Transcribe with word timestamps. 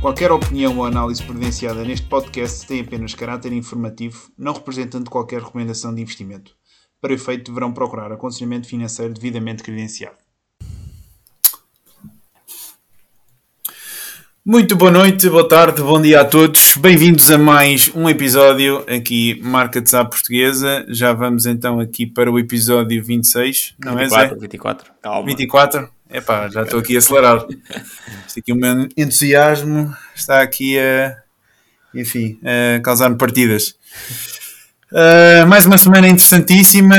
Qualquer 0.00 0.30
opinião 0.30 0.78
ou 0.78 0.84
análise 0.84 1.22
presenciada 1.22 1.84
neste 1.84 2.06
podcast 2.06 2.66
tem 2.66 2.80
apenas 2.80 3.14
caráter 3.14 3.52
informativo, 3.52 4.30
não 4.38 4.52
representando 4.52 5.10
qualquer 5.10 5.42
recomendação 5.42 5.94
de 5.94 6.00
investimento. 6.00 6.56
Para 7.00 7.12
efeito, 7.12 7.50
deverão 7.50 7.72
procurar 7.72 8.12
aconselhamento 8.12 8.68
financeiro 8.68 9.12
devidamente 9.12 9.62
credenciado. 9.62 10.27
Muito 14.48 14.74
boa 14.76 14.90
noite, 14.90 15.28
boa 15.28 15.46
tarde, 15.46 15.82
bom 15.82 16.00
dia 16.00 16.22
a 16.22 16.24
todos. 16.24 16.74
Bem-vindos 16.78 17.30
a 17.30 17.36
mais 17.36 17.92
um 17.94 18.08
episódio 18.08 18.82
aqui, 18.88 19.38
Marca 19.44 19.78
de 19.78 19.90
Sá 19.90 20.02
Portuguesa. 20.02 20.86
Já 20.88 21.12
vamos 21.12 21.44
então 21.44 21.78
aqui 21.78 22.06
para 22.06 22.32
o 22.32 22.38
episódio 22.38 23.04
26, 23.04 23.74
não 23.78 23.94
24, 23.94 24.24
é, 24.24 24.28
Zé? 24.30 24.40
24. 24.40 24.92
Calma. 25.02 25.26
24? 25.26 25.90
Epá, 26.10 26.48
já 26.48 26.62
estou 26.62 26.80
aqui 26.80 26.96
acelerado. 26.96 27.46
Isto 28.26 28.38
aqui, 28.38 28.50
o 28.54 28.56
meu 28.56 28.88
entusiasmo 28.96 29.94
está 30.16 30.40
aqui 30.40 30.78
a, 30.78 31.14
enfim, 31.94 32.40
a 32.42 32.80
causar-me 32.80 33.18
partidas. 33.18 33.76
Uh, 34.90 35.46
mais 35.46 35.66
uma 35.66 35.76
semana 35.76 36.08
interessantíssima. 36.08 36.96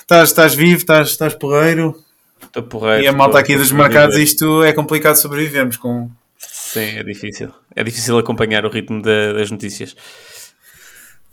Estás, 0.00 0.30
estás 0.30 0.52
vivo, 0.52 0.78
estás, 0.78 1.10
estás 1.10 1.32
porreiro. 1.32 1.94
Estou 2.42 2.64
porreiro. 2.64 3.04
E 3.04 3.06
a 3.06 3.12
malta 3.12 3.38
aqui 3.38 3.54
dos 3.56 3.70
mercados, 3.70 4.16
isto 4.16 4.64
é 4.64 4.72
complicado 4.72 5.14
sobrevivermos 5.14 5.76
com, 5.76 6.10
Sim, 6.72 6.98
é 6.98 7.02
difícil. 7.02 7.50
É 7.76 7.84
difícil 7.84 8.16
acompanhar 8.16 8.64
o 8.64 8.70
ritmo 8.70 9.02
das 9.02 9.50
notícias. 9.50 9.94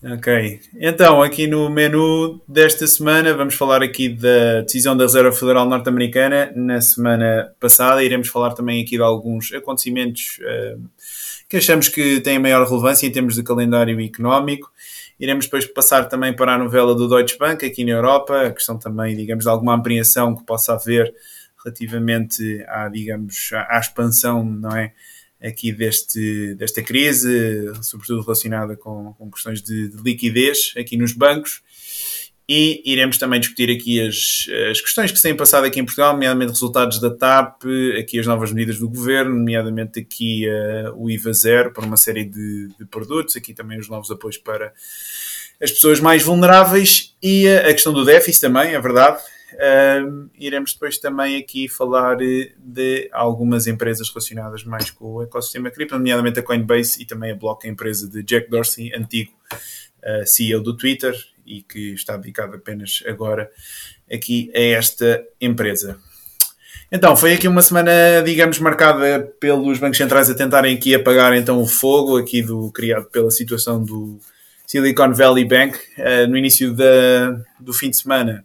Ok, 0.02 0.62
então 0.76 1.22
aqui 1.22 1.48
no 1.48 1.70
menu 1.70 2.42
desta 2.46 2.86
semana 2.88 3.34
vamos 3.34 3.56
falar 3.56 3.81
aqui 3.81 4.08
da 4.09 4.62
decisão 4.62 4.96
da 4.96 5.06
Reserva 5.06 5.31
Federal 5.31 5.66
Norte-Americana 5.66 6.52
na 6.56 6.81
semana 6.81 7.54
passada. 7.58 8.04
Iremos 8.04 8.28
falar 8.28 8.54
também 8.54 8.81
aqui 8.81 8.98
de 8.98 9.02
alguns 9.02 9.54
acontecimentos 9.54 10.40
uh, 10.40 10.81
que 11.48 11.56
achamos 11.56 11.88
que 11.88 12.20
têm 12.20 12.38
maior 12.38 12.68
relevância 12.68 13.08
em 13.08 13.12
termos 13.12 13.36
de 13.36 13.44
calendário 13.44 14.00
económico. 14.02 14.70
Iremos 15.18 15.46
depois 15.46 15.66
passar 15.66 16.09
também 16.09 16.34
para 16.34 16.56
a 16.56 16.58
novela 16.58 16.94
do 16.94 17.08
Deutsche 17.08 17.38
Bank 17.38 17.66
aqui 17.66 17.86
na 17.86 17.92
Europa, 17.92 18.42
a 18.42 18.52
questão 18.52 18.78
também, 18.78 19.16
digamos, 19.16 19.46
de 19.46 19.50
alguma 19.50 19.76
apreensão 19.76 20.36
que 20.36 20.44
possa 20.44 20.74
haver 20.74 21.14
relativamente 21.64 22.62
à, 22.68 22.90
digamos, 22.90 23.52
à, 23.53 23.78
à 23.78 23.80
expansão, 23.80 24.44
não 24.44 24.76
é? 24.76 24.94
Aqui 25.42 25.72
deste, 25.72 26.54
desta 26.56 26.82
crise, 26.82 27.72
sobretudo 27.82 28.22
relacionada 28.22 28.76
com, 28.76 29.14
com 29.14 29.32
questões 29.32 29.62
de, 29.62 29.90
de, 29.90 30.04
liquidez 30.04 30.73
aqui 30.78 30.98
nos 30.98 31.14
bancos. 31.14 31.62
E 32.52 32.81
iremos 32.84 33.20
também 33.20 33.40
discutir 33.40 33.70
aqui 33.70 34.02
as, 34.02 34.48
as 34.72 34.81
questões 34.81 35.12
que 35.12 35.18
se 35.18 35.23
têm 35.23 35.38
passado 35.38 35.66
aqui 35.66 35.80
em 35.80 35.86
Portugal, 35.86 36.14
nomeadamente 36.14 36.52
resultados 36.52 37.00
da 37.00 37.16
TAP, 37.16 37.62
aqui 38.00 38.20
as 38.20 38.26
novas 38.26 38.52
medidas 38.52 38.80
do 38.80 38.90
governo, 38.90 39.36
nomeadamente 39.36 40.00
aqui 40.00 40.48
uh, 40.50 40.96
o 40.96 41.12
IVA 41.12 41.31
zero 41.31 41.72
para 41.72 41.86
uma 41.86 41.96
série 41.96 42.26
de, 42.26 42.70
de, 42.80 42.86
produtos, 42.86 43.36
aqui 43.36 43.53
também 43.53 43.78
os 43.78 43.88
novos 43.88 44.09
apoios 44.09 44.40
para 44.40 44.74
as 45.62 45.70
pessoas 45.70 46.00
mais 46.00 46.24
vulneráveis 46.24 47.16
e 47.22 47.48
a, 47.48 47.70
a 47.70 47.74
questão 47.74 47.94
do 47.94 48.03
déficit 48.03 48.42
também, 48.42 48.74
é 48.74 48.81
verdade, 48.81 49.22
Uh, 49.53 50.30
iremos 50.38 50.73
depois 50.73 50.97
também 50.97 51.38
aqui 51.38 51.67
falar 51.67 52.22
eh, 52.22 52.52
de 52.58 53.09
algumas 53.11 53.67
empresas 53.67 54.09
relacionadas 54.09 54.64
mais 54.64 54.91
com 54.91 55.16
o 55.16 55.23
ecossistema 55.23 55.72
cripto, 55.72 55.95
nomeadamente 55.95 56.39
a 56.39 56.44
Coinbase 56.44 57.02
e 57.02 57.06
também 57.06 57.31
a 57.31 57.36
Block, 57.36 57.67
a 57.67 57.72
empresa 57.72 58.08
de 58.08 58.22
Jack 58.23 58.50
Dorsey, 58.50 58.94
antigo 58.94 59.31
uh, 60.03 60.25
CEO 60.25 60.61
do 60.61 60.75
Twitter 60.78 61.16
e 61.45 61.61
que 61.64 61.94
está 61.94 62.16
dedicado 62.16 62.56
apenas 62.56 63.03
agora 63.08 63.50
aqui 64.11 64.52
a 64.56 64.59
esta 64.59 65.23
empresa. 65.41 66.00
Então, 66.91 67.16
foi 67.16 67.34
aqui 67.34 67.47
uma 67.47 67.61
semana, 67.61 67.91
digamos, 68.25 68.57
marcada 68.59 69.31
pelos 69.40 69.78
bancos 69.78 69.97
centrais 69.97 70.29
a 70.29 70.35
tentarem 70.35 70.75
aqui 70.75 70.95
apagar 70.95 71.35
então 71.35 71.62
o 71.62 71.68
fogo 71.68 72.18
aqui 72.18 72.41
do 72.41 72.72
criado 72.72 73.06
pela 73.06 73.29
situação 73.29 73.84
do 73.84 74.19
Silicon 74.66 75.13
Valley 75.13 75.45
Bank. 75.45 75.78
Uh, 75.97 76.28
no 76.28 76.38
início 76.38 76.74
da, 76.74 77.40
do 77.59 77.74
fim 77.74 77.90
de 77.90 77.97
semana, 77.97 78.44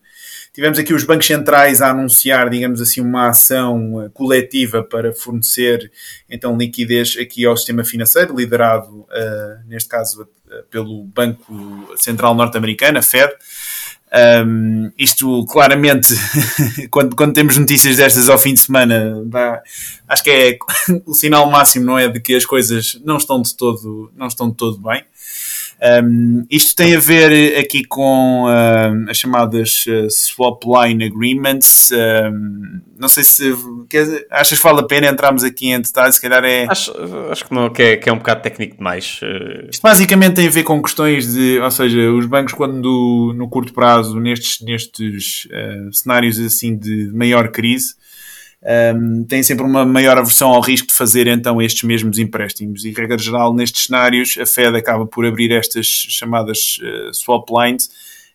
Tivemos 0.55 0.79
aqui 0.79 0.95
os 0.95 1.03
bancos 1.03 1.27
centrais 1.27 1.83
a 1.83 1.91
anunciar, 1.91 2.49
digamos 2.49 2.81
assim, 2.81 3.01
uma 3.01 3.27
ação 3.27 4.01
eh, 4.01 4.09
coletiva 4.15 4.85
para 4.85 5.13
fornecer 5.13 5.91
então 6.31 6.57
liquidez 6.57 7.17
aqui 7.21 7.45
ao 7.45 7.57
sistema 7.57 7.83
financeiro, 7.85 8.37
liderado 8.37 9.01
uh, 9.01 9.67
neste 9.67 9.89
caso 9.89 10.23
uh, 10.23 10.63
pelo 10.71 11.03
Banco 11.07 11.93
Central 11.97 12.37
Norte-Americano, 12.37 12.99
a 12.99 13.03
Fed. 13.03 13.33
Um, 14.47 14.93
isto 14.97 15.45
claramente, 15.47 16.15
quando, 16.89 17.17
quando 17.17 17.35
temos 17.35 17.59
notícias 17.59 17.97
destas 17.97 18.29
ao 18.29 18.39
fim 18.39 18.55
de 18.55 18.61
semana, 18.61 19.21
dá, 19.27 19.61
acho 20.07 20.23
que 20.23 20.31
é 20.31 20.59
o 21.05 21.15
sinal 21.15 21.51
máximo, 21.51 21.85
não 21.85 21.99
é, 21.99 22.09
de 22.09 22.21
que 22.21 22.33
as 22.37 22.47
coisas 22.47 23.01
não 23.05 23.17
estão 23.17 23.43
de 23.43 23.57
todo, 23.57 24.13
não 24.15 24.29
estão 24.29 24.49
de 24.51 24.57
todo 24.57 24.79
bem. 24.79 25.05
Um, 25.83 26.47
isto 26.51 26.75
tem 26.75 26.95
a 26.97 27.01
ver 27.01 27.59
aqui 27.59 27.85
com 27.85 28.45
uh, 28.45 29.11
as 29.11 29.19
chamadas 29.19 29.85
uh, 29.87 30.09
swap 30.11 30.63
line 30.65 31.05
agreements. 31.05 31.91
Um, 31.93 32.81
não 32.99 33.09
sei 33.09 33.23
se 33.25 33.55
quer, 33.89 34.27
achas 34.31 34.59
que 34.59 34.65
vale 34.65 34.81
a 34.81 34.85
pena 34.85 35.09
entrarmos 35.09 35.45
aqui 35.45 35.71
em 35.71 35.81
detalhes, 35.81 36.15
se 36.15 36.23
calhar 36.23 36.45
é. 36.45 36.67
Acho, 36.69 36.93
acho 37.31 37.45
que, 37.45 37.55
não, 37.55 37.71
que, 37.71 37.83
é, 37.83 37.97
que 37.97 38.09
é 38.09 38.13
um 38.13 38.19
bocado 38.19 38.43
técnico 38.43 38.77
demais. 38.77 39.21
Uh... 39.23 39.69
Isto 39.71 39.83
basicamente 39.83 40.35
tem 40.35 40.47
a 40.47 40.51
ver 40.51 40.63
com 40.63 40.81
questões 40.83 41.33
de, 41.33 41.59
ou 41.59 41.71
seja, 41.71 42.11
os 42.13 42.27
bancos 42.27 42.55
quando 42.55 43.35
no 43.37 43.49
curto 43.49 43.73
prazo, 43.75 44.19
nestes, 44.19 44.61
nestes 44.63 45.47
uh, 45.47 45.93
cenários 45.93 46.39
assim 46.39 46.77
de 46.77 47.11
maior 47.13 47.49
crise, 47.49 47.95
um, 48.65 49.25
têm 49.25 49.43
sempre 49.43 49.65
uma 49.65 49.85
maior 49.85 50.17
aversão 50.17 50.49
ao 50.49 50.61
risco 50.61 50.89
de 50.89 50.95
fazer 50.95 51.27
então 51.27 51.61
estes 51.61 51.83
mesmos 51.83 52.19
empréstimos. 52.19 52.85
E, 52.85 52.93
regra 52.93 53.19
geral, 53.19 53.53
nestes 53.55 53.85
cenários, 53.85 54.39
a 54.41 54.47
Fed 54.47 54.77
acaba 54.77 55.07
por 55.07 55.27
abrir 55.27 55.53
estas 55.53 55.87
chamadas 55.87 56.79
uh, 56.81 57.13
swap 57.13 57.49
lines, 57.51 57.91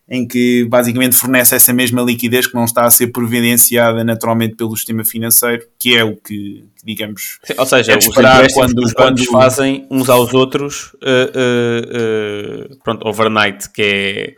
em 0.08 0.26
que 0.26 0.64
basicamente 0.64 1.16
fornece 1.16 1.54
essa 1.54 1.72
mesma 1.72 2.02
liquidez 2.02 2.46
que 2.46 2.54
não 2.54 2.64
está 2.64 2.84
a 2.84 2.90
ser 2.90 3.08
providenciada 3.08 4.04
naturalmente 4.04 4.56
pelo 4.56 4.76
sistema 4.76 5.04
financeiro, 5.04 5.64
que 5.78 5.96
é 5.96 6.04
o 6.04 6.16
que, 6.16 6.64
digamos, 6.84 7.38
Sim, 7.44 7.54
ou 7.56 7.66
seja, 7.66 7.92
é 7.92 7.98
os 7.98 8.06
empréstimos 8.06 8.52
quando, 8.54 8.78
os 8.78 8.92
bancos 8.92 9.26
quando... 9.26 9.42
fazem 9.42 9.86
uns 9.90 10.08
aos 10.08 10.34
outros, 10.34 10.92
uh, 10.94 12.70
uh, 12.72 12.76
pronto, 12.82 13.06
overnight, 13.06 13.70
que 13.70 13.82
é 13.82 14.34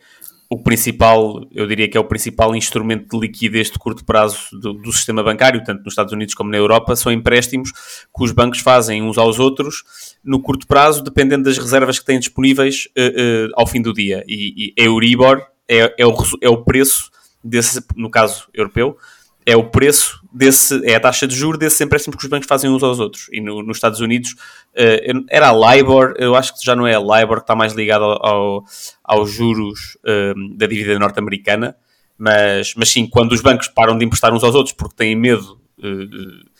o 0.53 0.63
principal, 0.63 1.41
eu 1.51 1.67
diria 1.67 1.89
que 1.89 1.97
é 1.97 2.01
o 2.01 2.05
principal 2.05 2.55
instrumento 2.55 3.09
de 3.09 3.19
liquidez 3.19 3.71
de 3.71 3.79
curto 3.79 4.05
prazo 4.05 4.37
do, 4.61 4.75
do, 4.75 4.93
sistema 4.93 5.23
bancário, 5.23 5.65
tanto 5.65 5.83
nos 5.83 5.95
Estados 5.95 6.13
Unidos 6.13 6.35
como 6.35 6.51
na 6.51 6.59
Europa, 6.59 6.95
são 6.95 7.11
empréstimos 7.11 7.73
que 7.73 8.23
os 8.23 8.33
bancos 8.33 8.59
fazem 8.59 9.03
uns 9.03 9.17
aos 9.17 9.39
outros 9.39 9.83
no 10.23 10.43
curto 10.43 10.67
prazo, 10.67 11.03
dependendo 11.03 11.45
das 11.45 11.57
reservas 11.57 11.99
que 11.99 12.05
têm 12.05 12.19
disponíveis 12.19 12.87
uh, 12.89 13.49
uh, 13.49 13.53
ao 13.55 13.67
fim 13.67 13.81
do 13.81 13.95
dia. 13.95 14.23
E, 14.29 14.75
e 14.77 14.85
Euribor 14.85 15.43
é, 15.67 15.95
é, 15.99 16.07
o, 16.07 16.15
é 16.43 16.51
o 16.51 16.63
preço 16.63 17.11
desse, 17.43 17.83
no 17.97 18.11
caso 18.11 18.47
europeu, 18.53 18.99
é 19.47 19.57
o 19.57 19.71
preço 19.71 20.22
desse, 20.33 20.81
é 20.85 20.95
a 20.95 21.01
taxa 21.01 21.27
de 21.27 21.35
juros 21.35 21.59
desses 21.59 21.81
empréstimos 21.81 22.17
que 22.17 22.25
os 22.25 22.31
bancos 22.31 22.49
fazem 22.49 22.71
uns 22.71 22.83
aos 22.83 22.99
outros. 22.99 23.29
E 23.33 23.41
no, 23.41 23.63
nos 23.63 23.77
Estados 23.77 24.01
Unidos 24.01 24.33
uh, 24.33 25.25
era 25.29 25.51
a 25.51 25.75
LIBOR, 25.75 26.15
eu 26.19 26.35
acho 26.35 26.55
que 26.55 26.65
já 26.65 26.75
não 26.75 26.87
é 26.87 26.95
a 26.95 27.01
LIBOR 27.01 27.37
que 27.37 27.45
está 27.45 27.55
mais 27.55 27.73
ligado 27.73 28.05
ao, 28.05 28.27
ao, 28.27 28.65
aos 29.05 29.31
juros 29.31 29.97
uh, 30.05 30.57
da 30.57 30.67
dívida 30.67 30.99
norte-americana, 30.99 31.77
mas, 32.17 32.75
mas 32.77 32.89
sim, 32.89 33.07
quando 33.07 33.33
os 33.33 33.41
bancos 33.41 33.69
param 33.69 33.97
de 33.99 34.05
emprestar 34.05 34.33
uns 34.33 34.45
aos 34.45 34.55
outros 34.55 34.75
porque 34.75 34.97
têm 34.97 35.15
medo 35.15 35.61
uh, 35.79 36.51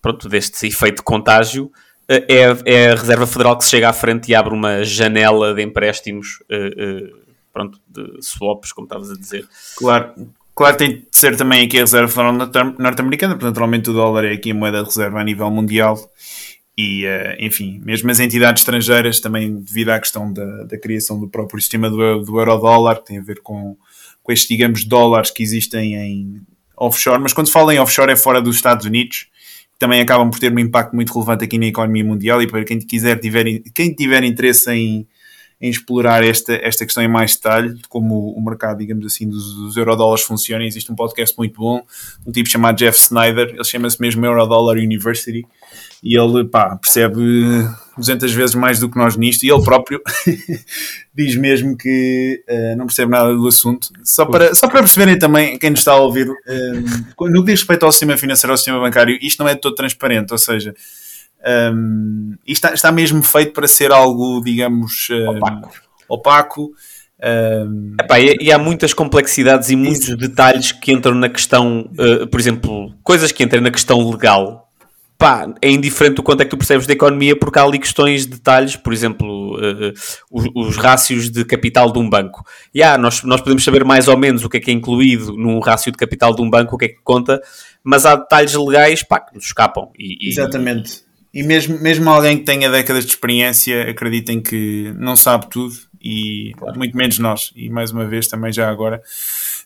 pronto, 0.00 0.28
deste 0.28 0.66
efeito 0.66 0.98
de 0.98 1.02
contágio, 1.02 1.70
é, 2.10 2.24
é, 2.64 2.90
a 2.90 2.94
Reserva 2.94 3.26
Federal 3.26 3.58
que 3.58 3.64
se 3.64 3.70
chega 3.70 3.90
à 3.90 3.92
frente 3.92 4.30
e 4.30 4.34
abre 4.34 4.54
uma 4.54 4.82
janela 4.82 5.52
de 5.52 5.62
empréstimos 5.62 6.38
pronto, 7.52 7.78
de 7.86 8.22
swaps, 8.22 8.72
como 8.72 8.86
estavas 8.86 9.10
a 9.10 9.14
dizer. 9.14 9.46
Claro, 9.76 10.14
Claro, 10.58 10.76
tem 10.76 10.96
de 10.96 11.06
ser 11.12 11.36
também 11.36 11.64
aqui 11.64 11.76
a 11.76 11.82
reserva 11.82 12.08
federal 12.08 12.32
norte-americana, 12.32 13.34
porque 13.34 13.46
naturalmente 13.46 13.90
o 13.90 13.92
dólar 13.92 14.24
é 14.24 14.32
aqui 14.32 14.50
a 14.50 14.54
moeda 14.54 14.82
de 14.82 14.86
reserva 14.86 15.20
a 15.20 15.22
nível 15.22 15.48
mundial 15.52 15.96
e, 16.76 17.06
uh, 17.06 17.36
enfim, 17.38 17.80
mesmo 17.84 18.10
as 18.10 18.18
entidades 18.18 18.62
estrangeiras 18.62 19.20
também 19.20 19.54
devido 19.54 19.90
à 19.90 20.00
questão 20.00 20.32
da, 20.32 20.64
da 20.64 20.76
criação 20.76 21.20
do 21.20 21.28
próprio 21.28 21.60
sistema 21.60 21.88
do, 21.88 22.24
do 22.24 22.40
euro-dólar, 22.40 22.96
que 22.96 23.04
tem 23.06 23.18
a 23.18 23.22
ver 23.22 23.40
com, 23.40 23.76
com 24.20 24.32
estes, 24.32 24.48
digamos, 24.48 24.84
dólares 24.84 25.30
que 25.30 25.44
existem 25.44 25.94
em 25.94 26.42
offshore, 26.76 27.22
mas 27.22 27.32
quando 27.32 27.46
se 27.46 27.52
fala 27.52 27.72
em 27.72 27.78
offshore 27.78 28.10
é 28.10 28.16
fora 28.16 28.42
dos 28.42 28.56
Estados 28.56 28.84
Unidos, 28.84 29.28
também 29.78 30.00
acabam 30.00 30.28
por 30.28 30.40
ter 30.40 30.52
um 30.52 30.58
impacto 30.58 30.92
muito 30.92 31.12
relevante 31.12 31.44
aqui 31.44 31.56
na 31.56 31.66
economia 31.66 32.04
mundial 32.04 32.42
e 32.42 32.48
para 32.48 32.64
quem 32.64 32.80
quiser 32.80 33.20
tiver, 33.20 33.44
quem 33.72 33.94
tiver 33.94 34.24
interesse 34.24 34.72
em 34.72 35.06
em 35.60 35.68
explorar 35.68 36.24
esta, 36.24 36.54
esta 36.54 36.84
questão 36.84 37.02
em 37.02 37.08
mais 37.08 37.34
detalhe, 37.34 37.74
de 37.74 37.88
como 37.88 38.30
o 38.30 38.44
mercado, 38.44 38.78
digamos 38.78 39.04
assim, 39.04 39.28
dos, 39.28 39.54
dos 39.54 39.76
eurodólares 39.76 40.24
funciona. 40.24 40.64
Existe 40.64 40.90
um 40.92 40.94
podcast 40.94 41.36
muito 41.36 41.58
bom, 41.58 41.82
um 42.24 42.30
tipo 42.30 42.48
chamado 42.48 42.76
Jeff 42.76 42.96
Snyder, 42.96 43.48
ele 43.48 43.64
chama-se 43.64 44.00
mesmo 44.00 44.24
Eurodollar 44.24 44.76
University, 44.76 45.44
e 46.00 46.16
ele 46.16 46.44
pá, 46.44 46.76
percebe 46.76 47.20
200 47.96 48.32
vezes 48.32 48.54
mais 48.54 48.78
do 48.78 48.88
que 48.88 48.96
nós 48.96 49.16
nisto, 49.16 49.42
e 49.42 49.50
ele 49.50 49.62
próprio 49.64 50.00
diz 51.12 51.34
mesmo 51.34 51.76
que 51.76 52.40
uh, 52.48 52.76
não 52.76 52.86
percebe 52.86 53.10
nada 53.10 53.34
do 53.34 53.48
assunto. 53.48 53.88
Só 54.04 54.24
para, 54.26 54.54
só 54.54 54.68
para 54.68 54.78
perceberem 54.78 55.18
também, 55.18 55.58
quem 55.58 55.70
nos 55.70 55.80
está 55.80 55.92
a 55.92 55.96
ouvir, 55.96 56.28
uh, 56.28 57.28
no 57.28 57.44
que 57.44 57.50
diz 57.50 57.60
respeito 57.60 57.84
ao 57.84 57.90
sistema 57.90 58.16
financeiro, 58.16 58.52
ao 58.52 58.56
sistema 58.56 58.78
bancário, 58.78 59.18
isto 59.20 59.42
não 59.42 59.48
é 59.48 59.56
todo 59.56 59.74
transparente, 59.74 60.30
ou 60.30 60.38
seja, 60.38 60.72
um, 61.74 62.34
isto 62.46 62.64
está, 62.64 62.74
está, 62.74 62.92
mesmo 62.92 63.22
feito 63.22 63.52
para 63.52 63.68
ser 63.68 63.92
algo, 63.92 64.42
digamos, 64.42 65.08
opaco. 65.10 65.70
opaco 66.08 66.72
um... 67.20 67.94
Epá, 68.00 68.20
e, 68.20 68.36
e, 68.40 68.52
há 68.52 68.58
muitas 68.58 68.94
complexidades 68.94 69.70
e 69.70 69.76
muitos 69.76 70.08
Isso. 70.08 70.16
detalhes 70.16 70.70
que 70.70 70.92
entram 70.92 71.14
na 71.14 71.28
questão, 71.28 71.90
uh, 71.98 72.26
por 72.28 72.38
exemplo, 72.38 72.94
coisas 73.02 73.32
que 73.32 73.42
entram 73.42 73.60
na 73.60 73.70
questão 73.70 74.08
legal. 74.08 74.66
Pá, 75.16 75.52
é 75.60 75.68
indiferente 75.68 76.14
do 76.14 76.22
quanto 76.22 76.42
é 76.42 76.44
que 76.44 76.50
tu 76.50 76.56
percebes 76.56 76.86
da 76.86 76.92
economia, 76.92 77.36
porque 77.36 77.58
há 77.58 77.64
ali 77.64 77.80
questões 77.80 78.24
de 78.24 78.34
detalhes, 78.34 78.76
por 78.76 78.92
exemplo, 78.92 79.56
uh, 79.56 79.92
os, 80.30 80.46
os 80.54 80.76
rácios 80.76 81.28
de 81.28 81.44
capital 81.44 81.90
de 81.90 81.98
um 81.98 82.08
banco. 82.08 82.44
E 82.72 82.78
yeah, 82.78 82.96
nós, 82.96 83.24
nós 83.24 83.40
podemos 83.40 83.64
saber 83.64 83.84
mais 83.84 84.06
ou 84.06 84.16
menos 84.16 84.44
o 84.44 84.48
que 84.48 84.58
é 84.58 84.60
que 84.60 84.70
é 84.70 84.74
incluído 84.74 85.36
num 85.36 85.58
rácio 85.58 85.90
de 85.90 85.98
capital 85.98 86.32
de 86.32 86.40
um 86.40 86.48
banco, 86.48 86.76
o 86.76 86.78
que 86.78 86.84
é 86.84 86.88
que 86.88 87.02
conta, 87.02 87.40
mas 87.82 88.06
há 88.06 88.14
detalhes 88.14 88.54
legais 88.54 89.02
pá, 89.02 89.18
que 89.18 89.34
nos 89.34 89.46
escapam. 89.46 89.90
E, 89.98 90.28
e, 90.28 90.30
Exatamente. 90.30 91.07
E 91.32 91.42
mesmo, 91.42 91.78
mesmo 91.80 92.08
alguém 92.08 92.38
que 92.38 92.44
tenha 92.44 92.70
décadas 92.70 93.04
de 93.04 93.10
experiência, 93.10 93.90
acreditem 93.90 94.40
que 94.40 94.92
não 94.96 95.14
sabe 95.14 95.48
tudo 95.50 95.74
e 96.00 96.52
claro. 96.56 96.78
muito 96.78 96.96
menos 96.96 97.18
nós. 97.18 97.52
E 97.54 97.68
mais 97.68 97.90
uma 97.90 98.06
vez, 98.06 98.26
também 98.28 98.52
já 98.52 98.68
agora, 98.68 99.02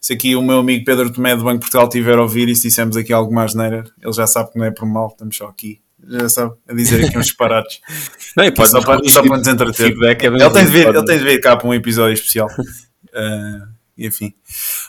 se 0.00 0.12
aqui 0.12 0.34
o 0.34 0.42
meu 0.42 0.58
amigo 0.58 0.84
Pedro 0.84 1.10
Tomé 1.10 1.36
do 1.36 1.44
Banco 1.44 1.60
Portugal 1.60 1.88
tiver 1.88 2.18
a 2.18 2.22
ouvir 2.22 2.48
e 2.48 2.56
se 2.56 2.62
dissemos 2.62 2.96
aqui 2.96 3.12
alguma 3.12 3.44
asneira, 3.44 3.84
ele 4.02 4.12
já 4.12 4.26
sabe 4.26 4.52
que 4.52 4.58
não 4.58 4.64
é 4.64 4.70
por 4.70 4.86
mal, 4.86 5.08
estamos 5.08 5.36
só 5.36 5.46
aqui. 5.46 5.80
Já 6.04 6.28
sabe, 6.28 6.54
a 6.68 6.74
dizer 6.74 7.04
aqui 7.04 7.16
uns 7.16 7.26
disparates. 7.26 7.80
Não, 8.36 8.50
pode 8.50 8.70
só, 8.70 8.80
para, 8.80 9.08
só 9.08 9.22
para 9.22 9.38
nos 9.38 9.46
entreter. 9.46 9.92
ele, 9.92 10.50
tem 10.50 10.64
de 10.64 10.70
vir, 10.72 10.88
ele 10.88 11.04
tem 11.04 11.18
de 11.18 11.24
vir 11.24 11.40
cá 11.40 11.56
para 11.56 11.68
um 11.68 11.74
episódio 11.74 12.14
especial. 12.14 12.48
Uh, 12.58 13.70
enfim. 13.96 14.34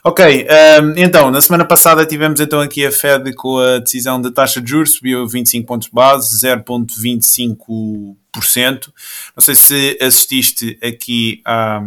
Ok, 0.03 0.47
um, 0.81 0.93
então, 0.97 1.29
na 1.29 1.41
semana 1.41 1.65
passada 1.65 2.05
tivemos 2.05 2.39
então 2.39 2.61
aqui 2.61 2.85
a 2.85 2.91
Fed 2.91 3.33
com 3.35 3.57
a 3.57 3.79
decisão 3.79 4.21
da 4.21 4.31
taxa 4.31 4.61
de 4.61 4.69
juros, 4.69 4.93
subiu 4.93 5.27
25 5.27 5.67
pontos 5.67 5.89
base, 5.89 6.37
0,25%. 6.37 8.91
Não 9.35 9.41
sei 9.41 9.55
se 9.55 9.97
assististe 10.01 10.79
aqui 10.81 11.41
à, 11.45 11.81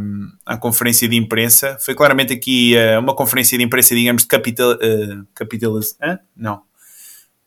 à 0.45 0.57
conferência 0.57 1.09
de 1.09 1.17
imprensa. 1.17 1.77
Foi 1.81 1.95
claramente 1.95 2.33
aqui 2.33 2.75
uh, 2.77 3.01
uma 3.01 3.15
conferência 3.15 3.57
de 3.57 3.65
imprensa, 3.65 3.95
digamos, 3.95 4.23
de 4.23 4.29
capital... 4.29 4.73
Uh, 4.73 5.27
capitalismo... 5.35 5.97
Não. 6.37 6.63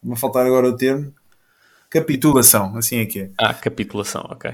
Vou 0.02 0.16
faltar 0.16 0.46
agora 0.46 0.68
o 0.68 0.76
termo. 0.76 1.14
Capitulação, 1.90 2.78
assim 2.78 3.00
é 3.00 3.06
que 3.08 3.20
é. 3.22 3.30
Ah, 3.36 3.52
capitulação, 3.52 4.24
ok. 4.30 4.52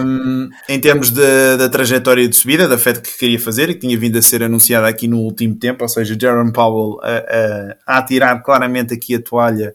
Um, 0.00 0.48
em 0.68 0.78
termos 0.78 1.10
da 1.10 1.68
trajetória 1.68 2.28
de 2.28 2.36
subida 2.36 2.68
da 2.68 2.78
Fed 2.78 3.00
que 3.00 3.18
queria 3.18 3.40
fazer 3.40 3.68
e 3.68 3.74
que 3.74 3.80
tinha 3.80 3.98
vindo 3.98 4.16
a 4.16 4.22
ser 4.22 4.44
anunciada 4.44 4.86
aqui 4.86 5.08
no 5.08 5.18
último 5.18 5.56
tempo, 5.56 5.82
ou 5.82 5.88
seja, 5.88 6.16
Jerome 6.18 6.52
Powell 6.52 7.00
a, 7.02 7.08
a, 7.08 7.94
a 7.94 7.98
atirar 7.98 8.40
claramente 8.44 8.94
aqui 8.94 9.16
a 9.16 9.20
toalha. 9.20 9.74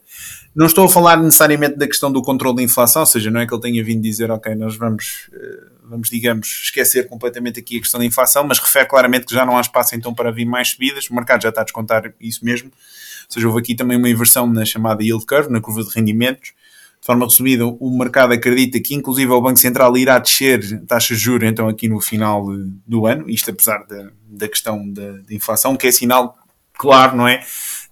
Não 0.55 0.65
estou 0.65 0.85
a 0.85 0.89
falar 0.89 1.17
necessariamente 1.17 1.75
da 1.75 1.85
questão 1.85 2.09
do 2.09 2.21
controle 2.21 2.55
da 2.55 2.63
inflação, 2.63 3.01
ou 3.01 3.05
seja, 3.05 3.29
não 3.29 3.41
é 3.41 3.45
que 3.45 3.53
ele 3.53 3.61
tenha 3.61 3.83
vindo 3.83 4.01
dizer, 4.01 4.31
ok, 4.31 4.55
nós 4.55 4.77
vamos, 4.77 5.29
eh, 5.33 5.63
vamos 5.83 6.09
digamos, 6.09 6.47
esquecer 6.63 7.07
completamente 7.09 7.59
aqui 7.59 7.77
a 7.77 7.79
questão 7.81 7.99
da 7.99 8.05
inflação, 8.05 8.45
mas 8.45 8.59
refere 8.59 8.85
claramente 8.85 9.25
que 9.25 9.35
já 9.35 9.45
não 9.45 9.57
há 9.57 9.61
espaço 9.61 9.93
então 9.93 10.13
para 10.13 10.31
vir 10.31 10.45
mais 10.45 10.69
subidas, 10.69 11.09
o 11.09 11.13
mercado 11.13 11.43
já 11.43 11.49
está 11.49 11.61
a 11.61 11.63
descontar 11.65 12.13
isso 12.21 12.45
mesmo. 12.45 12.69
Ou 12.69 13.33
seja, 13.33 13.45
houve 13.45 13.59
aqui 13.59 13.75
também 13.75 13.97
uma 13.97 14.09
inversão 14.09 14.47
na 14.47 14.63
chamada 14.63 15.03
yield 15.03 15.25
curve, 15.25 15.51
na 15.51 15.59
curva 15.59 15.83
de 15.83 15.89
rendimentos, 15.93 16.47
de 16.49 16.66
forma 17.07 17.25
resumida, 17.25 17.65
o 17.65 17.97
mercado 17.97 18.33
acredita 18.33 18.81
que 18.81 18.93
inclusive 18.93 19.31
o 19.31 19.41
Banco 19.41 19.57
Central 19.57 19.95
irá 19.95 20.19
descer 20.19 20.85
taxas 20.85 21.17
de 21.17 21.23
juros 21.23 21.49
então 21.49 21.69
aqui 21.69 21.87
no 21.87 22.01
final 22.01 22.45
do 22.85 23.07
ano, 23.07 23.29
isto 23.29 23.49
apesar 23.49 23.85
da, 23.87 24.09
da 24.27 24.47
questão 24.49 24.91
da, 24.91 25.13
da 25.13 25.33
inflação, 25.33 25.77
que 25.77 25.87
é 25.87 25.91
sinal 25.91 26.37
claro, 26.73 27.15
não 27.15 27.25
é? 27.25 27.45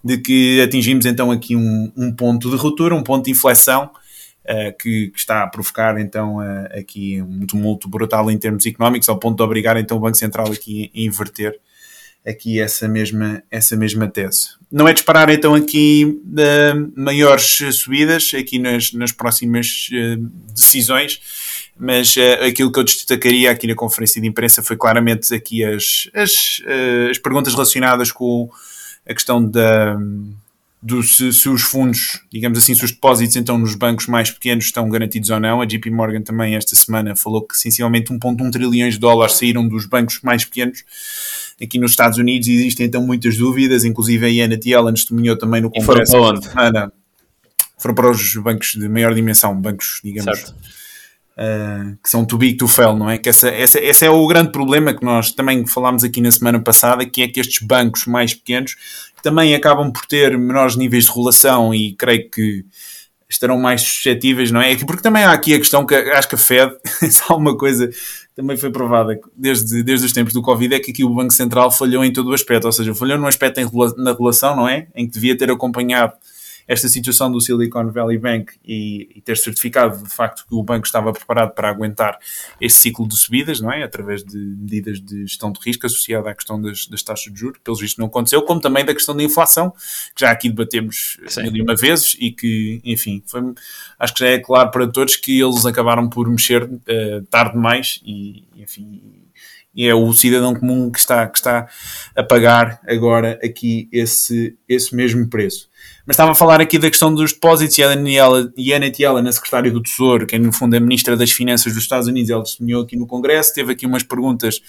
De 0.04 0.18
que 0.18 0.60
atingimos 0.60 1.06
então 1.06 1.30
aqui 1.30 1.56
um, 1.56 1.90
um 1.96 2.12
ponto 2.12 2.50
de 2.50 2.56
ruptura, 2.56 2.94
um 2.94 3.02
ponto 3.02 3.24
de 3.24 3.30
inflexão 3.30 3.84
uh, 4.44 4.76
que, 4.78 5.08
que, 5.08 5.18
está 5.18 5.44
a 5.44 5.46
provocar 5.48 5.98
então 5.98 6.36
uh, 6.36 6.78
aqui 6.78 7.22
um 7.22 7.46
tumulto 7.46 7.88
brutal 7.88 8.30
em 8.30 8.36
termos 8.36 8.66
económicos, 8.66 9.08
ao 9.08 9.18
ponto 9.18 9.38
de 9.38 9.42
obrigar 9.42 9.78
então 9.78 9.96
o 9.96 10.00
Banco 10.00 10.18
Central 10.18 10.52
aqui 10.52 10.92
a 10.94 11.00
inverter 11.00 11.58
aqui 12.26 12.60
essa 12.60 12.88
mesma, 12.88 13.42
essa 13.50 13.76
mesma 13.76 14.08
tese. 14.08 14.48
Não 14.70 14.88
é 14.88 14.92
de 14.92 15.00
esperar 15.00 15.30
então 15.30 15.54
aqui 15.54 16.04
uh, 16.04 17.00
maiores 17.00 17.58
subidas 17.72 18.32
aqui 18.34 18.58
nas, 18.58 18.92
nas 18.92 19.12
próximas 19.12 19.88
uh, 19.92 20.16
decisões, 20.52 21.20
mas 21.78 22.16
uh, 22.16 22.44
aquilo 22.46 22.72
que 22.72 22.80
eu 22.80 22.84
destacaria 22.84 23.50
aqui 23.50 23.66
na 23.66 23.74
conferência 23.74 24.20
de 24.20 24.26
imprensa 24.26 24.62
foi 24.62 24.76
claramente 24.76 25.32
aqui 25.32 25.64
as, 25.64 26.10
as, 26.12 26.60
as 27.10 27.18
perguntas 27.18 27.52
relacionadas 27.52 28.10
com 28.10 28.50
a 29.08 29.14
questão 29.14 29.44
da 29.48 29.96
do 30.86 31.02
se, 31.02 31.32
se, 31.32 31.48
os 31.48 31.62
fundos, 31.62 32.20
digamos 32.30 32.58
assim, 32.58 32.72
se 32.72 32.84
os 32.84 32.92
depósitos 32.92 33.34
então 33.34 33.58
nos 33.58 33.74
bancos 33.74 34.06
mais 34.06 34.30
pequenos 34.30 34.66
estão 34.66 34.88
garantidos 34.88 35.30
ou 35.30 35.40
não. 35.40 35.60
A 35.60 35.66
JP 35.66 35.90
Morgan 35.90 36.22
também 36.22 36.54
esta 36.54 36.76
semana 36.76 37.16
falou 37.16 37.44
que 37.44 37.56
essencialmente 37.56 38.12
1.1 38.12 38.52
trilhões 38.52 38.94
de 38.94 39.00
dólares 39.00 39.34
saíram 39.34 39.66
dos 39.66 39.84
bancos 39.86 40.20
mais 40.22 40.44
pequenos. 40.44 40.84
Aqui 41.62 41.78
nos 41.78 41.92
Estados 41.92 42.18
Unidos 42.18 42.48
existem 42.48 42.86
então 42.86 43.02
muitas 43.02 43.36
dúvidas, 43.36 43.84
inclusive 43.84 44.26
a 44.26 44.28
Yellen 44.28 44.92
testemunhou 44.92 45.38
também 45.38 45.62
no 45.62 45.70
Congresso. 45.70 46.12
foram 46.12 46.30
para 46.30 46.36
onde? 46.36 46.48
Semana. 46.48 46.92
Foram 47.78 47.94
para 47.94 48.10
os 48.10 48.36
bancos 48.36 48.72
de 48.72 48.88
maior 48.88 49.14
dimensão, 49.14 49.58
bancos, 49.58 50.00
digamos, 50.02 50.54
uh, 51.36 51.96
que 52.02 52.10
são 52.10 52.24
too 52.24 52.38
big 52.38 52.56
to 52.56 52.68
fail, 52.68 52.96
não 52.96 53.08
é? 53.08 53.18
Que 53.18 53.28
essa, 53.28 53.48
essa, 53.48 53.78
esse 53.80 54.04
é 54.04 54.10
o 54.10 54.26
grande 54.26 54.50
problema 54.50 54.94
que 54.94 55.04
nós 55.04 55.32
também 55.32 55.66
falámos 55.66 56.04
aqui 56.04 56.20
na 56.20 56.30
semana 56.30 56.60
passada, 56.60 57.06
que 57.06 57.22
é 57.22 57.28
que 57.28 57.40
estes 57.40 57.66
bancos 57.66 58.06
mais 58.06 58.34
pequenos 58.34 58.76
também 59.22 59.54
acabam 59.54 59.90
por 59.90 60.06
ter 60.06 60.36
menores 60.38 60.76
níveis 60.76 61.04
de 61.04 61.10
regulação 61.10 61.74
e 61.74 61.94
creio 61.94 62.30
que 62.30 62.64
estarão 63.28 63.58
mais 63.58 63.82
suscetíveis, 63.82 64.50
não 64.50 64.60
é? 64.60 64.74
Porque 64.76 65.02
também 65.02 65.24
há 65.24 65.32
aqui 65.32 65.54
a 65.54 65.58
questão 65.58 65.84
que 65.84 65.94
acho 65.94 66.28
que 66.28 66.34
a 66.34 66.38
Fed, 66.38 66.72
se 67.10 67.22
há 67.28 67.34
uma 67.34 67.56
coisa 67.56 67.90
também 68.36 68.56
foi 68.56 68.70
provada 68.70 69.18
desde, 69.34 69.82
desde 69.82 70.04
os 70.04 70.12
tempos 70.12 70.34
do 70.34 70.42
Covid, 70.42 70.74
é 70.74 70.78
que 70.78 70.90
aqui 70.90 71.02
o 71.02 71.08
Banco 71.08 71.32
Central 71.32 71.70
falhou 71.70 72.04
em 72.04 72.12
todo 72.12 72.28
o 72.28 72.34
aspecto, 72.34 72.66
ou 72.66 72.72
seja, 72.72 72.94
falhou 72.94 73.18
no 73.18 73.26
aspecto 73.26 73.58
em, 73.58 73.68
na 73.96 74.12
relação, 74.12 74.54
não 74.54 74.68
é? 74.68 74.88
Em 74.94 75.06
que 75.06 75.14
devia 75.14 75.36
ter 75.36 75.50
acompanhado 75.50 76.12
esta 76.66 76.88
situação 76.88 77.30
do 77.30 77.40
Silicon 77.40 77.90
Valley 77.90 78.18
Bank 78.18 78.54
e, 78.64 79.08
e, 79.14 79.20
ter 79.20 79.36
certificado 79.36 80.02
de 80.02 80.08
facto 80.08 80.44
que 80.48 80.54
o 80.54 80.62
banco 80.62 80.86
estava 80.86 81.12
preparado 81.12 81.54
para 81.54 81.68
aguentar 81.68 82.18
este 82.60 82.80
ciclo 82.80 83.06
de 83.06 83.16
subidas, 83.16 83.60
não 83.60 83.72
é? 83.72 83.82
Através 83.82 84.24
de 84.24 84.36
medidas 84.36 85.00
de 85.00 85.26
gestão 85.26 85.52
de 85.52 85.60
risco 85.64 85.86
associada 85.86 86.28
à 86.30 86.34
questão 86.34 86.60
das, 86.60 86.86
das 86.86 87.02
taxas 87.02 87.32
de 87.32 87.38
juros, 87.38 87.60
pelos 87.62 87.80
vistos 87.80 87.98
não 87.98 88.06
aconteceu, 88.06 88.42
como 88.42 88.60
também 88.60 88.84
da 88.84 88.94
questão 88.94 89.16
da 89.16 89.22
inflação, 89.22 89.70
que 89.70 90.20
já 90.20 90.30
aqui 90.30 90.48
debatemos 90.48 91.18
mil 91.38 91.56
e 91.56 91.62
uma 91.62 91.76
vezes 91.76 92.16
e 92.18 92.32
que, 92.32 92.80
enfim, 92.84 93.22
foi, 93.26 93.42
acho 93.98 94.14
que 94.14 94.20
já 94.20 94.30
é 94.30 94.38
claro 94.38 94.70
para 94.70 94.86
todos 94.88 95.16
que 95.16 95.40
eles 95.40 95.64
acabaram 95.66 96.08
por 96.08 96.28
mexer 96.28 96.64
uh, 96.64 97.22
tarde 97.30 97.52
demais 97.52 98.00
e, 98.04 98.44
enfim, 98.56 99.26
e 99.76 99.86
é 99.86 99.94
o 99.94 100.10
cidadão 100.14 100.54
comum 100.54 100.90
que 100.90 100.98
está, 100.98 101.28
que 101.28 101.36
está 101.36 101.68
a 102.16 102.22
pagar 102.22 102.80
agora 102.86 103.38
aqui 103.44 103.88
esse, 103.92 104.56
esse 104.66 104.96
mesmo 104.96 105.28
preço. 105.28 105.68
Mas 106.06 106.14
estava 106.14 106.30
a 106.30 106.34
falar 106.36 106.60
aqui 106.60 106.78
da 106.78 106.88
questão 106.88 107.12
dos 107.12 107.32
depósitos 107.32 107.76
e 107.78 107.82
a 107.82 107.88
Daniela, 107.88 108.52
Janet 108.56 109.02
Yellen, 109.02 109.26
a 109.26 109.32
secretária 109.32 109.72
do 109.72 109.82
Tesouro, 109.82 110.24
que 110.24 110.36
é 110.36 110.38
no 110.38 110.52
fundo 110.52 110.76
a 110.76 110.78
ministra 110.78 111.16
das 111.16 111.32
Finanças 111.32 111.74
dos 111.74 111.82
Estados 111.82 112.06
Unidos, 112.06 112.30
ela 112.30 112.44
testemunhou 112.44 112.84
aqui 112.84 112.94
no 112.94 113.08
Congresso, 113.08 113.52
teve 113.52 113.72
aqui 113.72 113.84
umas 113.84 114.04
perguntas 114.04 114.60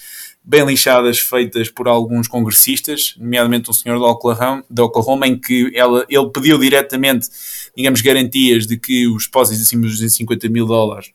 bem 0.42 0.66
lixadas 0.66 1.20
feitas 1.20 1.70
por 1.70 1.86
alguns 1.86 2.26
congressistas, 2.26 3.14
nomeadamente 3.16 3.70
um 3.70 3.72
senhor 3.72 3.98
de 3.98 4.04
Oklahoma, 4.04 4.64
de 4.68 5.28
em 5.28 5.38
que 5.38 5.70
ela, 5.76 6.04
ele 6.08 6.28
pediu 6.30 6.58
diretamente, 6.58 7.28
digamos, 7.76 8.00
garantias 8.00 8.66
de 8.66 8.76
que 8.76 9.06
os 9.06 9.26
depósitos 9.26 9.64
acima 9.64 9.82
dos 9.82 9.92
250 9.92 10.48
mil 10.48 10.66
dólares 10.66 11.12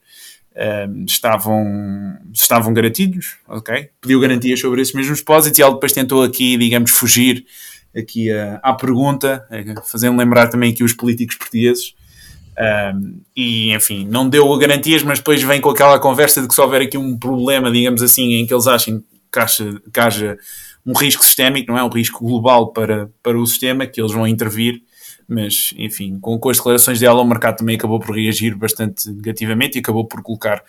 um, 0.56 0.62
ehm, 0.62 1.06
estavam, 1.06 2.18
estavam 2.34 2.74
garantidos, 2.74 3.36
ok? 3.46 3.90
Pediu 4.00 4.22
garantias 4.22 4.62
sobre 4.62 4.82
esses 4.82 4.94
mesmos 4.94 5.20
depósitos 5.20 5.60
e 5.60 5.62
ela 5.62 5.74
depois 5.74 5.92
tentou 5.92 6.24
aqui, 6.24 6.56
digamos, 6.56 6.92
fugir 6.92 7.46
aqui 7.96 8.32
a, 8.32 8.60
à 8.64 8.74
pergunta, 8.74 9.46
fazendo 9.86 10.18
lembrar 10.18 10.48
também 10.48 10.72
aqui 10.72 10.84
os 10.84 10.94
políticos 10.94 11.36
portugueses. 11.36 11.94
Um, 12.56 13.22
e 13.36 13.74
enfim, 13.74 14.06
não 14.08 14.30
deu 14.30 14.56
garantias, 14.58 15.02
mas 15.02 15.18
depois 15.18 15.42
vem 15.42 15.60
com 15.60 15.70
aquela 15.70 16.00
conversa 16.00 16.42
de 16.42 16.48
que 16.48 16.54
se 16.54 16.62
houver 16.62 16.82
aqui 16.82 16.98
um 16.98 17.18
problema, 17.18 17.72
digamos 17.72 18.02
assim, 18.04 18.34
em 18.34 18.46
que 18.46 18.54
eles 18.54 18.68
achem 18.68 19.04
que 19.32 19.40
haja, 19.40 19.82
que 19.92 20.00
haja 20.00 20.38
um 20.86 20.94
risco 20.94 21.26
sistémico, 21.26 21.72
não 21.72 21.80
é? 21.80 21.84
Um 21.84 21.90
risco 21.90 22.24
global 22.24 22.72
para, 22.72 23.10
para 23.24 23.38
o 23.38 23.48
sistema, 23.48 23.88
que 23.88 24.00
eles 24.00 24.12
vão 24.12 24.28
intervir. 24.28 24.82
Mas 25.28 25.74
enfim, 25.78 26.20
com, 26.20 26.38
com 26.38 26.50
as 26.50 26.58
declarações 26.58 27.00
dela, 27.00 27.22
o 27.22 27.26
mercado 27.26 27.58
também 27.58 27.76
acabou 27.76 28.00
por 28.00 28.16
reagir 28.16 28.56
bastante 28.56 29.10
negativamente 29.10 29.78
e 29.78 29.80
acabou 29.80 30.06
por 30.06 30.22
colocar 30.22 30.64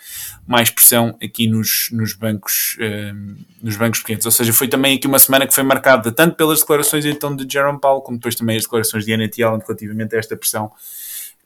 mais 0.46 0.70
pressão 0.70 1.16
aqui 1.22 1.48
nos, 1.48 1.88
nos 1.92 2.14
bancos 2.14 2.76
uh, 2.80 3.44
nos 3.62 3.76
bancos 3.76 4.00
pequenos. 4.00 4.24
Ou 4.24 4.32
seja, 4.32 4.52
foi 4.52 4.68
também 4.68 4.96
aqui 4.96 5.06
uma 5.06 5.18
semana 5.18 5.46
que 5.46 5.54
foi 5.54 5.64
marcada 5.64 6.12
tanto 6.12 6.36
pelas 6.36 6.60
declarações 6.60 7.04
então 7.04 7.34
de 7.34 7.46
Jerome 7.50 7.80
Powell, 7.80 8.00
como 8.00 8.18
depois 8.18 8.34
também 8.34 8.56
as 8.56 8.62
declarações 8.64 9.04
de 9.04 9.10
Janet 9.10 9.40
Yellen 9.40 9.60
relativamente 9.66 10.14
a 10.16 10.18
esta 10.18 10.36
pressão 10.36 10.70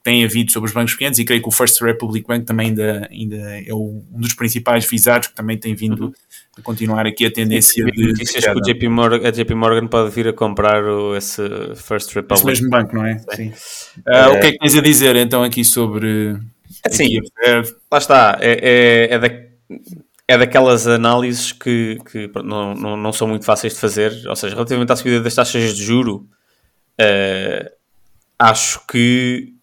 tem 0.02 0.24
havido 0.24 0.50
sobre 0.52 0.68
os 0.68 0.74
bancos 0.74 0.92
pequenos 0.92 1.18
e 1.18 1.24
creio 1.24 1.42
que 1.42 1.48
o 1.48 1.50
First 1.50 1.80
Republic 1.80 2.26
Bank 2.26 2.44
também 2.44 2.68
ainda, 2.68 3.08
ainda 3.10 3.36
é 3.36 3.74
um 3.74 4.02
dos 4.10 4.34
principais 4.34 4.86
visados 4.86 5.28
que 5.28 5.34
também 5.34 5.58
tem 5.58 5.74
vindo 5.74 6.06
uhum. 6.06 6.12
a 6.58 6.62
continuar 6.62 7.06
aqui 7.06 7.26
a 7.26 7.30
tendência 7.30 7.84
de... 7.84 8.08
Notícias 8.08 8.44
que 8.44 8.50
o 8.50 8.60
JP 8.60 8.88
Morgan, 8.88 9.26
a 9.26 9.30
JP 9.30 9.54
Morgan 9.54 9.86
pode 9.86 10.10
vir 10.14 10.28
a 10.28 10.32
comprar 10.32 10.84
o, 10.84 11.16
esse 11.16 11.42
First 11.76 12.14
Republic. 12.14 12.34
Esse 12.34 12.46
mesmo 12.46 12.70
banco, 12.70 12.94
não 12.94 13.04
é? 13.04 13.18
Sim. 13.34 13.48
Uh, 13.98 14.36
o 14.36 14.40
que 14.40 14.46
é 14.46 14.52
que 14.52 14.58
tens 14.58 14.76
a 14.76 14.80
dizer 14.80 15.16
então 15.16 15.42
aqui 15.42 15.64
sobre... 15.64 16.36
Sim, 16.90 17.20
lá 17.90 17.98
está, 17.98 18.38
é, 18.40 19.08
é, 19.10 19.14
é, 19.14 19.18
da, 19.18 19.28
é 20.28 20.38
daquelas 20.38 20.86
análises 20.86 21.52
que, 21.52 21.98
que 22.10 22.30
não, 22.44 22.74
não, 22.74 22.96
não 22.96 23.12
são 23.12 23.26
muito 23.26 23.44
fáceis 23.44 23.74
de 23.74 23.80
fazer, 23.80 24.12
ou 24.26 24.36
seja, 24.36 24.54
relativamente 24.54 24.92
à 24.92 24.96
subida 24.96 25.20
das 25.20 25.34
taxas 25.34 25.74
de 25.74 25.82
juro, 25.82 26.26
uh, 27.00 27.70
acho 28.38 28.86
que 28.86 29.57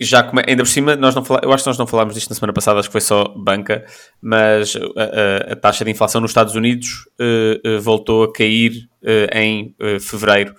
já 0.00 0.22
come... 0.22 0.42
ainda 0.46 0.62
por 0.62 0.68
cima, 0.68 0.96
nós 0.96 1.14
não 1.14 1.24
fala... 1.24 1.40
eu 1.42 1.52
acho 1.52 1.64
que 1.64 1.70
nós 1.70 1.78
não 1.78 1.86
falámos 1.86 2.14
disto 2.14 2.28
na 2.28 2.34
semana 2.34 2.52
passada, 2.52 2.80
acho 2.80 2.88
que 2.88 2.92
foi 2.92 3.00
só 3.00 3.28
banca, 3.36 3.84
mas 4.20 4.76
a, 4.76 5.50
a, 5.50 5.52
a 5.52 5.56
taxa 5.56 5.84
de 5.84 5.90
inflação 5.90 6.20
nos 6.20 6.30
Estados 6.30 6.54
Unidos 6.54 7.08
uh, 7.20 7.76
uh, 7.76 7.80
voltou 7.80 8.24
a 8.24 8.32
cair 8.32 8.88
uh, 9.02 9.38
em 9.38 9.74
fevereiro. 10.00 10.54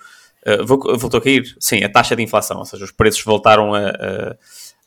voltou 0.64 1.18
a 1.18 1.22
cair? 1.22 1.44
Sim, 1.60 1.84
a 1.84 1.88
taxa 1.88 2.16
de 2.16 2.22
inflação, 2.22 2.58
ou 2.58 2.64
seja, 2.64 2.84
os 2.84 2.92
preços 2.92 3.22
voltaram 3.24 3.74
a, 3.74 3.88
a, 3.88 4.36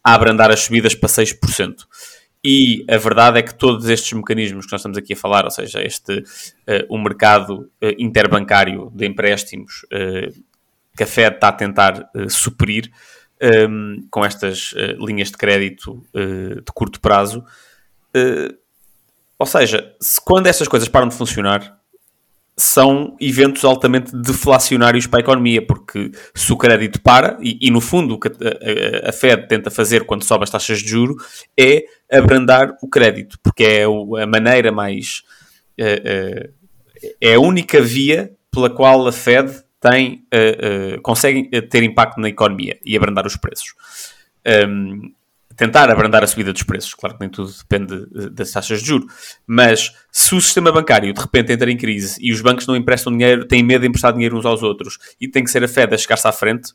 a 0.04 0.16
abrandar 0.16 0.52
as 0.52 0.62
subidas 0.62 0.96
para 0.96 1.10
6%. 1.10 1.76
E 2.44 2.86
a 2.90 2.98
verdade 2.98 3.40
é 3.40 3.42
que 3.42 3.54
todos 3.54 3.88
estes 3.90 4.14
mecanismos 4.14 4.66
que 4.66 4.72
nós 4.72 4.80
estamos 4.80 4.98
aqui 4.98 5.12
a 5.12 5.18
falar, 5.18 5.44
ou 5.44 5.52
seja, 5.52 5.84
este 5.84 6.24
o 6.88 6.98
mercado 6.98 7.70
interbancário 7.98 8.90
de 8.96 9.06
empréstimos 9.06 9.86
que 10.96 11.04
a 11.04 11.06
Fed 11.06 11.36
está 11.36 11.50
a 11.50 11.52
tentar 11.52 12.10
suprir, 12.30 12.90
um, 13.42 14.06
com 14.10 14.24
estas 14.24 14.74
uh, 14.74 15.06
linhas 15.06 15.32
de 15.32 15.38
crédito 15.38 16.04
uh, 16.14 16.56
de 16.56 16.72
curto 16.74 17.00
prazo. 17.00 17.44
Uh, 18.16 18.54
ou 19.38 19.46
seja, 19.46 19.96
se, 20.00 20.20
quando 20.22 20.48
estas 20.48 20.68
coisas 20.68 20.90
param 20.90 21.08
de 21.08 21.16
funcionar, 21.16 21.78
são 22.58 23.16
eventos 23.22 23.64
altamente 23.64 24.14
deflacionários 24.14 25.08
para 25.08 25.20
a 25.20 25.22
economia, 25.22 25.66
porque 25.66 26.12
se 26.36 26.52
o 26.52 26.58
crédito 26.58 27.02
para, 27.02 27.38
e, 27.42 27.58
e 27.62 27.72
no 27.72 27.80
fundo 27.80 28.16
o 28.16 28.20
que 28.20 28.28
a, 28.28 28.32
a, 29.08 29.10
a, 29.10 29.14
Fed 29.14 29.48
tenta 29.48 29.72
fazer 29.72 30.04
quando 30.04 30.26
sobe 30.26 30.44
as 30.44 30.50
taxas 30.50 30.80
de 30.80 30.90
juro 30.90 31.16
é 31.58 31.86
abrandar 32.12 32.76
o 32.82 32.90
crédito, 32.90 33.40
porque 33.42 33.64
é 33.64 33.84
a 33.86 34.28
maneira 34.28 34.74
mais. 34.74 35.24
é 35.78 37.34
a 37.34 37.40
única 37.40 37.82
via 37.82 38.30
pela 38.52 38.70
qual 38.70 39.08
a 39.08 39.12
Fed 39.14 39.64
tem, 39.80 40.26
uh, 40.34 40.98
uh, 40.98 41.02
conseguem 41.02 41.50
eh, 41.52 41.62
ter 41.62 41.84
impacto 41.84 42.20
na 42.20 42.28
economia 42.28 42.78
e 42.86 42.98
abrandar 42.98 43.26
os 43.26 43.38
preços. 43.38 43.74
Um, 44.68 45.14
tentar 45.56 45.90
abrandar 45.90 46.24
a 46.24 46.28
subida 46.28 46.54
dos 46.54 46.64
preços, 46.64 46.94
claro 46.94 47.16
que 47.16 47.22
nem 47.22 47.30
tudo 47.30 47.52
depende 47.52 48.06
das 48.32 48.52
taxas 48.52 48.82
de 48.82 48.88
juro, 48.88 49.08
mas 49.46 49.94
se 50.10 50.34
o 50.34 50.40
sistema 50.40 50.72
bancário 50.72 51.14
de 51.14 51.20
repente 51.20 51.52
entra 51.52 51.70
em 51.70 51.76
crise 51.76 52.18
e 52.22 52.32
os 52.32 52.40
bancos 52.42 52.66
não 52.66 52.78
emprestam 52.78 53.12
dinheiro, 53.12 53.46
têm 53.46 53.62
medo 53.62 53.82
de 53.82 53.88
emprestar 53.88 54.14
dinheiro 54.14 54.38
uns 54.38 54.46
aos 54.46 54.64
outros 54.64 54.98
e 55.20 55.28
tem 55.28 55.44
que 55.44 55.52
ser 55.52 55.62
a 55.62 55.68
Fed 55.68 55.94
a 55.94 55.98
chegar-se 55.98 56.26
à 56.26 56.32
frente, 56.32 56.74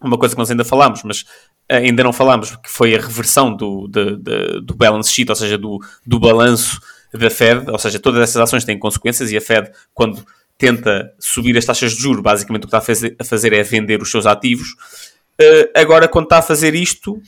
uma 0.00 0.16
coisa 0.16 0.34
que 0.34 0.38
nós 0.38 0.50
ainda 0.50 0.64
falámos, 0.64 1.02
mas 1.02 1.24
ainda 1.68 2.04
não 2.04 2.12
falámos, 2.12 2.54
que 2.56 2.70
foi 2.70 2.94
a 2.94 2.98
reversão 2.98 3.54
do, 3.54 3.88
de, 3.88 4.16
de, 4.16 4.60
do 4.60 4.74
balance 4.74 5.10
sheet, 5.10 5.30
ou 5.30 5.36
seja, 5.36 5.58
do, 5.58 5.80
do 6.06 6.20
balanço 6.20 6.80
da 7.12 7.30
Fed, 7.30 7.70
ou 7.70 7.78
seja, 7.78 7.98
todas 7.98 8.22
essas 8.22 8.36
ações 8.36 8.64
têm 8.64 8.78
consequências 8.78 9.30
e 9.30 9.36
a 9.36 9.40
Fed, 9.40 9.70
quando 9.92 10.24
tenta 10.62 11.12
subir 11.18 11.58
as 11.58 11.64
taxas 11.64 11.90
de 11.90 12.00
juros, 12.00 12.22
basicamente 12.22 12.62
o 12.62 12.68
que 12.68 12.76
está 12.76 12.78
a 12.78 13.24
fazer, 13.24 13.52
a 13.52 13.56
é 13.56 13.62
vender 13.64 14.00
os 14.00 14.12
seus 14.12 14.26
ativos. 14.26 14.76
Uh, 15.40 15.66
agora, 15.74 16.06
quando 16.06 16.26
está 16.26 16.38
a 16.38 16.42
fazer 16.42 16.72
isto, 16.72 17.20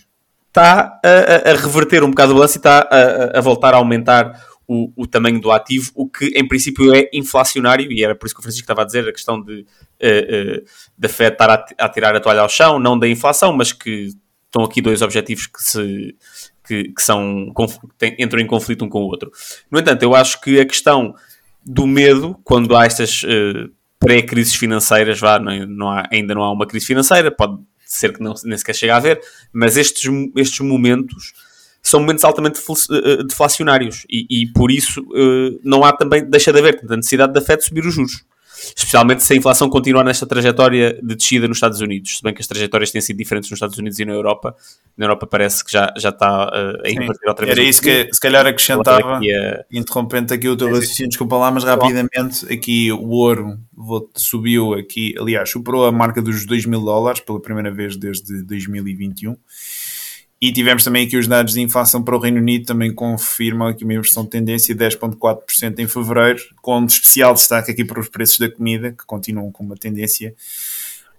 está 0.46 1.00
a, 1.04 1.50
a, 1.50 1.54
reverter 1.56 2.04
um 2.04 2.10
bocado 2.10 2.30
o 2.30 2.36
balanço 2.36 2.58
e 2.58 2.60
está 2.60 2.88
a, 2.88 3.38
a 3.38 3.40
voltar 3.40 3.74
a 3.74 3.78
aumentar 3.78 4.40
o, 4.68 4.92
o, 4.94 5.04
tamanho 5.04 5.40
do 5.40 5.50
ativo, 5.50 5.90
o 5.96 6.08
que 6.08 6.26
em 6.26 6.46
princípio 6.46 6.94
é 6.94 7.10
inflacionário, 7.12 7.90
e 7.90 8.04
era 8.04 8.14
por 8.14 8.26
isso 8.26 8.36
que 8.36 8.40
o 8.40 8.42
Francisco 8.42 8.62
estava 8.62 8.82
a 8.82 8.84
dizer, 8.84 9.08
a 9.08 9.12
questão 9.12 9.42
de 9.42 9.62
uh, 9.62 10.60
uh, 10.60 10.64
da 10.96 11.08
Fed 11.08 11.32
estar 11.32 11.50
a, 11.50 11.64
a, 11.76 11.88
tirar 11.88 12.14
a 12.14 12.20
toalha 12.20 12.42
ao 12.42 12.48
chão, 12.48 12.78
não 12.78 12.96
da 12.96 13.08
inflação, 13.08 13.52
mas 13.52 13.72
que 13.72 14.10
estão 14.44 14.64
aqui 14.64 14.80
dois 14.80 15.02
objetivos 15.02 15.48
que 15.48 15.60
se 15.60 16.14
que, 16.64 16.84
que 16.84 17.02
são, 17.02 17.52
que 17.98 18.16
entram 18.16 18.40
em 18.40 18.46
conflito 18.46 18.84
um 18.84 18.88
com 18.88 19.00
o 19.00 19.06
outro. 19.06 19.30
No 19.68 19.80
entanto, 19.80 20.04
eu 20.04 20.14
acho 20.14 20.40
que 20.40 20.60
a 20.60 20.64
questão 20.64 21.14
do 21.64 21.86
medo 21.86 22.38
quando 22.44 22.76
há 22.76 22.84
estas 22.84 23.22
uh, 23.22 23.70
pré-crises 23.98 24.54
financeiras, 24.54 25.18
vá, 25.18 25.38
não, 25.38 25.66
não 25.66 25.90
há, 25.90 26.08
ainda 26.12 26.34
não 26.34 26.42
há 26.42 26.52
uma 26.52 26.66
crise 26.66 26.86
financeira, 26.86 27.30
pode 27.30 27.58
ser 27.84 28.12
que 28.12 28.22
não, 28.22 28.34
nem 28.44 28.56
sequer 28.58 28.74
chegue 28.74 28.90
a 28.90 28.96
haver, 28.96 29.20
mas 29.52 29.76
estes, 29.76 30.10
estes 30.36 30.60
momentos 30.60 31.32
são 31.82 32.00
momentos 32.00 32.24
altamente 32.24 32.60
eh, 32.60 33.22
deflacionários 33.24 34.06
e, 34.08 34.26
e 34.30 34.52
por 34.52 34.70
isso 34.70 35.02
uh, 35.02 35.60
não 35.62 35.84
há 35.84 35.92
também, 35.92 36.24
deixa 36.24 36.50
de 36.50 36.58
haver 36.58 36.80
tanta 36.80 36.96
necessidade 36.96 37.32
da 37.34 37.42
Fed 37.42 37.62
subir 37.62 37.84
os 37.84 37.94
juros 37.94 38.24
especialmente 38.76 39.22
se 39.22 39.32
a 39.32 39.36
inflação 39.36 39.68
continuar 39.68 40.04
nesta 40.04 40.26
trajetória 40.26 40.98
de 41.02 41.14
descida 41.14 41.48
nos 41.48 41.56
Estados 41.56 41.80
Unidos, 41.80 42.18
se 42.18 42.22
bem 42.22 42.32
que 42.32 42.40
as 42.40 42.46
trajetórias 42.46 42.90
têm 42.90 43.00
sido 43.00 43.16
diferentes 43.16 43.50
nos 43.50 43.56
Estados 43.56 43.78
Unidos 43.78 43.98
e 43.98 44.04
na 44.04 44.12
Europa, 44.12 44.54
na 44.96 45.04
Europa 45.06 45.26
parece 45.26 45.64
que 45.64 45.72
já, 45.72 45.92
já 45.96 46.10
está 46.10 46.46
uh, 46.46 46.86
a 46.86 46.90
inverter 46.90 47.28
outra 47.28 47.46
vez. 47.46 47.58
Era 47.58 47.68
isso 47.68 47.82
que 47.82 48.08
se 48.12 48.20
calhar 48.20 48.46
acrescentava, 48.46 49.18
aqui 49.18 49.32
a... 49.32 49.64
interrompendo 49.72 50.32
aqui 50.34 50.48
o 50.48 50.56
teu 50.56 50.68
raciocínio, 50.68 51.08
desculpa 51.08 51.36
lá, 51.36 51.50
mas 51.50 51.64
rapidamente 51.64 52.52
aqui 52.52 52.92
o 52.92 53.10
ouro 53.10 53.58
subiu 54.14 54.74
aqui, 54.74 55.14
aliás, 55.18 55.50
superou 55.50 55.86
a 55.86 55.92
marca 55.92 56.22
dos 56.22 56.46
2 56.46 56.66
mil 56.66 56.80
dólares 56.80 57.20
pela 57.20 57.40
primeira 57.40 57.70
vez 57.70 57.96
desde 57.96 58.42
2021 58.42 59.36
e 60.44 60.52
tivemos 60.52 60.84
também 60.84 61.06
aqui 61.06 61.16
os 61.16 61.26
dados 61.26 61.54
de 61.54 61.62
inflação 61.62 62.02
para 62.02 62.14
o 62.14 62.18
Reino 62.18 62.36
Unido, 62.36 62.66
também 62.66 62.94
confirmam 62.94 63.68
aqui 63.68 63.82
uma 63.82 63.94
inversão 63.94 64.24
de 64.24 64.28
tendência 64.28 64.74
de 64.74 64.84
10,4% 64.84 65.78
em 65.78 65.88
fevereiro, 65.88 66.38
com 66.60 66.84
especial 66.84 67.32
destaque 67.32 67.70
aqui 67.70 67.82
para 67.82 67.98
os 67.98 68.10
preços 68.10 68.38
da 68.38 68.50
comida, 68.50 68.92
que 68.92 69.06
continuam 69.06 69.50
com 69.50 69.64
uma 69.64 69.74
tendência 69.74 70.34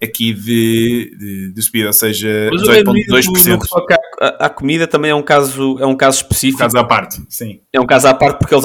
aqui 0.00 0.32
de, 0.32 1.16
de, 1.18 1.52
de 1.52 1.62
subida, 1.62 1.88
ou 1.88 1.92
seja, 1.92 2.28
18,2%. 2.52 3.58
A, 4.20 4.46
a 4.46 4.48
comida 4.48 4.86
também 4.86 5.10
é 5.10 5.14
um 5.14 5.24
caso, 5.24 5.76
é 5.80 5.86
um 5.86 5.96
caso 5.96 6.18
específico. 6.18 6.62
Um 6.62 6.66
caso 6.66 6.78
à 6.78 6.84
parte, 6.84 7.20
sim. 7.28 7.60
É 7.72 7.80
um 7.80 7.86
caso 7.86 8.06
à 8.06 8.14
parte 8.14 8.38
porque 8.38 8.54
eles, 8.54 8.64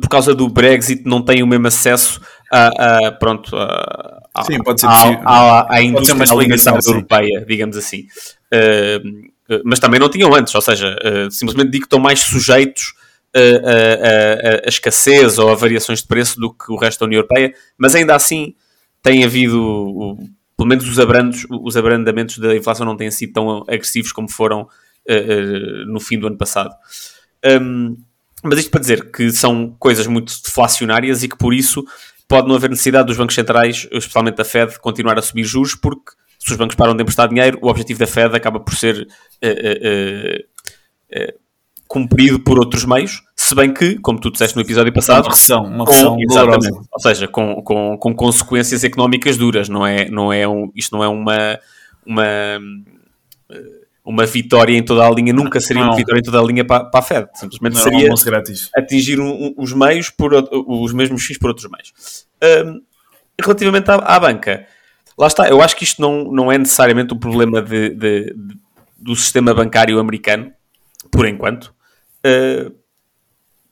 por 0.00 0.08
causa 0.08 0.34
do 0.34 0.48
Brexit, 0.48 1.04
não 1.06 1.22
têm 1.22 1.44
o 1.44 1.46
mesmo 1.46 1.68
acesso 1.68 2.20
a, 2.52 3.06
a 3.06 3.12
pronto, 3.12 3.54
a, 3.56 4.42
sim, 4.42 4.58
pode 4.64 4.80
ser 4.80 4.88
à, 4.88 5.80
indústria 5.80 6.24
alimentar 6.28 6.80
europeia, 6.84 7.44
digamos 7.46 7.76
assim. 7.76 8.06
Uh, 8.52 9.31
mas 9.64 9.78
também 9.78 9.98
não 9.98 10.08
tinham 10.08 10.34
antes, 10.34 10.54
ou 10.54 10.60
seja, 10.60 10.96
eh, 11.02 11.28
simplesmente 11.30 11.70
digo 11.70 11.82
que 11.82 11.86
estão 11.86 11.98
mais 11.98 12.20
sujeitos 12.20 12.94
a, 13.34 13.38
a, 13.38 14.54
a, 14.54 14.66
a, 14.66 14.68
escassez 14.68 15.38
ou 15.38 15.50
a 15.50 15.54
variações 15.54 16.02
de 16.02 16.06
preço 16.06 16.38
do 16.38 16.52
que 16.52 16.70
o 16.70 16.76
resto 16.76 17.00
da 17.00 17.06
União 17.06 17.18
Europeia, 17.18 17.54
mas 17.78 17.94
ainda 17.94 18.14
assim 18.14 18.54
tem 19.02 19.24
havido, 19.24 20.16
pelo 20.56 20.68
menos 20.68 20.88
os, 20.88 20.98
abrandos, 20.98 21.46
os 21.50 21.76
abrandamentos 21.76 22.38
da 22.38 22.54
inflação 22.54 22.86
não 22.86 22.96
têm 22.96 23.10
sido 23.10 23.32
tão 23.32 23.64
agressivos 23.68 24.12
como 24.12 24.30
foram 24.30 24.62
uh, 24.62 24.66
uh, 24.66 25.86
no 25.86 25.98
fim 25.98 26.18
do 26.18 26.26
ano 26.26 26.36
passado. 26.38 26.74
Um, 27.44 27.96
mas 28.44 28.58
isto 28.58 28.70
para 28.70 28.80
dizer 28.80 29.10
que 29.10 29.30
são 29.32 29.74
coisas 29.78 30.06
muito 30.06 30.32
deflacionárias 30.42 31.22
e 31.22 31.28
que 31.28 31.36
por 31.36 31.54
isso 31.54 31.84
pode 32.28 32.48
não 32.48 32.54
haver 32.54 32.70
necessidade 32.70 33.06
dos 33.06 33.16
bancos 33.16 33.34
centrais, 33.34 33.88
especialmente 33.90 34.36
da 34.36 34.44
Fed, 34.44 34.78
continuar 34.80 35.18
a 35.18 35.22
subir 35.22 35.44
juros, 35.44 35.74
porque 35.74 36.12
se 36.44 36.50
os 36.50 36.56
bancos 36.56 36.74
param 36.74 36.96
de 36.96 37.02
emprestar 37.02 37.28
dinheiro, 37.28 37.58
o 37.62 37.68
objetivo 37.68 38.00
da 38.00 38.06
Fed 38.06 38.34
acaba 38.34 38.58
por 38.58 38.74
ser 38.74 39.06
uh, 39.06 40.38
uh, 41.16 41.42
cumprido 41.86 42.40
por 42.40 42.58
outros 42.58 42.84
meios, 42.84 43.22
se 43.36 43.54
bem 43.54 43.72
que, 43.72 43.96
como 44.00 44.18
tu 44.18 44.30
disseste 44.30 44.56
no 44.56 44.62
episódio 44.62 44.92
passado, 44.92 45.26
uma 45.26 45.30
pressão, 45.30 45.64
uma 45.64 45.84
pressão 45.84 46.16
com, 46.16 46.84
ou 46.90 47.00
seja, 47.00 47.28
com, 47.28 47.62
com, 47.62 47.96
com, 47.98 48.14
consequências 48.14 48.82
económicas 48.82 49.36
duras, 49.36 49.68
não 49.68 49.86
é, 49.86 50.08
não 50.08 50.32
é 50.32 50.48
um, 50.48 50.72
isto 50.74 50.96
não 50.96 51.04
é 51.04 51.08
uma, 51.08 51.60
uma, 52.04 52.24
uma 54.04 54.26
vitória 54.26 54.76
em 54.76 54.82
toda 54.82 55.06
a 55.06 55.10
linha, 55.10 55.32
nunca 55.32 55.60
seria 55.60 55.82
não. 55.82 55.90
uma 55.90 55.96
vitória 55.96 56.18
em 56.18 56.22
toda 56.22 56.40
a 56.40 56.42
linha 56.42 56.64
para, 56.64 56.84
para 56.86 57.00
a 57.00 57.02
Fed, 57.02 57.28
simplesmente 57.34 57.74
não, 57.74 57.82
seria 57.82 58.08
atingir 58.74 59.20
um, 59.20 59.54
os 59.56 59.72
meios 59.72 60.10
por 60.10 60.32
os 60.50 60.92
mesmos 60.92 61.22
X 61.22 61.38
por 61.38 61.50
outros 61.50 61.70
meios. 61.70 62.26
Um, 62.42 62.80
relativamente 63.40 63.90
à, 63.90 63.94
à 63.94 64.18
banca, 64.18 64.66
Lá 65.18 65.26
está, 65.26 65.48
eu 65.48 65.60
acho 65.60 65.76
que 65.76 65.84
isto 65.84 66.00
não, 66.00 66.24
não 66.24 66.50
é 66.50 66.58
necessariamente 66.58 67.12
o 67.12 67.16
um 67.16 67.20
problema 67.20 67.60
de, 67.60 67.90
de, 67.90 68.34
de, 68.34 68.56
do 68.96 69.14
sistema 69.14 69.54
bancário 69.54 69.98
americano, 69.98 70.52
por 71.10 71.26
enquanto, 71.26 71.74
uh, 72.26 72.72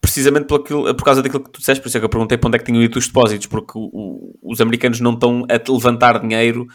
precisamente 0.01 0.47
por, 0.47 0.61
aquilo, 0.61 0.95
por 0.95 1.05
causa 1.05 1.23
daquilo 1.23 1.45
que 1.45 1.51
tu 1.51 1.61
disseste, 1.61 1.83
por 1.83 1.89
isso 1.89 1.97
é 1.97 2.01
que 2.01 2.05
eu 2.05 2.11
perguntei 2.11 2.37
para 2.37 2.49
onde 2.49 2.57
é 2.57 2.59
que 2.59 2.65
tinham 2.65 2.83
ido 2.83 2.99
os 2.99 3.07
depósitos, 3.07 3.47
porque 3.47 3.73
o, 3.75 4.37
os 4.43 4.61
americanos 4.61 5.01
não 5.01 5.15
estão 5.15 5.47
a 5.49 5.73
levantar 5.73 6.21
dinheiro 6.21 6.67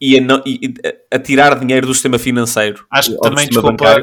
e 0.00 0.18
a, 0.18 0.22
e 0.44 0.74
a, 1.12 1.18
tirar 1.18 1.58
dinheiro 1.58 1.86
do 1.86 1.94
sistema 1.94 2.18
financeiro. 2.18 2.84
Acho 2.90 3.12
que 3.12 3.20
também, 3.20 3.48
desculpa, 3.48 4.02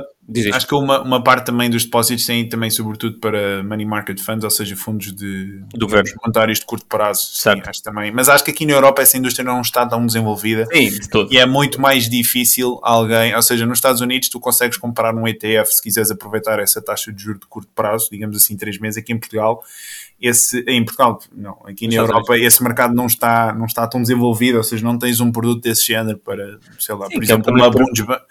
acho 0.53 0.67
que 0.67 0.75
uma, 0.75 1.01
uma 1.01 1.23
parte 1.23 1.45
também 1.45 1.69
dos 1.69 1.83
depósitos 1.83 2.25
tem 2.25 2.47
também, 2.47 2.69
sobretudo, 2.69 3.19
para 3.19 3.63
money 3.63 3.85
market 3.85 4.19
funds, 4.19 4.43
ou 4.43 4.49
seja, 4.49 4.75
fundos 4.75 5.13
de 5.13 5.61
monetários 6.21 6.59
de 6.59 6.65
curto 6.65 6.85
prazo. 6.85 7.27
Certo. 7.33 7.63
Sim, 7.63 7.69
acho 7.69 7.83
também. 7.83 8.11
Mas 8.11 8.29
acho 8.29 8.43
que 8.43 8.51
aqui 8.51 8.65
na 8.65 8.73
Europa 8.73 9.01
essa 9.01 9.17
indústria 9.17 9.43
não 9.43 9.61
está 9.61 9.85
tão 9.85 10.05
desenvolvida. 10.05 10.67
Sim, 10.71 10.89
de 10.89 11.09
todo. 11.09 11.33
E 11.33 11.37
é 11.37 11.45
muito 11.45 11.81
mais 11.81 12.09
difícil 12.09 12.79
alguém, 12.83 13.35
ou 13.35 13.41
seja, 13.41 13.65
nos 13.65 13.77
Estados 13.77 14.01
Unidos 14.01 14.29
tu 14.29 14.39
consegues 14.39 14.77
comprar 14.77 15.15
um 15.15 15.27
ETF 15.27 15.73
se 15.73 15.81
quiseres 15.81 16.11
aproveitar 16.11 16.59
essa 16.59 16.81
taxa 16.81 17.11
de 17.11 17.23
juros 17.23 17.41
de 17.41 17.47
curto 17.47 17.69
prazo, 17.75 18.09
digamos 18.11 18.37
assim, 18.37 18.55
três 18.55 18.79
meses. 18.79 18.97
Aqui 18.97 19.13
em 19.13 19.17
Portugal 19.17 19.63
esse 20.21 20.59
em 20.67 20.83
Portugal, 20.83 21.19
não, 21.33 21.57
aqui 21.65 21.87
na 21.87 21.95
Europa 21.95 22.37
esse 22.37 22.61
mercado 22.61 22.93
não 22.93 23.05
está, 23.05 23.53
não 23.53 23.65
está 23.65 23.87
tão 23.87 24.01
desenvolvido, 24.01 24.57
ou 24.57 24.63
seja, 24.63 24.83
não 24.83 24.99
tens 24.99 25.21
um 25.21 25.31
produto 25.31 25.61
desse 25.61 25.87
género 25.87 26.17
para, 26.17 26.59
sei 26.77 26.93
lá, 26.95 27.07
Sim, 27.07 27.13
por 27.13 27.23
exemplo, 27.23 27.53
uma, 27.53 27.69
Bundesbank, 27.69 28.21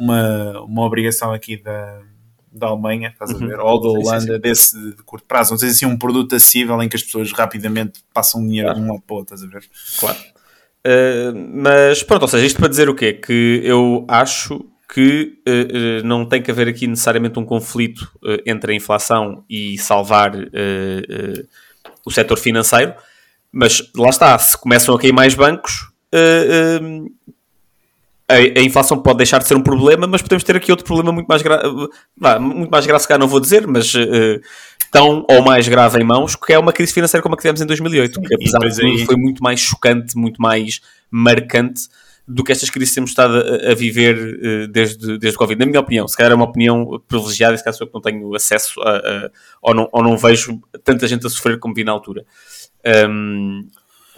uma, 0.00 0.60
uma 0.62 0.82
obrigação 0.82 1.32
aqui 1.32 1.56
da, 1.56 2.00
da 2.52 2.68
Alemanha, 2.68 3.10
estás 3.10 3.30
uhum. 3.30 3.44
a 3.44 3.46
ver, 3.46 3.60
ou 3.60 3.80
da 3.80 3.88
Holanda, 3.88 4.20
sim, 4.20 4.32
sim. 4.32 4.40
desse 4.40 4.90
de 4.96 5.02
curto 5.02 5.26
prazo, 5.26 5.52
não 5.52 5.58
tens 5.58 5.72
assim 5.72 5.86
um 5.86 5.96
produto 5.96 6.34
acessível 6.34 6.82
em 6.82 6.88
que 6.88 6.96
as 6.96 7.02
pessoas 7.02 7.30
rapidamente 7.32 8.00
passam 8.12 8.44
dinheiro 8.44 8.68
claro. 8.68 8.80
de 8.80 8.86
um 8.86 8.92
lado 8.92 9.02
para 9.06 9.14
o 9.14 9.18
outro, 9.18 9.34
estás 9.34 9.48
a 9.48 9.52
ver? 9.52 9.64
Claro. 9.98 10.18
Uh, 10.86 11.62
mas 11.62 12.02
pronto, 12.02 12.22
ou 12.22 12.28
seja, 12.28 12.46
isto 12.46 12.58
para 12.58 12.68
dizer 12.68 12.88
o 12.88 12.94
quê? 12.94 13.12
Que 13.12 13.60
eu 13.62 14.04
acho 14.08 14.64
que 14.92 15.38
uh, 15.46 16.02
uh, 16.02 16.06
não 16.06 16.24
tem 16.24 16.42
que 16.42 16.50
haver 16.50 16.68
aqui 16.68 16.86
necessariamente 16.86 17.38
um 17.38 17.44
conflito 17.44 18.10
entre 18.44 18.72
a 18.72 18.74
inflação 18.74 19.44
e 19.48 19.78
salvar 19.78 20.32
o 22.04 22.10
setor 22.10 22.38
financeiro, 22.38 22.94
mas 23.52 23.82
lá 23.96 24.08
está, 24.08 24.36
se 24.38 24.56
começam 24.58 24.94
a 24.94 24.98
cair 24.98 25.12
mais 25.12 25.34
bancos, 25.34 25.90
a, 28.30 28.60
a, 28.60 28.62
inflação 28.62 28.98
pode 28.98 29.18
deixar 29.18 29.38
de 29.38 29.46
ser 29.46 29.56
um 29.56 29.62
problema, 29.62 30.06
mas 30.06 30.22
podemos 30.22 30.44
ter 30.44 30.56
aqui 30.56 30.70
outro 30.70 30.86
problema 30.86 31.12
muito 31.12 31.26
mais 31.26 31.42
grave, 31.42 31.68
muito 32.40 32.70
mais 32.70 32.86
grave, 32.86 33.02
se 33.02 33.08
calhar 33.08 33.20
não 33.20 33.28
vou 33.28 33.40
dizer, 33.40 33.66
mas 33.66 33.92
tão 34.90 35.24
ou 35.30 35.42
mais 35.42 35.68
grave 35.68 36.00
em 36.00 36.04
mãos, 36.04 36.34
que 36.34 36.52
é 36.52 36.58
uma 36.58 36.72
crise 36.72 36.92
financeira 36.92 37.22
como 37.22 37.34
a 37.34 37.36
que 37.36 37.42
tivemos 37.42 37.60
em 37.60 37.66
2008, 37.66 38.20
que 38.20 38.34
apesar 38.34 38.58
de 38.58 38.76
tudo 38.76 39.06
foi 39.06 39.16
muito 39.16 39.42
mais 39.42 39.60
chocante, 39.60 40.16
muito 40.16 40.40
mais 40.40 40.80
marcante 41.10 41.88
do 42.26 42.44
que 42.44 42.52
estas 42.52 42.70
crises 42.70 42.94
temos 42.94 43.10
estado 43.10 43.36
a, 43.36 43.72
a 43.72 43.74
viver 43.74 44.16
uh, 44.16 44.68
desde, 44.68 45.18
desde 45.18 45.36
o 45.36 45.38
Covid. 45.38 45.58
Na 45.58 45.66
minha 45.66 45.80
opinião, 45.80 46.06
se 46.06 46.16
calhar 46.16 46.32
é 46.32 46.34
uma 46.34 46.44
opinião 46.44 47.02
privilegiada, 47.08 47.56
se 47.56 47.64
calhar 47.64 47.76
sou 47.76 47.86
eu 47.86 47.88
que 47.88 47.94
não 47.94 48.00
tenho 48.00 48.34
acesso 48.34 48.80
a, 48.82 48.96
a, 48.96 49.30
ou, 49.60 49.74
não, 49.74 49.88
ou 49.90 50.02
não 50.02 50.16
vejo 50.16 50.60
tanta 50.84 51.08
gente 51.08 51.26
a 51.26 51.30
sofrer 51.30 51.58
como 51.58 51.74
vi 51.74 51.82
na 51.82 51.92
altura. 51.92 52.24
Um, 53.08 53.66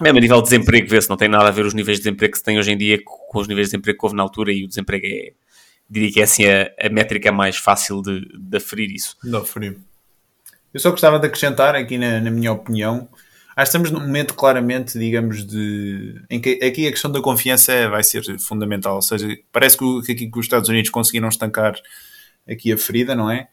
mesmo 0.03 0.19
a 0.19 0.21
nível 0.21 0.39
de 0.39 0.51
desemprego, 0.51 0.89
vê-se, 0.89 1.09
não 1.09 1.17
tem 1.17 1.29
nada 1.29 1.49
a 1.49 1.51
ver 1.51 1.65
os 1.65 1.75
níveis 1.75 1.99
de 1.99 2.05
desemprego 2.05 2.33
que 2.33 2.39
se 2.39 2.45
tem 2.45 2.59
hoje 2.59 2.73
em 2.73 2.77
dia 2.77 2.99
com 3.05 3.39
os 3.39 3.49
níveis 3.49 3.69
de 3.69 3.73
desemprego 3.73 3.99
que 3.99 4.05
houve 4.05 4.17
na 4.17 4.23
altura 4.23 4.53
e 4.53 4.65
o 4.65 4.69
desemprego 4.69 5.07
é, 5.07 5.33
diria 5.89 6.13
que 6.13 6.21
é 6.21 6.25
assim 6.25 6.45
a, 6.45 6.71
a 6.81 6.89
métrica 6.91 7.31
mais 7.33 7.57
fácil 7.57 8.03
de, 8.03 8.27
de 8.39 8.57
aferir 8.57 8.91
isso. 8.91 9.17
De 9.23 9.37
aferir. 9.37 9.79
Eu 10.75 10.81
só 10.81 10.91
gostava 10.91 11.19
de 11.19 11.27
acrescentar 11.27 11.75
aqui 11.75 11.99
na, 11.99 12.21
na 12.21 12.31
minha 12.31 12.53
opinião 12.53 13.09
Acho 13.55 13.71
que 13.71 13.77
estamos 13.77 13.91
num 13.91 14.01
momento 14.01 14.35
claramente, 14.35 14.99
digamos, 14.99 15.47
de. 15.47 16.23
em 16.31 16.41
que 16.41 16.59
aqui 16.65 16.87
a 16.87 16.91
questão 16.91 17.13
da 17.13 17.21
confiança 17.21 17.89
vai 17.91 18.03
ser 18.03 18.23
fundamental. 18.39 18.97
Ou 18.97 19.03
seja, 19.03 19.29
parece 19.53 19.77
que, 19.77 19.85
aqui 20.13 20.31
que 20.31 20.39
os 20.39 20.47
Estados 20.47 20.71
Unidos 20.71 20.91
conseguiram 20.91 21.29
estancar 21.29 21.75
aqui 22.49 22.73
a 22.73 22.79
ferida, 22.79 23.15
não 23.15 23.31
é? 23.31 23.49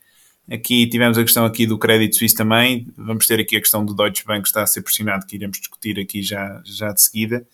Aqui 0.51 0.87
tivemos 0.87 1.17
a 1.17 1.23
questão 1.23 1.45
aqui 1.45 1.67
do 1.67 1.77
crédito 1.77 2.15
suíço 2.15 2.35
também. 2.35 2.87
Vamos 2.97 3.27
ter 3.27 3.39
aqui 3.39 3.55
a 3.55 3.59
questão 3.59 3.85
do 3.85 3.93
Deutsche 3.93 4.25
Bank 4.25 4.41
que 4.41 4.47
está 4.47 4.63
a 4.63 4.67
ser 4.67 4.81
pressionado, 4.81 5.25
que 5.27 5.35
iremos 5.35 5.59
discutir 5.59 5.99
aqui 5.99 6.23
já, 6.23 6.61
já 6.65 6.91
de 6.91 7.01
seguida. 7.01 7.45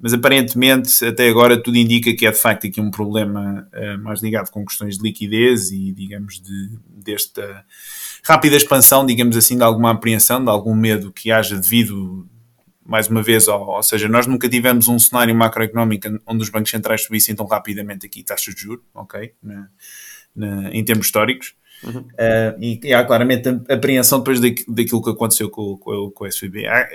Mas 0.00 0.14
aparentemente, 0.14 1.04
até 1.04 1.28
agora, 1.28 1.60
tudo 1.60 1.76
indica 1.76 2.14
que 2.14 2.24
é 2.24 2.30
de 2.30 2.38
facto 2.38 2.66
aqui 2.66 2.80
um 2.80 2.90
problema 2.90 3.68
uh, 3.74 4.02
mais 4.02 4.22
ligado 4.22 4.50
com 4.50 4.64
questões 4.64 4.96
de 4.96 5.02
liquidez 5.02 5.72
e, 5.72 5.92
digamos, 5.92 6.40
de, 6.40 6.78
desta 6.88 7.64
rápida 8.22 8.56
expansão, 8.56 9.04
digamos 9.04 9.36
assim, 9.36 9.56
de 9.56 9.64
alguma 9.64 9.90
apreensão, 9.90 10.42
de 10.42 10.50
algum 10.50 10.74
medo 10.74 11.12
que 11.12 11.32
haja 11.32 11.56
devido, 11.56 12.28
mais 12.86 13.08
uma 13.08 13.22
vez, 13.22 13.48
ao, 13.48 13.66
ou 13.68 13.82
seja, 13.82 14.08
nós 14.08 14.26
nunca 14.26 14.48
tivemos 14.48 14.86
um 14.86 15.00
cenário 15.00 15.34
macroeconómico 15.34 16.08
onde 16.24 16.44
os 16.44 16.48
bancos 16.48 16.70
centrais 16.70 17.02
subissem 17.02 17.34
tão 17.34 17.46
rapidamente 17.46 18.06
aqui 18.06 18.22
taxas 18.22 18.54
de 18.54 18.60
juros, 18.60 18.84
ok, 18.94 19.32
na, 19.42 19.68
na, 20.34 20.70
em 20.70 20.84
termos 20.84 21.06
históricos. 21.06 21.54
Uhum. 21.84 22.00
Uh, 22.00 22.60
e, 22.60 22.80
e, 22.82 22.94
há 22.94 23.04
claramente 23.04 23.48
a 23.48 23.74
apreensão 23.74 24.18
depois 24.18 24.40
daquilo 24.40 25.02
que 25.02 25.10
aconteceu 25.10 25.48
com, 25.48 25.76
com, 25.76 26.10
com 26.10 26.24
o 26.24 26.26
SVB. 26.26 26.66
Há, 26.66 26.88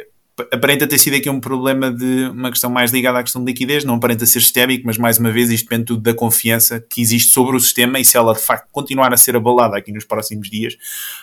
aparenta 0.52 0.88
ter 0.88 0.98
sido 0.98 1.16
aqui 1.16 1.30
um 1.30 1.40
problema 1.40 1.92
de 1.92 2.26
uma 2.26 2.50
questão 2.50 2.70
mais 2.70 2.92
ligada 2.92 3.20
à 3.20 3.24
questão 3.24 3.44
de 3.44 3.52
liquidez, 3.52 3.84
não 3.84 3.96
aparenta 3.96 4.26
ser 4.26 4.42
sistémico, 4.42 4.86
mas 4.86 4.98
mais 4.98 5.20
uma 5.20 5.32
vez 5.32 5.52
isto 5.52 5.66
depende 5.66 5.86
tudo 5.86 6.02
da 6.02 6.14
confiança 6.14 6.80
que 6.80 7.02
existe 7.02 7.32
sobre 7.32 7.56
o 7.56 7.60
sistema 7.60 8.00
e 8.00 8.06
se 8.06 8.18
ela 8.18 8.34
de 8.34 8.42
facto 8.42 8.68
continuar 8.72 9.14
a 9.14 9.18
ser 9.18 9.36
abalada 9.36 9.78
aqui 9.78 9.92
nos 9.92 10.06
próximos 10.06 10.50
dias, 10.50 10.76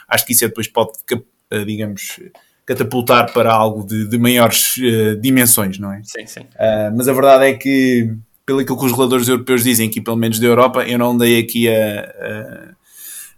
acho 0.09 0.25
que 0.25 0.33
isso 0.33 0.45
é 0.45 0.49
depois 0.49 0.69
pode, 0.69 0.93
eh, 1.51 1.65
digamos, 1.65 2.21
catapultar 2.65 3.33
para 3.33 3.53
algo 3.53 3.85
de, 3.85 4.09
de 4.09 4.17
maiores 4.17 4.77
uh, 4.77 5.21
dimensões, 5.21 5.79
não 5.79 5.93
é? 5.93 6.03
Sim, 6.05 6.27
sim. 6.27 6.41
Uh, 6.41 6.97
mas 6.97 7.09
a 7.09 7.13
verdade 7.13 7.47
é 7.47 7.55
que, 7.55 8.15
pelo 8.47 8.65
que 8.65 8.73
os 8.73 8.91
reguladores 8.93 9.27
europeus 9.27 9.65
dizem 9.65 9.89
aqui, 9.89 10.01
pelo 10.01 10.17
menos 10.17 10.39
da 10.39 10.47
Europa, 10.47 10.85
eu 10.85 10.97
não 10.97 11.11
andei 11.11 11.41
aqui 11.41 11.69
a, 11.69 11.73
a 11.73 12.80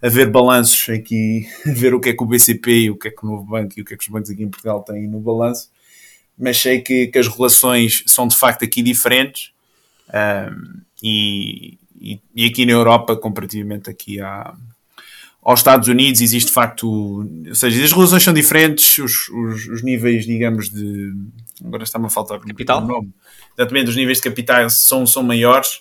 a 0.03 0.09
ver 0.09 0.29
balanços 0.31 0.88
aqui, 0.88 1.47
a 1.67 1.73
ver 1.73 1.95
o 1.95 2.01
que 2.01 2.09
é 2.09 2.12
que 2.12 2.23
o 2.23 2.27
BCP 2.27 2.73
e 2.73 2.91
o 2.91 2.97
que 2.97 3.09
é 3.09 3.11
que 3.11 3.25
o 3.25 3.29
Novo 3.29 3.45
Banco 3.45 3.75
e 3.77 3.83
o 3.83 3.85
que 3.85 3.95
é 3.95 3.97
que 3.97 4.03
os 4.03 4.09
bancos 4.09 4.31
aqui 4.31 4.43
em 4.43 4.51
Portugal 4.51 4.83
têm 4.83 5.07
no 5.07 5.21
balanço, 5.21 5.71
mas 6.37 6.59
sei 6.59 6.81
que, 6.81 7.07
que 7.07 7.19
as 7.19 7.29
relações 7.29 8.03
são 8.07 8.27
de 8.27 8.37
facto 8.37 8.65
aqui 8.65 8.83
diferentes 8.83 9.53
um, 10.12 10.81
e, 11.03 11.79
e, 12.01 12.21
e, 12.35 12.47
aqui 12.47 12.67
na 12.67 12.73
Europa, 12.73 13.17
comparativamente 13.17 13.88
aqui 13.88 14.21
à, 14.21 14.55
aos 15.43 15.61
Estados 15.61 15.88
Unidos, 15.88 16.21
existe 16.21 16.49
de 16.49 16.53
facto, 16.53 16.87
ou 16.88 17.55
seja, 17.55 17.85
as 17.85 17.93
relações 17.93 18.23
são 18.23 18.33
diferentes, 18.33 18.99
os, 18.99 19.29
os, 19.29 19.67
os 19.69 19.83
níveis, 19.83 20.25
digamos, 20.25 20.69
de. 20.69 21.12
Agora 21.65 21.83
está-me 21.83 22.07
a 22.07 22.11
faltar 22.11 22.38
capital. 22.41 22.83
o 22.83 22.87
nome. 22.87 23.11
Exatamente, 23.59 23.91
os 23.91 23.97
níveis 23.97 24.19
de 24.19 24.25
capital 24.25 24.69
são, 24.71 25.07
são 25.07 25.23
maiores 25.23 25.81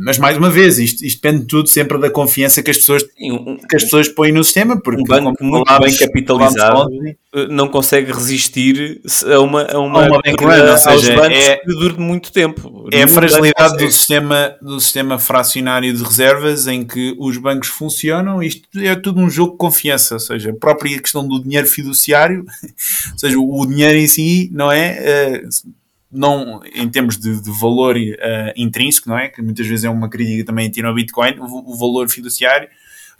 mas 0.00 0.16
mais 0.16 0.38
uma 0.38 0.48
vez, 0.48 0.78
isto, 0.78 1.04
isto, 1.04 1.20
depende 1.20 1.44
tudo 1.44 1.68
sempre 1.68 1.98
da 1.98 2.08
confiança 2.08 2.62
que 2.62 2.70
as 2.70 2.78
pessoas, 2.78 3.02
que 3.02 3.76
as 3.76 3.84
pessoas 3.84 4.08
põem 4.08 4.32
no 4.32 4.42
sistema, 4.42 4.80
porque 4.80 5.02
um 5.02 5.04
banco 5.04 5.44
muito 5.44 5.78
bem 5.80 5.94
capitalizado 5.94 6.88
eh, 7.34 7.46
não 7.50 7.68
consegue 7.68 8.10
resistir 8.10 9.02
a 9.26 9.38
uma, 9.40 9.64
a 9.64 9.78
uma, 9.78 10.04
a 10.04 10.08
uma 10.08 10.20
bank 10.22 10.42
run, 10.42 10.70
ou 10.70 10.78
seja, 10.78 11.12
é, 11.26 11.56
que 11.56 11.66
dure 11.66 12.00
muito 12.00 12.32
tempo. 12.32 12.88
É 12.90 13.02
a 13.02 13.08
fragilidade 13.08 13.76
do 13.76 13.90
sistema, 13.90 14.56
do 14.62 14.80
sistema 14.80 15.18
fracionário 15.18 15.92
de 15.92 16.02
reservas 16.02 16.66
em 16.66 16.84
que 16.84 17.14
os 17.18 17.36
bancos 17.36 17.68
funcionam, 17.68 18.42
isto 18.42 18.66
é 18.78 18.94
tudo 18.96 19.20
um 19.20 19.28
jogo 19.28 19.52
de 19.52 19.58
confiança, 19.58 20.14
ou 20.14 20.20
seja, 20.20 20.50
a 20.50 20.54
própria 20.54 20.98
questão 20.98 21.26
do 21.26 21.42
dinheiro 21.42 21.66
fiduciário, 21.66 22.46
ou 23.12 23.18
seja, 23.18 23.38
o 23.38 23.66
dinheiro 23.66 23.98
em 23.98 24.06
si, 24.06 24.48
não 24.54 24.72
é? 24.72 25.42
Uh, 25.44 25.78
não 26.10 26.60
em 26.74 26.88
termos 26.88 27.18
de, 27.18 27.40
de 27.40 27.50
valor 27.60 27.96
uh, 27.96 28.52
intrínseco, 28.56 29.08
não 29.08 29.18
é? 29.18 29.28
Que 29.28 29.42
muitas 29.42 29.66
vezes 29.66 29.84
é 29.84 29.90
uma 29.90 30.08
crítica 30.08 30.44
também 30.44 30.70
tira 30.70 30.88
ao 30.88 30.94
Bitcoin, 30.94 31.38
o, 31.38 31.72
o, 31.72 31.76
valor 31.76 32.08
fiduciário, 32.08 32.68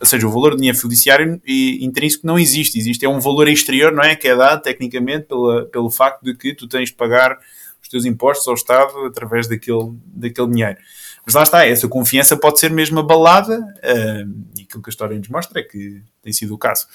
ou 0.01 0.07
seja, 0.07 0.27
o 0.27 0.31
valor 0.31 0.53
de 0.53 0.59
dinheiro 0.59 0.79
fiduciário 0.79 1.41
e, 1.47 1.85
intrínseco 1.85 2.27
não 2.27 2.39
existe, 2.39 2.79
existe 2.79 3.05
é 3.05 3.09
um 3.09 3.21
valor 3.21 3.49
exterior, 3.49 3.93
não 3.93 4.03
é? 4.03 4.17
Que 4.17 4.29
é 4.29 4.37
dado 4.37 4.63
tecnicamente 4.63 5.27
pela, 5.27 5.67
pelo 5.67 5.91
facto 5.91 6.23
de 6.23 6.35
que 6.35 6.55
tu 6.55 6.67
tens 6.67 6.89
de 6.89 6.95
pagar 6.95 7.39
os 7.83 7.89
teus 7.89 8.05
impostos 8.05 8.49
ao 8.49 8.55
Estado 8.55 9.05
através 9.05 9.47
daquele, 9.47 9.93
daquele 10.07 10.49
dinheiro. 10.49 10.79
Mas 11.27 11.35
lá 11.35 11.43
está, 11.43 11.67
essa 11.67 11.87
confiança 11.87 12.39
pode 12.39 12.59
ser 12.59 12.71
mesmo 12.71 13.01
abalada, 13.01 13.59
uh, 13.59 14.45
e 14.59 14.63
aquilo 14.63 14.83
que 14.83 14.89
a 14.89 14.93
história 14.93 15.19
nos 15.19 15.29
mostra 15.29 15.61
é 15.61 15.63
que 15.63 16.01
tem 16.23 16.33
sido 16.33 16.55
o 16.55 16.59
caso. 16.59 16.87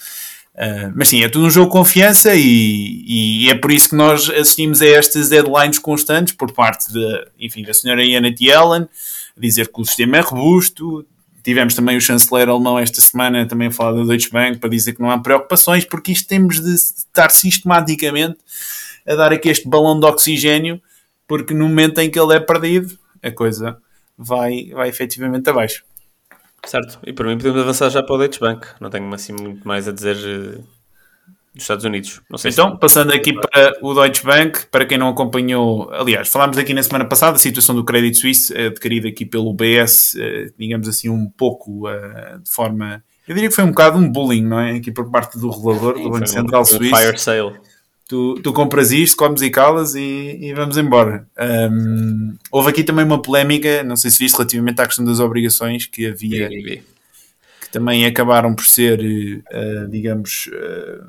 Uh, 0.55 0.93
mas 0.95 1.07
sim, 1.07 1.23
é 1.23 1.29
tudo 1.29 1.47
um 1.47 1.49
jogo 1.49 1.65
de 1.65 1.71
confiança 1.71 2.35
e, 2.35 3.03
e, 3.07 3.49
é 3.49 3.55
por 3.55 3.71
isso 3.71 3.89
que 3.89 3.95
nós 3.95 4.29
assistimos 4.29 4.83
a 4.83 4.87
estas 4.87 5.29
deadlines 5.29 5.79
constantes 5.79 6.35
por 6.35 6.51
parte 6.51 6.93
de, 6.93 7.27
enfim, 7.39 7.63
da 7.63 7.73
senhora 7.73 8.05
Janet 8.05 8.43
Yellen, 8.43 8.87
a 9.35 9.41
dizer 9.41 9.71
que 9.71 9.81
o 9.81 9.85
sistema 9.85 10.17
é 10.17 10.19
robusto. 10.19 11.05
Tivemos 11.43 11.73
também 11.73 11.97
o 11.97 12.01
chanceler 12.01 12.47
alemão 12.49 12.77
esta 12.77 13.01
semana 13.01 13.47
também 13.47 13.69
a 13.69 13.71
falar 13.71 13.93
da 13.93 14.03
Deutsche 14.05 14.29
Bank 14.29 14.59
para 14.59 14.69
dizer 14.69 14.93
que 14.93 15.01
não 15.01 15.09
há 15.09 15.17
preocupações, 15.17 15.85
porque 15.85 16.11
isto 16.11 16.27
temos 16.27 16.61
de 16.61 16.73
estar 16.75 17.29
sistematicamente 17.31 18.37
a 19.07 19.15
dar 19.15 19.33
aqui 19.33 19.49
este 19.49 19.67
balão 19.67 19.99
de 19.99 20.05
oxigênio, 20.05 20.79
porque 21.27 21.53
no 21.53 21.67
momento 21.67 21.99
em 21.99 22.11
que 22.11 22.19
ele 22.19 22.35
é 22.35 22.39
perdido, 22.39 22.97
a 23.23 23.31
coisa 23.31 23.77
vai, 24.15 24.69
vai 24.71 24.87
efetivamente 24.87 25.49
abaixo. 25.49 25.83
Certo, 26.65 26.99
e 27.06 27.12
para 27.12 27.28
mim 27.28 27.38
podemos 27.38 27.62
avançar 27.62 27.89
já 27.89 28.02
para 28.02 28.15
o 28.15 28.17
Deutsche 28.17 28.39
Bank. 28.39 28.67
Não 28.80 28.89
tenho 28.89 29.13
assim 29.13 29.34
muito 29.34 29.67
mais 29.67 29.88
a 29.88 29.91
dizer 29.91 30.15
uh, 30.15 30.63
dos 31.54 31.63
Estados 31.63 31.84
Unidos. 31.84 32.21
então, 32.45 32.71
se... 32.71 32.80
passando 32.80 33.13
aqui 33.13 33.34
para 33.34 33.73
o 33.82 33.93
Deutsche 33.93 34.23
Bank, 34.23 34.67
para 34.67 34.86
quem 34.86 34.97
não 34.97 35.10
acompanhou, 35.10 35.91
aliás, 35.91 36.30
falámos 36.30 36.58
aqui 36.58 36.73
na 36.73 36.82
semana 36.82 37.06
passada 37.06 37.36
a 37.36 37.39
situação 37.39 37.76
do 37.76 37.84
crédito 37.84 38.17
suíço, 38.17 38.54
uh, 38.54 38.67
adquirido 38.67 39.08
aqui 39.08 39.26
pelo 39.26 39.54
BS, 39.54 40.15
uh, 40.15 40.54
digamos 40.58 40.88
assim, 40.88 41.10
um 41.10 41.30
pouco 41.30 41.84
de 42.41 42.49
forma. 42.49 43.04
Eu 43.28 43.36
diria 43.36 43.49
que 43.49 43.56
foi 43.56 43.63
um 43.63 43.69
bocado 43.69 43.97
um 43.97 44.10
bullying, 44.10 44.43
não 44.43 44.60
é? 44.60 44.78
Aqui 44.78 44.91
por 44.91 45.12
parte 45.12 45.38
do 45.38 45.49
regulador, 45.49 45.93
do 45.93 46.10
Banco 46.10 46.28
Central 46.28 46.62
um, 46.62 46.65
Suíço. 46.65 46.95
Fire 46.95 47.17
sale. 47.17 47.60
Tu, 48.07 48.35
tu 48.43 48.51
compras 48.51 48.91
isto, 48.91 49.15
comes 49.15 49.41
e 49.41 49.49
calas 49.49 49.95
e, 49.95 50.37
e 50.41 50.53
vamos 50.53 50.77
embora. 50.77 51.25
Um, 51.71 52.35
houve 52.51 52.69
aqui 52.69 52.83
também 52.83 53.05
uma 53.05 53.21
polémica, 53.21 53.81
não 53.83 53.95
sei 53.95 54.11
se 54.11 54.19
viste, 54.19 54.35
relativamente 54.35 54.81
à 54.81 54.85
questão 54.85 55.05
das 55.05 55.19
obrigações 55.19 55.85
que 55.85 56.05
havia, 56.05 56.49
que 56.49 56.83
também 57.71 58.05
acabaram 58.05 58.53
por 58.53 58.65
ser, 58.65 58.99
uh, 58.99 59.87
digamos, 59.89 60.47
uh, 60.47 61.05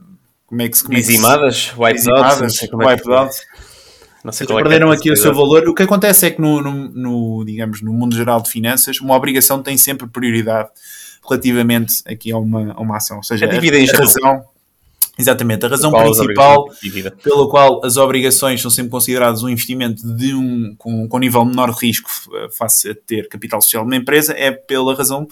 como 0.47 0.63
é 0.63 0.69
que 0.69 0.79
se... 0.79 0.89
Dizimadas? 0.89 1.75
É 1.79 1.93
que 1.93 1.99
se... 1.99 2.09
Wipeout? 2.09 2.41
Não 2.43 2.49
sei 2.49 2.69
como 2.69 2.89
é 2.89 2.97
que 2.97 3.09
não 4.25 4.33
sei 4.33 4.47
qual 4.47 4.59
é 4.59 4.63
perderam 4.63 4.91
é 4.91 4.97
aqui 4.97 5.13
o 5.13 5.17
seu 5.17 5.35
valor. 5.35 5.69
O 5.69 5.75
que 5.75 5.83
acontece 5.83 6.25
é 6.25 6.31
que 6.31 6.41
no, 6.41 6.63
no, 6.63 6.89
no, 6.89 7.45
digamos, 7.45 7.83
no 7.83 7.93
mundo 7.93 8.17
geral 8.17 8.41
de 8.41 8.51
finanças, 8.51 8.99
uma 8.99 9.15
obrigação 9.15 9.63
tem 9.63 9.77
sempre 9.77 10.07
prioridade 10.09 10.71
relativamente 11.29 11.97
aqui 12.07 12.33
a 12.33 12.39
uma, 12.39 12.73
a 12.73 12.81
uma 12.81 12.97
ação. 12.97 13.19
Ou 13.19 13.23
seja, 13.23 13.45
a, 13.45 13.51
a, 13.51 13.53
a 13.53 13.99
razão, 13.99 14.45
exatamente, 15.19 15.65
a 15.65 15.69
razão 15.69 15.93
principal 15.93 16.67
pela 17.23 17.49
qual 17.49 17.85
as 17.85 17.97
obrigações 17.97 18.61
são 18.61 18.71
sempre 18.71 18.91
consideradas 18.91 19.43
um 19.43 19.49
investimento 19.49 20.07
de 20.17 20.35
um, 20.35 20.75
com, 20.77 21.09
com 21.09 21.19
nível 21.19 21.45
menor 21.45 21.73
de 21.75 21.87
risco 21.87 22.11
face 22.57 22.91
a 22.91 22.95
ter 22.95 23.29
capital 23.29 23.61
social 23.61 23.85
de 23.85 23.91
uma 23.91 23.97
empresa 23.97 24.35
é 24.37 24.51
pela 24.51 24.95
razão 24.95 25.29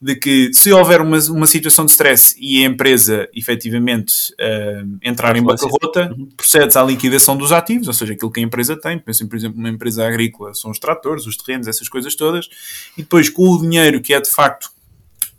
de 0.00 0.14
que 0.14 0.52
se 0.52 0.70
houver 0.72 1.00
uma, 1.00 1.18
uma 1.30 1.46
situação 1.46 1.86
de 1.86 1.92
stress 1.92 2.36
e 2.38 2.62
a 2.62 2.66
empresa 2.66 3.28
efetivamente 3.34 4.32
uh, 4.34 4.98
entrar 5.02 5.34
em 5.36 5.42
bancarrota, 5.42 6.12
uhum. 6.12 6.28
procede-se 6.36 6.78
à 6.78 6.82
liquidação 6.82 7.36
dos 7.36 7.50
ativos, 7.50 7.88
ou 7.88 7.94
seja, 7.94 8.12
aquilo 8.12 8.30
que 8.30 8.40
a 8.40 8.42
empresa 8.42 8.78
tem. 8.78 8.98
Pensem, 8.98 9.26
por 9.26 9.36
exemplo, 9.36 9.56
numa 9.56 9.70
empresa 9.70 10.06
agrícola, 10.06 10.52
são 10.52 10.70
os 10.70 10.78
tratores, 10.78 11.26
os 11.26 11.36
terrenos, 11.36 11.66
essas 11.66 11.88
coisas 11.88 12.14
todas, 12.14 12.48
e 12.96 13.02
depois 13.02 13.30
com 13.30 13.48
o 13.48 13.60
dinheiro 13.60 14.00
que 14.02 14.12
é 14.12 14.20
de 14.20 14.28
facto 14.28 14.70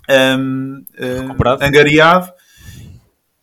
um, 0.09 0.83
uh, 0.99 1.63
angariado, 1.63 2.31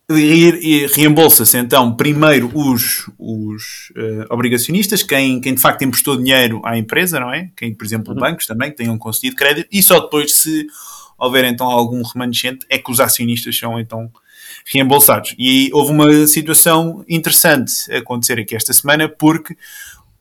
e 0.09 0.87
reembolsa-se 0.93 1.57
então 1.57 1.95
primeiro 1.95 2.51
os, 2.53 3.09
os 3.17 3.91
uh, 3.97 4.25
obrigacionistas, 4.29 5.01
quem, 5.01 5.41
quem 5.41 5.55
de 5.55 5.61
facto 5.61 5.81
emprestou 5.81 6.15
dinheiro 6.15 6.61
à 6.63 6.77
empresa, 6.77 7.19
não 7.19 7.33
é? 7.33 7.49
Quem, 7.55 7.73
por 7.73 7.85
exemplo, 7.85 8.13
uhum. 8.13 8.19
bancos 8.19 8.45
também, 8.45 8.69
que 8.69 8.77
tenham 8.77 8.97
concedido 8.97 9.35
crédito, 9.35 9.67
e 9.71 9.81
só 9.81 9.99
depois 9.99 10.33
se 10.33 10.67
houver 11.17 11.45
então 11.45 11.65
algum 11.67 12.03
remanescente, 12.03 12.65
é 12.69 12.77
que 12.77 12.91
os 12.91 12.99
acionistas 12.99 13.57
são 13.57 13.79
então 13.79 14.11
reembolsados. 14.65 15.35
E 15.39 15.69
houve 15.73 15.91
uma 15.91 16.27
situação 16.27 17.03
interessante 17.07 17.73
acontecer 17.91 18.39
aqui 18.39 18.55
esta 18.55 18.73
semana, 18.73 19.09
porque 19.09 19.55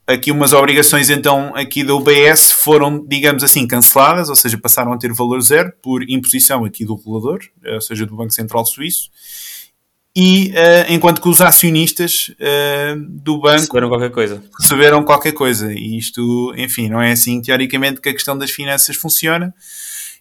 aqui 0.07 0.31
umas 0.31 0.53
obrigações 0.53 1.11
então 1.11 1.55
aqui 1.55 1.83
da 1.83 1.95
UBS 1.95 2.53
foram, 2.53 3.05
digamos 3.07 3.43
assim, 3.43 3.67
canceladas, 3.67 4.29
ou 4.29 4.37
seja, 4.37 4.57
passaram 4.59 4.93
a 4.93 4.99
ter 4.99 5.13
valor 5.13 5.41
zero 5.41 5.73
por 5.83 6.03
imposição 6.09 6.65
aqui 6.65 6.85
do 6.85 6.95
regulador, 6.95 7.41
ou 7.67 7.81
seja, 7.81 8.07
do 8.07 8.17
Banco 8.17 8.33
Central 8.33 8.65
Suíço, 8.65 9.11
e 10.17 10.51
uh, 10.51 10.93
enquanto 10.93 11.21
que 11.21 11.29
os 11.29 11.41
acionistas 11.41 12.29
uh, 12.39 12.97
do 13.09 13.41
banco 13.41 13.59
receberam 13.59 13.89
qualquer 13.89 14.11
coisa. 14.11 14.45
Receberam 14.61 15.03
qualquer 15.03 15.33
coisa. 15.33 15.73
E 15.73 15.99
isto, 15.99 16.55
enfim, 16.57 16.89
não 16.89 17.03
é 17.03 17.11
assim 17.13 17.43
teoricamente 17.43 18.01
que 18.01 18.09
a 18.09 18.13
questão 18.13 18.39
das 18.39 18.51
finanças 18.51 18.95
funciona. 18.95 19.53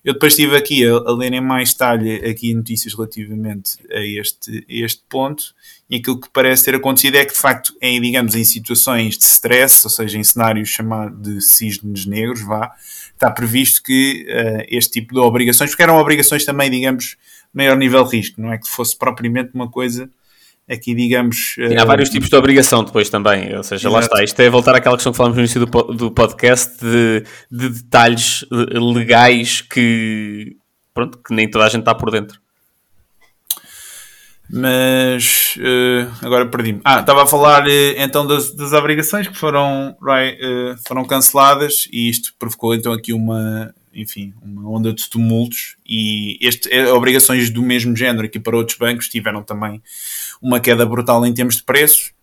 Eu 0.03 0.13
depois 0.13 0.33
estive 0.33 0.57
aqui 0.57 0.85
a, 0.85 0.95
a 0.95 1.15
ler 1.15 1.31
em 1.31 1.39
mais 1.39 1.71
detalhe 1.71 2.15
aqui 2.25 2.53
notícias 2.53 2.93
relativamente 2.93 3.77
a 3.89 4.01
este, 4.01 4.65
a 4.69 4.85
este 4.85 5.01
ponto 5.07 5.53
e 5.89 5.97
aquilo 5.97 6.19
que 6.19 6.27
parece 6.33 6.65
ter 6.65 6.75
acontecido 6.75 7.15
é 7.15 7.23
que 7.23 7.33
de 7.33 7.39
facto 7.39 7.73
em, 7.81 8.01
digamos, 8.01 8.35
em 8.35 8.43
situações 8.43 9.17
de 9.17 9.23
stress, 9.25 9.85
ou 9.85 9.91
seja, 9.91 10.17
em 10.17 10.23
cenários 10.23 10.69
chamados 10.69 11.21
de 11.21 11.39
cisnes 11.39 12.05
negros, 12.05 12.41
vá, 12.41 12.73
está 13.13 13.29
previsto 13.29 13.81
que 13.83 14.25
uh, 14.27 14.65
este 14.69 14.99
tipo 14.99 15.13
de 15.13 15.19
obrigações, 15.19 15.69
porque 15.69 15.83
eram 15.83 15.97
obrigações 15.97 16.43
também, 16.43 16.69
digamos, 16.69 17.15
maior 17.53 17.77
nível 17.77 18.03
de 18.03 18.17
risco, 18.17 18.41
não 18.41 18.51
é 18.51 18.57
que 18.57 18.67
fosse 18.67 18.97
propriamente 18.97 19.51
uma 19.53 19.69
coisa 19.69 20.09
aqui, 20.69 20.93
digamos. 20.95 21.53
Sim, 21.55 21.75
há 21.77 21.85
vários 21.85 22.09
tipos 22.09 22.29
de 22.29 22.35
obrigação 22.35 22.83
depois 22.83 23.09
também, 23.09 23.55
ou 23.55 23.63
seja, 23.63 23.87
Exato. 23.87 23.93
lá 23.93 23.99
está. 23.99 24.23
Isto 24.23 24.39
é 24.41 24.49
voltar 24.49 24.75
àquela 24.75 24.95
questão 24.95 25.11
que 25.11 25.17
falámos 25.17 25.37
no 25.37 25.41
início 25.41 25.65
do, 25.65 25.83
do 25.93 26.11
podcast 26.11 26.83
de, 26.83 27.23
de 27.51 27.69
detalhes 27.69 28.45
legais 28.51 29.61
que, 29.61 30.55
pronto, 30.93 31.19
que 31.19 31.33
nem 31.33 31.49
toda 31.49 31.65
a 31.65 31.69
gente 31.69 31.81
está 31.81 31.93
por 31.93 32.11
dentro. 32.11 32.41
Mas 34.49 35.55
uh, 35.57 36.25
agora 36.25 36.45
perdi-me. 36.45 36.81
Ah, 36.83 36.99
estava 36.99 37.23
a 37.23 37.25
falar 37.25 37.65
uh, 37.65 37.95
então 37.97 38.27
das, 38.27 38.53
das, 38.53 38.71
obrigações 38.73 39.27
que 39.27 39.35
foram, 39.35 39.95
right, 40.01 40.37
uh, 40.45 40.77
foram 40.85 41.05
canceladas 41.05 41.87
e 41.91 42.09
isto 42.09 42.33
provocou 42.37 42.75
então 42.75 42.93
aqui 42.93 43.13
uma, 43.13 43.73
enfim, 43.93 44.33
uma 44.41 44.69
onda 44.69 44.93
de 44.93 45.09
tumultos 45.09 45.75
e 45.85 46.37
este, 46.41 46.69
eh, 46.71 46.91
obrigações 46.91 47.49
do 47.49 47.61
mesmo 47.61 47.95
género 47.95 48.25
aqui 48.25 48.39
para 48.39 48.57
outros 48.57 48.77
bancos 48.77 49.07
tiveram 49.07 49.43
também 49.43 49.81
uma 50.41 50.59
queda 50.59 50.85
brutal 50.85 51.25
em 51.25 51.33
termos 51.33 51.57
de 51.57 51.63
preços 51.63 52.13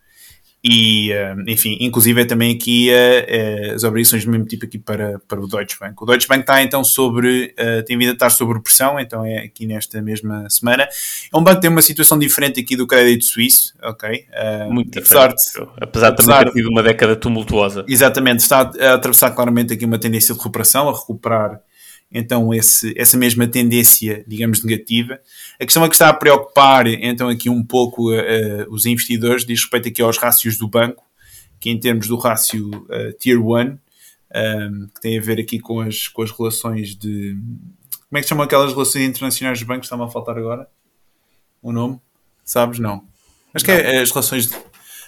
e, 0.63 1.11
eh, 1.11 1.35
enfim, 1.47 1.75
inclusive 1.79 2.21
é 2.21 2.25
também 2.25 2.53
aqui 2.53 2.89
uh, 2.91 3.73
as 3.73 3.83
obrigações 3.83 4.23
do 4.23 4.31
mesmo 4.31 4.45
tipo 4.45 4.65
aqui 4.65 4.77
para, 4.77 5.19
para 5.27 5.39
o 5.39 5.47
Deutsche 5.47 5.77
Bank. 5.79 5.95
O 5.99 6.05
Deutsche 6.05 6.27
Bank 6.27 6.41
está 6.41 6.61
então 6.61 6.83
sobre, 6.83 7.55
tem 7.87 7.97
vindo 7.97 8.09
a 8.09 8.13
estar 8.13 8.29
sobre 8.29 8.59
pressão, 8.61 8.99
então 8.99 9.25
é 9.25 9.39
aqui 9.39 9.65
nesta 9.65 10.01
mesma 10.01 10.47
semana. 10.49 10.83
É 10.83 11.37
um 11.37 11.43
banco 11.43 11.55
que 11.57 11.61
tem 11.61 11.71
uma 11.71 11.81
situação 11.81 12.19
diferente 12.19 12.59
aqui 12.59 12.75
do 12.75 12.85
crédito 12.85 13.25
suíço, 13.25 13.73
ok? 13.81 14.25
Muito 14.69 14.99
apesar 14.99 15.29
de, 15.29 15.41
apesar 15.81 16.11
de 16.11 16.17
também 16.17 16.43
ter 16.43 16.51
tido 16.51 16.69
uma 16.69 16.83
década 16.83 17.15
tumultuosa. 17.15 17.83
Exatamente, 17.87 18.39
está 18.39 18.71
a 18.79 18.93
atravessar 18.93 19.31
claramente 19.31 19.73
aqui 19.73 19.85
uma 19.85 19.97
tendência 19.97 20.33
de 20.33 20.39
recuperação, 20.39 20.89
a 20.89 20.91
recuperar 20.91 21.59
então 22.11 22.53
esse, 22.53 22.93
essa 22.97 23.17
mesma 23.17 23.47
tendência, 23.47 24.23
digamos, 24.27 24.63
negativa. 24.63 25.19
A 25.59 25.65
questão 25.65 25.83
é 25.85 25.87
que 25.87 25.95
está 25.95 26.09
a 26.09 26.13
preocupar, 26.13 26.85
então, 26.87 27.29
aqui 27.29 27.49
um 27.49 27.63
pouco 27.63 28.11
uh, 28.11 28.65
os 28.69 28.85
investidores, 28.85 29.45
diz 29.45 29.61
respeito 29.61 29.87
aqui 29.87 30.01
aos 30.01 30.17
rácios 30.17 30.57
do 30.57 30.67
banco, 30.67 31.03
que 31.59 31.69
em 31.69 31.79
termos 31.79 32.07
do 32.07 32.17
rácio 32.17 32.69
uh, 32.69 33.13
Tier 33.17 33.39
1, 33.39 33.49
um, 33.49 33.77
ehm, 34.33 34.87
que 34.93 35.01
tem 35.01 35.17
a 35.17 35.21
ver 35.21 35.39
aqui 35.39 35.59
com 35.59 35.79
as, 35.79 36.07
com 36.07 36.21
as 36.21 36.31
relações 36.31 36.95
de... 36.95 37.37
Como 38.09 38.19
é 38.19 38.21
que 38.21 38.27
chamam 38.27 38.43
aquelas 38.43 38.73
relações 38.73 39.05
internacionais 39.05 39.59
dos 39.59 39.67
bancos? 39.67 39.85
Está-me 39.85 40.03
a 40.03 40.07
faltar 40.07 40.37
agora 40.37 40.67
o 41.61 41.71
nome? 41.71 41.99
Sabes? 42.43 42.79
Não. 42.79 43.05
Acho 43.53 43.63
que 43.63 43.71
é, 43.71 44.01
as 44.01 44.09
relações 44.09 44.47
de, 44.47 44.57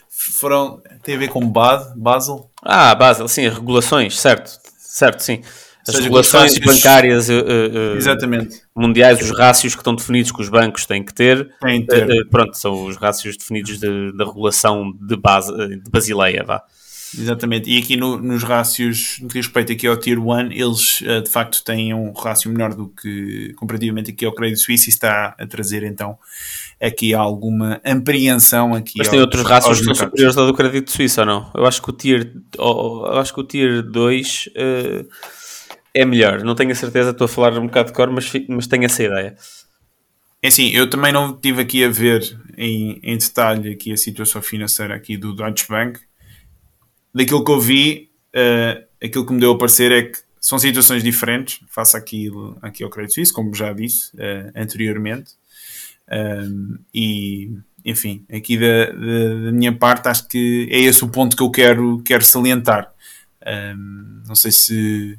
foram... 0.09 0.81
tem 1.01 1.15
a 1.15 1.17
ver 1.17 1.27
com 1.27 1.41
Basel? 1.45 2.49
Ah, 2.61 2.95
Basel, 2.95 3.27
sim, 3.27 3.45
as 3.45 3.55
regulações, 3.55 4.17
certo. 4.17 4.61
Certo, 4.77 5.21
sim 5.21 5.41
as 5.87 5.95
seja, 5.95 6.03
regulações 6.03 6.57
bancárias 6.59 7.29
uh, 7.29 7.33
uh, 7.33 8.81
mundiais, 8.81 9.21
os 9.21 9.37
rácios 9.37 9.75
que 9.75 9.81
estão 9.81 9.95
definidos 9.95 10.31
que 10.31 10.41
os 10.41 10.47
bancos 10.47 10.85
têm 10.85 11.03
que 11.03 11.13
ter, 11.13 11.49
Tem 11.61 11.85
ter. 11.85 12.09
Uh, 12.09 12.29
pronto, 12.29 12.57
são 12.57 12.85
os 12.85 12.95
rácios 12.95 13.35
definidos 13.35 13.79
de, 13.79 14.11
da 14.15 14.23
regulação 14.23 14.93
de, 15.01 15.17
base, 15.17 15.51
de 15.51 15.91
Basileia, 15.91 16.43
vá. 16.45 16.63
Exatamente, 17.15 17.69
e 17.69 17.77
aqui 17.77 17.95
no, 17.95 18.17
nos 18.17 18.41
rácios, 18.41 19.19
no 19.21 19.27
que 19.27 19.37
respeito 19.37 19.71
aqui 19.71 19.85
ao 19.85 19.95
Tier 19.95 20.17
1, 20.17 20.51
eles 20.51 21.03
de 21.23 21.29
facto 21.29 21.63
têm 21.63 21.93
um 21.93 22.11
rácio 22.11 22.49
menor 22.49 22.73
do 22.73 22.87
que 22.87 23.53
comparativamente 23.53 24.09
aqui 24.09 24.25
ao 24.25 24.33
crédito 24.33 24.61
suíço 24.61 24.89
e 24.89 24.89
está 24.89 25.35
a 25.37 25.45
trazer 25.45 25.83
então 25.83 26.17
aqui 26.81 27.13
alguma 27.13 27.79
apreensão 27.83 28.73
aqui. 28.73 28.93
Mas 28.97 29.09
tem 29.09 29.19
ao, 29.19 29.25
outros 29.25 29.43
rácios 29.43 29.77
que 29.77 29.85
são 29.85 29.93
superiores 29.93 30.35
ao 30.35 30.47
do 30.47 30.55
crédito 30.55 30.91
suíço 30.91 31.19
ou 31.19 31.27
não? 31.27 31.51
Eu 31.53 31.67
acho 31.67 31.83
que 31.83 31.89
o 31.91 31.93
Tier, 31.93 32.33
eu 32.57 33.19
acho 33.19 33.31
que 33.31 33.39
o 33.39 33.43
Tier 33.43 33.83
2 33.83 34.49
é 35.93 36.05
melhor. 36.05 36.43
Não 36.43 36.55
tenho 36.55 36.71
a 36.71 36.75
certeza, 36.75 37.11
estou 37.11 37.25
a 37.25 37.27
falar 37.27 37.57
um 37.57 37.67
bocado 37.67 37.89
de 37.89 37.93
cor, 37.93 38.09
mas, 38.09 38.31
mas 38.47 38.67
tenho 38.67 38.85
essa 38.85 39.03
ideia. 39.03 39.35
É 40.41 40.47
assim, 40.47 40.71
eu 40.71 40.89
também 40.89 41.13
não 41.13 41.39
tive 41.39 41.61
aqui 41.61 41.83
a 41.83 41.89
ver 41.89 42.21
em, 42.57 42.99
em 43.01 43.17
detalhe 43.17 43.71
aqui 43.71 43.93
a 43.93 43.97
situação 43.97 44.41
financeira 44.41 44.95
aqui 44.95 45.15
do 45.15 45.33
Deutsche 45.33 45.67
Bank. 45.69 45.99
Daquilo 47.13 47.45
que 47.45 47.51
eu 47.51 47.61
vi, 47.61 48.09
uh, 48.35 48.83
aquilo 49.01 49.25
que 49.25 49.33
me 49.33 49.39
deu 49.39 49.51
a 49.51 49.57
parecer 49.57 49.91
é 49.91 50.03
que 50.03 50.19
são 50.41 50.59
situações 50.59 51.01
diferentes 51.01 51.61
face 51.69 51.95
aqui, 51.95 52.29
aqui 52.61 52.83
ao 52.83 52.89
Credit 52.89 53.13
Suisse, 53.13 53.31
como 53.31 53.53
já 53.53 53.71
disse 53.71 54.09
uh, 54.15 54.51
anteriormente. 54.55 55.31
Um, 56.11 56.77
e, 56.93 57.51
enfim, 57.85 58.25
aqui 58.29 58.57
da, 58.57 58.87
da, 58.87 59.45
da, 59.45 59.51
minha 59.53 59.71
parte, 59.71 60.09
acho 60.09 60.27
que 60.27 60.67
é 60.69 60.79
esse 60.79 61.05
o 61.05 61.07
ponto 61.07 61.37
que 61.37 61.43
eu 61.43 61.49
quero, 61.49 62.01
quero 62.03 62.25
salientar. 62.25 62.91
Um, 63.47 64.23
não 64.27 64.35
sei 64.35 64.51
se 64.51 65.17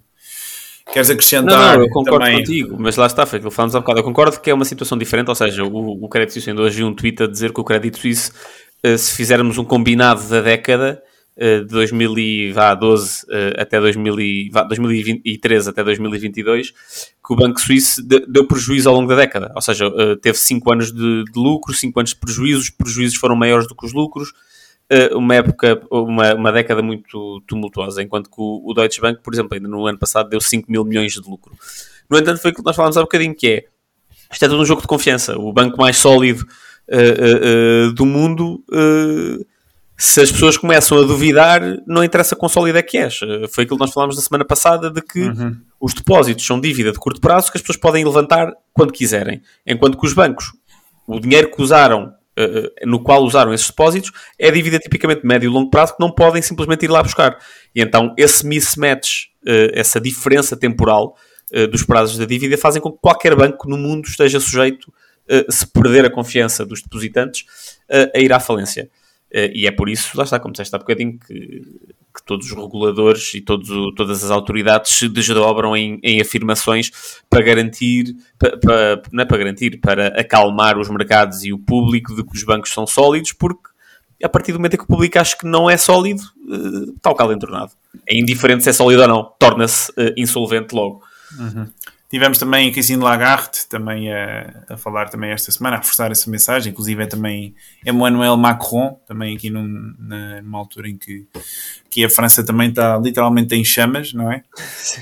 Queres 0.92 1.11
acrescentar? 1.11 1.73
Não, 1.73 1.79
não, 1.79 1.83
eu 1.83 1.90
concordo 1.90 2.25
também... 2.25 2.38
contigo, 2.38 2.77
mas 2.79 2.97
lá 2.97 3.07
está, 3.07 3.25
foi 3.25 3.38
aquilo 3.38 3.51
que 3.51 3.57
falamos 3.57 3.75
há 3.75 3.81
bocado. 3.81 4.01
Eu 4.01 4.05
concordo 4.05 4.38
que 4.38 4.51
é 4.51 4.55
uma 4.55 4.64
situação 4.64 4.99
diferente, 4.99 5.29
ou 5.29 5.35
seja, 5.35 5.64
o, 5.64 6.05
o 6.05 6.09
Crédito 6.09 6.35
Suíço 6.35 6.51
ainda 6.51 6.62
hoje 6.62 6.85
um 6.85 6.94
tweet 6.94 7.23
a 7.23 7.27
dizer 7.27 7.53
que 7.53 7.61
o 7.61 7.64
Crédito 7.64 7.99
Suíço, 7.99 8.33
uh, 8.85 8.99
se 8.99 9.14
fizermos 9.14 9.57
um 9.57 9.64
combinado 9.64 10.23
da 10.29 10.42
década, 10.42 11.03
uh, 11.37 11.64
de 11.64 11.68
2012 11.68 13.23
uh, 13.23 13.27
eh, 13.31 13.55
até 13.59 13.81
2000 13.81 14.53
vá, 14.53 14.62
2013 14.62 15.70
até 15.70 15.83
2022, 15.83 16.70
que 16.70 17.33
o 17.33 17.37
Banco 17.37 17.61
Suíço 17.61 18.07
de, 18.07 18.27
deu 18.27 18.47
prejuízo 18.47 18.88
ao 18.88 18.94
longo 18.94 19.09
da 19.09 19.16
década. 19.16 19.53
Ou 19.55 19.62
seja, 19.62 19.90
teve 20.20 20.37
5 20.37 20.73
anos 20.73 20.92
de, 20.92 21.25
de 21.25 21.33
lucro, 21.40 21.73
5 21.73 21.99
anos 21.99 22.11
de 22.11 22.16
prejuízos, 22.16 22.64
os 22.64 22.70
prejuízos 22.70 23.16
foram 23.16 23.35
maiores 23.35 23.66
do 23.66 23.75
que 23.75 23.87
os 23.87 23.92
lucros, 23.94 24.29
eh, 24.29 24.35
uma 25.12 25.35
época, 25.35 25.83
uma, 25.90 26.35
uma 26.35 26.53
década 26.53 26.83
muito 26.83 27.42
tumultuosa, 27.47 28.03
enquanto 28.03 28.29
que 28.29 28.37
o, 28.38 28.62
o 28.64 28.75
Deutsche 28.75 29.01
Bank, 29.01 29.20
por 29.23 29.33
exemplo, 29.33 29.55
ainda 29.55 29.68
no 29.68 29.87
ano 29.87 29.99
passado 29.99 30.29
deu 30.29 30.40
5 30.40 30.70
mil 30.70 30.85
milhões 30.85 31.12
de 31.12 31.20
lucro. 31.20 31.57
No 32.09 32.18
entanto, 32.18 32.40
foi 32.40 32.51
aquilo 32.51 32.62
que 32.62 32.68
nós 32.68 32.77
falámos 32.77 32.97
há 32.97 33.01
bocadinho, 33.01 33.35
que 33.35 33.49
é, 33.49 33.64
isto 34.31 34.44
é 34.44 34.49
todo 34.49 34.61
um 34.61 34.66
jogo 34.66 34.83
de 34.83 34.87
confiança. 34.87 35.38
O 35.38 35.53
banco 35.53 35.79
mais 35.79 35.97
sólido 35.97 36.47
uh, 36.88 37.88
uh, 37.88 37.92
do 37.92 38.05
mundo, 38.05 38.62
se 39.97 40.20
as 40.20 40.31
pessoas 40.31 40.57
começam 40.57 40.99
a 40.99 41.03
duvidar, 41.03 41.62
não 41.87 42.03
interessa 42.05 42.37
quão 42.37 42.49
sólido 42.49 42.77
é 42.79 42.83
que 42.83 42.99
és. 42.99 43.18
Foi 43.51 43.64
aquilo 43.64 43.79
que 43.79 43.85
nós 43.85 43.92
falámos 43.92 44.16
na 44.16 44.23
semana 44.23 44.44
passada 44.44 44.90
de 44.90 45.01
que 45.01 45.20
uhum. 45.20 45.57
os 45.81 45.94
depósitos 45.94 46.44
são 46.44 46.61
dívida 46.61 46.92
de 46.92 46.99
curto 46.99 47.20
prazo 47.20 47.51
que 47.51 47.57
as 47.57 47.62
pessoas 47.62 47.79
podem 47.79 48.05
levantar 48.05 48.53
quando 48.73 48.92
quiserem. 48.92 49.40
Enquanto 49.66 49.97
que 49.97 50.07
os 50.07 50.12
bancos, 50.12 50.53
o 51.07 51.20
dinheiro 51.20 51.51
que 51.51 51.62
usaram, 51.62 52.12
no 52.85 53.03
qual 53.03 53.23
usaram 53.23 53.55
esses 53.55 53.68
depósitos, 53.68 54.11
é 54.38 54.51
dívida 54.51 54.79
tipicamente 54.79 55.25
médio 55.25 55.49
e 55.49 55.53
longo 55.53 55.70
prazo 55.70 55.97
que 55.97 56.01
não 56.01 56.11
podem 56.11 56.42
simplesmente 56.42 56.85
ir 56.85 56.90
lá 56.90 57.03
buscar. 57.03 57.38
E 57.75 57.81
então 57.81 58.12
esse 58.16 58.47
mismatch, 58.47 59.27
essa 59.73 60.01
diferença 60.01 60.57
temporal, 60.57 61.16
eh, 61.53 61.68
dos 61.68 61.85
prazos 61.85 62.18
da 62.18 62.25
dívida 62.25 62.59
fazem 62.59 62.83
com 62.83 62.90
que 62.90 62.99
qualquer 63.01 63.37
banco 63.37 63.68
no 63.68 63.77
mundo 63.77 64.07
esteja 64.07 64.40
sujeito, 64.40 64.92
uh, 65.31 65.53
se 65.53 65.64
perder 65.66 66.05
a 66.05 66.11
confiança 66.11 66.66
dos 66.66 66.83
depositantes, 66.83 67.42
uh, 67.88 68.11
a 68.12 68.18
ir 68.18 68.33
à 68.33 68.40
falência. 68.40 68.90
e 69.53 69.66
é 69.66 69.70
por 69.73 69.88
isso, 69.88 70.16
lá 70.16 70.25
está, 70.25 70.38
como 70.38 70.53
disseste 70.53 70.75
há 70.75 70.79
bocadinho, 70.79 71.18
que, 71.18 71.62
que 72.14 72.24
todos 72.24 72.46
os 72.46 72.53
reguladores 72.53 73.35
e 73.35 73.40
todos, 73.40 73.68
todas 73.96 74.22
as 74.22 74.31
autoridades 74.31 74.92
se 74.92 75.09
desdobram 75.09 75.77
em, 75.77 75.98
em 76.03 76.20
afirmações 76.20 76.92
para 77.29 77.42
garantir, 77.42 78.14
para, 78.38 78.57
para, 78.57 79.03
não 79.11 79.22
é 79.22 79.27
para 79.27 79.38
garantir, 79.38 79.81
para 79.81 80.09
acalmar 80.09 80.79
os 80.79 80.88
mercados 80.88 81.44
e 81.44 81.53
o 81.53 81.59
público 81.59 82.14
de 82.14 82.22
que 82.22 82.37
os 82.37 82.44
bancos 82.44 82.72
são 82.72 82.87
sólidos, 82.87 83.33
porque 83.33 83.74
a 84.22 84.29
partir 84.29 84.53
do 84.53 84.59
momento 84.59 84.74
em 84.74 84.77
que 84.79 84.85
o 84.85 84.88
público 84.88 85.18
acha 85.18 85.37
que 85.37 85.46
não 85.46 85.68
é 85.68 85.77
sólido, 85.77 86.22
está 86.96 87.11
o 87.11 87.14
caldo 87.14 87.35
entornado. 87.35 87.72
É 88.09 88.16
indiferente 88.16 88.62
se 88.62 88.70
é 88.70 88.72
sólido 88.72 89.03
ou 89.03 89.09
não, 89.09 89.33
torna-se 89.38 89.92
insolvente 90.16 90.74
logo. 90.74 91.03
Uhum. 91.38 91.66
Tivemos 92.14 92.38
também 92.38 92.68
a 92.68 92.72
Christine 92.72 93.03
Lagarde 93.03 93.66
também 93.68 94.12
a, 94.12 94.62
a, 94.70 94.77
falar 94.77 95.09
também 95.09 95.33
esta 95.33 95.50
semana, 95.50 95.74
a 95.74 95.79
reforçar 95.81 96.12
essa 96.12 96.31
mensagem, 96.31 96.70
inclusive 96.70 97.03
é 97.03 97.07
também 97.07 97.57
Emmanuel 97.85 98.37
Macron, 98.37 99.00
também 99.05 99.35
aqui 99.35 99.50
num, 99.50 99.92
na, 99.98 100.40
numa 100.40 100.59
altura 100.59 100.88
em 100.88 100.96
que, 100.96 101.27
que 101.90 102.05
a 102.05 102.09
França 102.09 102.46
também 102.46 102.68
está 102.68 102.96
literalmente 102.98 103.57
em 103.57 103.64
chamas, 103.64 104.12
não 104.12 104.31
é? 104.31 104.44
Sim. 104.57 105.00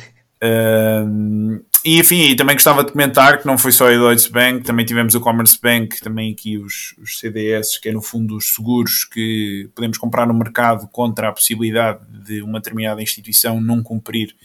E 1.84 1.98
enfim, 1.98 2.36
também 2.36 2.54
gostava 2.54 2.84
de 2.84 2.92
comentar 2.92 3.40
que 3.40 3.46
não 3.46 3.58
foi 3.58 3.72
só 3.72 3.86
a 3.86 3.90
Deutsche 3.90 4.30
Bank, 4.30 4.64
também 4.64 4.84
tivemos 4.84 5.14
o 5.14 5.20
Commerce 5.20 5.58
Bank, 5.60 6.00
também 6.00 6.32
aqui 6.32 6.56
os, 6.56 6.94
os 6.98 7.18
CDS, 7.18 7.76
que 7.78 7.88
é 7.88 7.92
no 7.92 8.00
fundo 8.00 8.36
os 8.36 8.54
seguros 8.54 9.04
que 9.04 9.68
podemos 9.74 9.98
comprar 9.98 10.26
no 10.26 10.34
mercado 10.34 10.86
contra 10.88 11.28
a 11.28 11.32
possibilidade 11.32 12.00
de 12.08 12.40
uma 12.40 12.60
determinada 12.60 13.02
instituição 13.02 13.60
não 13.60 13.82
cumprir 13.82 14.36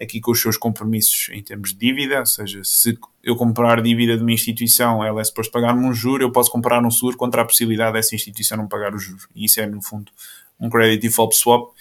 aqui 0.00 0.20
com 0.20 0.30
os 0.30 0.40
seus 0.40 0.56
compromissos 0.56 1.28
em 1.32 1.42
termos 1.42 1.72
de 1.72 1.78
dívida, 1.78 2.20
ou 2.20 2.26
seja, 2.26 2.60
se 2.62 2.96
eu 3.22 3.34
comprar 3.34 3.82
dívida 3.82 4.16
de 4.16 4.22
uma 4.22 4.32
instituição, 4.32 5.04
ela 5.04 5.20
é 5.20 5.24
suposto 5.24 5.50
pagar-me 5.50 5.84
um 5.84 5.92
juro, 5.92 6.22
eu 6.22 6.30
posso 6.30 6.52
comprar 6.52 6.84
um 6.84 6.90
seguro 6.90 7.16
contra 7.16 7.42
a 7.42 7.44
possibilidade 7.44 7.94
dessa 7.94 8.14
instituição 8.14 8.58
não 8.58 8.68
pagar 8.68 8.94
o 8.94 8.98
juro. 8.98 9.26
E 9.34 9.44
isso 9.46 9.60
é, 9.60 9.66
no 9.66 9.82
fundo, 9.82 10.12
um 10.60 10.68
credit 10.68 11.02
default 11.02 11.34
swap. 11.34 11.72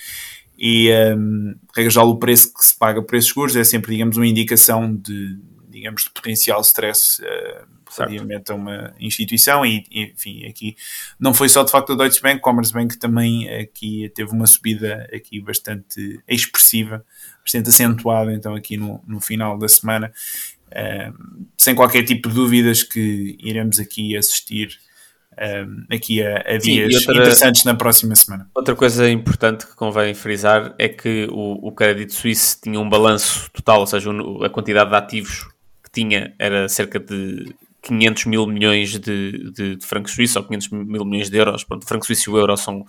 E, 0.58 0.89
um, 1.15 1.56
regra 1.76 1.91
geral, 1.91 2.10
o 2.10 2.18
preço 2.18 2.54
que 2.54 2.65
se 2.65 2.78
paga 2.78 3.02
por 3.02 3.15
esses 3.15 3.30
seguros 3.30 3.56
é 3.56 3.63
sempre, 3.63 3.91
digamos, 3.91 4.15
uma 4.18 4.28
indicação 4.28 4.96
de, 4.96 5.38
digamos, 5.70 6.04
de 6.04 6.10
potencial 6.12 6.62
stress 6.62 7.22
uh, 7.22 7.68
relativamente 7.98 8.52
a 8.52 8.56
uma 8.56 8.94
instituição. 9.00 9.65
E, 9.65 9.86
enfim, 9.91 10.46
aqui 10.46 10.76
não 11.20 11.34
foi 11.34 11.50
só 11.50 11.63
de 11.63 11.72
facto 11.72 11.94
a 11.94 11.96
Deutsche 11.96 12.22
Bank, 12.22 12.39
Commerce 12.41 12.74
Bank 12.74 12.98
também 12.98 13.50
aqui 13.50 14.10
teve 14.15 14.32
uma 14.32 14.48
subida 14.48 15.08
aqui 15.13 15.39
bastante 15.41 16.22
expressiva, 16.28 17.06
bastante 17.44 17.70
acentuada 17.70 18.34
então 18.34 18.56
aqui 18.56 18.78
no, 18.78 19.04
no 19.06 19.20
final 19.20 19.58
da 19.58 19.68
semana, 19.68 20.12
uh, 20.68 21.46
sem 21.58 21.76
qualquer 21.76 22.04
tipo 22.04 22.30
de 22.30 22.36
dúvidas 22.36 22.84
que 22.84 23.38
iremos 23.39 23.80
aqui 23.80 24.15
assistir 24.15 24.80
um, 25.39 25.86
aqui 25.93 26.21
a, 26.21 26.43
a 26.45 26.58
dias 26.58 26.93
Sim, 26.93 26.98
outra, 27.00 27.13
interessantes 27.15 27.63
na 27.63 27.76
próxima 27.76 28.15
semana. 28.15 28.50
Outra 28.54 28.76
coisa 28.76 29.10
importante 29.10 29.65
que 29.65 29.76
convém 29.76 30.13
frisar 30.13 30.74
é 30.78 30.88
que 30.88 31.28
o, 31.32 31.67
o 31.67 31.71
crédito 31.71 32.13
suíço 32.13 32.60
tinha 32.62 32.80
um 32.80 32.89
balanço 32.89 33.50
total, 33.52 33.82
ou 33.82 33.88
seja, 33.88 34.10
a 34.43 34.50
quantidade 34.50 34.89
de 34.89 34.95
ativos 34.95 35.48
que 35.84 35.91
tinha 35.91 36.34
era 36.39 36.69
cerca 36.69 37.00
de 37.00 37.54
500 37.82 38.26
mil 38.26 38.48
milhões 38.48 39.00
de, 39.00 39.52
de, 39.52 39.76
de 39.76 39.86
francos 39.86 40.13
suíços 40.13 40.36
ou 40.38 40.43
500 40.43 40.69
mil 40.69 41.06
milhões 41.06 41.30
de 41.30 41.38
euros. 41.38 41.63
Pronto, 41.63 41.84
o 41.84 41.88
franco 41.88 42.06
suíço 42.06 42.30
e 42.30 42.34
o 42.34 42.38
euro 42.38 42.56
são 42.58 42.86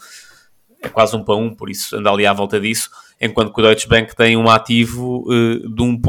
é 0.82 0.88
quase 0.88 1.16
um 1.16 1.24
para 1.24 1.36
um, 1.36 1.54
por 1.54 1.70
isso 1.70 1.96
anda 1.96 2.10
ali 2.10 2.26
à 2.26 2.32
volta 2.32 2.60
disso. 2.60 2.90
Enquanto 3.20 3.52
que 3.52 3.60
o 3.60 3.62
Deutsche 3.62 3.88
Bank 3.88 4.14
tem 4.14 4.36
um 4.36 4.48
ativo 4.48 5.24
uh, 5.26 5.74
de 5.74 5.82
um, 5.82 6.00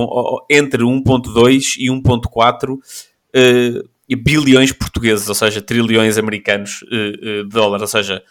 entre 0.49 0.83
1,2 0.83 1.75
e 1.77 1.89
1,4 1.89 2.73
uh, 2.73 3.89
bilhões 4.15 4.71
portugueses, 4.71 5.27
ou 5.27 5.35
seja, 5.35 5.61
trilhões 5.61 6.17
americanos 6.17 6.81
uh, 6.83 7.43
de 7.43 7.49
dólares. 7.49 7.81
Ou 7.81 7.87
seja, 7.87 8.23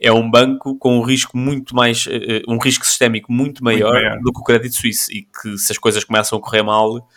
é 0.00 0.12
um 0.12 0.30
banco 0.30 0.76
com 0.76 0.98
um 0.98 1.02
risco 1.02 1.36
muito 1.36 1.74
mais, 1.74 2.06
um 2.46 2.58
risco 2.58 2.84
sistémico 2.84 3.32
muito 3.32 3.62
maior, 3.62 3.92
muito 3.92 4.04
maior, 4.04 4.20
do 4.20 4.32
que 4.32 4.40
o 4.40 4.44
crédito 4.44 4.74
suíço 4.74 5.10
e 5.12 5.22
que 5.22 5.56
se 5.56 5.72
as 5.72 5.78
coisas 5.78 6.04
começam 6.04 6.38
a 6.38 6.40
correr 6.42 6.62
mal 6.62 7.08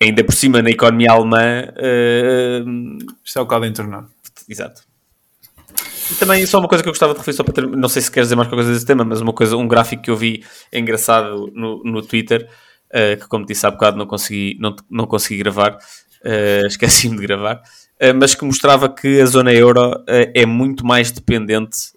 ainda 0.00 0.22
por 0.22 0.34
cima 0.34 0.62
na 0.62 0.70
economia 0.70 1.10
alemã. 1.10 1.64
Isto 3.24 3.38
é 3.38 3.42
o 3.42 3.46
caldo 3.46 3.66
entornado. 3.66 4.08
Exato. 4.48 4.82
E 6.10 6.14
também 6.16 6.44
só 6.44 6.58
uma 6.58 6.68
coisa 6.68 6.82
que 6.82 6.88
eu 6.88 6.92
gostava 6.92 7.12
de 7.12 7.18
referir, 7.18 7.36
só 7.36 7.44
para 7.44 7.54
ter, 7.54 7.66
não 7.66 7.88
sei 7.88 8.02
se 8.02 8.10
queres 8.10 8.26
dizer 8.26 8.36
mais 8.36 8.48
qualquer 8.48 8.64
coisa 8.64 8.72
desse 8.72 8.86
tema, 8.86 9.04
mas 9.04 9.20
uma 9.20 9.32
coisa, 9.32 9.56
um 9.56 9.68
gráfico 9.68 10.02
que 10.02 10.10
eu 10.10 10.16
vi 10.16 10.44
engraçado 10.72 11.52
no, 11.54 11.82
no 11.84 12.02
Twitter, 12.02 12.48
uh, 12.88 13.16
que 13.16 13.28
como 13.28 13.46
disse 13.46 13.64
há 13.64 13.70
bocado 13.70 13.96
não 13.96 14.06
consegui, 14.06 14.56
não, 14.58 14.74
não 14.90 15.06
consegui 15.06 15.38
gravar, 15.38 15.78
uh, 16.24 16.66
esqueci-me 16.68 17.16
de 17.16 17.26
gravar, 17.26 17.56
uh, 17.56 18.14
mas 18.14 18.34
que 18.34 18.44
mostrava 18.44 18.88
que 18.88 19.20
a 19.20 19.26
zona 19.26 19.52
euro 19.52 19.92
é 20.06 20.46
muito 20.46 20.84
mais 20.84 21.10
dependente 21.10 21.92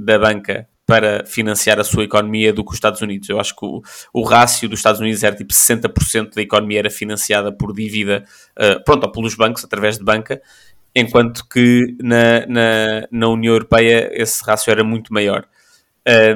da 0.00 0.18
banca 0.18 0.68
para 0.86 1.24
financiar 1.24 1.78
a 1.80 1.84
sua 1.84 2.04
economia 2.04 2.52
do 2.52 2.64
que 2.64 2.70
os 2.70 2.76
Estados 2.76 3.00
Unidos. 3.00 3.28
Eu 3.28 3.40
acho 3.40 3.54
que 3.56 3.64
o, 3.64 3.80
o 4.12 4.22
rácio 4.22 4.68
dos 4.68 4.80
Estados 4.80 5.00
Unidos 5.00 5.22
era 5.22 5.34
tipo 5.34 5.52
60% 5.52 6.34
da 6.34 6.42
economia 6.42 6.80
era 6.80 6.90
financiada 6.90 7.52
por 7.52 7.72
dívida, 7.72 8.24
uh, 8.58 8.82
pronto, 8.84 9.04
ou 9.04 9.12
pelos 9.12 9.34
bancos, 9.34 9.64
através 9.64 9.96
de 9.96 10.04
banca, 10.04 10.42
enquanto 10.94 11.48
que 11.48 11.96
na, 12.00 12.46
na, 12.46 13.08
na 13.10 13.28
União 13.28 13.54
Europeia 13.54 14.10
esse 14.12 14.44
rácio 14.44 14.70
era 14.70 14.84
muito 14.84 15.12
maior. 15.12 15.46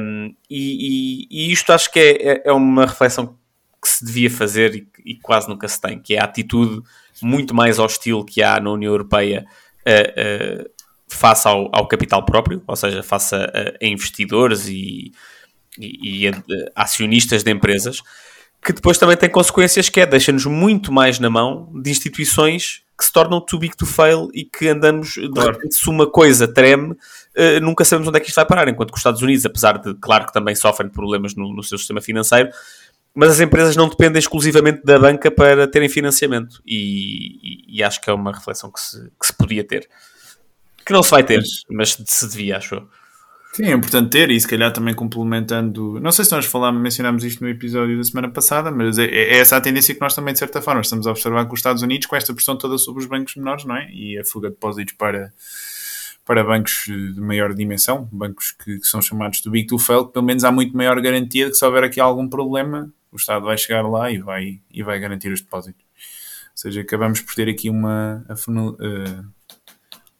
Um, 0.00 0.34
e, 0.48 1.26
e, 1.28 1.48
e, 1.48 1.52
isto 1.52 1.72
acho 1.72 1.90
que 1.92 1.98
é, 1.98 2.28
é, 2.28 2.42
é, 2.46 2.52
uma 2.52 2.86
reflexão 2.86 3.36
que 3.82 3.88
se 3.88 4.04
devia 4.04 4.30
fazer 4.30 4.76
e, 4.76 4.88
e, 5.04 5.16
quase 5.16 5.48
nunca 5.48 5.66
se 5.66 5.80
tem, 5.80 5.98
que 5.98 6.14
é 6.14 6.20
a 6.20 6.24
atitude 6.24 6.82
muito 7.22 7.54
mais 7.54 7.78
hostil 7.78 8.24
que 8.24 8.42
há 8.42 8.60
na 8.60 8.70
União 8.70 8.92
Europeia 8.92 9.46
uh, 9.86 10.62
uh, 10.62 10.70
face 11.08 11.46
ao, 11.46 11.68
ao 11.72 11.86
capital 11.88 12.24
próprio, 12.24 12.62
ou 12.66 12.76
seja, 12.76 13.02
face 13.02 13.34
a, 13.34 13.74
a 13.80 13.86
investidores 13.86 14.66
e, 14.68 15.12
e, 15.78 16.24
e 16.24 16.28
a, 16.28 16.32
a 16.74 16.82
acionistas 16.82 17.42
de 17.42 17.50
empresas, 17.50 18.02
que 18.64 18.72
depois 18.72 18.98
também 18.98 19.16
tem 19.16 19.30
consequências 19.30 19.88
que 19.88 20.00
é 20.00 20.06
deixa-nos 20.06 20.44
muito 20.46 20.92
mais 20.92 21.18
na 21.18 21.30
mão 21.30 21.70
de 21.80 21.90
instituições 21.90 22.82
que 22.98 23.04
se 23.04 23.12
tornam 23.12 23.40
too 23.40 23.58
big 23.58 23.76
to 23.76 23.84
fail 23.84 24.28
e 24.32 24.44
que 24.44 24.68
andamos, 24.68 25.14
de 25.14 25.40
repente, 25.40 25.74
se 25.74 25.88
uma 25.88 26.10
coisa 26.10 26.48
treme, 26.48 26.92
uh, 26.92 27.60
nunca 27.60 27.84
sabemos 27.84 28.08
onde 28.08 28.16
é 28.16 28.20
que 28.20 28.28
isto 28.28 28.36
vai 28.36 28.46
parar. 28.46 28.68
Enquanto 28.68 28.88
que 28.90 28.94
os 28.94 29.00
Estados 29.00 29.20
Unidos, 29.20 29.44
apesar 29.44 29.78
de, 29.78 29.94
claro 29.94 30.26
que 30.26 30.32
também 30.32 30.54
sofrem 30.54 30.88
problemas 30.88 31.34
no, 31.34 31.54
no 31.54 31.62
seu 31.62 31.76
sistema 31.76 32.00
financeiro, 32.00 32.48
mas 33.16 33.30
as 33.30 33.40
empresas 33.40 33.74
não 33.74 33.88
dependem 33.88 34.18
exclusivamente 34.18 34.82
da 34.84 34.98
banca 34.98 35.30
para 35.30 35.66
terem 35.66 35.88
financiamento. 35.88 36.62
E, 36.66 37.38
e, 37.42 37.78
e 37.78 37.82
acho 37.82 37.98
que 38.00 38.10
é 38.10 38.12
uma 38.12 38.30
reflexão 38.30 38.70
que 38.70 38.78
se, 38.78 39.10
que 39.18 39.26
se 39.26 39.32
podia 39.32 39.64
ter. 39.64 39.88
Que 40.84 40.92
não 40.92 41.02
se 41.02 41.10
vai 41.10 41.24
ter, 41.24 41.42
mas 41.70 41.96
se 42.06 42.28
devia, 42.28 42.58
acho 42.58 42.86
Sim, 43.54 43.64
é 43.64 43.72
importante 43.72 44.10
ter 44.10 44.30
e 44.30 44.38
se 44.38 44.46
calhar 44.46 44.70
também 44.70 44.92
complementando. 44.92 45.98
Não 45.98 46.12
sei 46.12 46.26
se 46.26 46.32
nós 46.32 46.44
falámos, 46.44 46.82
mencionámos 46.82 47.24
isto 47.24 47.42
no 47.42 47.48
episódio 47.48 47.96
da 47.96 48.04
semana 48.04 48.28
passada, 48.28 48.70
mas 48.70 48.98
é, 48.98 49.06
é, 49.06 49.38
essa 49.38 49.56
a 49.56 49.60
tendência 49.62 49.94
que 49.94 50.00
nós 50.02 50.14
também, 50.14 50.34
de 50.34 50.38
certa 50.38 50.60
forma, 50.60 50.82
estamos 50.82 51.06
a 51.06 51.10
observar 51.10 51.46
com 51.46 51.54
os 51.54 51.60
Estados 51.60 51.80
Unidos, 51.80 52.06
com 52.06 52.14
esta 52.14 52.34
pressão 52.34 52.58
toda 52.58 52.76
sobre 52.76 53.02
os 53.02 53.08
bancos 53.08 53.34
menores, 53.34 53.64
não 53.64 53.74
é? 53.74 53.90
E 53.90 54.18
a 54.18 54.24
fuga 54.26 54.50
de 54.50 54.56
depósitos 54.56 54.92
para, 54.98 55.32
para 56.26 56.44
bancos 56.44 56.84
de 56.86 57.18
maior 57.18 57.54
dimensão, 57.54 58.06
bancos 58.12 58.50
que, 58.50 58.78
que 58.78 58.86
são 58.86 59.00
chamados 59.00 59.40
de 59.40 59.48
Big 59.48 59.68
to 59.68 59.78
Fail, 59.78 60.04
que 60.04 60.12
pelo 60.12 60.26
menos 60.26 60.44
há 60.44 60.52
muito 60.52 60.76
maior 60.76 61.00
garantia 61.00 61.46
de 61.46 61.52
que 61.52 61.56
se 61.56 61.64
houver 61.64 61.82
aqui 61.82 61.98
algum 61.98 62.28
problema, 62.28 62.92
o 63.16 63.20
Estado 63.20 63.44
vai 63.44 63.56
chegar 63.58 63.82
lá 63.82 64.10
e 64.10 64.18
vai, 64.18 64.60
e 64.70 64.82
vai 64.82 64.98
garantir 65.00 65.32
os 65.32 65.40
depósitos. 65.40 65.82
Ou 65.82 66.56
seja, 66.56 66.80
acabamos 66.80 67.20
por 67.20 67.34
ter 67.34 67.48
aqui 67.48 67.68
uma. 67.68 68.24
Uh, 68.28 69.36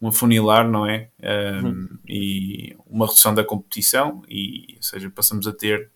um 0.01 0.09
afunilar, 0.09 0.69
não 0.69 0.87
é? 0.87 1.09
Um, 1.23 1.67
uhum. 1.67 1.89
E 2.07 2.77
uma 2.87 3.07
redução 3.07 3.35
da 3.35 3.43
competição, 3.43 4.23
e, 4.29 4.75
ou 4.77 4.83
seja, 4.83 5.11
passamos 5.11 5.47
a 5.47 5.53
ter, 5.53 5.91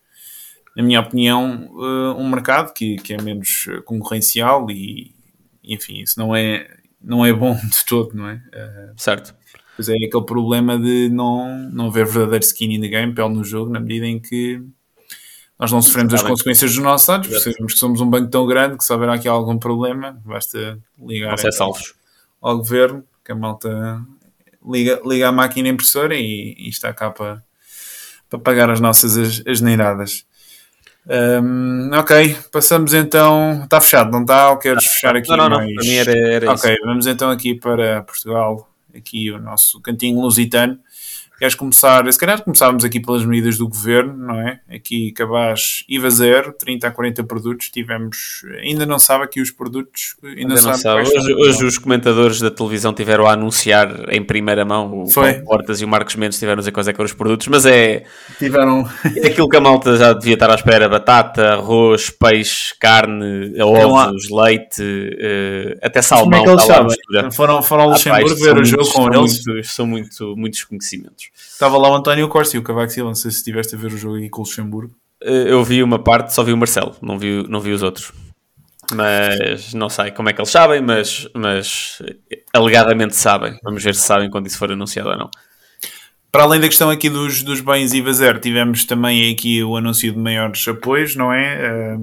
na 0.75 0.83
minha 0.83 1.01
opinião, 1.01 1.69
uh, 1.73 2.19
um 2.19 2.29
mercado 2.29 2.73
que, 2.73 2.97
que 2.97 3.13
é 3.13 3.21
menos 3.21 3.67
concorrencial 3.85 4.71
e, 4.71 5.15
enfim, 5.63 6.01
isso 6.01 6.19
não 6.19 6.35
é, 6.35 6.67
não 7.01 7.25
é 7.25 7.33
bom 7.33 7.55
de 7.61 7.85
todo, 7.87 8.15
não 8.15 8.29
é? 8.29 8.43
Certo. 8.97 9.35
Pois 9.77 9.89
é 9.89 9.95
aquele 9.95 10.25
problema 10.25 10.79
de 10.79 11.09
não, 11.09 11.71
não 11.71 11.87
haver 11.87 12.07
verdadeiro 12.07 12.45
skin 12.45 12.75
in 12.75 12.81
the 12.81 12.89
game, 12.89 13.15
pele 13.15 13.31
no 13.31 13.45
jogo, 13.45 13.71
na 13.71 13.81
medida 13.81 14.07
em 14.07 14.19
que 14.19 14.63
nós 15.61 15.71
não 15.71 15.83
sofremos 15.83 16.15
as 16.15 16.23
consequências 16.23 16.75
dos 16.75 16.83
nossos 16.83 17.09
atos, 17.11 17.29
porque 17.29 17.53
sabemos 17.53 17.75
que 17.75 17.79
somos 17.79 18.01
um 18.01 18.09
banco 18.09 18.31
tão 18.31 18.47
grande 18.47 18.79
que 18.79 18.85
se 18.85 18.91
houver 18.91 19.11
aqui 19.11 19.29
algum 19.29 19.59
problema, 19.59 20.19
basta 20.25 20.79
ligar 20.99 21.35
então, 21.39 21.73
ao, 22.41 22.57
governo 22.57 23.05
que 23.23 23.31
a 23.31 23.35
malta 23.35 24.01
liga, 24.67 25.03
liga 25.05 25.29
a 25.29 25.33
máquina 25.33 25.69
impressora 25.69 26.17
e, 26.17 26.55
e 26.59 26.71
está 26.71 26.95
cá 26.95 27.11
para, 27.11 27.43
para 28.31 28.39
pagar 28.39 28.71
as 28.71 28.81
nossas 28.81 29.43
asneiradas. 29.47 30.25
Um, 31.07 31.91
ok, 31.93 32.37
passamos 32.51 32.95
então. 32.95 33.65
Está 33.65 33.81
fechado, 33.83 34.11
não 34.11 34.23
está? 34.23 34.51
Ou 34.51 34.57
queres 34.57 34.87
fechar 34.87 35.15
aqui? 35.15 35.29
Não, 35.29 35.37
não, 35.37 35.57
mais... 35.59 35.69
não. 35.69 35.75
Para 35.75 35.85
mim 35.85 35.95
era, 35.95 36.19
era 36.19 36.53
ok, 36.53 36.73
isso. 36.73 36.87
vamos 36.87 37.07
então 37.07 37.31
aqui 37.31 37.55
para 37.55 38.03
Portugal, 38.03 38.71
aqui 38.95 39.31
o 39.31 39.39
nosso 39.39 39.79
cantinho 39.81 40.21
lusitano. 40.21 40.79
Queres 41.41 41.55
começar, 41.55 42.13
se 42.13 42.19
calhar 42.19 42.45
começávamos 42.45 42.85
aqui 42.85 43.01
pelas 43.01 43.25
medidas 43.25 43.57
do 43.57 43.67
governo, 43.67 44.13
não 44.15 44.39
é? 44.47 44.61
Aqui 44.71 45.11
cabaz 45.13 45.85
IVA 45.89 46.11
zero, 46.11 46.53
30 46.53 46.87
a 46.87 46.91
40 46.91 47.25
produtos, 47.25 47.71
tivemos, 47.71 48.43
ainda 48.63 48.85
não 48.85 48.99
sabe 48.99 49.25
aqui 49.25 49.41
os 49.41 49.51
produtos, 49.51 50.17
ainda, 50.23 50.39
ainda 50.39 50.61
não 50.61 50.75
sabe. 50.75 51.01
Hoje, 51.01 51.33
hoje 51.33 51.65
os 51.65 51.79
comentadores 51.79 52.43
da 52.43 52.51
televisão 52.51 52.93
tiveram 52.93 53.27
a 53.27 53.33
anunciar 53.33 54.13
em 54.13 54.23
primeira 54.23 54.67
mão, 54.67 55.05
o 55.05 55.11
Foi. 55.11 55.33
Portas 55.41 55.81
e 55.81 55.85
o 55.87 55.89
Marcos 55.89 56.15
Mendes 56.15 56.39
tiveram 56.39 56.59
a 56.59 56.61
dizer 56.61 56.73
quais 56.73 56.89
é 56.89 56.93
que 56.93 57.01
eram 57.01 57.07
os 57.07 57.15
produtos, 57.15 57.49
mas 57.49 57.65
é... 57.65 58.05
Tiveram... 58.39 58.87
É 59.17 59.29
aquilo 59.29 59.49
que 59.49 59.57
a 59.57 59.61
malta 59.63 59.97
já 59.97 60.13
devia 60.13 60.35
estar 60.35 60.51
à 60.51 60.55
espera, 60.55 60.91
batata, 60.91 61.55
arroz, 61.55 62.11
peixe, 62.11 62.75
carne, 62.79 63.59
ovos, 63.63 64.29
leite, 64.31 64.83
uh, 64.83 65.79
até 65.81 66.03
salmão. 66.03 66.31
Como 66.31 66.37
é 66.37 66.45
que 66.45 66.51
eles 66.51 66.65
sabem? 66.65 67.31
Foram, 67.33 67.63
foram 67.63 67.85
ao 67.85 67.91
ah, 67.91 67.93
Luxemburgo 67.95 68.37
ver 68.37 68.59
o 68.59 68.65
jogo 68.65 68.93
com 68.93 69.15
eles? 69.15 69.43
São 69.65 69.87
muito, 69.87 70.37
muitos 70.37 70.65
conhecimentos. 70.65 71.30
Estava 71.35 71.77
lá 71.77 71.91
o 71.91 71.95
António 71.95 72.29
Costa 72.29 72.57
e 72.57 72.61
o 72.61 72.63
Cavaco 72.63 72.91
Silva. 72.91 73.11
Não 73.11 73.15
sei 73.15 73.31
se 73.31 73.39
estiveste 73.39 73.75
a 73.75 73.79
ver 73.79 73.93
o 73.93 73.97
jogo 73.97 74.17
aqui 74.17 74.29
com 74.29 74.41
o 74.41 74.45
Luxemburgo. 74.45 74.95
Eh, 75.23 75.53
eu 75.53 75.63
vi 75.63 75.83
uma 75.83 76.03
parte, 76.03 76.33
só 76.33 76.43
vi 76.43 76.53
o 76.53 76.57
Marcelo, 76.57 76.97
não 77.03 77.19
vi, 77.19 77.47
não 77.49 77.61
vi 77.61 77.73
os 77.73 77.83
outros. 77.83 78.13
Mas 78.93 79.73
não 79.73 79.89
sei 79.89 80.11
como 80.11 80.29
é 80.29 80.33
que 80.33 80.41
eles 80.41 80.51
sabem, 80.51 80.81
mas, 80.83 81.29
mas 81.35 82.03
alegadamente 82.53 83.15
sabem. 83.15 83.57
Vamos 83.63 83.85
ver 83.85 83.95
se 83.95 84.03
sabem 84.03 84.31
quando 84.31 84.47
isso 84.47 84.59
for 84.59 84.73
anunciado 84.73 85.11
ou 85.11 85.17
não. 85.17 85.31
Para 86.33 86.45
além 86.45 86.61
da 86.61 86.69
questão 86.69 86.89
aqui 86.91 87.11
dos, 87.11 87.43
dos 87.43 87.61
bens 87.61 87.93
IVA 87.93 88.13
zero, 88.13 88.39
tivemos 88.39 88.85
também 88.85 89.33
aqui 89.33 89.65
o 89.65 89.77
anúncio 89.77 90.13
de 90.13 90.19
maiores 90.19 90.67
apoios, 90.69 91.17
não 91.17 91.33
é? 91.33 91.97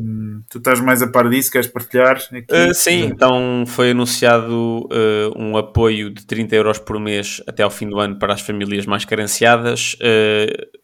Tu 0.50 0.58
estás 0.58 0.82
mais 0.82 1.02
a 1.02 1.08
par 1.08 1.30
disso, 1.30 1.50
queres 1.50 1.68
partilhar? 1.68 2.18
Uh, 2.18 2.74
sim, 2.74 3.06
então 3.06 3.64
foi 3.66 3.92
anunciado 3.92 4.86
uh, 4.92 5.32
um 5.42 5.56
apoio 5.56 6.10
de 6.10 6.26
30 6.26 6.56
euros 6.58 6.78
por 6.78 7.00
mês 7.00 7.42
até 7.48 7.64
ao 7.64 7.72
fim 7.72 7.88
do 7.90 8.00
ano 8.00 8.20
para 8.20 8.34
as 8.34 8.42
famílias 8.42 8.86
mais 8.86 9.06
carenciadas, 9.06 9.94
uh, 9.94 10.78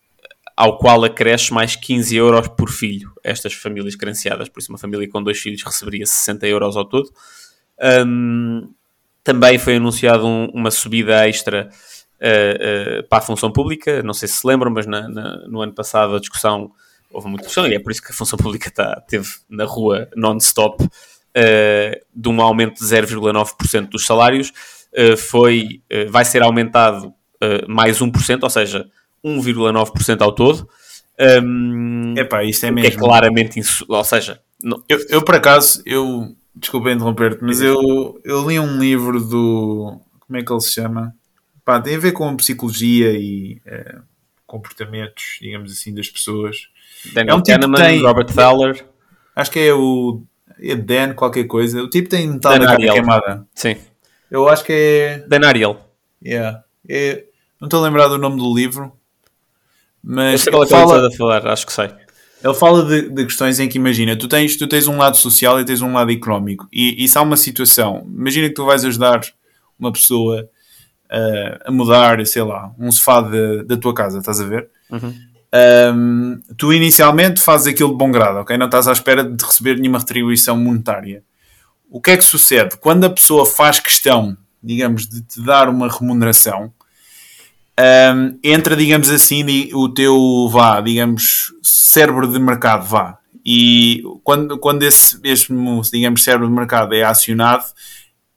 ao 0.55 0.77
qual 0.77 1.03
acresce 1.03 1.53
mais 1.53 1.75
15 1.75 2.15
euros 2.15 2.47
por 2.47 2.69
filho, 2.69 3.11
estas 3.23 3.53
famílias 3.53 3.95
carenciadas. 3.95 4.47
Por 4.47 4.61
isso, 4.61 4.71
uma 4.71 4.77
família 4.77 5.09
com 5.09 5.21
dois 5.21 5.39
filhos 5.39 5.61
receberia 5.63 6.05
60 6.05 6.47
euros 6.47 6.77
ao 6.77 6.85
todo. 6.85 7.09
Um, 8.07 8.69
também 9.21 9.57
foi 9.57 9.77
anunciado 9.77 10.25
um, 10.25 10.45
uma 10.53 10.71
subida 10.71 11.27
extra 11.27 11.69
uh, 12.23 13.07
para 13.07 13.19
a 13.19 13.21
função 13.21 13.51
pública. 13.51 14.01
Não 14.01 14.13
sei 14.13 14.27
se 14.27 14.37
se 14.37 14.47
lembram, 14.47 14.71
mas 14.71 14.85
na, 14.85 15.07
na, 15.09 15.47
no 15.47 15.61
ano 15.61 15.73
passado 15.73 16.15
a 16.15 16.19
discussão 16.19 16.71
houve 17.11 17.27
muita 17.27 17.43
discussão 17.43 17.69
e 17.69 17.75
é 17.75 17.79
por 17.79 17.91
isso 17.91 18.01
que 18.01 18.11
a 18.11 18.15
função 18.15 18.37
pública 18.37 18.69
está, 18.69 18.99
teve 19.01 19.29
na 19.49 19.65
rua 19.65 20.09
non-stop 20.15 20.83
uh, 20.83 20.89
de 22.15 22.29
um 22.29 22.41
aumento 22.41 22.79
de 22.79 22.85
0,9% 22.85 23.89
dos 23.89 24.05
salários. 24.05 24.51
foi, 25.17 25.81
vai 26.09 26.23
ser 26.23 26.43
aumentado 26.43 27.13
mais 27.67 27.99
1%, 27.99 28.43
ou 28.43 28.49
seja, 28.49 28.87
1,9% 29.25 30.21
ao 30.21 30.31
todo. 30.31 30.67
Um, 31.43 32.13
Epá, 32.17 32.43
isto 32.43 32.65
é 32.65 32.71
mesmo. 32.71 32.87
É 32.87 32.91
claramente, 32.91 33.59
ou 33.87 34.03
seja, 34.03 34.39
não... 34.61 34.83
eu, 34.89 34.99
eu 35.09 35.21
por 35.23 35.35
acaso, 35.35 35.81
eu 35.85 36.35
desculpa 36.55 36.91
interromper-te, 36.91 37.43
mas 37.43 37.61
eu, 37.61 38.19
eu 38.23 38.47
li 38.47 38.59
um 38.59 38.79
livro 38.79 39.19
do 39.19 39.99
como 40.19 40.37
é 40.37 40.43
que 40.43 40.51
ele 40.51 40.61
se 40.61 40.73
chama? 40.73 41.13
Pá, 41.63 41.79
tem 41.79 41.95
a 41.95 41.99
ver 41.99 42.11
com 42.11 42.35
psicologia 42.35 43.11
e 43.11 43.61
é, 43.65 43.97
comportamentos, 44.45 45.37
digamos 45.41 45.71
assim, 45.71 45.93
das 45.93 46.09
pessoas. 46.09 46.67
Daniel 47.13 47.35
é 47.35 47.39
um 47.39 47.41
tipo 47.41 47.59
Kahneman, 47.59 47.81
tem, 47.81 48.01
Robert 48.01 48.33
Thaler. 48.33 48.85
Acho 49.35 49.51
que 49.51 49.59
é 49.59 49.73
o 49.73 50.21
é 50.59 50.75
Dan 50.75 51.13
qualquer 51.13 51.45
coisa. 51.45 51.81
O 51.81 51.89
tipo 51.89 52.09
tem 52.09 52.27
metal 52.27 52.57
na 52.57 52.65
cara 52.65 52.77
queimada. 52.77 53.47
Sim. 53.53 53.75
Eu 54.29 54.47
acho 54.47 54.63
que 54.63 54.73
é... 54.73 55.25
Dan 55.27 55.45
Ariel. 55.47 55.79
Yeah. 56.23 56.63
É... 56.87 57.25
Não 57.59 57.67
estou 57.67 57.81
a 57.81 57.87
lembrar 57.87 58.07
do 58.07 58.17
nome 58.17 58.37
do 58.37 58.53
livro. 58.53 58.91
Mas 60.03 60.33
Eu 60.33 60.37
sei 60.39 60.51
qual 60.51 60.63
é 60.63 60.67
fala... 60.67 61.07
a 61.07 61.11
falar, 61.11 61.47
acho 61.47 61.65
que 61.65 61.73
sei. 61.73 61.89
Ele 62.43 62.53
fala 62.53 62.83
de, 62.83 63.09
de, 63.09 63.25
questões 63.25 63.57
em 63.59 63.69
que 63.69 63.77
imagina, 63.77 64.17
tu 64.17 64.27
tens, 64.27 64.57
tu 64.57 64.67
tens 64.67 64.85
um 64.85 64.97
lado 64.97 65.15
social 65.15 65.61
e 65.61 65.65
tens 65.65 65.81
um 65.81 65.93
lado 65.93 66.11
económico. 66.11 66.67
E, 66.73 67.01
e 67.01 67.07
se 67.07 67.17
há 67.17 67.21
uma 67.21 67.37
situação, 67.37 68.05
imagina 68.05 68.49
que 68.49 68.53
tu 68.53 68.65
vais 68.65 68.83
ajudar 68.83 69.21
uma 69.79 69.93
pessoa 69.93 70.49
a 71.65 71.71
mudar, 71.71 72.25
sei 72.25 72.43
lá, 72.43 72.71
um 72.77 72.91
sofá 72.91 73.21
da 73.21 73.77
tua 73.77 73.93
casa, 73.93 74.19
estás 74.19 74.41
a 74.41 74.45
ver? 74.45 74.69
Uhum. 74.91 75.13
Um, 75.95 76.41
tu 76.57 76.73
inicialmente 76.73 77.39
fazes 77.39 77.67
aquilo 77.67 77.91
de 77.91 77.97
bom 77.97 78.11
grado, 78.11 78.39
ok? 78.39 78.57
Não 78.57 78.65
estás 78.65 78.87
à 78.87 78.91
espera 78.91 79.23
de 79.23 79.45
receber 79.45 79.77
nenhuma 79.77 79.99
retribuição 79.99 80.57
monetária. 80.57 81.23
O 81.89 82.01
que 82.01 82.11
é 82.11 82.17
que 82.17 82.23
sucede? 82.23 82.75
Quando 82.77 83.03
a 83.03 83.09
pessoa 83.09 83.45
faz 83.45 83.79
questão, 83.79 84.35
digamos, 84.63 85.07
de 85.07 85.21
te 85.21 85.39
dar 85.41 85.69
uma 85.69 85.87
remuneração, 85.87 86.73
um, 87.79 88.39
entra, 88.43 88.75
digamos 88.75 89.11
assim, 89.11 89.45
o 89.73 89.89
teu, 89.89 90.49
vá, 90.51 90.81
digamos, 90.81 91.53
cérebro 91.61 92.31
de 92.31 92.39
mercado, 92.39 92.87
vá. 92.87 93.19
E 93.45 94.01
quando, 94.23 94.57
quando 94.57 94.81
esse, 94.81 95.19
esse, 95.23 95.53
digamos, 95.91 96.23
cérebro 96.23 96.47
de 96.47 96.53
mercado 96.53 96.95
é 96.95 97.03
acionado, 97.03 97.65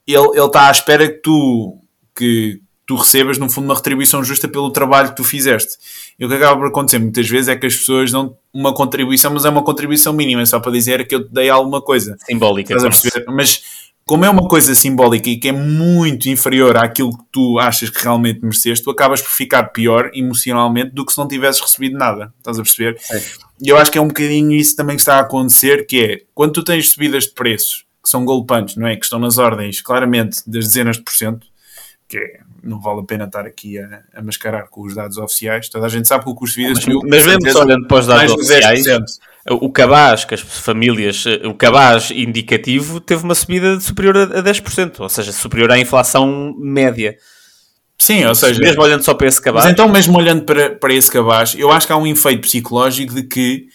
ele, 0.06 0.28
ele 0.34 0.46
está 0.46 0.68
à 0.68 0.70
espera 0.70 1.08
que 1.08 1.20
tu, 1.20 1.78
que, 2.14 2.60
tu 2.86 2.94
recebas, 2.94 3.36
no 3.36 3.50
fundo, 3.50 3.64
uma 3.64 3.74
retribuição 3.74 4.22
justa 4.22 4.46
pelo 4.46 4.70
trabalho 4.70 5.08
que 5.08 5.16
tu 5.16 5.24
fizeste. 5.24 5.76
E 6.18 6.24
o 6.24 6.28
que 6.28 6.34
acaba 6.36 6.56
por 6.56 6.68
acontecer 6.68 7.00
muitas 7.00 7.28
vezes 7.28 7.48
é 7.48 7.56
que 7.56 7.66
as 7.66 7.76
pessoas 7.76 8.12
dão 8.12 8.36
uma 8.54 8.72
contribuição, 8.72 9.32
mas 9.32 9.44
é 9.44 9.48
uma 9.48 9.62
contribuição 9.62 10.12
mínima, 10.12 10.46
só 10.46 10.60
para 10.60 10.70
dizer 10.70 11.06
que 11.06 11.14
eu 11.14 11.26
te 11.26 11.32
dei 11.32 11.50
alguma 11.50 11.82
coisa. 11.82 12.16
Simbólica. 12.24 12.74
Mas 13.26 13.62
como 14.04 14.24
é 14.24 14.30
uma 14.30 14.46
coisa 14.46 14.72
simbólica 14.72 15.28
e 15.28 15.36
que 15.36 15.48
é 15.48 15.52
muito 15.52 16.28
inferior 16.28 16.76
àquilo 16.76 17.10
que 17.10 17.24
tu 17.32 17.58
achas 17.58 17.90
que 17.90 18.00
realmente 18.00 18.40
mereceste, 18.40 18.84
tu 18.84 18.90
acabas 18.92 19.20
por 19.20 19.32
ficar 19.32 19.64
pior 19.64 20.12
emocionalmente 20.14 20.94
do 20.94 21.04
que 21.04 21.12
se 21.12 21.18
não 21.18 21.26
tivesses 21.26 21.60
recebido 21.60 21.98
nada. 21.98 22.32
Estás 22.38 22.56
a 22.56 22.62
perceber? 22.62 22.96
E 23.60 23.68
eu 23.68 23.76
acho 23.76 23.90
que 23.90 23.98
é 23.98 24.00
um 24.00 24.06
bocadinho 24.06 24.52
isso 24.52 24.76
também 24.76 24.94
que 24.94 25.02
está 25.02 25.16
a 25.16 25.22
acontecer, 25.22 25.86
que 25.88 26.00
é, 26.00 26.22
quando 26.32 26.52
tu 26.52 26.62
tens 26.62 26.90
subidas 26.90 27.24
de 27.24 27.32
preços, 27.32 27.84
que 28.00 28.08
são 28.08 28.24
golpantes, 28.24 28.76
não 28.76 28.86
é? 28.86 28.94
Que 28.94 29.04
estão 29.04 29.18
nas 29.18 29.38
ordens, 29.38 29.80
claramente, 29.80 30.40
das 30.46 30.66
dezenas 30.66 30.98
de 30.98 31.02
por 31.02 31.12
cento, 31.12 31.44
que 32.08 32.18
é 32.18 32.40
não 32.66 32.80
vale 32.80 33.00
a 33.00 33.04
pena 33.04 33.24
estar 33.24 33.46
aqui 33.46 33.78
a, 33.78 34.02
a, 34.14 34.22
mascarar 34.22 34.68
com 34.68 34.82
os 34.82 34.94
dados 34.94 35.16
oficiais. 35.18 35.68
Toda 35.68 35.86
a 35.86 35.88
gente 35.88 36.08
sabe 36.08 36.24
que 36.24 36.30
o 36.30 36.34
custo 36.34 36.60
de 36.60 36.66
vida 36.66 36.80
subiu. 36.80 37.00
Mas, 37.04 37.24
mas 37.24 37.36
mesmo 37.36 37.52
só 37.52 37.62
olhando 37.62 37.86
para 37.86 37.98
os 37.98 38.06
dados 38.06 38.32
oficiais, 38.32 38.84
o 39.48 39.70
cabaz, 39.70 40.24
que 40.24 40.34
as 40.34 40.40
famílias, 40.40 41.24
o 41.44 41.54
cabaz 41.54 42.10
indicativo 42.10 43.00
teve 43.00 43.22
uma 43.22 43.34
subida 43.34 43.78
superior 43.78 44.16
a 44.16 44.42
10%, 44.42 45.00
ou 45.00 45.08
seja, 45.08 45.32
superior 45.32 45.70
à 45.70 45.78
inflação 45.78 46.54
média. 46.58 47.16
Sim, 47.98 48.24
ou 48.26 48.34
seja, 48.34 48.60
mesmo 48.60 48.82
olhando 48.82 49.02
só 49.02 49.14
para 49.14 49.28
esse 49.28 49.40
cabaz. 49.40 49.64
Mas 49.64 49.72
então, 49.72 49.88
mesmo 49.88 50.18
olhando 50.18 50.44
para, 50.44 50.74
para 50.74 50.92
esse 50.92 51.10
cabaz, 51.10 51.54
eu 51.56 51.70
acho 51.70 51.86
que 51.86 51.92
há 51.92 51.96
um 51.96 52.06
efeito 52.06 52.42
psicológico 52.42 53.14
de 53.14 53.22
que 53.22 53.68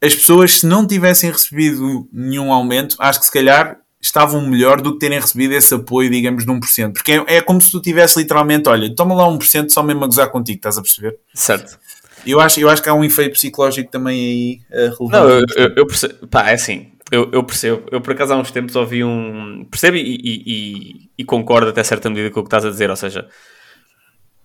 as 0.00 0.14
pessoas, 0.14 0.60
se 0.60 0.66
não 0.66 0.86
tivessem 0.86 1.30
recebido 1.30 2.08
nenhum 2.12 2.52
aumento, 2.52 2.96
acho 3.00 3.18
que 3.18 3.26
se 3.26 3.32
calhar 3.32 3.76
estavam 4.00 4.40
melhor 4.46 4.80
do 4.80 4.92
que 4.92 4.98
terem 5.00 5.20
recebido 5.20 5.54
esse 5.54 5.74
apoio, 5.74 6.10
digamos, 6.10 6.44
de 6.44 6.50
1%. 6.50 6.92
Porque 6.92 7.12
é, 7.12 7.36
é 7.36 7.40
como 7.40 7.60
se 7.60 7.70
tu 7.70 7.80
tivesse 7.80 8.18
literalmente, 8.18 8.68
olha, 8.68 8.94
toma 8.94 9.14
lá 9.14 9.24
1% 9.24 9.70
só 9.70 9.82
mesmo 9.82 10.04
a 10.04 10.06
gozar 10.06 10.30
contigo, 10.30 10.58
estás 10.58 10.78
a 10.78 10.82
perceber? 10.82 11.18
Certo. 11.34 11.78
Eu 12.26 12.40
acho, 12.40 12.60
eu 12.60 12.68
acho 12.68 12.82
que 12.82 12.88
há 12.88 12.94
um 12.94 13.04
efeito 13.04 13.32
psicológico 13.32 13.90
também 13.90 14.60
aí 14.72 14.88
uh, 14.88 14.96
relevante. 14.98 15.12
Não, 15.12 15.28
eu, 15.28 15.46
eu, 15.56 15.74
eu 15.76 15.86
percebo, 15.86 16.26
pá, 16.26 16.50
é 16.50 16.54
assim, 16.54 16.92
eu, 17.10 17.30
eu, 17.32 17.42
percebo. 17.42 17.84
Eu 17.90 18.00
por 18.00 18.12
acaso 18.12 18.34
há 18.34 18.36
uns 18.36 18.50
tempos 18.50 18.76
ouvi 18.76 19.02
um. 19.02 19.64
Percebo 19.70 19.96
e, 19.96 20.00
e, 20.00 20.42
e, 20.46 21.10
e, 21.18 21.24
concordo 21.24 21.70
até 21.70 21.82
certa 21.82 22.10
medida 22.10 22.30
com 22.30 22.40
o 22.40 22.42
que 22.42 22.48
estás 22.48 22.64
a 22.64 22.70
dizer, 22.70 22.90
ou 22.90 22.96
seja, 22.96 23.28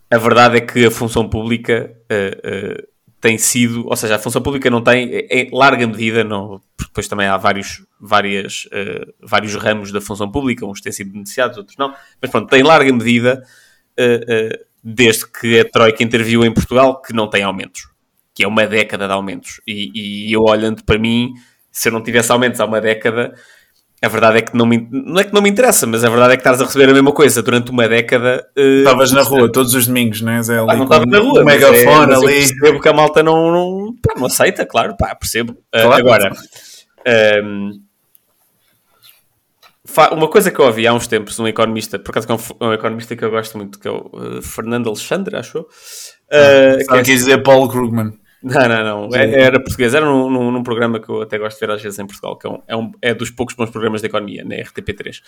a 0.09 0.17
verdade 0.17 0.57
é 0.57 0.61
que 0.61 0.85
a 0.85 0.91
função 0.91 1.27
pública 1.27 1.91
uh, 2.11 2.79
uh, 2.79 2.92
tem 3.23 3.37
sido, 3.37 3.87
ou 3.87 3.95
seja, 3.95 4.17
a 4.17 4.19
função 4.19 4.41
pública 4.41 4.69
não 4.69 4.83
tem, 4.83 5.09
em 5.31 5.49
larga 5.53 5.87
medida, 5.87 6.25
não, 6.25 6.61
porque 6.75 6.89
depois 6.89 7.07
também 7.07 7.25
há 7.25 7.37
vários, 7.37 7.81
várias, 7.97 8.65
uh, 8.65 9.13
vários 9.21 9.55
ramos 9.55 9.93
da 9.93 10.01
função 10.01 10.29
pública, 10.29 10.65
uns 10.65 10.81
têm 10.81 10.91
sido 10.91 11.13
beneficiados, 11.13 11.57
outros 11.57 11.77
não, 11.77 11.95
mas 12.21 12.29
pronto, 12.29 12.49
tem 12.49 12.61
larga 12.61 12.91
medida, 12.91 13.41
uh, 13.97 14.03
uh, 14.03 14.65
desde 14.83 15.25
que 15.25 15.57
a 15.57 15.63
Troika 15.63 16.03
interviu 16.03 16.43
em 16.43 16.53
Portugal, 16.53 17.01
que 17.01 17.13
não 17.13 17.29
tem 17.29 17.43
aumentos, 17.43 17.87
que 18.35 18.43
é 18.43 18.47
uma 18.47 18.67
década 18.67 19.07
de 19.07 19.13
aumentos. 19.13 19.61
E, 19.65 20.27
e 20.27 20.33
eu 20.33 20.41
olhando 20.41 20.83
para 20.83 20.99
mim, 20.99 21.31
se 21.71 21.87
eu 21.87 21.93
não 21.93 22.03
tivesse 22.03 22.29
aumentos 22.29 22.59
há 22.59 22.65
uma 22.65 22.81
década, 22.81 23.33
a 24.03 24.07
verdade 24.09 24.39
é 24.39 24.41
que 24.41 24.55
não 24.55 24.65
me, 24.65 24.85
não 24.91 25.21
é 25.21 25.23
que 25.23 25.33
não 25.33 25.41
me 25.41 25.49
interessa, 25.49 25.87
mas 25.87 26.03
a 26.03 26.09
verdade 26.09 26.33
é 26.33 26.35
que 26.35 26.41
estás 26.41 26.61
a 26.61 26.65
receber 26.65 26.89
a 26.89 26.93
mesma 26.93 27.13
coisa 27.13 27.41
durante 27.41 27.71
uma 27.71 27.87
década. 27.87 28.45
Eh, 28.53 28.79
Estavas 28.79 29.13
uh, 29.13 29.15
na 29.15 29.21
rua 29.21 29.49
todos 29.49 29.73
os 29.73 29.87
domingos, 29.87 30.19
não 30.19 30.33
é? 30.33 30.43
Zé, 30.43 30.57
ah, 30.59 30.75
não 30.75 30.83
estava 30.83 31.05
na 31.05 31.19
rua. 31.19 31.41
Um 31.41 31.45
megafone 31.45 32.11
é, 32.11 32.15
ali. 32.15 32.25
percebo 32.25 32.81
que 32.81 32.89
a 32.89 32.93
malta 32.93 33.23
não, 33.23 33.49
não, 33.49 33.95
pá, 34.01 34.13
não 34.17 34.25
aceita, 34.25 34.65
claro, 34.65 34.97
pá, 34.97 35.15
percebo. 35.15 35.53
Uh, 35.73 35.89
Agora, 35.93 36.33
um, 36.33 36.35
ehm, 37.05 37.71
uma 40.11 40.27
coisa 40.27 40.51
que 40.51 40.59
eu 40.59 40.65
ouvi 40.65 40.85
há 40.85 40.93
uns 40.93 41.07
tempos, 41.07 41.39
um 41.39 41.47
economista, 41.47 41.97
por 41.97 42.11
acaso 42.11 42.27
é 42.29 42.65
um, 42.65 42.73
economista 42.73 43.15
que 43.15 43.23
eu 43.23 43.31
gosto 43.31 43.57
muito, 43.57 43.79
que 43.79 43.87
é 43.87 43.91
o 43.91 44.09
uh, 44.11 44.41
Fernando 44.41 44.89
Alexandre, 44.89 45.37
acho 45.37 45.59
eu. 45.59 45.61
Uh, 45.63 46.85
que 46.85 46.93
é 46.93 47.01
dizer 47.01 47.41
Paulo 47.41 47.69
Krugman. 47.69 48.11
Não, 48.43 48.67
não, 48.67 49.07
não. 49.07 49.15
É, 49.15 49.41
era 49.41 49.57
português. 49.57 49.93
Era 49.93 50.05
num, 50.05 50.29
num, 50.29 50.51
num, 50.51 50.63
programa 50.63 50.99
que 50.99 51.07
eu 51.07 51.21
até 51.21 51.37
gosto 51.37 51.57
de 51.57 51.65
ver 51.65 51.73
às 51.73 51.81
vezes 51.81 51.97
em 51.97 52.05
Portugal, 52.05 52.37
que 52.37 52.45
é, 52.45 52.49
um, 52.49 52.61
é, 52.67 52.75
um, 52.75 52.91
é 53.01 53.13
dos 53.13 53.29
poucos 53.29 53.55
bons 53.55 53.69
programas 53.69 54.01
de 54.01 54.07
economia, 54.07 54.43
na 54.43 54.55
RTP3, 54.55 55.21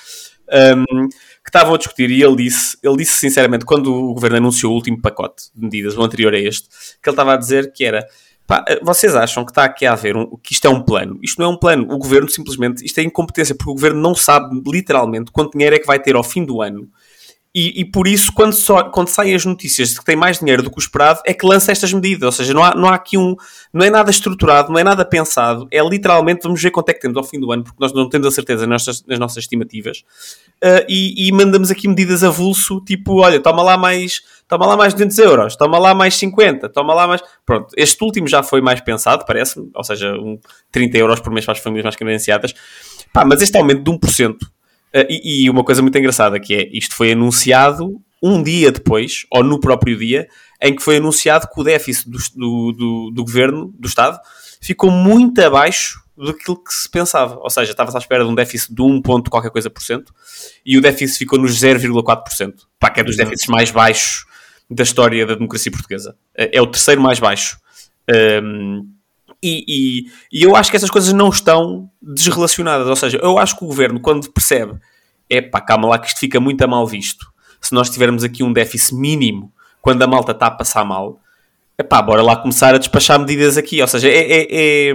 um, 0.77 1.07
que 1.07 1.49
estavam 1.49 1.75
a 1.75 1.77
discutir 1.77 2.11
e 2.11 2.21
ele 2.21 2.35
disse, 2.35 2.77
ele 2.83 2.97
disse 2.97 3.13
sinceramente, 3.13 3.63
quando 3.63 3.93
o 3.93 4.13
governo 4.13 4.37
anunciou 4.37 4.73
o 4.73 4.75
último 4.75 5.01
pacote 5.01 5.45
de 5.55 5.63
medidas, 5.63 5.97
o 5.97 6.03
anterior 6.03 6.33
a 6.33 6.37
este, 6.37 6.67
que 7.01 7.09
ele 7.09 7.13
estava 7.13 7.33
a 7.33 7.37
dizer 7.37 7.71
que 7.71 7.85
era 7.85 8.05
Pá, 8.47 8.63
vocês 8.83 9.15
acham 9.15 9.43
que 9.43 9.49
está 9.49 9.63
aqui 9.63 9.87
a 9.87 9.93
haver 9.93 10.15
um, 10.15 10.37
que 10.37 10.53
isto 10.53 10.65
é 10.67 10.69
um 10.69 10.79
plano? 10.79 11.17
Isto 11.23 11.41
não 11.41 11.49
é 11.49 11.53
um 11.53 11.57
plano. 11.57 11.91
O 11.91 11.97
governo 11.97 12.29
simplesmente, 12.29 12.85
isto 12.85 12.99
é 12.99 13.03
incompetência, 13.03 13.55
porque 13.55 13.71
o 13.71 13.73
governo 13.73 13.99
não 13.99 14.13
sabe 14.13 14.61
literalmente 14.67 15.31
quanto 15.31 15.53
dinheiro 15.53 15.75
é 15.75 15.79
que 15.79 15.87
vai 15.87 15.99
ter 15.99 16.15
ao 16.15 16.23
fim 16.23 16.45
do 16.45 16.61
ano 16.61 16.87
e, 17.57 17.79
e, 17.79 17.85
por 17.85 18.05
isso, 18.05 18.33
quando, 18.33 18.51
só, 18.51 18.83
quando 18.83 19.07
saem 19.07 19.33
as 19.33 19.45
notícias 19.45 19.91
de 19.91 19.99
que 19.99 20.03
tem 20.03 20.13
mais 20.13 20.39
dinheiro 20.39 20.61
do 20.61 20.69
que 20.69 20.77
o 20.77 20.81
esperado, 20.81 21.21
é 21.25 21.33
que 21.33 21.45
lança 21.45 21.71
estas 21.71 21.93
medidas. 21.93 22.25
Ou 22.25 22.31
seja, 22.33 22.53
não 22.53 22.61
há, 22.61 22.75
não 22.75 22.89
há 22.89 22.95
aqui 22.95 23.17
um. 23.17 23.33
Não 23.71 23.85
é 23.85 23.89
nada 23.89 24.11
estruturado, 24.11 24.73
não 24.73 24.77
é 24.77 24.83
nada 24.83 25.05
pensado. 25.05 25.65
É 25.71 25.81
literalmente, 25.81 26.41
vamos 26.43 26.61
ver 26.61 26.69
quanto 26.71 26.89
é 26.89 26.93
que 26.93 26.99
temos 26.99 27.15
ao 27.15 27.23
fim 27.23 27.39
do 27.39 27.49
ano, 27.53 27.63
porque 27.63 27.77
nós 27.79 27.93
não 27.93 28.09
temos 28.09 28.27
a 28.27 28.31
certeza 28.31 28.67
nas 28.67 28.85
nossas, 28.85 29.05
nas 29.05 29.19
nossas 29.19 29.37
estimativas. 29.37 29.99
Uh, 30.61 30.83
e, 30.89 31.29
e, 31.29 31.31
mandamos 31.31 31.71
aqui 31.71 31.87
medidas 31.87 32.25
a 32.25 32.29
vulso, 32.29 32.81
tipo, 32.81 33.21
olha, 33.21 33.39
toma 33.39 33.63
lá 33.63 33.77
mais. 33.77 34.21
Toma 34.49 34.65
lá 34.65 34.75
mais 34.75 34.93
200 34.93 35.17
euros, 35.19 35.55
toma 35.55 35.79
lá 35.79 35.95
mais 35.95 36.13
50, 36.15 36.67
toma 36.67 36.93
lá 36.93 37.07
mais. 37.07 37.21
Pronto, 37.45 37.67
este 37.77 38.03
último 38.03 38.27
já 38.27 38.43
foi 38.43 38.59
mais 38.59 38.81
pensado, 38.81 39.23
parece-me, 39.25 39.71
ou 39.73 39.83
seja, 39.83 40.11
um 40.13 40.37
30 40.73 40.97
euros 40.97 41.19
por 41.21 41.31
mês 41.31 41.45
para 41.45 41.53
as 41.53 41.59
famílias 41.59 41.85
mais 41.85 41.95
credenciadas. 41.95 42.53
Pá, 43.13 43.23
mas 43.23 43.41
este 43.41 43.57
aumento 43.57 43.81
de 43.81 43.91
1%, 43.91 44.35
Uh, 44.43 44.45
e, 45.09 45.43
e, 45.43 45.49
uma 45.49 45.63
coisa 45.63 45.81
muito 45.81 45.97
engraçada 45.97 46.39
que 46.39 46.53
é, 46.53 46.69
isto 46.71 46.95
foi 46.95 47.11
anunciado 47.11 48.01
um 48.23 48.41
dia 48.41 48.71
depois, 48.71 49.25
ou 49.29 49.43
no 49.43 49.59
próprio 49.59 49.97
dia, 49.97 50.27
em 50.61 50.75
que 50.75 50.81
foi 50.81 50.97
anunciado 50.97 51.47
que 51.47 51.59
o 51.59 51.63
déficit 51.63 52.09
do, 52.09 52.17
do, 52.35 52.71
do, 52.71 53.11
do 53.11 53.23
governo, 53.23 53.73
do 53.77 53.87
Estado, 53.87 54.19
ficou 54.61 54.89
muito 54.89 55.39
abaixo 55.41 55.99
daquilo 56.17 56.57
que 56.63 56.73
se 56.73 56.89
pensava. 56.89 57.37
Ou 57.39 57.49
seja, 57.49 57.71
estava-se 57.71 57.97
à 57.97 57.99
espera 57.99 58.23
de 58.23 58.29
um 58.29 58.35
déficit 58.35 58.73
de 58.73 58.81
1 58.81 59.01
ponto 59.01 59.29
qualquer 59.29 59.51
coisa 59.51 59.69
por 59.69 59.83
cento, 59.83 60.13
e 60.65 60.77
o 60.77 60.81
déficit 60.81 61.19
ficou 61.19 61.37
nos 61.37 61.59
0,4%. 61.59 62.53
Pá, 62.79 62.89
que 62.89 62.99
é 62.99 63.03
dos 63.03 63.17
déficits 63.17 63.47
mais 63.47 63.69
baixos 63.69 64.25
da 64.69 64.83
história 64.83 65.25
da 65.25 65.35
democracia 65.35 65.71
portuguesa. 65.71 66.15
É, 66.35 66.57
é 66.57 66.61
o 66.61 66.67
terceiro 66.67 67.01
mais 67.01 67.19
baixo. 67.19 67.57
Um, 68.41 68.87
e, 69.45 69.63
e, 69.67 70.05
e, 70.31 70.43
eu 70.43 70.55
acho 70.55 70.71
que 70.71 70.77
essas 70.77 70.89
coisas 70.89 71.13
não 71.13 71.29
estão 71.29 71.89
desrelacionadas. 72.01 72.87
Ou 72.87 72.95
seja, 72.95 73.19
eu 73.21 73.37
acho 73.37 73.55
que 73.55 73.63
o 73.63 73.67
governo, 73.67 73.99
quando 73.99 74.31
percebe, 74.31 74.73
é 75.29 75.41
pá, 75.41 75.61
calma 75.61 75.87
lá 75.87 75.99
que 75.99 76.07
isto 76.07 76.19
fica 76.19 76.39
muito 76.39 76.63
a 76.63 76.67
mal 76.67 76.87
visto. 76.87 77.27
Se 77.61 77.73
nós 77.73 77.89
tivermos 77.89 78.23
aqui 78.23 78.43
um 78.43 78.51
déficit 78.51 78.95
mínimo 78.95 79.51
quando 79.81 80.01
a 80.01 80.07
malta 80.07 80.31
está 80.31 80.47
a 80.47 80.51
passar 80.51 80.83
mal, 80.83 81.19
é 81.77 81.83
pá, 81.83 82.01
bora 82.01 82.21
lá 82.21 82.35
começar 82.35 82.73
a 82.73 82.77
despachar 82.77 83.19
medidas 83.19 83.57
aqui. 83.57 83.81
Ou 83.81 83.87
seja, 83.87 84.09
é, 84.09 84.19
é, 84.19 84.47
é, 84.49 84.93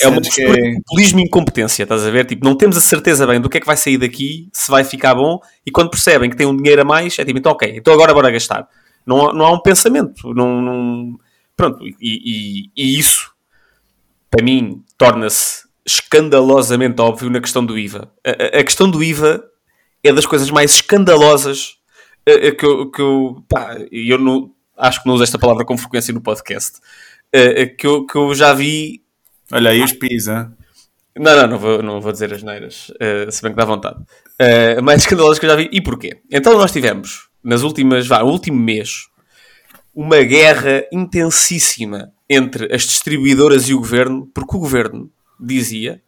é 0.00 0.08
uma 0.08 0.20
postura 0.20 0.58
é... 0.58 0.70
de 0.70 0.82
populismo 0.82 1.20
e 1.20 1.22
incompetência, 1.22 1.82
estás 1.82 2.04
a 2.04 2.10
ver? 2.10 2.24
Tipo, 2.24 2.44
não 2.44 2.56
temos 2.56 2.76
a 2.76 2.80
certeza 2.80 3.26
bem 3.26 3.40
do 3.40 3.48
que 3.48 3.58
é 3.58 3.60
que 3.60 3.66
vai 3.66 3.76
sair 3.76 3.98
daqui, 3.98 4.48
se 4.52 4.70
vai 4.70 4.84
ficar 4.84 5.14
bom, 5.14 5.40
e 5.64 5.70
quando 5.70 5.90
percebem 5.90 6.30
que 6.30 6.36
tem 6.36 6.46
um 6.46 6.56
dinheiro 6.56 6.82
a 6.82 6.84
mais, 6.84 7.18
é 7.18 7.24
tipo, 7.24 7.38
então 7.38 7.52
ok, 7.52 7.74
então 7.76 7.92
agora 7.92 8.12
bora 8.12 8.30
gastar. 8.30 8.68
Não, 9.06 9.32
não 9.32 9.46
há 9.46 9.52
um 9.52 9.60
pensamento, 9.60 10.34
não, 10.34 10.60
não... 10.60 11.18
pronto, 11.56 11.86
e, 11.86 11.94
e, 12.00 12.70
e 12.76 12.98
isso 12.98 13.35
para 14.30 14.44
mim, 14.44 14.84
torna-se 14.98 15.66
escandalosamente 15.84 17.00
óbvio 17.00 17.30
na 17.30 17.40
questão 17.40 17.64
do 17.64 17.78
IVA. 17.78 18.10
A, 18.24 18.58
a, 18.58 18.64
questão 18.64 18.90
do 18.90 19.02
IVA 19.02 19.44
é 20.02 20.12
das 20.12 20.26
coisas 20.26 20.50
mais 20.50 20.72
escandalosas 20.72 21.76
que 22.58 22.66
eu, 22.66 22.90
que 22.90 23.00
eu, 23.00 23.44
pá, 23.48 23.76
eu 23.90 24.18
não, 24.18 24.50
acho 24.76 25.00
que 25.00 25.06
não 25.08 25.14
uso 25.14 25.22
esta 25.22 25.38
palavra 25.38 25.64
com 25.64 25.78
frequência 25.78 26.12
no 26.12 26.20
podcast, 26.20 26.80
que, 27.78 27.86
eu, 27.86 28.04
que 28.04 28.16
eu 28.16 28.34
já 28.34 28.52
vi. 28.52 29.02
Olha 29.52 29.70
aí 29.70 29.80
os 29.80 29.92
PIS, 29.92 30.26
hein? 30.26 30.48
Não, 31.18 31.34
não, 31.34 31.46
não 31.46 31.58
vou, 31.58 31.82
não 31.82 32.00
vou 32.00 32.12
dizer 32.12 32.32
as 32.32 32.42
neiras, 32.42 32.90
uh, 32.90 33.30
se 33.30 33.40
bem 33.42 33.52
que 33.52 33.56
dá 33.56 33.64
vontade. 33.64 33.98
Uh, 34.40 34.82
mais 34.82 35.00
escandalosas 35.02 35.38
que 35.38 35.46
eu 35.46 35.50
já 35.50 35.56
vi. 35.56 35.68
E 35.72 35.80
porquê? 35.80 36.20
Então 36.30 36.58
nós 36.58 36.70
tivemos, 36.70 37.28
nas 37.42 37.62
últimas, 37.62 38.06
vá, 38.06 38.20
no 38.20 38.26
último 38.26 38.58
mês, 38.58 39.06
uma 39.96 40.22
guerra 40.22 40.84
intensíssima 40.92 42.12
entre 42.28 42.70
as 42.74 42.82
distribuidoras 42.82 43.66
e 43.70 43.72
o 43.72 43.78
governo, 43.78 44.26
porque 44.34 44.54
o 44.54 44.60
governo 44.60 45.10
dizia, 45.40 46.02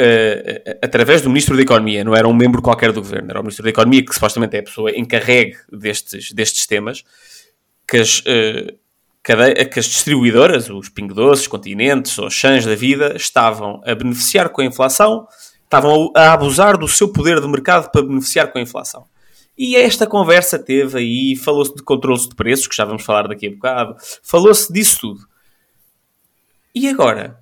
uh, 0.00 0.78
através 0.82 1.20
do 1.20 1.28
Ministro 1.28 1.54
da 1.54 1.60
Economia, 1.60 2.02
não 2.02 2.16
era 2.16 2.26
um 2.26 2.32
membro 2.32 2.62
qualquer 2.62 2.92
do 2.92 3.02
governo, 3.02 3.28
era 3.28 3.38
o 3.38 3.42
Ministro 3.42 3.62
da 3.62 3.68
Economia, 3.68 4.02
que 4.02 4.14
supostamente 4.14 4.56
é 4.56 4.60
a 4.60 4.62
pessoa 4.62 4.90
encarregue 4.96 5.54
destes, 5.70 6.32
destes 6.32 6.66
temas, 6.66 7.04
que 7.86 7.98
as, 7.98 8.20
uh, 8.20 8.74
que 9.22 9.78
as 9.78 9.84
distribuidoras, 9.84 10.70
os 10.70 10.88
Ping 10.88 11.08
Doces, 11.08 11.46
Continentes 11.46 12.18
ou 12.18 12.30
Chãs 12.30 12.64
da 12.64 12.74
vida, 12.74 13.14
estavam 13.16 13.82
a 13.84 13.94
beneficiar 13.94 14.48
com 14.48 14.62
a 14.62 14.64
inflação, 14.64 15.28
estavam 15.62 16.10
a 16.16 16.32
abusar 16.32 16.78
do 16.78 16.88
seu 16.88 17.12
poder 17.12 17.38
de 17.38 17.48
mercado 17.48 17.90
para 17.90 18.00
beneficiar 18.00 18.50
com 18.50 18.58
a 18.58 18.62
inflação. 18.62 19.04
E 19.56 19.76
esta 19.76 20.06
conversa 20.06 20.58
teve 20.58 20.98
aí, 20.98 21.36
falou-se 21.36 21.74
de 21.74 21.82
controles 21.82 22.28
de 22.28 22.34
preços, 22.34 22.66
que 22.66 22.74
já 22.74 22.84
vamos 22.84 23.04
falar 23.04 23.28
daqui 23.28 23.46
a 23.46 23.50
bocado, 23.50 23.96
falou-se 24.22 24.72
disso 24.72 25.00
tudo. 25.00 25.20
E 26.74 26.88
agora? 26.88 27.40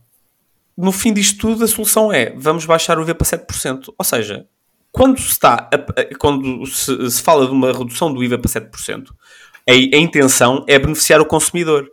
No 0.77 0.93
fim 0.93 1.13
disto 1.13 1.39
tudo, 1.39 1.65
a 1.65 1.69
solução 1.69 2.13
é, 2.13 2.35
vamos 2.37 2.67
baixar 2.67 2.99
o 2.99 3.03
IVA 3.03 3.15
para 3.15 3.27
7%. 3.27 3.95
Ou 3.97 4.05
seja, 4.05 4.47
quando 4.91 5.19
se, 5.19 5.31
está 5.31 5.71
a, 5.73 6.17
quando 6.19 6.67
se, 6.67 7.11
se, 7.11 7.23
fala 7.23 7.47
de 7.47 7.53
uma 7.53 7.73
redução 7.73 8.13
do 8.13 8.23
IVA 8.23 8.39
para 8.39 8.51
7%, 8.51 9.09
a, 9.69 9.73
a 9.73 9.99
intenção 9.99 10.65
é 10.69 10.79
beneficiar 10.79 11.21
o 11.21 11.27
consumidor. 11.27 11.91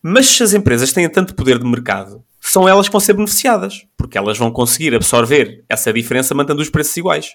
Mas 0.00 0.26
se 0.26 0.42
as 0.42 0.54
empresas 0.54 0.92
têm 0.92 1.10
tanto 1.10 1.34
poder 1.34 1.58
de 1.58 1.66
mercado, 1.66 2.24
são 2.40 2.68
elas 2.68 2.86
que 2.86 2.92
vão 2.92 3.00
ser 3.00 3.12
beneficiadas, 3.12 3.84
porque 3.96 4.16
elas 4.16 4.38
vão 4.38 4.50
conseguir 4.50 4.94
absorver 4.94 5.64
essa 5.68 5.92
diferença 5.92 6.34
mantendo 6.34 6.62
os 6.62 6.70
preços 6.70 6.96
iguais. 6.96 7.34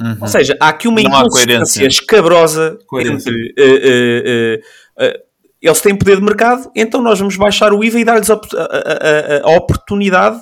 Uhum. 0.00 0.16
Ou 0.20 0.28
seja, 0.28 0.56
há 0.58 0.68
aqui 0.68 0.88
uma 0.88 1.00
inconsistência 1.00 1.86
escabrosa 1.86 2.78
coerência. 2.86 3.28
entre. 3.28 3.54
Uh, 3.58 5.04
uh, 5.04 5.06
uh, 5.06 5.30
eles 5.60 5.80
têm 5.82 5.94
poder 5.94 6.16
de 6.16 6.22
mercado, 6.22 6.70
então 6.74 7.02
nós 7.02 7.18
vamos 7.18 7.36
baixar 7.36 7.74
o 7.74 7.84
IVA 7.84 8.00
e 8.00 8.04
dar-lhes 8.04 8.30
a, 8.30 8.34
a, 8.34 8.38
a, 8.38 9.52
a, 9.52 9.56
oportunidade 9.56 10.40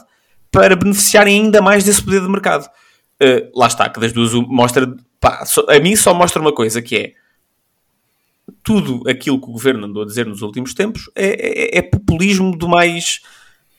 para 0.53 0.77
beneficiarem 0.77 1.43
ainda 1.43 1.61
mais 1.61 1.83
desse 1.83 2.01
poder 2.01 2.21
de 2.21 2.29
mercado. 2.29 2.71
lá 3.53 3.67
está, 3.67 3.89
que 3.89 3.99
das 3.99 4.13
duas 4.13 4.33
mostra. 4.33 4.87
Pá, 5.21 5.45
só, 5.45 5.67
a 5.69 5.81
mim 5.81 5.97
só 5.97 6.15
mostra 6.15 6.41
uma 6.41 6.55
coisa 6.55 6.81
que 6.81 6.97
é 6.97 7.13
tudo 8.63 9.03
aquilo 9.09 9.41
que 9.41 9.49
o 9.49 9.53
governo 9.53 9.87
andou 9.87 10.05
a 10.05 10.07
dizer 10.07 10.25
nos 10.25 10.41
últimos 10.41 10.73
tempos 10.73 11.11
é, 11.17 11.77
é, 11.77 11.79
é 11.79 11.83
populismo 11.83 12.57
do 12.57 12.69
mais 12.69 13.21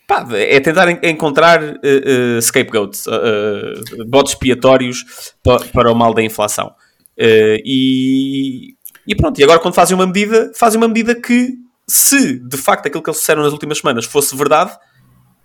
Pá, 0.09 0.25
é 0.33 0.59
tentar 0.59 0.89
encontrar 1.05 1.61
uh, 1.61 1.67
uh, 1.67 2.41
scapegoats, 2.41 3.05
uh, 3.05 4.07
botes 4.07 4.33
expiatórios 4.33 5.05
para, 5.43 5.63
para, 5.65 5.91
o 5.91 5.95
mal 5.95 6.15
da 6.15 6.23
inflação. 6.23 6.73
e, 7.15 8.73
e 9.05 9.15
pronto, 9.15 9.39
e 9.39 9.43
agora 9.43 9.59
quando 9.59 9.75
fazem 9.75 9.93
uma 9.93 10.07
medida, 10.07 10.51
fazem 10.55 10.81
uma 10.81 10.87
medida 10.87 11.13
que, 11.13 11.53
se 11.87 12.39
de 12.39 12.57
facto 12.57 12.87
aquilo 12.87 13.03
que 13.03 13.09
eles 13.11 13.19
disseram 13.19 13.43
nas 13.43 13.53
últimas 13.53 13.77
semanas 13.77 14.05
fosse 14.05 14.35
verdade, 14.35 14.75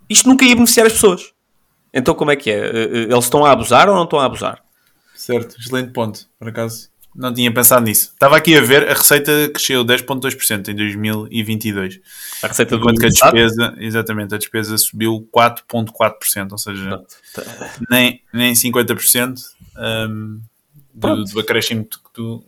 isto 0.08 0.26
nunca 0.26 0.46
ia 0.46 0.54
beneficiar 0.54 0.86
as 0.86 0.94
pessoas. 0.94 1.34
Então 1.92 2.14
como 2.14 2.30
é 2.30 2.36
que 2.36 2.50
é? 2.50 2.66
Eles 2.66 3.24
estão 3.24 3.44
a 3.44 3.52
abusar 3.52 3.86
ou 3.90 3.94
não 3.94 4.04
estão 4.04 4.18
a 4.18 4.24
abusar? 4.24 4.62
Certo, 5.14 5.56
excelente 5.60 5.92
ponto, 5.92 6.26
por 6.38 6.48
acaso. 6.48 6.88
Não 7.14 7.32
tinha 7.32 7.52
pensado 7.52 7.84
nisso. 7.84 8.10
Estava 8.12 8.36
aqui 8.36 8.56
a 8.56 8.60
ver, 8.60 8.88
a 8.88 8.94
receita 8.94 9.48
cresceu 9.50 9.84
10,2% 9.84 10.68
em 10.68 10.74
2022. 10.74 12.00
A 12.42 12.48
receita 12.48 12.74
Enquanto 12.74 12.98
que 12.98 13.06
a 13.06 13.08
despesa, 13.08 13.74
exatamente, 13.78 14.34
a 14.34 14.38
despesa 14.38 14.76
subiu 14.76 15.28
4,4%, 15.32 16.52
ou 16.52 16.58
seja, 16.58 17.00
nem, 17.88 18.20
nem 18.32 18.52
50% 18.52 19.36
um, 20.08 20.40
do, 20.92 21.24
do 21.24 21.40
acréscimo 21.40 21.84
que 21.84 21.98
tu, 22.12 22.44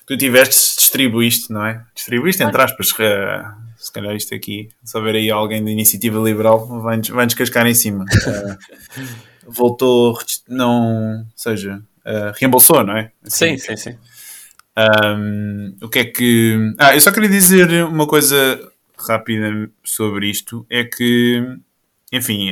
que 0.00 0.06
tu 0.06 0.16
tiveste 0.16 0.78
distribuíste, 0.78 1.52
não 1.52 1.66
é? 1.66 1.84
Distribuíste, 1.92 2.42
entre 2.44 2.62
aspas, 2.62 2.88
se 2.88 3.92
calhar 3.92 4.14
isto 4.14 4.32
aqui, 4.32 4.68
se 4.84 4.96
houver 4.96 5.16
aí 5.16 5.28
alguém 5.28 5.64
da 5.64 5.70
iniciativa 5.70 6.20
liberal, 6.20 6.66
vai-nos 6.80 7.08
vai 7.08 7.26
cascar 7.28 7.66
em 7.66 7.74
cima. 7.74 8.04
Uh, 8.04 9.04
voltou, 9.50 10.16
não, 10.48 11.18
ou 11.18 11.26
seja, 11.34 11.82
uh, 12.06 12.32
reembolsou, 12.38 12.84
não 12.84 12.96
é? 12.96 13.10
Assim, 13.24 13.56
sim, 13.58 13.76
sim, 13.76 13.90
sim. 13.90 13.98
Um, 14.76 15.76
o 15.82 15.88
que 15.88 15.98
é 16.00 16.04
que. 16.04 16.74
Ah, 16.78 16.94
eu 16.94 17.00
só 17.00 17.12
queria 17.12 17.28
dizer 17.28 17.84
uma 17.84 18.06
coisa 18.06 18.60
rápida 18.98 19.70
sobre 19.84 20.28
isto: 20.28 20.66
é 20.68 20.82
que, 20.82 21.42
enfim, 22.12 22.50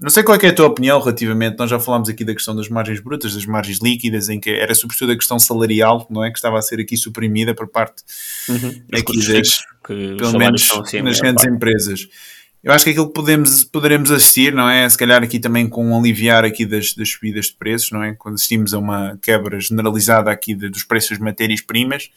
não 0.00 0.10
sei 0.10 0.24
qual 0.24 0.36
é, 0.36 0.46
é, 0.46 0.48
a 0.48 0.54
tua 0.54 0.66
opinião 0.66 0.98
relativamente. 0.98 1.58
Nós 1.58 1.70
já 1.70 1.78
falámos 1.78 2.08
aqui 2.08 2.24
da 2.24 2.34
questão 2.34 2.56
das 2.56 2.68
margens 2.68 3.00
brutas, 3.00 3.34
das 3.34 3.46
margens 3.46 3.78
líquidas, 3.78 4.28
em 4.28 4.40
que 4.40 4.50
era 4.50 4.74
sobretudo 4.74 5.12
a 5.12 5.16
questão 5.16 5.38
salarial, 5.38 6.06
não 6.10 6.24
é? 6.24 6.30
Que 6.30 6.38
estava 6.38 6.58
a 6.58 6.62
ser 6.62 6.80
aqui 6.80 6.96
suprimida 6.96 7.54
por 7.54 7.68
parte 7.68 8.02
uhum. 8.48 8.82
aqui 8.92 9.26
das, 9.28 9.64
pelo 9.86 10.38
menos 10.38 10.68
nas 11.04 11.20
grandes 11.20 11.44
empresas. 11.44 12.08
Eu 12.62 12.72
acho 12.72 12.84
que 12.84 12.90
aquilo 12.90 13.06
que 13.06 13.14
podemos, 13.14 13.64
poderemos 13.64 14.10
assistir, 14.10 14.52
não 14.52 14.68
é? 14.68 14.88
Se 14.88 14.98
calhar 14.98 15.22
aqui 15.22 15.38
também 15.38 15.66
com 15.66 15.86
um 15.86 15.98
aliviar 15.98 16.44
aqui 16.44 16.66
das, 16.66 16.92
das 16.92 17.10
subidas 17.10 17.46
de 17.46 17.54
preços, 17.54 17.90
não 17.90 18.02
é? 18.02 18.14
Quando 18.14 18.34
assistimos 18.34 18.74
a 18.74 18.78
uma 18.78 19.18
quebra 19.22 19.58
generalizada 19.58 20.30
aqui 20.30 20.54
de, 20.54 20.68
dos 20.68 20.84
preços 20.84 21.16
de 21.16 21.24
matérias-primas, 21.24 22.10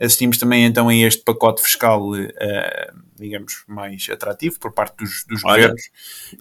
assistimos 0.00 0.38
também 0.38 0.64
então 0.64 0.88
a 0.88 0.94
este 0.94 1.22
pacote 1.22 1.60
fiscal, 1.60 2.10
uh, 2.10 2.22
digamos, 3.18 3.64
mais 3.68 4.06
atrativo 4.10 4.58
por 4.58 4.72
parte 4.72 4.96
dos, 4.96 5.24
dos 5.28 5.42
governos. 5.42 5.82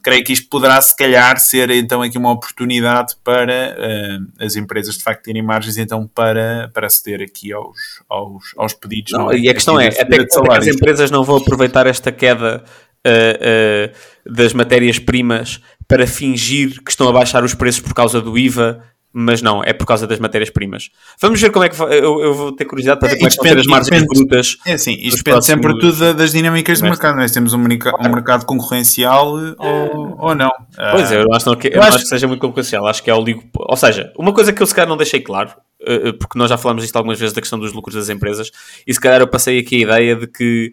Creio 0.02 0.24
que 0.24 0.32
isto 0.32 0.48
poderá, 0.48 0.82
se 0.82 0.96
calhar, 0.96 1.38
ser 1.38 1.70
então 1.72 2.02
aqui 2.02 2.18
uma 2.18 2.32
oportunidade 2.32 3.18
para 3.22 3.76
uh, 3.78 4.44
as 4.44 4.56
empresas 4.56 4.98
de 4.98 5.04
facto 5.04 5.24
terem 5.24 5.44
margens 5.44 5.78
então 5.78 6.08
para, 6.08 6.72
para 6.74 6.88
aceder 6.88 7.22
aqui 7.22 7.52
aos, 7.52 8.02
aos, 8.08 8.54
aos 8.56 8.74
pedidos. 8.74 9.12
Não, 9.12 9.26
não 9.26 9.32
é? 9.34 9.38
E 9.38 9.50
a 9.50 9.54
questão 9.54 9.78
é, 9.78 9.88
até 9.90 10.06
que, 10.06 10.12
até 10.24 10.26
que 10.26 10.58
as 10.58 10.68
empresas 10.68 11.12
não 11.12 11.26
vão 11.26 11.36
aproveitar 11.36 11.86
esta 11.86 12.14
queda 12.14 12.64
uh, 13.08 13.94
das 14.26 14.54
matérias-primas 14.54 15.62
para 15.88 16.08
fingir 16.08 16.82
que 16.84 16.92
estão 16.92 17.08
a 17.10 17.14
baixar 17.14 17.44
os 17.44 17.54
preços 17.54 17.82
por 17.82 17.94
causa 17.94 18.22
do 18.22 18.38
IVA 18.38 18.84
mas 19.14 19.42
não, 19.42 19.64
é 19.64 19.74
por 19.74 19.86
causa 19.86 20.08
das 20.08 20.20
matérias-primas. 20.20 20.90
Vamos 21.20 21.42
ver 21.42 21.52
como 21.52 21.66
é 21.66 21.70
que 21.70 21.82
eu, 21.82 22.22
eu, 22.22 22.34
vou 22.34 22.52
ter 22.54 22.66
curiosidade 22.66 23.00
para 23.00 23.10
ver 23.10 23.16
é, 23.16 23.18
como 23.18 23.28
é 23.28 23.30
que 23.30 23.38
vão 23.38 23.46
ser 23.46 23.60
as 23.60 23.66
margens 23.66 24.06
brutas. 24.06 24.58
É 24.66 24.74
assim, 24.74 24.94
isto 24.94 25.18
depende 25.18 25.36
próximos... 25.36 25.46
sempre 25.46 25.80
tudo 25.80 26.14
das 26.14 26.32
dinâmicas 26.32 26.80
do 26.80 26.86
mercado, 26.86 27.16
não 27.16 27.24
é? 27.24 27.28
temos 27.28 27.54
um, 27.54 27.58
um, 27.60 28.10
mercado 28.10 28.46
concorrencial 28.46 29.34
ou, 29.58 30.18
ou 30.18 30.36
não. 30.36 30.52
Pois 30.92 31.12
é, 31.12 31.22
eu 31.22 31.34
acho, 31.34 31.56
que, 31.58 31.68
eu, 31.68 31.74
eu 31.74 31.82
acho... 31.82 31.96
acho 31.96 32.04
que 32.04 32.10
seja 32.10 32.28
muito 32.28 32.40
concorrencial, 32.40 32.88
acho 32.88 33.04
que 33.04 33.10
é 33.10 33.14
o 33.14 33.22
ligo. 33.22 33.44
Ou 33.56 33.78
seja, 33.78 34.12
uma 34.18 34.34
coisa 34.34 34.54
que 34.54 34.62
eu 34.62 34.68
se 34.68 34.74
calhar 34.74 34.88
não 34.88 34.98
deixei 34.98 35.20
claro, 35.20 35.52
eh, 35.86 36.10
eh, 36.10 36.14
porque 36.14 36.38
nós 36.38 36.50
já 36.50 36.58
falamos 36.58 36.84
isto 36.84 36.96
algumas 36.96 37.20
vezes 37.20 37.34
da 37.34 37.42
questão 37.42 37.60
dos 37.60 37.74
lucros 37.74 37.96
das 37.96 38.10
empresas, 38.10 38.50
e 38.88 38.94
se 38.94 39.00
calhar 39.00 39.20
eu 39.20 39.28
passei 39.28 39.60
aqui 39.60 39.78
a 39.78 39.80
ideia 39.80 40.16
de 40.16 40.28
que 40.28 40.72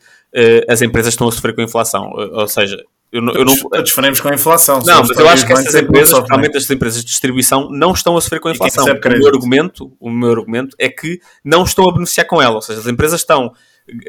as 0.69 0.83
empresas 0.83 1.15
estão 1.15 1.27
a 1.27 1.33
sofrer 1.33 1.55
com 1.55 1.63
a 1.63 1.65
inflação, 1.65 2.11
ou 2.13 2.47
seja, 2.47 2.77
eu, 3.11 3.27
eu 3.27 3.45
não, 3.45 3.57
todos 3.57 3.91
faremos 3.91 4.21
com 4.21 4.29
a 4.29 4.35
inflação. 4.35 4.81
Não, 4.85 5.01
mas 5.01 5.17
eu 5.17 5.29
acho 5.29 5.47
que 5.47 5.53
essas 5.53 5.75
empresas, 5.75 6.13
principalmente 6.13 6.57
as 6.59 6.71
empresas 6.71 7.01
de 7.01 7.07
distribuição, 7.07 7.69
não 7.71 7.93
estão 7.93 8.17
a 8.17 8.21
sofrer 8.21 8.39
com 8.39 8.49
a 8.49 8.53
inflação. 8.53 8.85
O 8.85 9.09
meu, 9.09 9.27
argumento, 9.29 9.97
o 9.99 10.11
meu 10.11 10.31
argumento 10.31 10.77
é 10.79 10.91
que 10.91 11.19
não 11.43 11.65
estão 11.65 11.89
a 11.89 11.93
beneficiar 11.93 12.27
com 12.27 12.41
ela. 12.43 12.57
Ou 12.57 12.63
seja, 12.63 12.81
as 12.81 12.87
empresas 12.87 13.21
estão, 13.21 13.53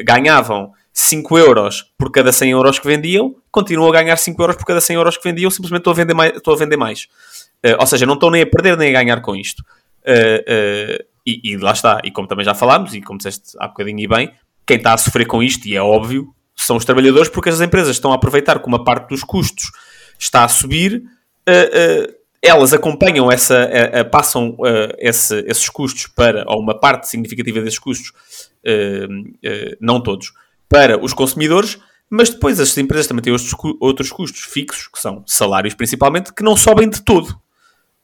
ganhavam 0.03 0.73
5 0.91 1.37
euros 1.37 1.93
por 1.97 2.11
cada 2.11 2.31
100 2.33 2.51
euros 2.51 2.77
que 2.77 2.87
vendiam, 2.87 3.35
continuam 3.49 3.89
a 3.89 3.93
ganhar 3.93 4.17
5 4.17 4.41
euros 4.41 4.57
por 4.57 4.65
cada 4.65 4.81
100 4.81 4.95
euros 4.97 5.17
que 5.17 5.23
vendiam, 5.23 5.49
simplesmente 5.49 5.81
estão 5.81 5.93
a 5.93 5.95
vender 5.95 6.13
mais. 6.13 6.35
Estou 6.35 6.53
a 6.53 6.57
vender 6.57 6.77
mais. 6.77 7.07
Uh, 7.65 7.79
ou 7.79 7.87
seja, 7.87 8.05
não 8.05 8.15
estão 8.15 8.29
nem 8.29 8.41
a 8.41 8.47
perder 8.47 8.75
nem 8.75 8.89
a 8.89 9.01
ganhar 9.01 9.21
com 9.21 9.33
isto. 9.33 9.61
Uh, 10.05 10.41
uh, 10.41 11.05
e, 11.25 11.53
e, 11.53 11.57
lá 11.57 11.71
está. 11.71 12.01
E 12.03 12.11
como 12.11 12.27
também 12.27 12.43
já 12.43 12.53
falámos, 12.53 12.93
e 12.93 13.01
como 13.01 13.17
disseste 13.17 13.55
há 13.59 13.67
bocadinho 13.67 13.99
e 13.99 14.07
bem, 14.07 14.31
quem 14.65 14.75
está 14.77 14.93
a 14.93 14.97
sofrer 14.97 15.25
com 15.25 15.41
isto, 15.41 15.67
e 15.67 15.75
é 15.75 15.81
óbvio, 15.81 16.33
são 16.65 16.77
os 16.77 16.85
trabalhadores, 16.85 17.29
porque 17.29 17.49
as 17.49 17.61
empresas 17.61 17.95
estão 17.95 18.11
a 18.11 18.15
aproveitar 18.15 18.59
que 18.59 18.67
uma 18.67 18.83
parte 18.83 19.09
dos 19.09 19.23
custos 19.23 19.71
está 20.17 20.43
a 20.43 20.47
subir, 20.47 21.03
uh, 21.47 22.09
uh, 22.09 22.13
elas 22.41 22.73
acompanham 22.73 23.31
essa, 23.31 23.69
uh, 23.69 24.09
passam 24.09 24.57
esse, 24.97 25.39
esses 25.47 25.69
custos 25.69 26.07
para, 26.07 26.43
ou 26.47 26.61
uma 26.61 26.79
parte 26.79 27.07
significativa 27.07 27.61
desses 27.61 27.79
custos, 27.79 28.13
não 29.79 30.01
todos, 30.01 30.31
para 30.69 31.03
os 31.03 31.13
consumidores, 31.13 31.79
mas 32.09 32.29
depois 32.29 32.59
as 32.59 32.77
empresas 32.77 33.07
também 33.07 33.21
têm 33.21 33.33
outros, 33.33 33.53
outros 33.79 34.11
custos 34.11 34.41
fixos, 34.41 34.87
que 34.87 34.99
são 34.99 35.23
salários 35.27 35.73
principalmente, 35.73 36.33
que 36.33 36.43
não 36.43 36.55
sobem 36.55 36.89
de 36.89 37.01
todo. 37.03 37.39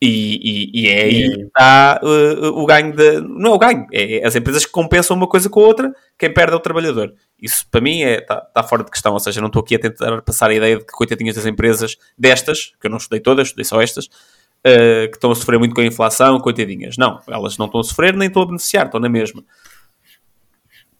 E, 0.05 0.39
e, 0.43 0.81
e 0.83 0.87
é 0.87 1.01
aí 1.01 1.31
que 1.31 1.41
está 1.41 1.99
uh, 2.03 2.61
o 2.61 2.65
ganho 2.67 2.95
de. 2.95 3.21
Não 3.21 3.53
é 3.53 3.55
o 3.55 3.57
ganho, 3.57 3.87
é 3.91 4.25
as 4.25 4.35
empresas 4.35 4.63
que 4.63 4.71
compensam 4.71 5.17
uma 5.17 5.27
coisa 5.27 5.49
com 5.49 5.59
a 5.61 5.63
outra, 5.63 5.95
quem 6.15 6.31
perde 6.31 6.53
é 6.53 6.55
o 6.55 6.59
trabalhador. 6.59 7.13
Isso 7.41 7.65
para 7.71 7.81
mim 7.81 8.01
está 8.01 8.11
é, 8.11 8.21
tá, 8.21 8.41
tá 8.41 8.63
fora 8.63 8.83
de 8.83 8.91
questão, 8.91 9.13
ou 9.13 9.19
seja, 9.19 9.41
não 9.41 9.47
estou 9.47 9.63
aqui 9.63 9.75
a 9.75 9.79
tentar 9.79 10.21
passar 10.21 10.51
a 10.51 10.53
ideia 10.53 10.77
de 10.77 10.85
que 10.85 10.91
coitadinhas 10.91 11.35
das 11.35 11.47
empresas 11.47 11.97
destas, 12.15 12.73
que 12.79 12.85
eu 12.85 12.91
não 12.91 12.97
estudei 12.97 13.19
todas, 13.19 13.47
estudei 13.47 13.65
só 13.65 13.81
estas, 13.81 14.05
uh, 14.05 15.09
que 15.09 15.15
estão 15.15 15.31
a 15.31 15.35
sofrer 15.35 15.57
muito 15.57 15.73
com 15.73 15.81
a 15.81 15.85
inflação, 15.85 16.39
coitadinhas. 16.39 16.97
Não, 16.97 17.19
elas 17.27 17.57
não 17.57 17.65
estão 17.65 17.81
a 17.81 17.83
sofrer 17.83 18.15
nem 18.15 18.27
estão 18.27 18.43
a 18.43 18.45
beneficiar, 18.45 18.85
estão 18.85 18.99
na 18.99 19.09
mesma. 19.09 19.43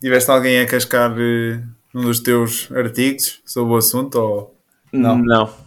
Tiveste 0.02 0.32
alguém 0.32 0.60
a 0.62 0.66
cascar 0.66 1.12
uh, 1.12 1.64
num 1.94 2.06
dos 2.06 2.22
teus 2.22 2.72
artigos 2.72 3.40
sobre 3.46 3.72
o 3.72 3.78
assunto? 3.78 4.16
Ou... 4.16 4.56
Não. 4.92 5.16
Não. 5.20 5.65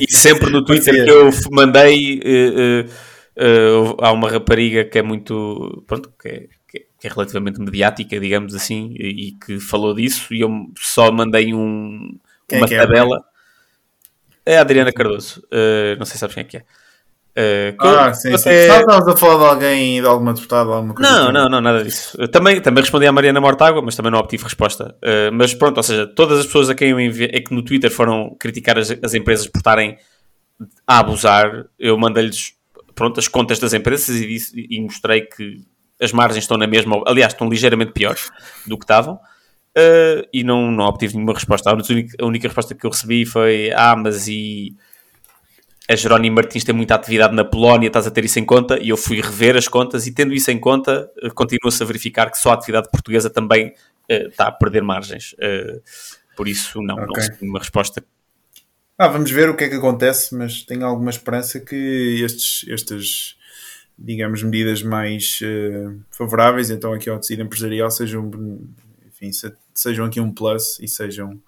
E 0.00 0.10
sempre 0.10 0.50
no 0.50 0.64
Twitter 0.64 1.04
que 1.04 1.10
eu 1.10 1.30
mandei, 1.50 2.18
uh, 2.20 2.86
uh, 2.86 3.96
há 4.00 4.12
uma 4.12 4.30
rapariga 4.30 4.84
que 4.84 4.98
é 4.98 5.02
muito. 5.02 5.84
Pronto, 5.86 6.12
que 6.20 6.28
é, 6.28 6.48
que 7.02 7.08
é 7.08 7.10
relativamente 7.10 7.60
mediática, 7.60 8.18
digamos 8.20 8.54
assim, 8.54 8.94
e, 8.96 9.28
e, 9.28 9.32
que 9.32 9.58
falou 9.58 9.92
disso, 9.92 10.32
e 10.32 10.40
eu 10.40 10.48
só 10.78 11.10
mandei 11.10 11.52
um, 11.52 12.16
uma 12.50 12.66
é, 12.66 12.76
tabela. 12.78 13.24
É? 14.46 14.54
é 14.54 14.58
a 14.58 14.60
Adriana 14.60 14.92
Cardoso, 14.92 15.40
uh, 15.52 15.98
não 15.98 16.06
sei 16.06 16.14
se 16.14 16.18
sabes 16.18 16.34
quem 16.34 16.42
é 16.42 16.46
que 16.46 16.56
é. 16.58 16.64
Uh, 17.36 17.74
ah, 17.80 18.12
sim, 18.12 18.36
sim. 18.36 18.50
É... 18.50 18.78
Estavas 18.80 19.08
a 19.08 19.16
falar 19.16 19.38
de 19.38 19.44
alguém, 19.44 20.00
de 20.00 20.06
alguma 20.06 20.34
deputada, 20.34 20.70
alguma 20.70 20.94
coisa 20.94 21.10
Não, 21.10 21.22
assim. 21.24 21.32
não, 21.32 21.48
não, 21.48 21.60
nada 21.62 21.82
disso. 21.82 22.16
Eu 22.20 22.28
também, 22.28 22.60
também 22.60 22.82
respondi 22.82 23.06
à 23.06 23.12
Mariana 23.12 23.40
Mortágua, 23.40 23.80
mas 23.80 23.96
também 23.96 24.12
não 24.12 24.18
obtive 24.18 24.44
resposta. 24.44 24.94
Uh, 25.02 25.32
mas 25.32 25.54
pronto, 25.54 25.78
ou 25.78 25.82
seja, 25.82 26.06
todas 26.06 26.40
as 26.40 26.46
pessoas 26.46 26.68
a 26.68 26.74
quem 26.74 26.90
eu 26.90 27.00
enviei, 27.00 27.30
é 27.32 27.40
que 27.40 27.54
no 27.54 27.62
Twitter 27.62 27.90
foram 27.90 28.36
criticar 28.38 28.78
as, 28.78 28.90
as 29.02 29.14
empresas 29.14 29.46
por 29.46 29.58
estarem 29.58 29.96
a 30.86 30.98
abusar, 30.98 31.66
eu 31.78 31.96
mandei-lhes 31.98 32.54
pronto, 32.94 33.18
as 33.18 33.28
contas 33.28 33.58
das 33.58 33.72
empresas 33.72 34.14
e, 34.14 34.26
disse, 34.26 34.66
e 34.70 34.80
mostrei 34.80 35.22
que 35.22 35.64
as 36.00 36.12
margens 36.12 36.44
estão 36.44 36.58
na 36.58 36.66
mesma, 36.66 37.02
aliás, 37.06 37.32
estão 37.32 37.48
ligeiramente 37.48 37.92
piores 37.92 38.30
do 38.66 38.76
que 38.76 38.84
estavam. 38.84 39.14
Uh, 39.76 40.28
e 40.32 40.44
não, 40.44 40.70
não 40.70 40.84
obtive 40.84 41.14
nenhuma 41.14 41.32
resposta. 41.32 41.70
A 41.70 41.72
única, 41.72 42.16
a 42.20 42.26
única 42.26 42.46
resposta 42.46 42.74
que 42.74 42.84
eu 42.84 42.90
recebi 42.90 43.24
foi: 43.24 43.70
Ah, 43.74 43.96
mas 43.96 44.28
e 44.28 44.76
a 45.88 45.96
Jerónimo 45.96 46.36
Martins 46.36 46.64
tem 46.64 46.74
muita 46.74 46.94
atividade 46.94 47.34
na 47.34 47.44
Polónia, 47.44 47.88
estás 47.88 48.06
a 48.06 48.10
ter 48.10 48.24
isso 48.24 48.38
em 48.38 48.44
conta? 48.44 48.78
E 48.80 48.90
eu 48.90 48.96
fui 48.96 49.20
rever 49.20 49.56
as 49.56 49.66
contas 49.66 50.06
e 50.06 50.12
tendo 50.12 50.32
isso 50.32 50.50
em 50.50 50.58
conta, 50.58 51.10
eh, 51.20 51.30
continua-se 51.30 51.82
a 51.82 51.86
verificar 51.86 52.30
que 52.30 52.38
só 52.38 52.50
a 52.50 52.54
atividade 52.54 52.88
portuguesa 52.90 53.28
também 53.28 53.68
uh, 53.68 54.28
está 54.28 54.46
a 54.46 54.52
perder 54.52 54.82
margens. 54.82 55.32
Uh, 55.34 55.82
por 56.36 56.46
isso, 56.46 56.80
não, 56.80 56.94
okay. 56.94 57.06
não 57.06 57.14
recebi 57.14 57.48
uma 57.48 57.58
resposta. 57.58 58.02
Ah, 58.96 59.08
vamos 59.08 59.30
ver 59.30 59.50
o 59.50 59.56
que 59.56 59.64
é 59.64 59.68
que 59.68 59.74
acontece, 59.74 60.34
mas 60.36 60.62
tenho 60.62 60.86
alguma 60.86 61.10
esperança 61.10 61.58
que 61.58 62.22
estes, 62.22 62.68
estas, 62.68 63.36
digamos, 63.98 64.42
medidas 64.42 64.82
mais 64.82 65.40
uh, 65.42 66.00
favoráveis, 66.10 66.70
então 66.70 66.92
aqui 66.92 67.10
ao 67.10 67.18
tecido 67.18 67.42
empresarial, 67.42 67.90
sejam, 67.90 68.30
enfim, 69.06 69.30
sejam 69.74 70.06
aqui 70.06 70.20
um 70.20 70.32
plus 70.32 70.78
e 70.80 70.86
sejam 70.86 71.40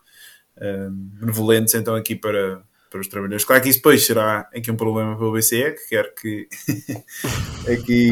benevolentes 1.19 1.75
então 1.75 1.97
aqui 1.97 2.15
para 2.15 2.63
para 2.95 3.01
os 3.01 3.09
trabalhadores. 3.09 3.45
Claro 3.45 3.61
que 3.61 3.69
isso 3.69 3.81
depois 3.81 4.07
será 4.07 4.49
aqui 4.55 4.71
um 4.71 4.77
problema 4.77 5.17
para 5.17 5.27
o 5.27 5.33
BCE, 5.33 5.73
que 5.73 5.89
quer 5.89 6.15
que 6.15 6.47
aqui 7.73 8.11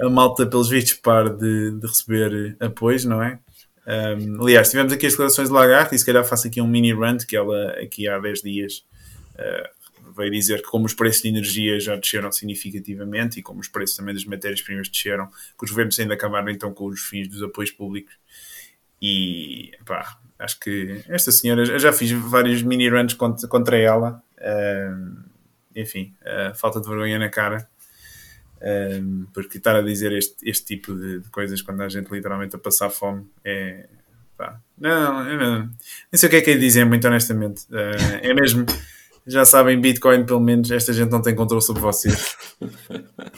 a 0.00 0.08
malta, 0.08 0.46
pelos 0.46 0.68
vistos, 0.68 0.94
pare 0.94 1.30
de, 1.30 1.72
de 1.72 1.84
receber 1.84 2.56
apoios, 2.60 3.04
não 3.04 3.20
é? 3.20 3.40
Um, 3.84 4.40
aliás, 4.40 4.70
tivemos 4.70 4.92
aqui 4.92 5.06
as 5.06 5.14
declarações 5.14 5.48
de 5.48 5.54
Lagarde 5.54 5.96
e 5.96 5.98
se 5.98 6.06
calhar 6.06 6.24
faço 6.24 6.46
aqui 6.46 6.60
um 6.60 6.66
mini 6.68 6.94
rant 6.94 7.26
que 7.26 7.36
ela 7.36 7.70
aqui 7.72 8.08
há 8.08 8.16
10 8.20 8.42
dias 8.42 8.84
uh, 9.34 10.12
veio 10.16 10.30
dizer 10.30 10.62
que 10.62 10.68
como 10.68 10.86
os 10.86 10.94
preços 10.94 11.22
de 11.22 11.28
energia 11.28 11.80
já 11.80 11.96
desceram 11.96 12.30
significativamente 12.30 13.40
e 13.40 13.42
como 13.42 13.58
os 13.58 13.66
preços 13.66 13.96
também 13.96 14.14
das 14.14 14.24
matérias-primas 14.24 14.88
desceram, 14.88 15.26
que 15.26 15.64
os 15.64 15.70
governos 15.70 15.98
ainda 15.98 16.14
acabaram 16.14 16.50
então 16.50 16.72
com 16.72 16.86
os 16.86 17.00
fins 17.00 17.26
dos 17.26 17.42
apoios 17.42 17.72
públicos 17.72 18.14
e 19.06 19.72
pá, 19.84 20.18
Acho 20.38 20.58
que 20.60 21.02
esta 21.08 21.30
senhora, 21.30 21.62
eu 21.62 21.78
já 21.78 21.92
fiz 21.92 22.10
vários 22.10 22.62
mini 22.62 22.88
runs 22.88 23.14
contra, 23.14 23.48
contra 23.48 23.78
ela. 23.78 24.22
Uh, 24.38 25.22
enfim, 25.74 26.12
uh, 26.22 26.54
falta 26.54 26.80
de 26.80 26.88
vergonha 26.88 27.18
na 27.18 27.28
cara. 27.28 27.68
Uh, 28.56 29.26
porque 29.32 29.58
estar 29.58 29.76
a 29.76 29.82
dizer 29.82 30.12
este, 30.12 30.36
este 30.48 30.64
tipo 30.64 30.94
de, 30.94 31.20
de, 31.20 31.30
coisas 31.30 31.62
quando 31.62 31.82
a 31.82 31.88
gente 31.88 32.10
literalmente 32.10 32.56
a 32.56 32.58
passar 32.58 32.90
fome 32.90 33.26
é. 33.44 33.88
Pá, 34.36 34.60
não, 34.76 35.24
não, 35.24 35.58
nem 35.60 35.70
sei 36.14 36.26
o 36.26 36.30
que 36.30 36.36
é 36.36 36.40
que 36.40 36.50
é 36.50 36.56
dizer, 36.56 36.84
muito 36.84 37.06
honestamente. 37.06 37.66
é 38.20 38.34
mesmo 38.34 38.66
já 39.24 39.44
sabem, 39.44 39.80
Bitcoin, 39.80 40.26
pelo 40.26 40.40
menos, 40.40 40.70
esta 40.70 40.92
gente 40.92 41.10
não 41.10 41.22
tem 41.22 41.34
controle 41.34 41.62
sobre 41.62 41.80
vocês. 41.80 42.36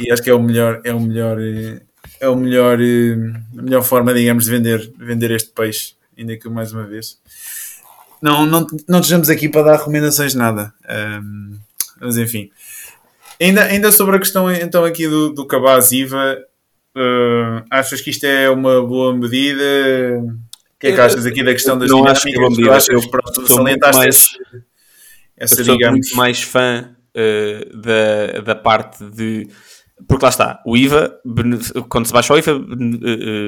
E 0.01 0.11
acho 0.11 0.23
que 0.23 0.31
é 0.31 0.35
o 0.35 0.43
melhor, 0.43 0.81
é 0.85 0.93
o 0.93 0.99
melhor, 0.99 1.39
é 2.21 2.29
o 2.29 2.37
melhor, 2.37 2.79
a 2.79 3.63
melhor 3.63 3.83
forma, 3.83 4.13
digamos, 4.15 4.45
de 4.45 4.51
vender, 4.51 4.93
vender 4.99 5.31
este 5.31 5.51
peixe 5.51 5.97
ainda 6.19 6.37
que 6.37 6.49
mais 6.49 6.73
uma 6.73 6.85
vez. 6.85 7.19
Não, 8.21 8.47
não, 8.47 8.67
não 8.89 9.01
estejamos 9.01 9.29
aqui 9.29 9.49
para 9.49 9.63
dar 9.63 9.77
recomendações 9.77 10.33
de 10.33 10.39
nada. 10.39 10.73
Um, 11.23 11.59
mas 12.01 12.17
enfim. 12.17 12.51
Ainda, 13.41 13.65
ainda 13.65 13.93
sobre 13.93 14.17
a 14.17 14.19
questão 14.19 14.51
então 14.51 14.85
aqui 14.85 15.07
do, 15.07 15.33
do 15.33 15.47
cabaz 15.47 15.93
IVA, 15.93 16.39
uh, 16.97 17.65
achas 17.71 18.01
que 18.01 18.11
isto 18.11 18.25
é 18.25 18.49
uma 18.49 18.85
boa 18.85 19.15
medida? 19.15 19.63
O 20.25 20.79
que 20.81 20.89
é 20.89 20.93
que 20.93 21.01
achas 21.01 21.27
aqui 21.27 21.43
da 21.43 21.53
questão 21.53 21.79
das 21.79 21.91
não 21.91 22.07
acho 22.07 22.23
que 22.23 22.35
é 22.35 22.39
uma 22.39 22.49
medida. 22.49 22.79
Eu, 22.89 23.01
eu 23.01 23.47
sou 23.47 23.63
muito 23.63 23.81
mais, 23.81 24.27
essa, 25.37 25.63
digamos... 25.63 25.91
muito 25.91 26.17
mais 26.17 26.43
fã 26.43 26.91
uh, 27.15 27.77
da, 27.77 28.41
da 28.41 28.55
parte 28.55 29.05
de 29.05 29.49
porque 30.09 30.25
lá 30.25 30.29
está, 30.29 30.63
o 30.67 30.77
IVA, 30.77 31.21
quando 31.89 32.07
se 32.07 32.13
baixa 32.13 32.35
o 32.35 32.39
IVA, 32.39 32.59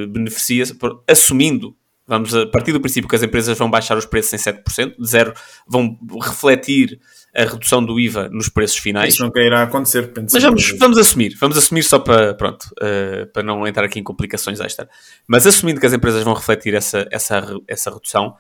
beneficia-se 0.09 0.77
assumindo 1.07 1.77
Vamos 2.09 2.35
a 2.35 2.47
partir 2.47 2.73
do 2.73 2.81
princípio 2.81 3.07
que 3.07 3.15
as 3.15 3.23
empresas 3.23 3.57
vão 3.59 3.71
baixar 3.71 3.99
os 3.99 4.07
preços 4.07 4.33
em 4.33 4.39
7%, 4.39 4.97
de 4.99 5.07
zero, 5.07 5.35
vão 5.69 5.99
refletir 6.23 6.99
a 7.37 7.43
redução 7.43 7.85
do 7.85 8.01
IVA 8.01 8.31
nos 8.31 8.49
preços 8.49 8.79
finais. 8.79 9.13
Isso 9.13 9.23
nunca 9.23 9.43
irá 9.43 9.63
acontecer. 9.63 10.11
Mas 10.17 10.43
vamos, 10.43 10.75
vamos 10.79 10.97
assumir, 10.97 11.37
vamos 11.39 11.59
assumir 11.59 11.83
só 11.83 11.99
para, 11.99 12.33
pronto, 12.33 12.65
uh, 12.83 13.27
para 13.31 13.43
não 13.43 13.67
entrar 13.67 13.85
aqui 13.85 14.01
em 14.01 14.03
complicações 14.03 14.59
extra. 14.59 14.89
Mas 15.27 15.47
assumindo 15.47 15.79
que 15.79 15.85
as 15.85 15.93
empresas 15.93 16.23
vão 16.23 16.33
refletir 16.33 16.75
essa, 16.75 17.07
essa, 17.13 17.45
essa 17.69 17.91
redução, 17.91 18.35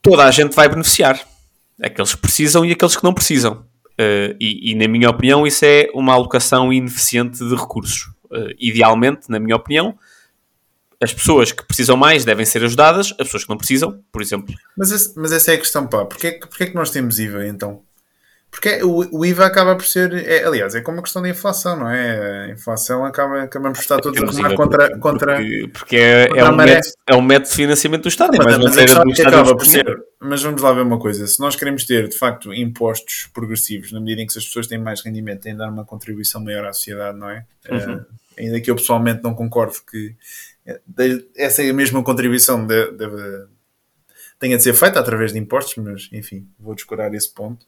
toda 0.00 0.24
a 0.24 0.30
gente 0.30 0.54
vai 0.54 0.68
beneficiar. 0.68 1.20
Aqueles 1.82 2.14
que 2.14 2.20
precisam 2.20 2.64
e 2.64 2.70
aqueles 2.70 2.94
que 2.94 3.02
não 3.02 3.12
precisam. 3.12 3.66
Uh, 3.98 4.36
e, 4.38 4.72
e, 4.72 4.74
na 4.74 4.86
minha 4.86 5.08
opinião, 5.08 5.46
isso 5.46 5.64
é 5.64 5.88
uma 5.94 6.12
alocação 6.12 6.72
ineficiente 6.72 7.38
de 7.38 7.54
recursos. 7.54 8.12
Uh, 8.26 8.54
idealmente, 8.58 9.30
na 9.30 9.38
minha 9.38 9.56
opinião, 9.56 9.98
as 11.00 11.12
pessoas 11.12 11.52
que 11.52 11.64
precisam 11.64 11.96
mais 11.96 12.24
devem 12.24 12.44
ser 12.44 12.62
ajudadas, 12.62 13.12
as 13.12 13.26
pessoas 13.26 13.44
que 13.44 13.50
não 13.50 13.56
precisam, 13.56 14.02
por 14.12 14.20
exemplo. 14.20 14.54
Mas, 14.76 14.90
esse, 14.90 15.18
mas 15.18 15.32
essa 15.32 15.52
é 15.52 15.54
a 15.54 15.58
questão, 15.58 15.86
pá. 15.86 16.04
Porquê, 16.04 16.32
porquê 16.32 16.66
que 16.66 16.74
nós 16.74 16.90
temos 16.90 17.18
IVA 17.18 17.46
então? 17.46 17.82
Porque 18.50 18.82
o, 18.82 19.18
o 19.18 19.26
IVA 19.26 19.44
acaba 19.44 19.76
por 19.76 19.84
ser, 19.84 20.12
é, 20.14 20.44
aliás, 20.44 20.74
é 20.74 20.80
como 20.80 21.00
a 21.00 21.02
questão 21.02 21.20
da 21.20 21.28
inflação, 21.28 21.76
não 21.76 21.90
é? 21.90 22.46
A 22.46 22.48
inflação 22.50 23.04
acaba, 23.04 23.42
acabamos 23.42 23.78
por 23.78 23.82
estar 23.82 24.00
todos 24.00 24.18
a 24.18 24.24
remar 24.24 24.54
contra, 24.54 24.86
porque, 24.86 25.00
contra. 25.00 25.36
Porque 25.72 25.96
é, 25.96 26.28
contra 26.28 26.40
é, 26.40 26.50
um 26.50 26.56
método, 26.56 26.94
é 27.06 27.14
um 27.16 27.22
método 27.22 27.50
de 27.50 27.56
financiamento 27.56 28.02
do 28.02 28.08
Estado, 28.08 28.38
mas, 28.38 28.46
mas, 28.46 28.58
mas, 28.58 28.74
do 28.74 29.10
Estado 29.10 29.28
acaba 29.28 29.56
por 29.56 29.66
ser. 29.66 30.04
Mas 30.18 30.42
vamos 30.42 30.62
lá 30.62 30.72
ver 30.72 30.82
uma 30.82 30.98
coisa: 30.98 31.26
se 31.26 31.38
nós 31.38 31.54
queremos 31.54 31.84
ter 31.84 32.08
de 32.08 32.16
facto 32.16 32.54
impostos 32.54 33.28
progressivos, 33.34 33.92
na 33.92 34.00
medida 34.00 34.22
em 34.22 34.26
que 34.26 34.38
as 34.38 34.44
pessoas 34.46 34.66
têm 34.66 34.78
mais 34.78 35.02
rendimento, 35.02 35.42
têm 35.42 35.52
de 35.52 35.58
dar 35.58 35.68
uma 35.68 35.84
contribuição 35.84 36.42
maior 36.42 36.64
à 36.64 36.72
sociedade, 36.72 37.18
não 37.18 37.28
é? 37.28 37.44
Uhum. 37.70 37.96
Uh, 37.96 38.06
ainda 38.38 38.60
que 38.60 38.70
eu 38.70 38.76
pessoalmente 38.76 39.22
não 39.22 39.34
concordo 39.34 39.74
que 39.90 40.14
essa 41.36 41.62
é 41.62 41.70
a 41.70 41.74
mesma 41.74 42.02
contribuição 42.02 42.66
deve, 42.66 42.92
deve, 42.92 43.46
tenha 44.38 44.56
de 44.56 44.62
ser 44.62 44.74
feita 44.74 44.98
através 44.98 45.32
de 45.32 45.38
impostos, 45.38 45.76
mas 45.82 46.08
enfim, 46.12 46.48
vou 46.58 46.74
descurar 46.74 47.14
esse 47.14 47.32
ponto. 47.32 47.64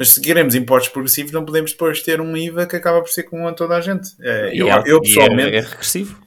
Mas 0.00 0.14
se 0.14 0.20
queremos 0.22 0.54
impostos 0.54 0.90
progressivos, 0.90 1.30
não 1.30 1.44
podemos 1.44 1.72
depois 1.72 2.00
ter 2.00 2.22
um 2.22 2.34
IVA 2.34 2.66
que 2.66 2.74
acaba 2.74 3.02
por 3.02 3.10
ser 3.10 3.24
comum 3.24 3.46
a 3.46 3.52
toda 3.52 3.76
a 3.76 3.82
gente. 3.82 4.16
É, 4.22 4.50
eu, 4.54 4.66
é, 4.66 4.82
eu, 4.86 4.98
pessoalmente. 4.98 5.54
É, 5.54 5.58
é 5.58 5.60
regressivo. 5.60 6.18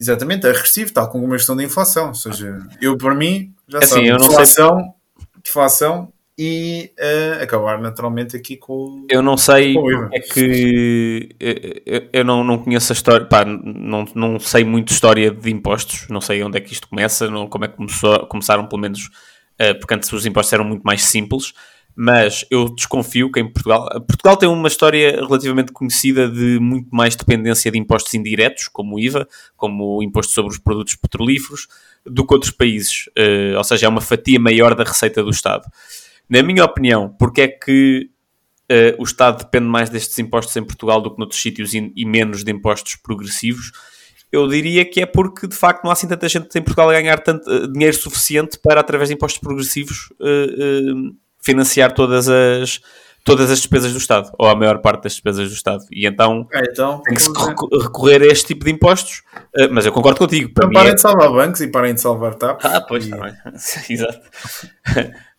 Exatamente, 0.00 0.46
é 0.46 0.50
regressivo, 0.50 0.94
tal 0.94 1.10
como 1.10 1.26
uma 1.26 1.36
questão 1.36 1.54
da 1.54 1.62
inflação. 1.62 2.08
Ou 2.08 2.14
seja, 2.14 2.58
eu, 2.80 2.96
para 2.96 3.14
mim, 3.14 3.52
já 3.68 3.80
é 3.80 3.84
assim, 3.84 4.06
sabe, 4.06 4.18
deflação, 4.18 4.78
sei... 4.78 5.42
deflação 5.44 6.12
e 6.38 6.90
uh, 6.98 7.42
acabar 7.42 7.78
naturalmente 7.78 8.34
aqui 8.34 8.56
com 8.56 9.04
Eu 9.10 9.20
não 9.20 9.36
sei 9.36 9.74
é 10.10 10.20
que 10.20 11.28
eu, 11.84 12.08
eu 12.10 12.24
não, 12.24 12.42
não 12.42 12.56
conheço 12.56 12.92
a 12.92 12.94
história, 12.94 13.26
pá, 13.26 13.44
não, 13.44 14.06
não 14.14 14.40
sei 14.40 14.64
muito 14.64 14.90
história 14.90 15.30
de 15.30 15.50
impostos, 15.50 16.08
não 16.08 16.22
sei 16.22 16.42
onde 16.42 16.56
é 16.56 16.62
que 16.62 16.72
isto 16.72 16.88
começa, 16.88 17.30
não, 17.30 17.46
como 17.46 17.66
é 17.66 17.68
que 17.68 17.76
começou, 17.76 18.20
começaram 18.20 18.66
pelo 18.66 18.80
menos, 18.80 19.10
uh, 19.60 19.78
porque 19.78 19.92
antes 19.92 20.10
os 20.14 20.24
impostos 20.24 20.54
eram 20.54 20.64
muito 20.64 20.82
mais 20.82 21.04
simples, 21.04 21.52
mas 22.00 22.44
eu 22.48 22.68
desconfio 22.68 23.28
que 23.28 23.40
em 23.40 23.52
Portugal, 23.52 23.88
Portugal 24.06 24.36
tem 24.36 24.48
uma 24.48 24.68
história 24.68 25.16
relativamente 25.16 25.72
conhecida 25.72 26.28
de 26.30 26.60
muito 26.60 26.88
mais 26.92 27.16
dependência 27.16 27.72
de 27.72 27.76
impostos 27.76 28.14
indiretos, 28.14 28.68
como 28.68 28.94
o 28.94 29.00
IVA, 29.00 29.26
como 29.56 29.96
o 29.96 30.02
imposto 30.04 30.32
sobre 30.32 30.52
os 30.52 30.58
produtos 30.58 30.94
petrolíferos, 30.94 31.66
do 32.06 32.24
que 32.24 32.32
outros 32.32 32.52
países, 32.52 33.08
uh, 33.18 33.56
ou 33.56 33.64
seja, 33.64 33.86
é 33.86 33.88
uma 33.88 34.00
fatia 34.00 34.38
maior 34.38 34.76
da 34.76 34.84
receita 34.84 35.24
do 35.24 35.30
Estado. 35.30 35.64
Na 36.30 36.40
minha 36.40 36.64
opinião, 36.64 37.08
porque 37.18 37.40
é 37.40 37.48
que 37.48 38.08
uh, 38.70 39.02
o 39.02 39.02
Estado 39.02 39.42
depende 39.42 39.66
mais 39.66 39.90
destes 39.90 40.16
impostos 40.20 40.56
em 40.56 40.62
Portugal 40.62 41.00
do 41.00 41.10
que 41.10 41.18
noutros 41.18 41.42
sítios 41.42 41.74
e, 41.74 41.92
e, 41.96 42.04
menos 42.04 42.44
de 42.44 42.52
impostos 42.52 42.94
progressivos? 42.94 43.72
Eu 44.30 44.46
diria 44.46 44.84
que 44.84 45.00
é 45.00 45.06
porque, 45.06 45.48
de 45.48 45.56
facto, 45.56 45.82
não 45.82 45.90
há 45.90 45.94
assim 45.94 46.06
tanta 46.06 46.28
gente 46.28 46.56
em 46.56 46.62
Portugal 46.62 46.90
a 46.90 46.92
ganhar 46.92 47.18
tanto, 47.18 47.50
uh, 47.50 47.66
dinheiro 47.66 47.96
suficiente 47.96 48.56
para, 48.56 48.80
através 48.80 49.08
de 49.08 49.16
impostos 49.16 49.40
progressivos, 49.40 50.10
uh, 50.20 51.12
financiar 51.40 51.92
todas 51.92 52.28
as, 52.28 52.80
todas 53.24 53.50
as 53.50 53.58
despesas 53.58 53.92
do 53.92 53.98
Estado, 53.98 54.30
ou 54.38 54.48
a 54.48 54.54
maior 54.54 54.78
parte 54.78 55.04
das 55.04 55.12
despesas 55.12 55.48
do 55.48 55.54
Estado. 55.54 55.84
E 55.90 56.06
então, 56.06 56.46
é, 56.52 56.62
então 56.70 57.02
tem 57.02 57.14
que 57.14 57.22
se 57.22 57.30
recorrer 57.82 58.22
a 58.22 58.26
este 58.26 58.46
tipo 58.48 58.64
de 58.64 58.70
impostos. 58.70 59.22
mas 59.70 59.86
eu 59.86 59.92
concordo 59.92 60.18
contigo. 60.18 60.52
Para 60.52 60.66
então 60.66 60.72
parem 60.72 60.92
é... 60.92 60.94
de 60.94 61.00
salvar 61.00 61.30
bancos 61.30 61.60
e 61.60 61.68
parem 61.68 61.94
de 61.94 62.00
salvar 62.00 62.34
TAP. 62.34 62.60
Ah, 62.64 62.80
pois, 62.80 63.06
e... 63.06 63.10
também. 63.10 63.32
Exato. 63.90 64.20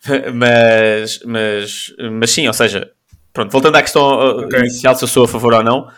mas, 0.33 1.19
mas, 1.25 1.93
mas 2.11 2.31
sim, 2.31 2.47
ou 2.47 2.53
seja, 2.53 2.89
pronto, 3.33 3.51
voltando 3.51 3.75
à 3.75 3.81
questão 3.81 4.03
uh, 4.03 4.45
okay. 4.45 4.59
inicial, 4.59 4.95
se 4.95 5.03
eu 5.03 5.07
sou 5.07 5.25
a 5.25 5.27
favor 5.27 5.53
ou 5.53 5.63
não, 5.63 5.89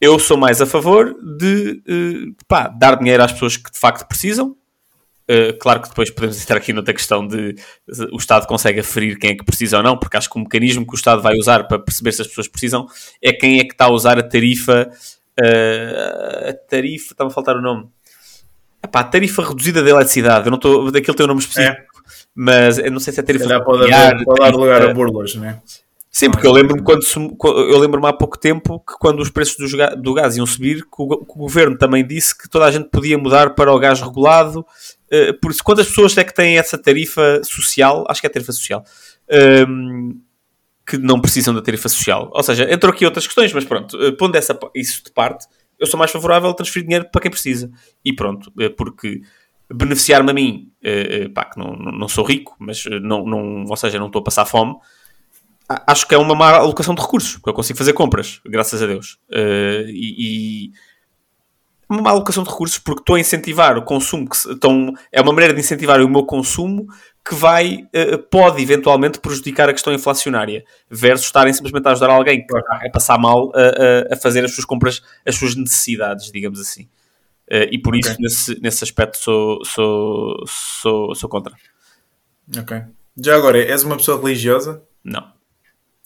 eu 0.00 0.18
sou 0.18 0.36
mais 0.36 0.60
a 0.60 0.66
favor 0.66 1.14
de 1.38 1.82
uh, 1.88 2.44
pá, 2.46 2.68
dar 2.68 2.96
dinheiro 2.96 3.22
às 3.22 3.32
pessoas 3.32 3.56
que 3.56 3.70
de 3.70 3.78
facto 3.78 4.06
precisam. 4.06 4.56
Uh, 5.30 5.58
claro 5.58 5.82
que 5.82 5.88
depois 5.88 6.10
podemos 6.10 6.40
entrar 6.40 6.56
aqui 6.56 6.72
noutra 6.72 6.94
questão 6.94 7.26
de, 7.26 7.54
o 8.12 8.16
Estado 8.16 8.46
consegue 8.46 8.80
aferir 8.80 9.18
quem 9.18 9.30
é 9.30 9.34
que 9.34 9.44
precisa 9.44 9.76
ou 9.76 9.82
não, 9.82 9.98
porque 9.98 10.16
acho 10.16 10.30
que 10.30 10.36
o 10.38 10.40
mecanismo 10.40 10.86
que 10.86 10.94
o 10.94 10.96
Estado 10.96 11.20
vai 11.20 11.34
usar 11.36 11.68
para 11.68 11.78
perceber 11.78 12.12
se 12.12 12.22
as 12.22 12.28
pessoas 12.28 12.48
precisam 12.48 12.86
é 13.22 13.32
quem 13.32 13.58
é 13.58 13.64
que 13.64 13.72
está 13.72 13.86
a 13.86 13.92
usar 13.92 14.18
a 14.18 14.22
tarifa. 14.22 14.90
Uh, 15.38 16.48
a 16.48 16.52
tarifa, 16.52 17.12
está-me 17.12 17.30
a 17.30 17.34
faltar 17.34 17.56
o 17.56 17.62
nome. 17.62 17.86
Epá, 18.82 19.00
a 19.00 19.04
tarifa 19.04 19.42
reduzida 19.42 19.82
de 19.82 19.90
eletricidade, 19.90 20.46
eu 20.46 20.50
não 20.50 20.56
estou. 20.56 20.90
daquele 20.90 21.16
teu 21.16 21.26
nome 21.26 21.40
específico. 21.40 21.82
É 21.82 21.88
mas 22.34 22.78
eu 22.78 22.90
não 22.92 23.00
sei 23.00 23.12
se 23.12 23.18
é 23.18 23.22
tarifa 23.22 23.48
familiar. 23.48 23.64
Pode, 23.64 23.92
haver, 23.92 24.24
pode 24.24 24.40
dar 24.40 24.54
lugar 24.54 24.82
a 24.82 24.94
burlas, 24.94 25.34
né? 25.34 25.60
Sim, 26.10 26.30
porque 26.30 26.46
eu 26.46 26.52
lembro-me 26.52 26.82
quando 26.82 27.02
eu 27.44 27.78
lembro-me 27.78 28.06
há 28.06 28.12
pouco 28.12 28.38
tempo 28.38 28.80
que 28.80 28.94
quando 28.98 29.20
os 29.20 29.28
preços 29.28 29.56
do, 29.56 29.96
do 30.02 30.14
gás 30.14 30.36
iam 30.36 30.46
subir, 30.46 30.82
que 30.82 30.96
o, 31.02 31.24
que 31.24 31.32
o, 31.32 31.38
governo 31.38 31.76
também 31.76 32.06
disse 32.06 32.36
que 32.36 32.48
toda 32.48 32.64
a 32.64 32.70
gente 32.70 32.88
podia 32.90 33.18
mudar 33.18 33.54
para 33.54 33.72
o 33.72 33.78
gás 33.78 34.00
regulado. 34.00 34.64
Uh, 35.12 35.32
por 35.40 35.54
quantas 35.62 35.88
pessoas 35.88 36.16
é 36.18 36.24
que 36.24 36.34
têm 36.34 36.58
essa 36.58 36.76
tarifa 36.76 37.40
social? 37.42 38.04
Acho 38.08 38.20
que 38.20 38.26
é 38.26 38.30
tarifa 38.30 38.52
social. 38.52 38.84
Um, 39.30 40.10
ehm, 40.10 40.20
que 40.86 40.96
não 40.96 41.20
precisam 41.20 41.54
da 41.54 41.60
tarifa 41.60 41.88
social. 41.88 42.30
Ou 42.32 42.42
seja, 42.42 42.72
entram 42.72 42.90
aqui 42.90 43.04
outras 43.04 43.26
questões, 43.26 43.52
mas 43.52 43.64
pronto, 43.64 43.96
uh, 43.96 44.16
pondo 44.16 44.36
essa, 44.36 44.58
isso 44.74 45.04
de 45.04 45.12
parte, 45.12 45.46
eu 45.78 45.86
sou 45.86 45.98
mais 45.98 46.10
favorável 46.10 46.48
a 46.50 46.54
transferir 46.54 46.86
dinheiro 46.86 47.08
para 47.10 47.20
quem 47.20 47.30
precisa. 47.30 47.70
E 48.04 48.12
pronto, 48.12 48.50
uh, 48.58 48.70
porque 48.76 49.20
beneficiar-me 49.70 50.30
a 50.30 50.34
mim, 50.34 50.72
pá, 51.34 51.44
que 51.44 51.58
não, 51.58 51.74
não 51.74 52.08
sou 52.08 52.24
rico, 52.24 52.56
mas 52.58 52.86
eh, 52.86 53.00
não, 53.00 53.26
não, 53.26 53.64
ou 53.68 53.76
seja, 53.76 53.98
não 53.98 54.06
estou 54.06 54.20
a 54.20 54.24
passar 54.24 54.46
fome, 54.46 54.74
acho 55.86 56.08
que 56.08 56.14
é 56.14 56.18
uma 56.18 56.34
má 56.34 56.52
alocação 56.52 56.94
de 56.94 57.02
recursos, 57.02 57.34
porque 57.34 57.50
eu 57.50 57.52
consigo 57.52 57.78
fazer 57.78 57.92
compras, 57.92 58.40
graças 58.46 58.82
a 58.82 58.86
Deus. 58.86 59.18
E, 59.30 60.14
e, 60.18 60.72
uma 61.88 62.02
má 62.02 62.10
alocação 62.10 62.42
de 62.42 62.50
recursos 62.50 62.78
porque 62.78 63.00
estou 63.00 63.16
a 63.16 63.20
incentivar 63.20 63.78
o 63.78 63.82
consumo, 63.82 64.28
que 64.28 64.36
estão, 64.36 64.92
é 65.10 65.20
uma 65.20 65.32
maneira 65.32 65.54
de 65.54 65.60
incentivar 65.60 66.00
o 66.00 66.08
meu 66.08 66.24
consumo 66.24 66.86
que 67.26 67.34
vai, 67.34 67.86
uh, 67.94 68.18
pode 68.30 68.62
eventualmente 68.62 69.20
prejudicar 69.20 69.68
a 69.68 69.72
questão 69.72 69.92
inflacionária, 69.92 70.64
versus 70.90 71.26
estarem 71.26 71.52
simplesmente 71.52 71.86
a 71.86 71.92
ajudar 71.92 72.10
alguém 72.10 72.46
que 72.46 72.56
a 72.56 72.90
passar 72.90 73.18
mal 73.18 73.52
a, 73.54 74.14
a, 74.14 74.16
fazer 74.16 74.44
as 74.44 74.54
suas 74.54 74.64
compras, 74.64 75.02
as 75.26 75.34
suas 75.34 75.54
necessidades, 75.54 76.32
digamos 76.32 76.58
assim. 76.60 76.84
Uh, 77.50 77.68
e 77.70 77.78
por 77.80 77.94
okay. 77.94 78.00
isso, 78.00 78.20
nesse, 78.20 78.60
nesse 78.60 78.84
aspecto, 78.84 79.18
sou, 79.18 79.64
sou, 79.64 80.44
sou, 80.46 81.14
sou 81.14 81.28
contra. 81.28 81.54
Ok. 82.58 82.82
Já 83.16 83.36
agora, 83.36 83.58
és 83.58 83.82
uma 83.82 83.96
pessoa 83.96 84.18
religiosa? 84.18 84.82
Não. 85.04 85.32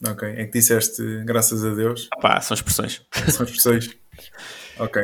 Ok. 0.06 0.28
É 0.28 0.44
que 0.44 0.52
disseste 0.52 1.02
graças 1.24 1.64
a 1.64 1.74
Deus? 1.74 2.08
Ah 2.12 2.20
pá, 2.20 2.40
são 2.40 2.54
expressões. 2.54 3.04
São 3.28 3.44
expressões. 3.44 3.90
ok. 4.78 5.02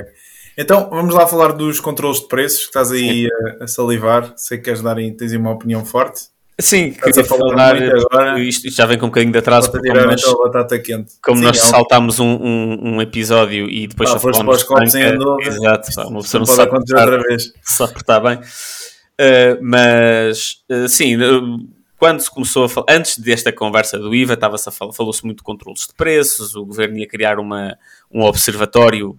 Então, 0.60 0.90
vamos 0.90 1.14
lá 1.14 1.24
falar 1.24 1.52
dos 1.52 1.78
controles 1.78 2.18
de 2.18 2.26
preços, 2.26 2.62
que 2.62 2.66
estás 2.66 2.90
aí 2.90 3.28
a, 3.60 3.64
a, 3.64 3.68
salivar. 3.68 4.32
Sei 4.36 4.58
que 4.58 4.64
queres 4.64 4.82
dar 4.82 4.96
aí, 4.98 5.12
tens 5.12 5.30
aí 5.30 5.38
uma 5.38 5.52
opinião 5.52 5.84
forte. 5.84 6.22
Sim, 6.60 6.90
queria 6.90 7.24
falar, 7.24 7.76
agora. 7.76 8.40
Isto, 8.40 8.66
isto, 8.66 8.76
já 8.76 8.84
vem 8.84 8.98
com 8.98 9.06
um 9.06 9.08
bocadinho 9.08 9.30
de 9.30 9.38
atraso. 9.38 9.70
Como, 9.70 9.84
nós, 9.86 10.20
então 10.20 10.36
batata 10.36 10.76
quente. 10.80 11.12
como 11.22 11.38
Sim, 11.38 11.44
nós 11.44 11.58
é 11.58 11.60
saltámos 11.60 12.18
um, 12.18 12.26
um, 12.26 12.94
um, 12.94 13.00
episódio 13.00 13.70
e 13.70 13.86
depois 13.86 14.10
ah, 14.10 14.14
só 14.14 14.18
falamos 14.18 14.64
copos 14.64 14.92
em 14.96 15.04
andou, 15.04 15.40
Exato, 15.40 16.08
uma 16.08 16.20
pessoa 16.22 16.40
não, 16.40 16.40
não 16.40 16.46
sabe 16.46 16.62
acontecer 16.62 16.98
outra 16.98 17.22
vez. 17.22 17.52
Só 17.62 17.84
está 17.84 18.18
bem. 18.18 18.38
Uh, 18.38 19.62
mas, 19.62 20.56
uh, 20.68 20.88
sim, 20.88 21.16
uh, 21.18 21.68
quando 21.96 22.18
se 22.18 22.28
começou 22.28 22.64
a 22.64 22.68
falar, 22.68 22.86
antes 22.90 23.16
desta 23.16 23.52
conversa 23.52 23.96
do 23.96 24.12
IVA, 24.12 24.34
estava-se 24.34 24.68
a 24.68 24.72
falar, 24.72 24.92
falou-se 24.92 25.24
muito 25.24 25.38
de 25.38 25.44
controles 25.44 25.86
de 25.86 25.94
preços, 25.94 26.56
o 26.56 26.64
governo 26.66 26.98
ia 26.98 27.06
criar 27.06 27.38
uma, 27.38 27.78
um 28.10 28.22
observatório 28.22 29.16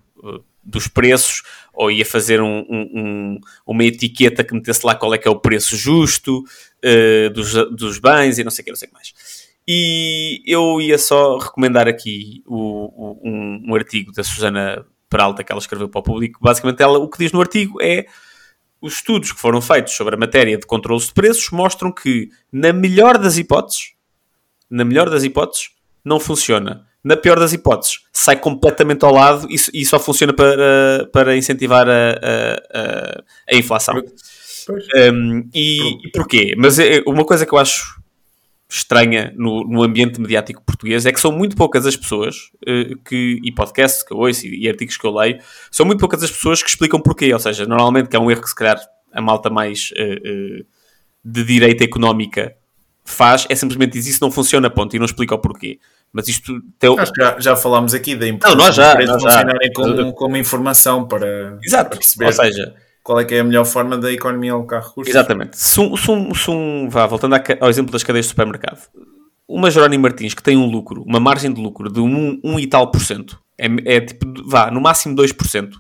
dos 0.63 0.87
preços, 0.87 1.43
ou 1.73 1.89
ia 1.89 2.05
fazer 2.05 2.41
um, 2.41 2.65
um, 2.69 3.39
uma 3.65 3.83
etiqueta 3.83 4.43
que 4.43 4.53
metesse 4.53 4.85
lá 4.85 4.95
qual 4.95 5.13
é 5.13 5.17
que 5.17 5.27
é 5.27 5.31
o 5.31 5.39
preço 5.39 5.75
justo 5.75 6.43
uh, 6.83 7.29
dos, 7.31 7.53
dos 7.75 7.99
bens 7.99 8.37
e 8.37 8.43
não 8.43 8.51
sei 8.51 8.61
o 8.61 8.65
que, 8.65 8.71
não 8.71 8.77
sei 8.77 8.87
o 8.87 8.89
que 8.89 8.95
mais. 8.95 9.13
E 9.67 10.41
eu 10.45 10.81
ia 10.81 10.97
só 10.97 11.37
recomendar 11.37 11.87
aqui 11.87 12.43
o, 12.47 12.57
o, 12.57 13.21
um, 13.23 13.63
um, 13.67 13.75
artigo 13.75 14.11
da 14.11 14.23
Susana 14.23 14.85
Peralta 15.07 15.43
que 15.43 15.51
ela 15.51 15.61
escreveu 15.61 15.87
para 15.87 15.99
o 15.99 16.03
público. 16.03 16.39
Basicamente, 16.41 16.81
ela, 16.81 16.97
o 16.97 17.07
que 17.07 17.19
diz 17.19 17.31
no 17.31 17.39
artigo 17.39 17.81
é 17.81 18.05
os 18.81 18.95
estudos 18.95 19.31
que 19.31 19.39
foram 19.39 19.61
feitos 19.61 19.93
sobre 19.93 20.15
a 20.15 20.17
matéria 20.17 20.57
de 20.57 20.65
controles 20.65 21.07
de 21.07 21.13
preços 21.13 21.49
mostram 21.51 21.91
que, 21.91 22.29
na 22.51 22.73
melhor 22.73 23.17
das 23.17 23.37
hipóteses, 23.37 23.93
na 24.69 24.83
melhor 24.83 25.09
das 25.09 25.23
hipóteses, 25.23 25.69
não 26.03 26.19
funciona 26.19 26.88
na 27.03 27.15
pior 27.15 27.39
das 27.39 27.53
hipóteses, 27.53 27.99
sai 28.11 28.35
completamente 28.37 29.05
ao 29.05 29.13
lado 29.13 29.47
e, 29.49 29.55
e 29.73 29.85
só 29.85 29.99
funciona 29.99 30.33
para, 30.33 31.09
para 31.13 31.37
incentivar 31.37 31.87
a, 31.87 32.11
a, 32.73 33.23
a, 33.51 33.55
inflação. 33.55 33.95
Um, 34.95 35.49
e, 35.53 35.79
e 36.05 36.11
porquê? 36.11 36.53
Mas 36.57 36.77
é, 36.77 37.01
uma 37.07 37.25
coisa 37.25 37.45
que 37.45 37.53
eu 37.53 37.57
acho 37.57 37.99
estranha 38.69 39.33
no, 39.35 39.63
no, 39.63 39.81
ambiente 39.81 40.21
mediático 40.21 40.61
português 40.63 41.03
é 41.07 41.11
que 41.11 41.19
são 41.19 41.31
muito 41.31 41.55
poucas 41.55 41.87
as 41.87 41.95
pessoas 41.95 42.51
uh, 42.67 42.95
que, 43.03 43.39
e 43.43 43.51
podcasts 43.51 44.03
que 44.03 44.13
eu 44.13 44.17
ouço 44.17 44.45
e, 44.45 44.65
e, 44.65 44.69
artigos 44.69 44.95
que 44.95 45.07
eu 45.07 45.11
leio, 45.11 45.39
são 45.71 45.85
muito 45.87 45.99
poucas 45.99 46.21
as 46.21 46.29
pessoas 46.29 46.61
que 46.61 46.69
explicam 46.69 47.01
porquê. 47.01 47.33
Ou 47.33 47.39
seja, 47.39 47.65
normalmente 47.65 48.09
que 48.09 48.15
é 48.15 48.19
um 48.19 48.29
erro 48.29 48.41
que 48.41 48.49
se 48.49 48.55
calhar 48.55 48.79
a 49.11 49.21
malta 49.21 49.49
mais 49.49 49.91
uh, 49.91 50.61
uh, 50.61 50.65
de 51.25 51.43
direita 51.43 51.83
económica 51.83 52.55
faz, 53.03 53.47
é 53.49 53.55
simplesmente 53.55 53.93
diz 53.93 54.05
isso 54.05 54.19
não 54.21 54.29
funciona, 54.29 54.69
ponto, 54.69 54.95
e 54.95 54.99
não 54.99 55.05
explica 55.05 55.33
o 55.33 55.39
porquê. 55.39 55.79
Mas 56.11 56.27
isto 56.27 56.59
que 56.79 56.87
já, 57.17 57.39
já 57.39 57.55
falámos 57.55 57.93
aqui 57.93 58.15
da 58.15 58.27
importância 58.27 58.57
não, 58.57 58.65
nós 58.65 58.75
já, 58.75 58.95
de 58.95 59.05
nós 59.05 59.21
funcionarem 59.21 59.73
como, 59.73 60.13
como 60.13 60.37
informação 60.37 61.07
para, 61.07 61.59
Exato. 61.63 61.91
para 61.91 61.99
perceber. 61.99 62.25
Ou 62.25 62.33
seja, 62.33 62.75
qual 63.03 63.19
é 63.19 63.25
que 63.25 63.35
é 63.35 63.39
a 63.39 63.43
melhor 63.43 63.65
forma 63.65 63.97
da 63.97 64.11
economia 64.11 64.53
alocar 64.53 64.81
recursos. 64.81 65.09
Exatamente. 65.09 65.57
Se 65.57 65.79
um, 65.79 65.95
se 65.95 66.11
um, 66.11 66.33
se 66.33 66.51
um 66.51 66.89
vá, 66.89 67.05
voltando 67.05 67.35
ao 67.59 67.69
exemplo 67.69 67.91
das 67.91 68.03
cadeias 68.03 68.25
de 68.25 68.29
supermercado, 68.29 68.87
uma 69.47 69.71
Jerónimo 69.71 70.03
Martins 70.03 70.33
que 70.33 70.43
tem 70.43 70.55
um 70.57 70.69
lucro, 70.69 71.03
uma 71.03 71.19
margem 71.19 71.51
de 71.51 71.59
lucro 71.59 71.91
de 71.91 71.99
1 71.99 72.05
um, 72.05 72.41
um 72.43 72.59
e 72.59 72.67
tal 72.67 72.91
por 72.91 73.01
cento, 73.01 73.39
é, 73.57 73.67
é 73.85 74.01
tipo, 74.01 74.25
vá, 74.45 74.69
no 74.69 74.79
máximo 74.79 75.15
2%. 75.15 75.73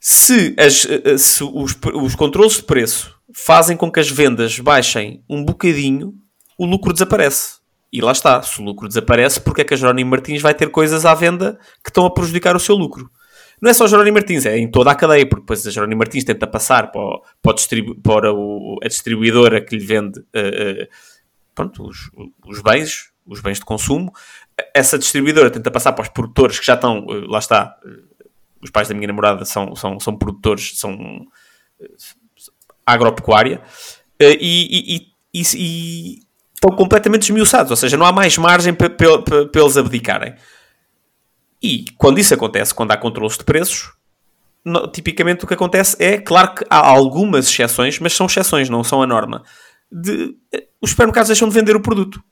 Se, 0.00 0.54
as, 0.58 0.86
eh, 0.86 1.16
se 1.16 1.44
os, 1.44 1.76
os 1.94 2.14
controles 2.16 2.56
de 2.56 2.62
preço 2.64 3.14
fazem 3.32 3.76
com 3.76 3.90
que 3.90 4.00
as 4.00 4.10
vendas 4.10 4.58
baixem 4.58 5.22
um 5.28 5.44
bocadinho, 5.44 6.14
o 6.58 6.66
lucro 6.66 6.92
desaparece. 6.92 7.61
E 7.92 8.00
lá 8.00 8.12
está, 8.12 8.40
se 8.42 8.60
o 8.60 8.64
lucro 8.64 8.88
desaparece, 8.88 9.40
porque 9.40 9.60
é 9.60 9.64
que 9.64 9.74
a 9.74 9.76
Jerónimo 9.76 10.10
Martins 10.10 10.40
vai 10.40 10.54
ter 10.54 10.70
coisas 10.70 11.04
à 11.04 11.14
venda 11.14 11.58
que 11.84 11.90
estão 11.90 12.06
a 12.06 12.10
prejudicar 12.10 12.56
o 12.56 12.60
seu 12.60 12.74
lucro? 12.74 13.10
Não 13.60 13.70
é 13.70 13.74
só 13.74 13.86
Jerónimo 13.86 14.14
Martins, 14.14 14.46
é 14.46 14.56
em 14.58 14.70
toda 14.70 14.90
a 14.90 14.94
cadeia, 14.94 15.26
porque 15.26 15.42
depois 15.42 15.66
a 15.66 15.70
Jerónimo 15.70 15.98
Martins 15.98 16.24
tenta 16.24 16.46
passar 16.46 16.90
para, 16.90 17.00
o, 17.00 17.22
para, 17.42 17.52
o 17.52 17.54
distribu 17.54 17.94
para 18.00 18.32
o, 18.32 18.78
a 18.82 18.88
distribuidora 18.88 19.60
que 19.60 19.76
lhe 19.76 19.84
vende 19.84 20.18
uh, 20.18 20.88
pronto, 21.54 21.86
os, 21.86 22.10
os, 22.46 22.62
bens, 22.62 23.12
os 23.26 23.40
bens 23.40 23.58
de 23.58 23.64
consumo. 23.64 24.10
Essa 24.74 24.98
distribuidora 24.98 25.50
tenta 25.50 25.70
passar 25.70 25.92
para 25.92 26.02
os 26.02 26.08
produtores 26.08 26.58
que 26.58 26.66
já 26.66 26.74
estão, 26.74 27.04
uh, 27.04 27.30
lá 27.30 27.38
está, 27.38 27.76
os 28.62 28.70
pais 28.70 28.88
da 28.88 28.94
minha 28.94 29.08
namorada 29.08 29.44
são, 29.44 29.76
são, 29.76 30.00
são 30.00 30.16
produtores, 30.16 30.78
são 30.78 31.26
agropecuária, 32.86 33.60
e, 34.18 34.36
e, 34.40 35.40
e, 35.40 35.42
e, 35.54 36.20
estão 36.62 36.76
completamente 36.76 37.22
esmiuçados, 37.22 37.70
ou 37.72 37.76
seja, 37.76 37.96
não 37.96 38.06
há 38.06 38.12
mais 38.12 38.38
margem 38.38 38.72
para, 38.72 38.88
eles 39.52 39.76
abdicarem. 39.76 40.34
E 41.60 41.86
quando 41.98 42.18
isso 42.18 42.32
acontece, 42.32 42.72
quando 42.72 42.92
há 42.92 42.96
controles 42.96 43.36
de 43.36 43.44
preços, 43.44 43.92
no, 44.64 44.86
tipicamente 44.86 45.44
o 45.44 45.48
que 45.48 45.54
acontece 45.54 45.96
é, 45.98 46.18
claro 46.18 46.54
que 46.54 46.64
há 46.70 46.78
algumas 46.78 47.48
exceções, 47.48 47.98
mas 47.98 48.12
são 48.12 48.26
exceções, 48.26 48.68
não 48.68 48.84
são 48.84 49.02
a 49.02 49.06
norma. 49.06 49.42
De, 49.90 50.36
eh, 50.52 50.66
os 50.80 50.90
supermercados 50.90 51.28
deixam 51.28 51.48
de 51.48 51.54
vender 51.54 51.74
o 51.74 51.80
produto. 51.80 52.22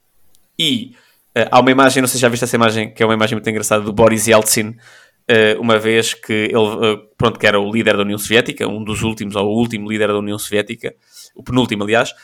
E 0.56 0.94
uh, 1.36 1.48
há 1.50 1.60
uma 1.60 1.70
imagem, 1.70 2.00
não 2.00 2.08
sei 2.08 2.14
se 2.14 2.22
já 2.22 2.28
viste 2.28 2.44
essa 2.44 2.56
imagem, 2.56 2.94
que 2.94 3.02
é 3.02 3.06
uma 3.06 3.14
imagem 3.14 3.34
muito 3.34 3.50
engraçada 3.50 3.82
do 3.82 3.92
Boris 3.92 4.28
Yeltsin, 4.28 4.68
uh, 4.68 5.60
uma 5.60 5.78
vez 5.78 6.14
que 6.14 6.32
ele, 6.32 6.56
uh, 6.56 6.98
pronto, 7.18 7.38
que 7.38 7.46
era 7.46 7.58
o 7.58 7.70
líder 7.70 7.96
da 7.96 8.02
União 8.02 8.18
Soviética, 8.18 8.66
um 8.68 8.82
dos 8.82 9.02
últimos, 9.02 9.34
ou 9.34 9.46
o 9.46 9.58
último 9.58 9.90
líder 9.90 10.08
da 10.08 10.18
União 10.18 10.38
Soviética, 10.38 10.94
o 11.34 11.42
penúltimo, 11.42 11.82
aliás, 11.82 12.14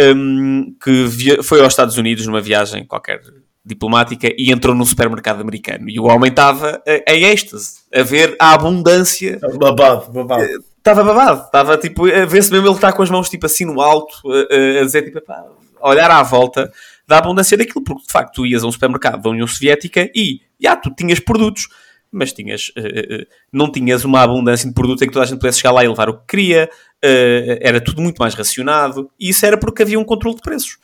um, 0.00 0.74
que 0.82 1.42
foi 1.42 1.60
aos 1.60 1.72
Estados 1.72 1.96
Unidos 1.96 2.26
numa 2.26 2.40
viagem 2.40 2.84
qualquer 2.84 3.20
diplomática 3.64 4.32
e 4.38 4.52
entrou 4.52 4.74
num 4.74 4.84
supermercado 4.84 5.40
americano. 5.40 5.90
E 5.90 5.98
o 5.98 6.04
homem 6.04 6.30
estava 6.30 6.80
em 7.06 7.24
êxtase, 7.24 7.80
a 7.92 8.02
ver 8.02 8.36
a 8.38 8.52
abundância. 8.52 9.38
Babado, 9.58 10.12
babado. 10.12 10.46
Estava 10.78 11.02
babado, 11.02 11.46
estava 11.46 11.76
tipo, 11.76 12.06
a 12.06 12.24
ver-se 12.24 12.52
mesmo 12.52 12.68
ele 12.68 12.74
está 12.76 12.92
com 12.92 13.02
as 13.02 13.10
mãos 13.10 13.28
tipo 13.28 13.44
assim 13.46 13.64
no 13.64 13.80
alto, 13.80 14.22
a, 14.30 14.82
a 14.82 14.84
dizer 14.84 15.02
tipo, 15.02 15.20
pá, 15.20 15.44
olhar 15.80 16.08
à 16.10 16.22
volta 16.22 16.70
da 17.08 17.18
abundância 17.18 17.56
daquilo, 17.56 17.82
porque 17.82 18.06
de 18.06 18.12
facto 18.12 18.34
tu 18.34 18.46
ias 18.46 18.62
a 18.62 18.68
um 18.68 18.72
supermercado 18.72 19.20
da 19.20 19.30
União 19.30 19.48
Soviética 19.48 20.08
e, 20.14 20.40
já, 20.60 20.76
tu 20.76 20.94
tinhas 20.94 21.18
produtos, 21.18 21.68
mas 22.10 22.32
tinhas, 22.32 22.68
uh, 22.76 22.80
uh, 22.80 23.26
não 23.52 23.70
tinhas 23.70 24.04
uma 24.04 24.22
abundância 24.22 24.68
de 24.68 24.74
produtos 24.74 25.02
em 25.02 25.06
que 25.06 25.12
toda 25.12 25.24
a 25.24 25.28
gente 25.28 25.38
pudesse 25.38 25.58
chegar 25.58 25.72
lá 25.72 25.84
e 25.84 25.88
levar 25.88 26.08
o 26.08 26.18
que 26.18 26.26
queria, 26.28 26.70
era 27.02 27.80
tudo 27.80 28.02
muito 28.02 28.18
mais 28.18 28.34
racionado, 28.34 29.10
e 29.20 29.28
isso 29.28 29.44
era 29.46 29.56
porque 29.56 29.82
havia 29.82 29.98
um 29.98 30.04
controle 30.04 30.34
de 30.36 30.42
preços. 30.42 30.78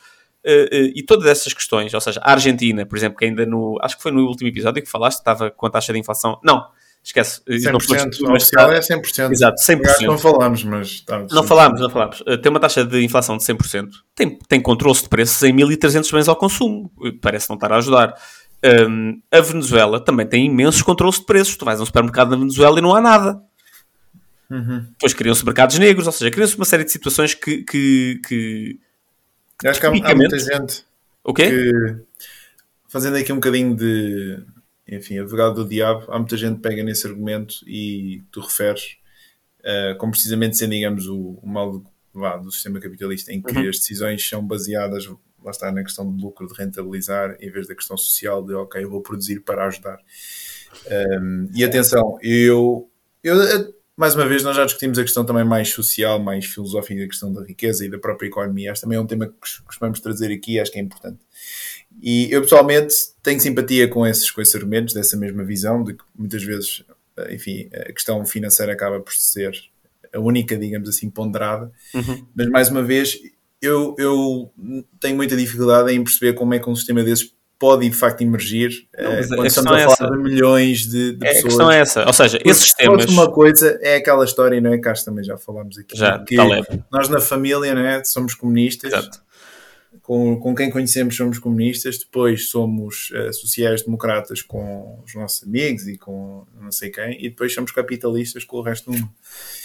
E 0.45 1.03
todas 1.03 1.25
essas 1.25 1.53
questões, 1.53 1.93
ou 1.93 1.99
seja, 1.99 2.21
a 2.23 2.31
Argentina, 2.31 2.85
por 2.85 2.97
exemplo, 2.97 3.17
que 3.17 3.25
ainda 3.25 3.45
no. 3.45 3.77
Acho 3.81 3.97
que 3.97 4.03
foi 4.03 4.11
no 4.11 4.25
último 4.25 4.47
episódio 4.47 4.81
que 4.81 4.89
falaste, 4.89 5.17
estava 5.17 5.51
com 5.51 5.65
a 5.65 5.69
taxa 5.69 5.91
de 5.91 5.99
inflação. 5.99 6.39
Não, 6.43 6.65
esquece. 7.03 7.41
100%, 7.47 7.71
não 7.71 7.79
foi, 7.79 7.97
mas 7.97 8.43
oficial 8.43 8.71
é 8.71 8.79
100%. 8.79 9.31
Exato, 9.31 9.61
100%. 9.61 10.01
Não 10.05 10.17
falámos, 10.17 10.63
mas. 10.63 11.05
Não 11.29 11.43
falámos, 11.43 11.81
não 11.81 11.89
falámos. 11.89 12.21
Uh, 12.21 12.37
tem 12.37 12.49
uma 12.49 12.59
taxa 12.59 12.85
de 12.85 13.03
inflação 13.03 13.37
de 13.37 13.43
100%. 13.43 13.89
Tem, 14.15 14.39
tem 14.47 14.61
controle 14.61 14.97
de 14.97 15.09
preços 15.09 15.43
em 15.43 15.53
1.300 15.53 16.11
bens 16.11 16.27
ao 16.27 16.35
consumo. 16.35 16.91
Parece 17.21 17.49
não 17.49 17.55
estar 17.55 17.71
a 17.71 17.77
ajudar. 17.77 18.15
Um, 18.63 19.21
a 19.29 19.41
Venezuela 19.41 19.99
também 19.99 20.25
tem 20.25 20.45
imensos 20.45 20.81
controles 20.81 21.19
de 21.19 21.25
preços. 21.25 21.57
Tu 21.57 21.65
vais 21.65 21.79
a 21.79 21.83
um 21.83 21.85
supermercado 21.85 22.31
na 22.31 22.37
Venezuela 22.37 22.79
e 22.79 22.81
não 22.81 22.95
há 22.95 23.01
nada. 23.01 23.41
Uhum. 24.49 24.85
Depois 24.91 25.13
criam-se 25.13 25.43
mercados 25.43 25.77
negros, 25.77 26.05
ou 26.05 26.13
seja, 26.13 26.31
criam-se 26.31 26.55
uma 26.55 26.65
série 26.65 26.83
de 26.83 26.91
situações 26.91 27.33
que, 27.33 27.63
que, 27.63 28.21
que 28.27 28.79
acho 29.65 29.79
que 29.79 29.85
há, 29.85 29.89
há 29.89 30.15
muita 30.15 30.37
gente 30.37 30.85
o 31.23 31.33
quê? 31.33 31.49
que, 31.49 31.95
fazendo 32.87 33.15
aqui 33.15 33.31
um 33.31 33.37
bocadinho 33.37 33.75
de, 33.75 34.43
enfim, 34.87 35.17
advogado 35.17 35.63
do 35.63 35.69
diabo, 35.69 36.05
há 36.09 36.19
muita 36.19 36.35
gente 36.35 36.57
que 36.57 36.61
pega 36.61 36.83
nesse 36.83 37.07
argumento 37.07 37.55
e 37.65 38.21
tu 38.31 38.41
referes 38.41 38.97
uh, 39.61 39.97
como 39.97 40.11
precisamente 40.11 40.57
sendo, 40.57 40.71
digamos, 40.71 41.07
o, 41.07 41.39
o 41.41 41.47
mal 41.47 41.71
do, 41.71 41.85
vá, 42.13 42.37
do 42.37 42.51
sistema 42.51 42.79
capitalista, 42.79 43.31
em 43.31 43.41
que 43.41 43.51
uhum. 43.51 43.69
as 43.69 43.79
decisões 43.79 44.27
são 44.27 44.45
baseadas, 44.45 45.09
lá 45.43 45.51
está, 45.51 45.71
na 45.71 45.83
questão 45.83 46.09
de 46.13 46.21
lucro, 46.21 46.47
de 46.47 46.53
rentabilizar, 46.53 47.37
em 47.39 47.51
vez 47.51 47.67
da 47.67 47.75
questão 47.75 47.97
social 47.97 48.43
de, 48.43 48.53
ok, 48.53 48.83
eu 48.83 48.89
vou 48.89 49.01
produzir 49.01 49.41
para 49.41 49.67
ajudar. 49.67 49.99
Um, 51.21 51.49
e 51.53 51.63
atenção, 51.63 52.17
eu, 52.21 52.89
eu 53.23 53.73
mais 53.95 54.15
uma 54.15 54.27
vez, 54.27 54.43
nós 54.43 54.55
já 54.55 54.65
discutimos 54.65 54.97
a 54.97 55.03
questão 55.03 55.23
também 55.23 55.43
mais 55.43 55.69
social, 55.69 56.19
mais 56.19 56.45
filosófica, 56.45 57.03
a 57.03 57.07
questão 57.07 57.31
da 57.31 57.43
riqueza 57.43 57.85
e 57.85 57.89
da 57.89 57.99
própria 57.99 58.27
economia. 58.27 58.71
Este 58.71 58.81
também 58.81 58.97
é 58.97 59.01
um 59.01 59.05
tema 59.05 59.27
que 59.27 59.63
costumamos 59.63 59.99
trazer 59.99 60.33
aqui 60.33 60.53
e 60.53 60.59
acho 60.59 60.71
que 60.71 60.79
é 60.79 60.81
importante. 60.81 61.19
E 62.01 62.31
eu 62.31 62.41
pessoalmente 62.41 62.95
tenho 63.21 63.39
simpatia 63.39 63.87
com 63.87 64.05
esses, 64.05 64.31
com 64.31 64.41
esses 64.41 64.55
argumentos, 64.55 64.95
dessa 64.95 65.15
mesma 65.15 65.43
visão, 65.43 65.83
de 65.83 65.93
que 65.93 66.03
muitas 66.15 66.43
vezes, 66.43 66.83
enfim, 67.29 67.69
a 67.71 67.93
questão 67.93 68.25
financeira 68.25 68.73
acaba 68.73 68.99
por 68.99 69.13
ser 69.13 69.53
a 70.11 70.19
única, 70.19 70.57
digamos 70.57 70.89
assim, 70.89 71.09
ponderada. 71.09 71.71
Uhum. 71.93 72.25
Mas 72.35 72.49
mais 72.49 72.69
uma 72.69 72.81
vez, 72.81 73.19
eu, 73.63 73.95
eu 73.97 74.53
tenho 74.99 75.15
muita 75.15 75.37
dificuldade 75.37 75.93
em 75.93 76.03
perceber 76.03 76.33
como 76.33 76.53
é 76.53 76.59
que 76.59 76.69
um 76.69 76.75
sistema 76.75 77.01
desses 77.03 77.33
pode 77.57 77.89
de 77.89 77.95
facto 77.95 78.19
emergir 78.21 78.89
não, 78.99 79.21
uh, 79.21 79.27
quando 79.29 79.45
estamos 79.45 79.71
a, 79.71 79.79
é 79.79 79.95
falar 79.95 80.17
de 80.17 80.21
milhões 80.21 80.79
de, 80.85 81.13
de 81.13 81.25
é, 81.25 81.29
pessoas. 81.29 81.39
A 81.39 81.47
questão 81.47 81.71
é 81.71 81.79
essa, 81.79 82.05
ou 82.05 82.11
seja, 82.11 82.37
Porque 82.37 82.49
esses 82.49 82.63
sistemas. 82.65 83.05
uma 83.05 83.31
coisa 83.31 83.79
é 83.81 83.95
aquela 83.95 84.25
história, 84.25 84.59
não 84.59 84.73
é? 84.73 84.81
Acho 84.85 85.05
também 85.05 85.23
já 85.23 85.37
falámos 85.37 85.77
aqui. 85.77 85.97
Já, 85.97 86.19
que 86.19 86.35
tá 86.35 86.45
nós 86.91 87.07
na 87.07 87.21
família, 87.21 87.73
não 87.73 87.81
é? 87.81 88.03
Somos 88.03 88.35
comunistas. 88.35 88.91
Exato. 88.91 89.23
Com, 90.01 90.37
com 90.37 90.53
quem 90.53 90.69
conhecemos 90.69 91.15
somos 91.15 91.39
comunistas, 91.39 91.97
depois 91.99 92.49
somos 92.49 93.11
uh, 93.11 93.31
sociais-democratas 93.31 94.41
com 94.41 95.01
os 95.05 95.15
nossos 95.15 95.43
amigos 95.43 95.87
e 95.87 95.97
com 95.97 96.45
não 96.59 96.71
sei 96.71 96.89
quem, 96.89 97.17
e 97.23 97.29
depois 97.29 97.53
somos 97.53 97.71
capitalistas 97.71 98.43
com 98.43 98.57
o 98.57 98.61
resto 98.61 98.91
do 98.91 98.97
mundo. 98.97 99.09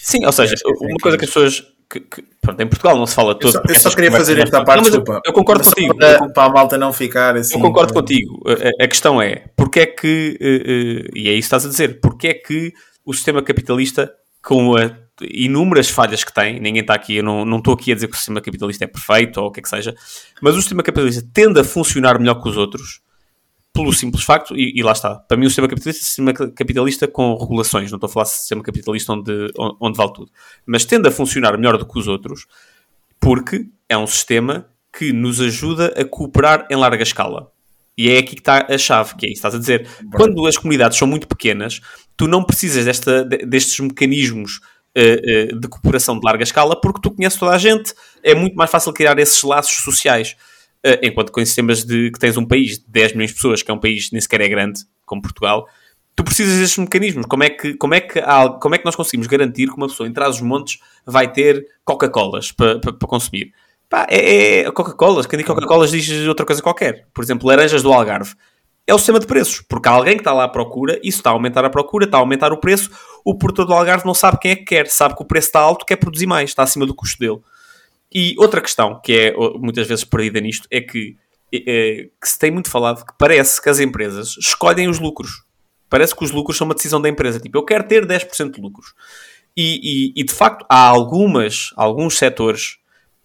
Sim, 0.01 0.24
ou 0.24 0.30
seja, 0.30 0.55
uma 0.64 0.99
coisa 1.03 1.18
que 1.18 1.24
as 1.24 1.30
pessoas 1.30 1.66
que, 1.91 2.01
que, 2.01 2.22
pronto, 2.41 2.61
em 2.61 2.66
Portugal 2.66 2.97
não 2.97 3.07
se 3.07 3.14
fala 3.14 3.34
todo. 3.34 3.47
Eu 3.57 3.62
só, 3.62 3.62
eu 3.68 3.80
só 3.80 3.91
queria 3.91 4.12
fazer 4.12 4.39
esta 4.39 4.62
parte, 4.64 4.82
não, 4.82 4.91
desculpa. 4.91 5.20
Eu, 5.24 5.32
concordo 5.32 5.64
contigo. 5.64 5.97
Para, 5.97 6.28
para, 6.30 6.45
a 6.45 6.49
malta 6.51 6.76
não 6.76 6.93
ficar 6.93 7.36
assim. 7.36 7.55
Eu 7.55 7.61
concordo 7.61 7.95
contigo. 7.95 8.43
A, 8.47 8.84
a, 8.84 8.89
questão 8.89 9.20
é, 9.22 9.47
porque 9.57 9.80
é 9.80 9.86
que, 9.86 10.39
uh, 10.41 11.09
uh, 11.09 11.18
e 11.18 11.28
é 11.28 11.32
isso 11.32 11.49
que 11.49 11.55
estás 11.57 11.64
a 11.64 11.68
dizer, 11.68 12.01
porque 12.01 12.28
é 12.28 12.34
que 12.34 12.72
o 13.05 13.14
sistema 13.14 13.43
capitalista, 13.43 14.12
com 14.43 14.76
a, 14.76 14.91
inúmeras 15.22 15.89
falhas 15.89 16.22
que 16.22 16.32
tem, 16.32 16.61
ninguém 16.61 16.82
está 16.82 16.95
aqui, 16.95 17.16
eu 17.16 17.24
não, 17.24 17.45
não 17.45 17.59
estou 17.59 17.74
aqui 17.74 17.91
a 17.93 17.95
dizer 17.95 18.07
que 18.07 18.14
o 18.14 18.16
sistema 18.16 18.41
capitalista 18.41 18.84
é 18.84 18.86
perfeito 18.86 19.41
ou 19.41 19.49
o 19.49 19.51
que 19.51 19.61
é 19.61 19.62
que 19.62 19.68
seja, 19.68 19.95
mas 20.43 20.55
o 20.55 20.61
sistema 20.61 20.82
capitalista 20.82 21.26
tende 21.32 21.59
a 21.59 21.64
funcionar 21.64 22.18
melhor 22.18 22.41
que 22.43 22.49
os 22.49 22.57
outros 22.57 23.01
pelo 23.79 23.93
simples 23.93 24.24
facto, 24.24 24.57
e, 24.57 24.72
e, 24.76 24.83
lá 24.83 24.93
está, 24.93 25.14
para 25.14 25.37
mim 25.37 25.47
o 25.47 25.49
sistema 25.49 25.68
capitalista 25.68 26.01
é 26.01 26.03
um 26.03 26.05
sistema 26.05 26.33
capitalista 26.33 27.07
com 27.07 27.37
regulações, 27.37 27.91
não 27.91 27.97
estou 27.97 28.09
a 28.09 28.12
falar 28.12 28.24
de 28.24 28.31
sistema 28.31 28.62
capitalista 28.62 29.12
onde, 29.12 29.53
onde 29.81 29.97
vale 29.97 30.12
tudo, 30.12 30.33
mas 30.66 30.85
tende 30.85 31.07
a 31.07 31.11
funcionar 31.12 31.57
melhor 31.57 31.79
do 31.79 31.87
que 31.87 31.99
os 31.99 32.09
outros, 32.09 32.47
porque 33.20 33.66
é 33.89 33.97
um 33.97 34.07
sistema 34.07 34.66
que 34.93 35.12
nos 35.12 35.41
ajuda 35.41 35.95
a 35.97 36.05
cooperar 36.05 36.66
em 36.68 36.74
larga 36.74 37.03
escala. 37.03 37.53
E 37.97 38.11
é 38.11 38.18
aqui 38.18 38.35
que 38.35 38.41
está 38.41 38.66
a 38.68 38.79
chave, 38.79 39.14
que 39.16 39.26
é 39.26 39.31
isso 39.31 39.41
que 39.43 39.47
estás 39.47 39.55
a 39.55 39.59
dizer. 39.59 39.89
Quando 40.14 40.47
as 40.47 40.57
comunidades 40.57 40.97
são 40.97 41.07
muito 41.07 41.26
pequenas, 41.26 41.81
tu 42.16 42.29
não 42.29 42.45
precisas 42.45 42.85
desta, 42.85 43.24
destes 43.24 43.79
mecanismos 43.81 44.61
uh, 44.97 45.55
uh, 45.55 45.61
de 45.61 45.68
cooperação 45.68 46.18
de 46.18 46.24
larga 46.24 46.45
escala, 46.45 46.81
porque 46.81 47.01
tu 47.01 47.11
conheces 47.11 47.39
toda 47.39 47.53
a 47.53 47.59
gente, 47.59 47.93
é 48.22 48.35
muito 48.35 48.55
mais 48.55 48.70
fácil 48.70 48.93
criar 48.93 49.18
esses 49.18 49.43
laços 49.43 49.83
sociais. 49.83 50.37
Uh, 50.87 50.99
enquanto 51.03 51.33
com 51.33 51.45
sistemas 51.45 51.85
de 51.85 52.11
que 52.12 52.18
tens 52.18 52.37
um 52.37 52.47
país 52.47 52.79
de 52.79 52.85
10 52.89 53.12
milhões 53.12 53.31
de 53.31 53.37
pessoas, 53.37 53.62
que 53.62 53.70
é 53.70 53.74
um 53.74 53.81
país 53.81 54.09
que 54.09 54.12
nem 54.12 54.20
sequer 54.20 54.41
é 54.41 54.49
grande, 54.49 54.81
como 55.05 55.20
Portugal, 55.20 55.66
Tu 56.18 56.24
precisas 56.24 56.59
destes 56.59 56.79
mecanismos. 56.79 57.26
Como 57.26 57.45
é 57.45 57.49
que, 57.49 57.74
como 57.74 57.95
é 57.95 58.01
que, 58.01 58.18
há, 58.18 58.49
como 58.49 58.74
é 58.74 58.79
que 58.79 58.85
nós 58.85 58.97
conseguimos 58.97 59.29
garantir 59.29 59.68
que 59.68 59.76
uma 59.76 59.87
pessoa 59.87 60.09
em 60.09 60.12
trás 60.12 60.35
os 60.35 60.41
montes 60.41 60.81
vai 61.07 61.33
ter 61.33 61.64
Coca-Colas 61.85 62.51
para, 62.51 62.81
para, 62.81 62.93
para 62.93 63.09
consumir? 63.09 63.53
Pá, 63.89 64.05
é, 64.11 64.62
é 64.62 64.70
Coca-Colas. 64.72 65.26
Quem 65.26 65.37
diz 65.37 65.47
Coca-Colas 65.47 65.93
diz 65.93 66.26
outra 66.26 66.45
coisa 66.45 66.61
qualquer. 66.61 67.07
Por 67.14 67.22
exemplo, 67.22 67.47
laranjas 67.47 67.85
do 67.85 67.93
Algarve. 67.93 68.35
É 68.85 68.93
o 68.93 68.99
sistema 68.99 69.20
de 69.20 69.29
preços. 69.29 69.61
Porque 69.68 69.89
há 69.89 69.93
alguém 69.93 70.14
que 70.14 70.22
está 70.22 70.33
lá 70.33 70.43
à 70.43 70.49
procura, 70.49 70.99
isso 71.05 71.18
está 71.18 71.31
a 71.31 71.35
aumentar 71.35 71.64
a 71.64 71.70
procura, 71.70 72.05
está 72.05 72.16
a 72.16 72.20
aumentar 72.20 72.53
o 72.53 72.57
preço. 72.57 72.91
O 73.24 73.39
produtor 73.39 73.66
do 73.66 73.72
Algarve 73.72 74.05
não 74.05 74.12
sabe 74.12 74.41
quem 74.41 74.51
é 74.51 74.57
que 74.57 74.64
quer. 74.64 74.89
Sabe 74.89 75.14
que 75.14 75.22
o 75.22 75.24
preço 75.24 75.47
está 75.47 75.61
alto, 75.61 75.87
quer 75.87 75.99
produzir 75.99 76.26
mais, 76.26 76.51
está 76.51 76.64
acima 76.64 76.85
do 76.85 76.97
custo 76.97 77.20
dele. 77.20 77.39
E 78.12 78.34
outra 78.38 78.61
questão 78.61 79.00
que 79.02 79.12
é 79.12 79.34
muitas 79.59 79.86
vezes 79.86 80.04
perdida 80.04 80.40
nisto 80.40 80.66
é 80.70 80.80
que, 80.80 81.16
é, 81.52 82.09
que 82.20 82.28
se 82.28 82.38
tem 82.38 82.50
muito 82.50 82.70
falado 82.70 83.04
que 83.04 83.12
parece 83.18 83.61
que 83.61 83.68
as 83.68 83.80
empresas 83.80 84.36
escolhem 84.38 84.88
os 84.88 84.98
lucros. 84.98 85.44
Parece 85.90 86.14
que 86.14 86.24
os 86.24 86.30
lucros 86.30 86.56
são 86.56 86.66
uma 86.66 86.74
decisão 86.74 87.00
da 87.00 87.09
empresa. 87.09 87.40
Tipo, 87.40 87.59
eu 87.59 87.64
quero 87.64 87.84
ter 87.84 88.06
10% 88.06 88.52
de 88.52 88.61
lucros. 88.61 88.94
E, 89.56 90.12
e, 90.14 90.20
e, 90.20 90.24
de 90.24 90.32
facto 90.32 90.64
há 90.68 90.86
algumas, 90.86 91.70
alguns 91.76 92.16
setores 92.16 92.78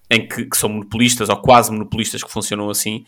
em 0.10 0.28
que, 0.28 0.46
que, 0.46 0.58
são 0.58 0.70
monopolistas 0.70 1.30
ou 1.30 1.38
quase 1.38 1.72
monopolistas 1.72 2.24
que 2.24 2.32
funcionam 2.32 2.70
assim, 2.70 3.06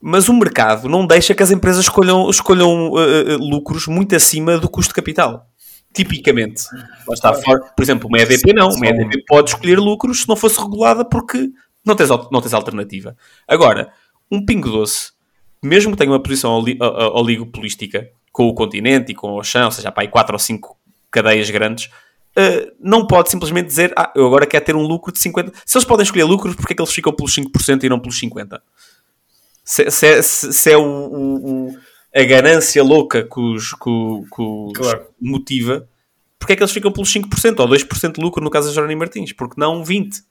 mas 0.00 0.28
o 0.28 0.34
mercado 0.34 0.88
não 0.88 1.06
deixa 1.06 1.34
que 1.34 1.42
as 1.42 1.50
empresas 1.50 1.84
escolham, 1.84 2.28
escolham 2.30 2.90
uh, 2.90 3.38
lucros 3.38 3.86
muito 3.86 4.16
acima 4.16 4.58
do 4.58 4.68
custo 4.68 4.90
de 4.90 4.94
capital. 4.94 5.46
Tipicamente. 5.92 6.62
Está 7.12 7.34
fora. 7.34 7.60
Por 7.76 7.82
exemplo, 7.82 8.08
uma 8.08 8.18
EDP 8.18 8.52
não. 8.52 8.70
Uma 8.70 8.86
EDP 8.86 9.24
pode 9.26 9.50
escolher 9.50 9.78
lucros 9.78 10.22
se 10.22 10.28
não 10.28 10.36
fosse 10.36 10.58
regulada 10.60 11.04
porque 11.04 11.50
não 11.84 11.94
tens, 11.94 12.08
não 12.08 12.40
tens 12.40 12.54
alternativa. 12.54 13.16
Agora, 13.46 13.92
um 14.30 14.44
pingo 14.44 14.70
doce, 14.70 15.12
mesmo 15.62 15.92
que 15.92 15.98
tenha 15.98 16.10
uma 16.10 16.22
posição 16.22 16.64
oligopolística 17.14 18.08
com 18.32 18.48
o 18.48 18.54
continente 18.54 19.12
e 19.12 19.14
com 19.14 19.28
o 19.28 19.38
Ocean, 19.38 19.66
ou 19.66 19.70
seja, 19.70 19.92
para 19.92 20.04
aí 20.04 20.08
4 20.08 20.34
ou 20.34 20.38
5 20.38 20.76
cadeias 21.10 21.50
grandes, 21.50 21.86
uh, 21.86 22.72
não 22.80 23.06
pode 23.06 23.30
simplesmente 23.30 23.66
dizer, 23.66 23.92
ah, 23.94 24.10
eu 24.16 24.26
agora 24.26 24.46
quero 24.46 24.64
ter 24.64 24.74
um 24.74 24.86
lucro 24.86 25.12
de 25.12 25.18
50%. 25.18 25.52
Se 25.66 25.76
eles 25.76 25.84
podem 25.84 26.04
escolher 26.04 26.24
lucros, 26.24 26.56
porque 26.56 26.72
é 26.72 26.76
que 26.76 26.82
eles 26.82 26.92
ficam 26.92 27.12
pelos 27.12 27.34
5% 27.34 27.84
e 27.84 27.88
não 27.88 28.00
pelos 28.00 28.18
50%? 28.18 28.60
Se, 29.64 29.88
se, 29.90 30.06
é, 30.06 30.22
se 30.22 30.72
é 30.72 30.76
o, 30.76 30.82
o, 30.82 31.68
o, 31.68 31.78
a 32.14 32.24
ganância 32.24 32.82
louca 32.82 33.22
que 33.22 33.40
os, 33.40 33.72
que, 33.72 34.24
que 34.34 34.42
os 34.42 34.72
claro. 34.74 35.06
motiva, 35.20 35.88
porque 36.38 36.52
é 36.52 36.56
que 36.56 36.62
eles 36.62 36.72
ficam 36.72 36.92
pelos 36.92 37.12
5% 37.12 37.60
ou 37.60 37.68
2% 37.68 38.12
de 38.12 38.20
lucro 38.20 38.42
no 38.42 38.50
caso 38.50 38.68
da 38.68 38.74
Jornal 38.74 38.96
Martins? 38.96 39.32
Porque 39.32 39.60
não 39.60 39.82
20%? 39.82 40.22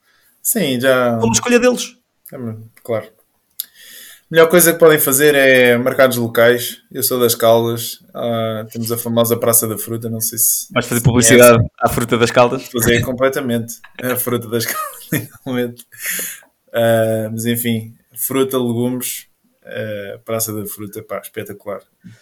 Sim, 0.42 0.80
já. 0.80 1.18
Como 1.20 1.32
escolha 1.32 1.60
deles. 1.60 1.96
É, 2.34 2.38
claro. 2.84 3.06
A 3.06 4.34
melhor 4.34 4.48
coisa 4.48 4.72
que 4.74 4.80
podem 4.80 4.98
fazer 4.98 5.36
é 5.36 5.78
mercados 5.78 6.18
locais. 6.18 6.82
Eu 6.92 7.04
sou 7.04 7.20
das 7.20 7.36
Caldas. 7.36 7.96
Uh, 8.16 8.66
temos 8.72 8.92
a 8.92 8.98
famosa 8.98 9.38
Praça 9.38 9.68
da 9.68 9.78
Fruta. 9.78 10.10
Não 10.10 10.22
sei 10.22 10.38
se. 10.38 10.74
Vais 10.74 10.86
fazer 10.86 11.02
publicidade 11.02 11.58
conhece. 11.58 11.72
à 11.80 11.90
Fruta 11.90 12.18
das 12.18 12.32
Caldas? 12.32 12.66
Fazer 12.68 13.02
completamente. 13.02 13.76
A 14.02 14.16
Fruta 14.16 14.48
das 14.48 14.66
Caldas. 14.66 15.32
Uh, 16.72 17.28
mas 17.30 17.46
enfim, 17.46 17.94
fruta, 18.16 18.58
legumes, 18.58 19.28
uh, 19.64 20.20
Praça 20.20 20.54
da 20.54 20.66
Fruta, 20.66 21.02
pá, 21.02 21.20
espetacular. 21.20 21.82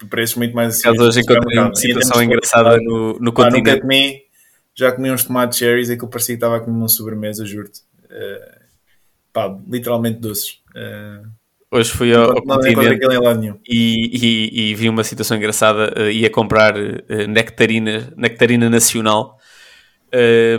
Preços 0.10 0.38
muito 0.38 0.56
mais 0.56 0.70
acessíveis. 0.70 1.00
hoje 1.00 1.22
encontrei 1.22 1.60
uma 1.60 1.76
situação 1.76 2.24
engraçada 2.24 2.78
no, 2.78 3.20
no 3.20 3.34
pá, 3.34 3.46
continente. 3.46 3.82
Comi, 3.82 4.22
já 4.76 4.92
comi 4.92 5.12
uns 5.12 5.24
tomates 5.24 5.58
cherries, 5.58 5.90
aquilo 5.90 6.10
parecia 6.10 6.36
que 6.36 6.38
estava 6.38 6.58
a 6.58 6.60
comer 6.60 6.78
uma 6.78 6.88
sobremesa, 6.88 7.46
juro-te. 7.46 7.82
Uh, 8.06 8.60
pá, 9.32 9.58
literalmente 9.68 10.20
doces. 10.20 10.62
Uh, 10.76 11.28
Hoje 11.72 11.92
fui 11.92 12.12
ao, 12.16 12.32
ao 12.32 12.42
continente 12.42 13.00
e, 13.68 14.10
e, 14.12 14.72
e, 14.72 14.76
vi 14.76 14.90
uma 14.90 15.04
situação 15.04 15.38
engraçada. 15.38 15.94
Uh, 15.96 16.10
ia 16.10 16.28
comprar 16.28 16.74
nectarina, 17.28 18.12
nectarina 18.18 18.68
nacional, 18.68 19.38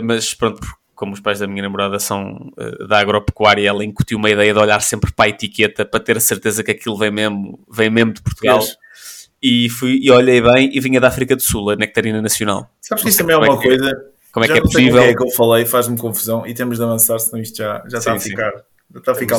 mas 0.03 0.33
pronto, 0.33 0.61
como 1.01 1.13
os 1.13 1.19
pais 1.19 1.39
da 1.39 1.47
minha 1.47 1.63
namorada 1.63 1.97
são 1.97 2.51
da 2.87 2.99
agropecuária, 2.99 3.67
ela 3.67 3.83
incutiu 3.83 4.19
uma 4.19 4.29
ideia 4.29 4.53
de 4.53 4.59
olhar 4.59 4.79
sempre 4.83 5.11
para 5.11 5.25
a 5.25 5.29
etiqueta 5.29 5.83
para 5.83 5.99
ter 5.99 6.15
a 6.15 6.19
certeza 6.19 6.63
que 6.63 6.69
aquilo 6.69 6.95
vem 6.95 7.09
mesmo, 7.09 7.59
vem 7.67 7.89
mesmo 7.89 8.13
de 8.13 8.21
Portugal. 8.21 8.59
E, 9.41 9.67
fui, 9.67 9.99
e 9.99 10.11
olhei 10.11 10.39
bem 10.39 10.69
e 10.71 10.79
vinha 10.79 11.01
da 11.01 11.07
África 11.07 11.35
do 11.35 11.41
Sul, 11.41 11.71
a 11.71 11.75
nectarina 11.75 12.21
nacional. 12.21 12.71
Sabes 12.79 13.03
que 13.03 13.09
isso 13.09 13.17
também 13.17 13.35
é 13.35 13.39
uma 13.39 13.55
é 13.55 13.63
coisa. 13.63 13.91
Como 14.31 14.45
é 14.45 14.47
que 14.47 14.59
é 14.59 14.61
possível? 14.61 15.01
É 15.01 15.15
que 15.15 15.23
eu 15.23 15.31
falei, 15.31 15.65
faz-me 15.65 15.97
confusão 15.97 16.45
e 16.45 16.53
temos 16.53 16.77
de 16.77 16.83
avançar, 16.83 17.17
senão 17.17 17.41
isto 17.41 17.57
já, 17.57 17.83
já 17.87 17.99
sim, 17.99 18.11
está 18.11 18.13
a 18.13 18.19
ficar. 18.19 18.51
Já 18.93 18.99
está 18.99 19.11
a 19.13 19.15
ficar 19.15 19.37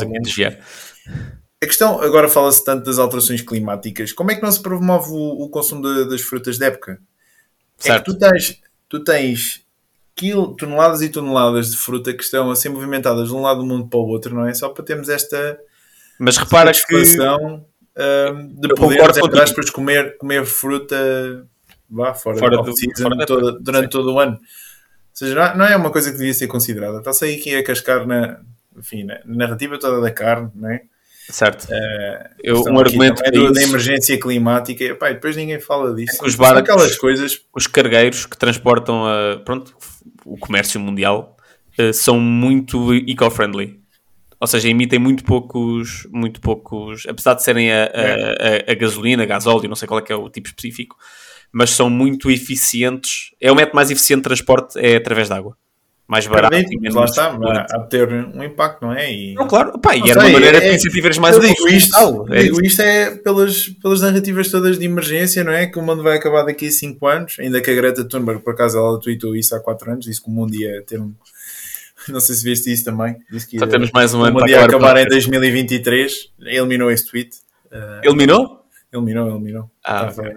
a 1.63 1.67
questão, 1.67 2.03
agora 2.03 2.29
fala-se 2.29 2.65
tanto 2.65 2.85
das 2.85 2.99
alterações 2.99 3.41
climáticas, 3.41 4.13
como 4.13 4.33
é 4.33 4.35
que 4.35 4.43
não 4.43 4.51
se 4.51 4.61
promove 4.61 5.11
o, 5.11 5.45
o 5.45 5.49
consumo 5.49 5.83
de, 5.83 6.09
das 6.09 6.21
frutas 6.21 6.59
de 6.59 6.65
época? 6.65 7.01
Certo. 7.79 7.97
É 7.97 7.99
que 8.01 8.05
tu 8.05 8.19
tens, 8.19 8.61
tu 8.89 9.05
tens 9.05 9.62
quilo, 10.15 10.55
toneladas 10.57 11.03
e 11.03 11.09
toneladas 11.09 11.71
de 11.71 11.77
fruta 11.77 12.13
que 12.13 12.23
estão 12.23 12.51
a 12.51 12.57
ser 12.57 12.69
movimentadas 12.69 13.29
de 13.29 13.35
um 13.35 13.41
lado 13.41 13.61
do 13.61 13.67
mundo 13.67 13.89
para 13.89 13.99
o 13.99 14.07
outro, 14.07 14.35
não 14.35 14.47
é? 14.47 14.55
Só 14.55 14.69
para 14.69 14.85
termos 14.85 15.09
esta 15.09 15.59
mas 16.19 16.37
repara 16.37 16.71
que 16.73 16.95
um, 16.95 18.55
de 18.55 18.69
poder, 18.75 19.01
entre 19.01 19.41
aspas, 19.41 19.71
comer, 19.71 20.17
comer 20.19 20.47
fruta 20.47 21.47
vá, 21.91 22.15
fora, 22.15 22.39
fora, 22.39 22.57
do, 22.59 22.73
fora 22.97 23.27
toda, 23.27 23.59
durante 23.59 23.89
todo 23.91 24.15
o 24.15 24.19
ano. 24.21 24.35
Ou 24.35 24.39
seja, 25.13 25.55
não 25.55 25.67
é 25.67 25.77
uma 25.77 25.91
coisa 25.91 26.11
que 26.11 26.17
devia 26.17 26.33
ser 26.33 26.47
considerada. 26.47 26.99
Está-se 26.99 27.25
aí 27.25 27.35
aqui 27.35 27.55
a 27.55 27.65
cascar 27.65 28.07
na, 28.07 28.41
enfim, 28.77 29.05
na 29.05 29.21
narrativa 29.27 29.79
toda 29.79 30.01
da 30.01 30.11
carne, 30.11 30.51
não 30.55 30.71
é? 30.71 30.83
Certo. 31.31 31.65
Uh, 31.65 32.29
eu, 32.43 32.63
um 32.65 32.79
argumento 32.79 33.23
do, 33.31 33.53
da 33.53 33.63
emergência 33.63 34.19
climática, 34.19 34.85
e, 34.85 34.89
depois 35.15 35.37
ninguém 35.37 35.61
fala 35.61 35.95
disso. 35.95 36.23
É 36.23 36.27
os 36.27 36.35
barcos, 36.35 36.63
aquelas 36.63 36.97
coisas. 36.97 37.41
Os 37.55 37.67
cargueiros 37.67 38.27
que 38.27 38.37
transportam 38.37 39.07
a, 39.07 39.41
pronto, 39.45 39.75
o 40.25 40.37
comércio 40.37 40.81
mundial 40.81 41.37
uh, 41.79 41.93
são 41.93 42.19
muito 42.19 42.93
eco-friendly. 42.95 43.81
Ou 44.41 44.47
seja, 44.47 44.69
emitem 44.69 44.99
muito 44.99 45.23
poucos, 45.23 46.09
muito 46.11 46.41
poucos, 46.41 47.05
apesar 47.09 47.35
de 47.35 47.45
serem 47.45 47.73
a, 47.73 47.85
a, 47.85 47.87
a, 47.87 48.73
a 48.73 48.75
gasolina, 48.75 49.25
gasóleo, 49.25 49.69
não 49.69 49.77
sei 49.77 49.87
qual 49.87 50.01
é 50.01 50.03
que 50.03 50.13
é 50.13 50.17
o 50.17 50.29
tipo 50.29 50.49
específico, 50.49 50.97
mas 51.53 51.71
são 51.71 51.89
muito 51.89 52.29
eficientes. 52.29 53.31
É 53.41 53.53
o 53.53 53.55
método 53.55 53.77
mais 53.77 53.93
eficiente 53.93 54.19
de 54.19 54.25
transporte 54.25 54.77
é 54.81 54.97
através 54.97 55.29
de 55.29 55.35
água 55.35 55.57
mais 56.13 56.27
barato. 56.27 56.55
menos 56.55 56.95
lá 56.95 57.07
está, 57.07 57.39
a 57.71 57.81
ter 57.81 58.07
um 58.13 58.45
impacto, 58.45 58.83
não 58.83 58.93
é? 58.93 59.11
E... 59.11 59.33
Não, 59.33 59.49
claro, 59.49 59.79
pá, 59.79 59.97
e 59.97 60.11
era 60.11 60.21
sei, 60.21 60.31
uma 60.31 60.41
maneira 60.41 60.59
é, 60.59 60.69
de 60.69 60.77
incentivar 60.77 61.19
mais 61.19 61.41
digo 61.41 61.69
isto, 61.69 62.27
é 62.31 62.43
digo 62.43 62.63
isto 62.63 62.83
é 62.83 63.17
pelas, 63.17 63.69
pelas 63.83 64.03
narrativas 64.03 64.51
todas 64.51 64.79
de 64.79 64.85
emergência, 64.85 65.43
não 65.43 65.53
é? 65.53 65.67
Que 65.67 65.79
o 65.79 65.83
mundo 65.83 66.03
vai 66.03 66.19
acabar 66.19 66.43
daqui 66.43 66.67
a 66.67 66.71
5 66.71 67.07
anos, 67.07 67.37
ainda 67.41 67.63
que 67.63 67.71
a 67.71 67.75
Greta 67.75 68.05
Thunberg, 68.05 68.43
por 68.43 68.53
acaso, 68.53 68.77
ela 68.77 69.01
tweetou 69.01 69.35
isso 69.35 69.57
há 69.57 69.61
4 69.61 69.93
anos, 69.93 70.05
disse 70.05 70.23
que 70.23 70.29
o 70.29 70.31
mundo 70.31 70.55
ia 70.55 70.83
ter 70.83 71.01
um. 71.01 71.15
Não 72.11 72.21
sei 72.21 72.35
se 72.35 72.45
viste 72.45 72.71
isso 72.71 72.85
também. 72.85 73.17
Disse 73.31 73.49
que 73.49 73.59
Só 73.59 73.67
temos 73.67 73.91
mais 73.91 74.13
um 74.13 74.23
ano 74.23 74.39
para 74.39 74.51
ia 74.51 74.65
acabar 74.65 74.99
em 74.99 75.07
2023. 75.07 76.13
Eliminou 76.41 76.91
esse 76.91 77.09
tweet. 77.09 77.31
Uh, 77.71 78.05
eliminou? 78.07 78.67
Eliminou, 78.93 79.31
eliminou. 79.31 79.71
Ah, 79.83 80.11
okay. 80.13 80.35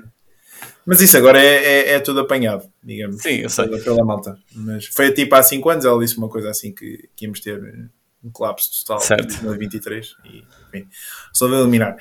Mas 0.85 1.01
isso 1.01 1.17
agora 1.17 1.41
é, 1.41 1.63
é, 1.63 1.91
é, 1.93 1.99
tudo 1.99 2.19
apanhado, 2.19 2.69
digamos. 2.83 3.21
Sim, 3.21 3.37
eu 3.37 3.49
sei. 3.49 3.67
Pela, 3.79 4.05
malta. 4.05 4.37
Mas 4.53 4.85
foi 4.85 5.11
tipo 5.11 5.33
há 5.33 5.41
5 5.41 5.67
anos, 5.69 5.85
ela 5.85 5.99
disse 5.99 6.17
uma 6.17 6.29
coisa 6.29 6.51
assim 6.51 6.71
que, 6.71 7.09
que 7.15 7.25
íamos 7.25 7.39
ter 7.39 7.89
um 8.23 8.29
colapso 8.31 8.69
total 8.83 8.99
certo. 8.99 9.33
em 9.35 9.43
2023 9.43 10.15
e 10.25 10.43
enfim, 10.67 10.87
só 11.33 11.47
de 11.47 11.55
eliminar. 11.55 11.97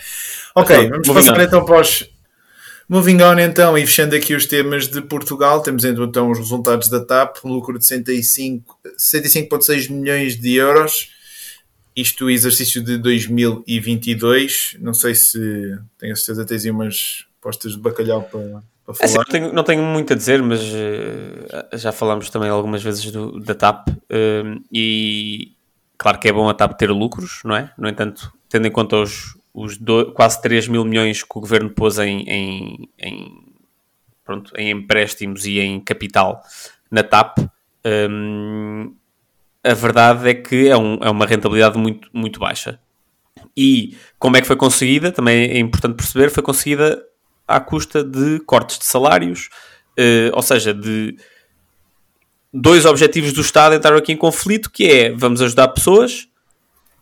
Ok, 0.54 0.76
então, 0.76 0.90
vamos 0.90 1.08
passar 1.08 1.38
on. 1.38 1.42
então 1.42 1.64
para 1.64 1.80
os. 1.80 2.10
Moving 2.86 3.22
on 3.22 3.38
então, 3.38 3.78
e 3.78 3.86
fechando 3.86 4.14
aqui 4.14 4.34
os 4.34 4.44
temas 4.44 4.86
de 4.86 5.00
Portugal, 5.00 5.62
temos 5.62 5.86
então 5.86 6.30
os 6.30 6.38
resultados 6.38 6.90
da 6.90 7.02
TAP, 7.02 7.38
um 7.42 7.48
lucro 7.48 7.78
de 7.78 7.84
65,6 7.86 9.90
milhões 9.90 10.38
de 10.38 10.56
euros, 10.56 11.08
isto 11.96 12.28
exercício 12.28 12.84
de 12.84 12.98
2022, 12.98 14.76
não 14.80 14.92
sei 14.92 15.14
se, 15.14 15.38
tenho 15.96 16.12
a 16.12 16.16
certeza 16.16 16.44
tens 16.44 16.66
aí 16.66 16.70
umas 16.70 17.24
postas 17.40 17.72
de 17.72 17.78
bacalhau 17.78 18.22
para. 18.22 18.62
É 18.86 19.04
assim, 19.04 19.16
não, 19.16 19.24
tenho, 19.24 19.52
não, 19.52 19.64
tenho, 19.64 19.82
muito 19.82 20.12
a 20.12 20.16
dizer, 20.16 20.42
mas 20.42 20.60
uh, 20.60 21.76
já 21.76 21.90
falámos 21.90 22.28
também 22.28 22.50
algumas 22.50 22.82
vezes 22.82 23.10
do, 23.10 23.40
da 23.40 23.54
TAP 23.54 23.88
uh, 23.88 24.62
e 24.70 25.56
claro 25.96 26.18
que 26.18 26.28
é 26.28 26.32
bom 26.32 26.48
a 26.48 26.54
TAP 26.54 26.76
ter 26.76 26.90
lucros, 26.90 27.40
não 27.44 27.56
é? 27.56 27.72
No 27.78 27.88
entanto, 27.88 28.30
tendo 28.48 28.66
em 28.66 28.70
conta 28.70 28.96
os, 28.96 29.38
os 29.54 29.78
do, 29.78 30.12
quase 30.12 30.42
3 30.42 30.68
mil 30.68 30.84
milhões 30.84 31.22
que 31.22 31.38
o 31.38 31.40
governo 31.40 31.70
pôs 31.70 31.98
em, 31.98 32.28
em, 32.28 32.88
em, 32.98 33.54
pronto, 34.22 34.52
em 34.56 34.70
empréstimos 34.70 35.46
e 35.46 35.60
em 35.60 35.80
capital 35.80 36.42
na 36.90 37.02
TAP, 37.02 37.38
um, 38.10 38.94
a 39.62 39.72
verdade 39.72 40.28
é 40.28 40.34
que 40.34 40.68
é, 40.68 40.76
um, 40.76 40.98
é 41.00 41.08
uma 41.08 41.24
rentabilidade 41.24 41.78
muito, 41.78 42.08
muito 42.12 42.38
baixa. 42.38 42.78
E 43.56 43.96
como 44.18 44.36
é 44.36 44.42
que 44.42 44.46
foi 44.46 44.56
conseguida, 44.56 45.10
também 45.10 45.50
é 45.50 45.58
importante 45.58 45.96
perceber, 45.96 46.28
foi 46.28 46.42
conseguida 46.42 47.02
à 47.46 47.60
custa 47.60 48.02
de 48.02 48.40
cortes 48.40 48.78
de 48.78 48.84
salários, 48.84 49.48
uh, 49.98 50.34
ou 50.34 50.42
seja, 50.42 50.72
de 50.72 51.16
dois 52.52 52.84
objetivos 52.84 53.32
do 53.32 53.40
Estado 53.40 53.74
entraram 53.74 53.98
aqui 53.98 54.12
em 54.12 54.16
conflito, 54.16 54.70
que 54.70 54.86
é 54.86 55.10
vamos 55.10 55.42
ajudar 55.42 55.68
pessoas 55.68 56.28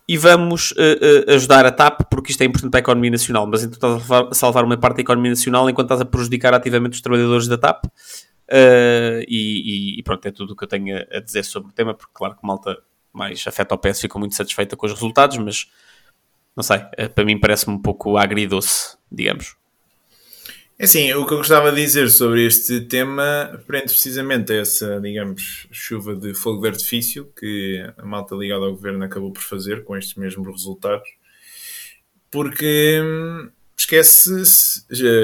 e 0.07 0.17
vamos 0.17 0.71
uh, 0.71 0.75
uh, 0.75 1.33
ajudar 1.35 1.65
a 1.65 1.71
TAP 1.71 2.01
porque 2.09 2.31
isto 2.31 2.41
é 2.41 2.45
importante 2.45 2.71
para 2.71 2.79
a 2.79 2.81
economia 2.81 3.11
nacional, 3.11 3.47
mas 3.47 3.63
então 3.63 3.97
estás 3.97 4.11
a 4.11 4.33
salvar 4.33 4.65
uma 4.65 4.77
parte 4.77 4.97
da 4.97 5.01
economia 5.01 5.29
nacional 5.29 5.69
enquanto 5.69 5.85
estás 5.85 6.01
a 6.01 6.05
prejudicar 6.05 6.53
ativamente 6.53 6.95
os 6.95 7.01
trabalhadores 7.01 7.47
da 7.47 7.57
TAP. 7.57 7.85
Uh, 7.85 9.23
e, 9.27 9.97
e, 9.97 10.03
pronto, 10.03 10.25
é 10.25 10.31
tudo 10.31 10.51
o 10.51 10.55
que 10.55 10.65
eu 10.65 10.67
tenho 10.67 10.97
a 10.97 11.19
dizer 11.19 11.43
sobre 11.45 11.69
o 11.69 11.73
tema, 11.73 11.93
porque 11.93 12.11
claro 12.13 12.35
que 12.35 12.45
malta 12.45 12.77
mais 13.13 13.43
afeta 13.47 13.73
ao 13.73 13.79
PS 13.79 14.01
ficou 14.01 14.19
muito 14.19 14.35
satisfeita 14.35 14.75
com 14.75 14.85
os 14.85 14.91
resultados, 14.91 15.37
mas 15.37 15.67
não 16.55 16.63
sei, 16.63 16.79
para 17.15 17.23
mim 17.23 17.39
parece-me 17.39 17.75
um 17.75 17.81
pouco 17.81 18.17
agridoce, 18.17 18.97
digamos. 19.11 19.55
É 20.77 20.85
assim, 20.85 21.13
o 21.13 21.25
que 21.25 21.33
eu 21.33 21.37
gostava 21.37 21.71
de 21.71 21.81
dizer 21.81 22.09
sobre 22.09 22.45
este 22.45 22.81
tema 22.81 23.61
prende 23.67 23.85
precisamente 23.85 24.51
a 24.51 24.57
essa, 24.57 24.99
digamos, 24.99 25.67
chuva 25.71 26.15
de 26.15 26.33
fogo 26.33 26.61
de 26.61 26.69
artifício 26.69 27.31
que 27.37 27.85
a 27.95 28.05
malta 28.05 28.35
ligada 28.35 28.65
ao 28.65 28.71
governo 28.71 29.03
acabou 29.03 29.31
por 29.31 29.43
fazer 29.43 29.83
com 29.83 29.95
estes 29.95 30.15
mesmos 30.15 30.47
resultados. 30.47 31.07
Porque 32.31 32.99
hum, 33.03 33.49
esquece 33.77 34.41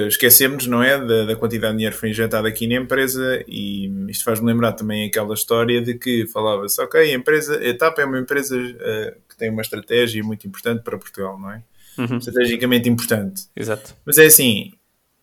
esquecemos, 0.08 0.68
não 0.68 0.84
é, 0.84 1.04
da, 1.04 1.26
da, 1.26 1.36
quantidade 1.36 1.74
de 1.74 1.78
dinheiro 1.78 1.96
que 1.96 2.00
foi 2.00 2.10
injetado 2.10 2.48
aqui 2.48 2.68
na 2.68 2.76
empresa 2.76 3.44
e 3.48 3.88
isto 4.10 4.24
faz-me 4.24 4.46
lembrar 4.46 4.74
também 4.74 5.08
aquela 5.08 5.34
história 5.34 5.82
de 5.82 5.96
que 5.96 6.28
falava-se, 6.28 6.80
ok, 6.82 7.02
a 7.02 7.14
empresa, 7.14 7.58
a 7.58 7.68
etapa 7.68 8.02
é 8.02 8.06
uma 8.06 8.20
empresa 8.20 8.56
uh, 8.56 9.20
que 9.28 9.36
tem 9.38 9.50
uma 9.50 9.62
estratégia 9.62 10.24
muito 10.24 10.46
importante 10.48 10.84
para 10.84 10.98
Portugal, 10.98 11.40
não 11.40 11.52
é? 11.52 11.64
Uhum. 11.98 12.18
Estrategicamente 12.18 12.88
importante. 12.88 13.44
Exato. 13.56 13.96
Mas 14.06 14.18
é 14.18 14.26
assim, 14.26 14.74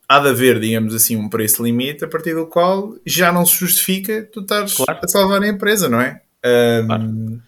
há 0.09 0.19
de 0.21 0.29
haver, 0.29 0.61
digamos 0.61 0.95
assim, 0.95 1.17
um 1.17 1.29
preço 1.29 1.63
limite 1.63 2.05
a 2.05 2.09
partir 2.09 2.35
do 2.35 2.47
qual 2.47 2.95
já 3.05 3.33
não 3.33 3.45
se 3.45 3.57
justifica 3.57 4.29
tu 4.31 4.41
estares 4.41 4.75
claro. 4.75 5.01
a 5.03 5.09
salvar 5.09 5.43
a 5.43 5.49
empresa, 5.49 5.89
não 5.89 6.01
é? 6.01 6.23
Um, 6.45 6.87
claro. 6.87 7.43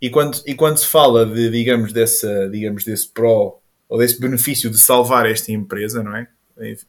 e, 0.00 0.10
quando, 0.10 0.42
e 0.46 0.54
quando 0.54 0.76
se 0.78 0.86
fala 0.86 1.24
de, 1.24 1.50
digamos, 1.50 1.92
dessa, 1.92 2.48
digamos, 2.50 2.84
desse 2.84 3.08
pró 3.08 3.58
ou 3.88 3.98
desse 3.98 4.20
benefício 4.20 4.70
de 4.70 4.78
salvar 4.78 5.26
esta 5.26 5.52
empresa, 5.52 6.02
não 6.02 6.16
é? 6.16 6.28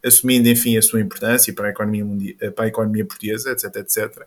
Assumindo, 0.04 0.48
enfim, 0.48 0.78
a 0.78 0.82
sua 0.82 1.02
importância 1.02 1.52
para 1.54 1.68
a 1.68 1.72
economia, 1.72 2.06
mundial, 2.06 2.52
para 2.52 2.66
a 2.66 2.68
economia 2.68 3.06
portuguesa, 3.06 3.52
etc, 3.52 3.76
etc. 3.78 4.26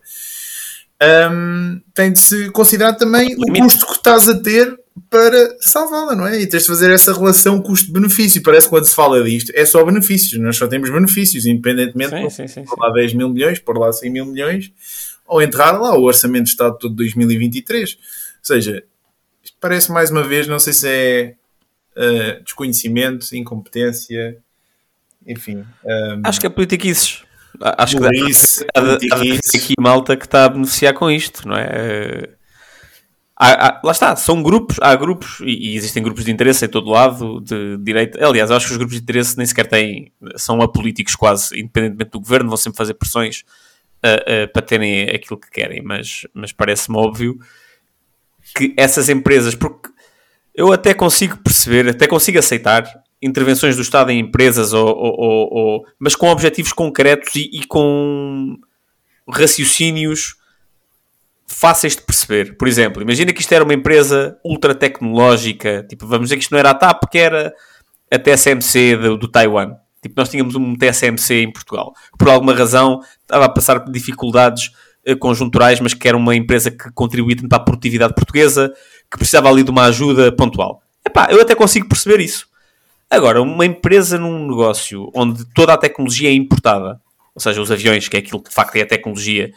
Um, 1.31 1.81
tem 1.95 2.13
de 2.13 2.19
se 2.19 2.51
considerar 2.51 2.95
também 2.95 3.37
o 3.37 3.53
custo 3.53 3.87
que 3.87 3.93
estás 3.93 4.29
a 4.29 4.41
ter 4.41 4.77
para 5.11 5.57
salvá-la, 5.61 6.15
não 6.15 6.27
é? 6.27 6.41
E 6.41 6.47
tens 6.47 6.63
de 6.63 6.69
fazer 6.69 6.91
essa 6.91 7.13
relação 7.13 7.61
custo-benefício. 7.61 8.43
Parece 8.43 8.67
que 8.67 8.71
quando 8.71 8.87
se 8.87 8.95
fala 8.95 9.23
disto 9.23 9.53
é 9.55 9.65
só 9.65 9.85
benefícios, 9.85 10.41
nós 10.41 10.57
só 10.57 10.67
temos 10.67 10.91
benefícios, 10.91 11.47
independentemente 11.47 12.31
sim, 12.31 12.45
de 12.45 12.51
sim, 12.51 12.65
por 12.65 12.79
lá 12.79 12.93
10 12.93 13.15
mil 13.15 13.29
milhões, 13.29 13.59
por 13.59 13.79
lá 13.79 13.93
100 13.93 14.11
mil 14.11 14.27
milhões, 14.27 14.73
ou 15.27 15.43
enterrar 15.43 15.81
lá 15.81 15.97
o 15.97 16.05
Orçamento 16.05 16.45
de 16.45 16.51
Estado 16.51 16.79
todo 16.79 16.91
de 16.91 16.97
2023. 16.97 17.95
Ou 17.95 17.99
seja, 18.43 18.85
parece 19.61 19.91
mais 19.93 20.11
uma 20.11 20.23
vez, 20.23 20.47
não 20.47 20.59
sei 20.59 20.73
se 20.73 20.89
é 20.89 21.35
uh, 21.97 22.43
desconhecimento, 22.43 23.35
incompetência, 23.35 24.39
enfim. 25.27 25.65
Um, 25.85 26.23
Acho 26.25 26.41
que 26.41 26.47
é 26.47 26.51
politiquices. 26.51 27.23
Acho 27.61 27.99
que 27.99 28.05
há, 28.05 28.09
há, 28.77 29.17
há 29.17 29.21
aqui 29.57 29.75
malta 29.79 30.17
que 30.17 30.25
está 30.25 30.45
a 30.45 30.49
beneficiar 30.49 30.95
com 30.95 31.11
isto, 31.11 31.47
não 31.47 31.57
é? 31.57 32.38
Há, 33.41 33.81
lá 33.85 33.93
está, 33.93 34.17
são 34.17 34.43
grupos, 34.43 34.79
há 34.81 34.97
grupos 34.97 35.39
e, 35.43 35.71
e, 35.71 35.77
existem 35.77 36.03
grupos 36.03 36.25
de 36.25 36.33
interesse 36.33 36.65
em 36.65 36.69
todo 36.69 36.91
lado 36.91 37.41
de 37.41 37.77
direito. 37.79 38.19
Aliás, 38.21 38.51
acho 38.51 38.67
que 38.67 38.73
os 38.73 38.77
grupos 38.79 38.97
de 38.97 39.03
interesse 39.03 39.37
nem 39.39 39.47
sequer 39.47 39.69
têm, 39.69 40.11
são 40.35 40.61
apolíticos 40.61 41.15
quase, 41.15 41.57
independentemente 41.57 42.11
do 42.11 42.19
governo, 42.19 42.49
vão 42.49 42.57
sempre 42.57 42.77
fazer 42.79 42.95
pressões 42.95 43.45
uh, 44.05 44.45
uh, 44.45 44.53
para 44.53 44.63
terem 44.63 45.09
aquilo 45.11 45.39
que 45.39 45.49
querem, 45.53 45.81
mas, 45.81 46.27
mas 46.35 46.51
parece-me 46.51 46.99
óbvio 46.99 47.39
que 48.57 48.75
essas 48.77 49.09
empresas, 49.09 49.55
porque 49.55 49.89
eu 50.53 50.73
até 50.73 50.93
consigo 50.93 51.37
perceber, 51.37 51.89
até 51.89 52.09
consigo 52.09 52.41
aceitar 52.41 52.85
intervenções 53.23 53.77
do 53.77 53.83
Estado 53.83 54.11
em 54.11 54.19
empresas, 54.19 54.73
ou, 54.73 54.89
ou, 54.89 55.49
ou 55.53 55.87
mas 55.97 56.17
com 56.17 56.29
objetivos 56.29 56.73
concretos 56.73 57.37
e, 57.37 57.49
e 57.53 57.65
com 57.67 58.59
raciocínios 59.31 60.37
fáceis 61.49 61.97
de 61.97 62.03
perceber. 62.03 62.57
Por 62.57 62.69
exemplo, 62.69 63.03
imagina 63.03 63.33
que 63.33 63.41
isto 63.41 63.53
era 63.53 63.65
uma 63.65 63.75
empresa 63.75 64.39
ultra 64.45 64.75
tecnológica, 64.75 65.85
tipo, 65.89 66.07
vamos 66.07 66.27
dizer 66.27 66.37
que 66.37 66.43
isto 66.43 66.53
não 66.53 66.59
era 66.59 66.71
a 66.71 66.75
TAP, 66.75 67.05
que 67.11 67.19
era 67.19 67.53
a 68.13 68.19
TSMC 68.19 68.97
do, 68.97 69.17
do 69.17 69.29
Taiwan. 69.29 69.75
Tipo, 70.03 70.15
nós 70.17 70.29
tínhamos 70.29 70.55
um 70.55 70.77
TSMC 70.77 71.43
em 71.43 71.53
Portugal, 71.53 71.93
que 72.13 72.19
por 72.19 72.29
alguma 72.29 72.55
razão 72.55 73.01
estava 73.21 73.47
a 73.47 73.49
passar 73.49 73.81
por 73.81 73.91
dificuldades 73.91 74.71
eh, 75.05 75.17
conjunturais, 75.17 75.81
mas 75.81 75.95
que 75.95 76.07
era 76.07 76.17
uma 76.17 76.37
empresa 76.37 76.71
que 76.71 76.93
contribuía 76.93 77.37
tanto 77.37 77.49
para 77.49 77.59
a 77.59 77.65
produtividade 77.65 78.15
portuguesa, 78.15 78.73
que 79.11 79.19
precisava 79.19 79.49
ali 79.49 79.63
de 79.63 79.71
uma 79.71 79.85
ajuda 79.85 80.31
pontual. 80.31 80.83
Epá, 81.05 81.29
eu 81.31 81.41
até 81.41 81.55
consigo 81.55 81.89
perceber 81.89 82.21
isso. 82.21 82.47
Agora, 83.11 83.41
uma 83.41 83.65
empresa 83.65 84.19
num 84.19 84.47
negócio 84.47 85.11
onde 85.15 85.45
toda 85.55 85.73
a 85.73 85.79
tecnologia 85.79 86.29
é 86.29 86.33
importada, 86.35 87.01
ou 87.35 87.41
seja, 87.41 87.61
os 87.61 87.73
aviões, 87.73 88.07
que 88.07 88.17
é 88.17 88.21
aquilo 88.21 88.43
que 88.43 88.51
de 88.51 88.55
facto 88.55 88.77
é 88.77 88.83
a 88.83 88.87
tecnologia, 88.87 89.51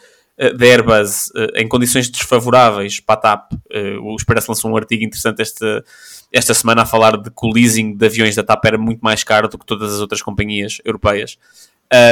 da 0.50 0.66
Airbus 0.66 1.30
eh, 1.36 1.62
em 1.62 1.68
condições 1.68 2.10
desfavoráveis 2.10 2.98
para 2.98 3.14
a 3.14 3.18
TAP. 3.18 3.52
Eh, 3.70 3.96
o 4.00 4.16
Expresso 4.16 4.50
lançou 4.50 4.70
um 4.70 4.76
artigo 4.76 5.04
interessante 5.04 5.40
esta, 5.40 5.84
esta 6.32 6.54
semana 6.54 6.82
a 6.82 6.86
falar 6.86 7.16
de 7.16 7.30
que 7.30 7.46
o 7.46 7.52
leasing 7.52 7.96
de 7.96 8.06
aviões 8.06 8.34
da 8.34 8.42
TAP 8.42 8.64
era 8.64 8.78
muito 8.78 9.00
mais 9.00 9.22
caro 9.22 9.48
do 9.48 9.58
que 9.58 9.66
todas 9.66 9.94
as 9.94 10.00
outras 10.00 10.20
companhias 10.20 10.80
europeias. 10.84 11.38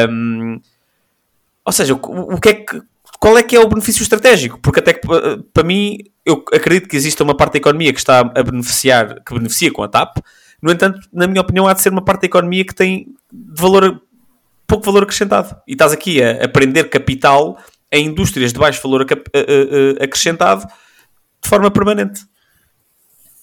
Um, 0.08 0.60
ou 1.64 1.72
seja, 1.72 1.94
o, 1.94 2.34
o 2.34 2.40
que 2.40 2.48
é 2.50 2.54
que, 2.54 2.82
qual 3.18 3.36
é 3.36 3.42
que 3.42 3.56
é 3.56 3.60
o 3.60 3.68
benefício 3.68 4.02
estratégico? 4.02 4.58
Porque 4.60 4.80
até 4.80 4.94
que, 4.94 5.06
para 5.52 5.62
mim, 5.62 5.98
eu 6.24 6.44
acredito 6.52 6.88
que 6.88 6.96
exista 6.96 7.24
uma 7.24 7.36
parte 7.36 7.54
da 7.54 7.58
economia 7.58 7.92
que 7.92 7.98
está 7.98 8.20
a 8.20 8.42
beneficiar, 8.42 9.22
que 9.24 9.34
beneficia 9.34 9.72
com 9.72 9.82
a 9.82 9.88
TAP. 9.88 10.18
No 10.62 10.70
entanto, 10.70 11.00
na 11.12 11.26
minha 11.26 11.40
opinião, 11.40 11.66
há 11.66 11.72
de 11.72 11.82
ser 11.82 11.90
uma 11.90 12.04
parte 12.04 12.22
da 12.22 12.26
economia 12.26 12.64
que 12.64 12.74
tem 12.74 13.08
de 13.32 13.60
valor, 13.60 14.00
pouco 14.66 14.84
valor 14.84 15.02
acrescentado. 15.02 15.56
E 15.66 15.72
estás 15.72 15.92
aqui 15.92 16.22
a, 16.22 16.44
a 16.44 16.48
prender 16.48 16.88
capital 16.88 17.58
em 17.92 18.06
indústrias 18.06 18.52
de 18.52 18.58
baixo 18.58 18.82
valor 18.82 19.06
acrescentado 20.00 20.66
de 21.42 21.48
forma 21.48 21.70
permanente. 21.70 22.22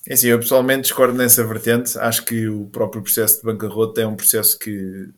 É 0.08 0.14
assim, 0.14 0.28
eu 0.28 0.40
pessoalmente 0.40 0.84
discordo 0.84 1.18
nessa 1.18 1.44
vertente. 1.44 1.98
Acho 2.00 2.24
que 2.24 2.48
o 2.48 2.66
próprio 2.68 3.02
processo 3.02 3.38
de 3.38 3.44
bancarrota 3.44 4.02
é 4.02 4.08
um 4.08 4.16
processo 4.16 4.58
que 4.58 5.10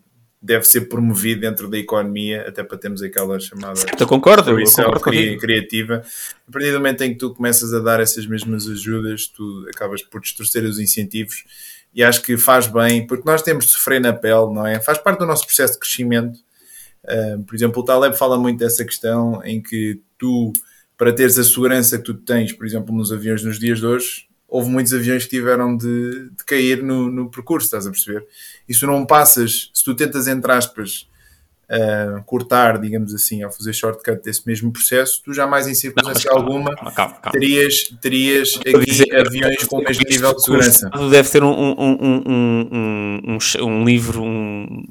deve 0.42 0.66
ser 0.66 0.82
promovido 0.88 1.42
dentro 1.42 1.70
da 1.70 1.78
economia, 1.78 2.48
até 2.48 2.64
para 2.64 2.78
termos 2.78 3.02
aquela 3.02 3.38
chamada 3.40 3.82
eu 4.00 4.08
concordo, 4.08 4.56
concordo 4.56 5.02
cri 5.02 5.38
criativa. 5.38 6.02
A 6.48 6.52
partir 6.52 6.72
do 6.72 6.78
momento 6.78 7.02
em 7.02 7.12
que 7.12 7.20
tu 7.20 7.34
começas 7.34 7.74
a 7.74 7.80
dar 7.80 8.00
essas 8.00 8.26
mesmas 8.26 8.66
ajudas, 8.68 9.28
tu 9.28 9.66
acabas 9.74 10.02
por 10.02 10.22
distorcer 10.22 10.64
os 10.64 10.80
incentivos 10.80 11.44
e 11.94 12.04
acho 12.04 12.22
que 12.22 12.38
faz 12.38 12.68
bem, 12.68 13.06
porque 13.06 13.30
nós 13.30 13.42
temos 13.42 13.66
de 13.66 13.72
sofrer 13.72 14.00
na 14.00 14.14
pele, 14.14 14.54
não 14.54 14.66
é? 14.66 14.80
Faz 14.80 14.98
parte 14.98 15.20
do 15.20 15.26
nosso 15.26 15.46
processo 15.46 15.74
de 15.74 15.80
crescimento 15.80 16.40
Uh, 17.04 17.44
por 17.44 17.56
exemplo, 17.56 17.82
o 17.82 17.86
Taleb 17.86 18.18
fala 18.18 18.38
muito 18.38 18.60
dessa 18.60 18.84
questão 18.84 19.42
em 19.44 19.62
que 19.62 20.02
tu, 20.18 20.52
para 20.98 21.14
teres 21.14 21.38
a 21.40 21.44
segurança 21.44 21.98
que 21.98 22.04
tu 22.04 22.14
tens, 22.14 22.52
por 22.52 22.66
exemplo, 22.66 22.94
nos 22.94 23.12
aviões 23.12 23.44
nos 23.44 23.60
dias 23.60 23.80
de 23.80 23.86
hoje, 23.86 24.28
houve 24.48 24.70
muitos 24.70 24.94
aviões 24.94 25.24
que 25.24 25.30
tiveram 25.30 25.78
de, 25.78 26.30
de 26.32 26.44
cair 26.46 26.84
no, 26.84 27.10
no, 27.10 27.30
percurso, 27.30 27.66
estás 27.66 27.86
a 27.86 27.92
perceber? 27.92 28.26
E 28.68 28.74
se 28.74 28.80
tu 28.80 28.88
não 28.88 29.06
passas, 29.06 29.70
se 29.74 29.84
tu 29.84 29.96
tentas, 29.96 30.28
entre 30.28 30.52
aspas, 30.52 31.08
uh, 31.70 32.24
cortar, 32.26 32.80
digamos 32.80 33.14
assim, 33.14 33.44
ao 33.44 33.52
fazer 33.52 33.74
shortcut 33.74 34.22
desse 34.24 34.46
mesmo 34.46 34.72
processo, 34.72 35.22
tu 35.24 35.34
jamais 35.34 35.68
em 35.68 35.76
circunstância 35.76 36.30
não, 36.32 36.40
alguma 36.40 36.76
calma, 36.76 36.92
calma, 36.92 37.16
calma. 37.16 37.32
terias, 37.32 37.84
terias 38.02 38.50
aqui 38.58 38.86
dizer, 38.86 39.16
aviões 39.16 39.64
com 39.66 39.78
o 39.78 39.84
mesmo 39.84 40.04
nível 40.10 40.36
de 40.36 40.44
segurança. 40.44 40.90
Deve 41.10 41.30
ter 41.30 41.44
um, 41.44 41.52
um, 41.52 41.98
um, 42.28 43.20
um, 43.24 43.66
um 43.66 43.86
livro, 43.86 44.24
um 44.24 44.84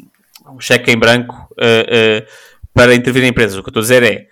um 0.51 0.61
cheque 0.61 0.91
em 0.91 0.99
branco 0.99 1.35
uh, 1.53 2.23
uh, 2.23 2.27
para 2.73 2.95
intervir 2.95 3.25
em 3.25 3.29
empresas. 3.29 3.57
O 3.57 3.63
que 3.63 3.69
eu 3.69 3.71
estou 3.71 3.81
a 3.81 3.83
dizer 3.83 4.03
é. 4.03 4.27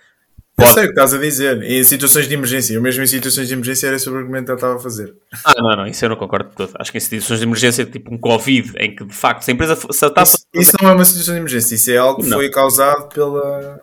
Pode... 0.55 0.69
Eu 0.69 0.73
sei 0.73 0.83
o 0.83 0.87
que 0.87 0.93
estás 0.93 1.13
a 1.13 1.17
dizer. 1.19 1.61
Em 1.63 1.83
situações 1.83 2.27
de 2.27 2.33
emergência. 2.33 2.73
Eu 2.73 2.81
mesmo 2.81 3.03
em 3.03 3.07
situações 3.07 3.47
de 3.47 3.53
emergência 3.53 3.87
era 3.87 3.99
sobre 3.99 4.19
o 4.19 4.21
argumento 4.21 4.45
que 4.45 4.51
eu 4.51 4.55
estava 4.55 4.75
a 4.75 4.79
fazer. 4.79 5.13
Ah, 5.45 5.53
não, 5.55 5.75
não. 5.75 5.87
Isso 5.87 6.03
eu 6.03 6.09
não 6.09 6.15
concordo 6.15 6.49
de 6.49 6.55
todo. 6.55 6.71
Acho 6.79 6.91
que 6.91 6.97
em 6.97 7.01
situações 7.01 7.39
de 7.39 7.45
emergência, 7.45 7.85
tipo 7.85 8.13
um 8.13 8.17
Covid, 8.17 8.73
em 8.77 8.95
que 8.95 9.05
de 9.05 9.13
facto 9.13 9.43
se 9.43 9.51
a 9.51 9.53
empresa 9.53 9.75
se 9.75 10.05
está... 10.05 10.23
Isso, 10.23 10.47
isso 10.55 10.73
não 10.81 10.89
é 10.89 10.93
uma 10.93 11.05
situação 11.05 11.35
de 11.35 11.39
emergência. 11.41 11.75
Isso 11.75 11.91
é 11.91 11.97
algo 11.97 12.23
que 12.23 12.29
não. 12.29 12.37
foi 12.37 12.49
causado 12.49 13.07
pela 13.09 13.79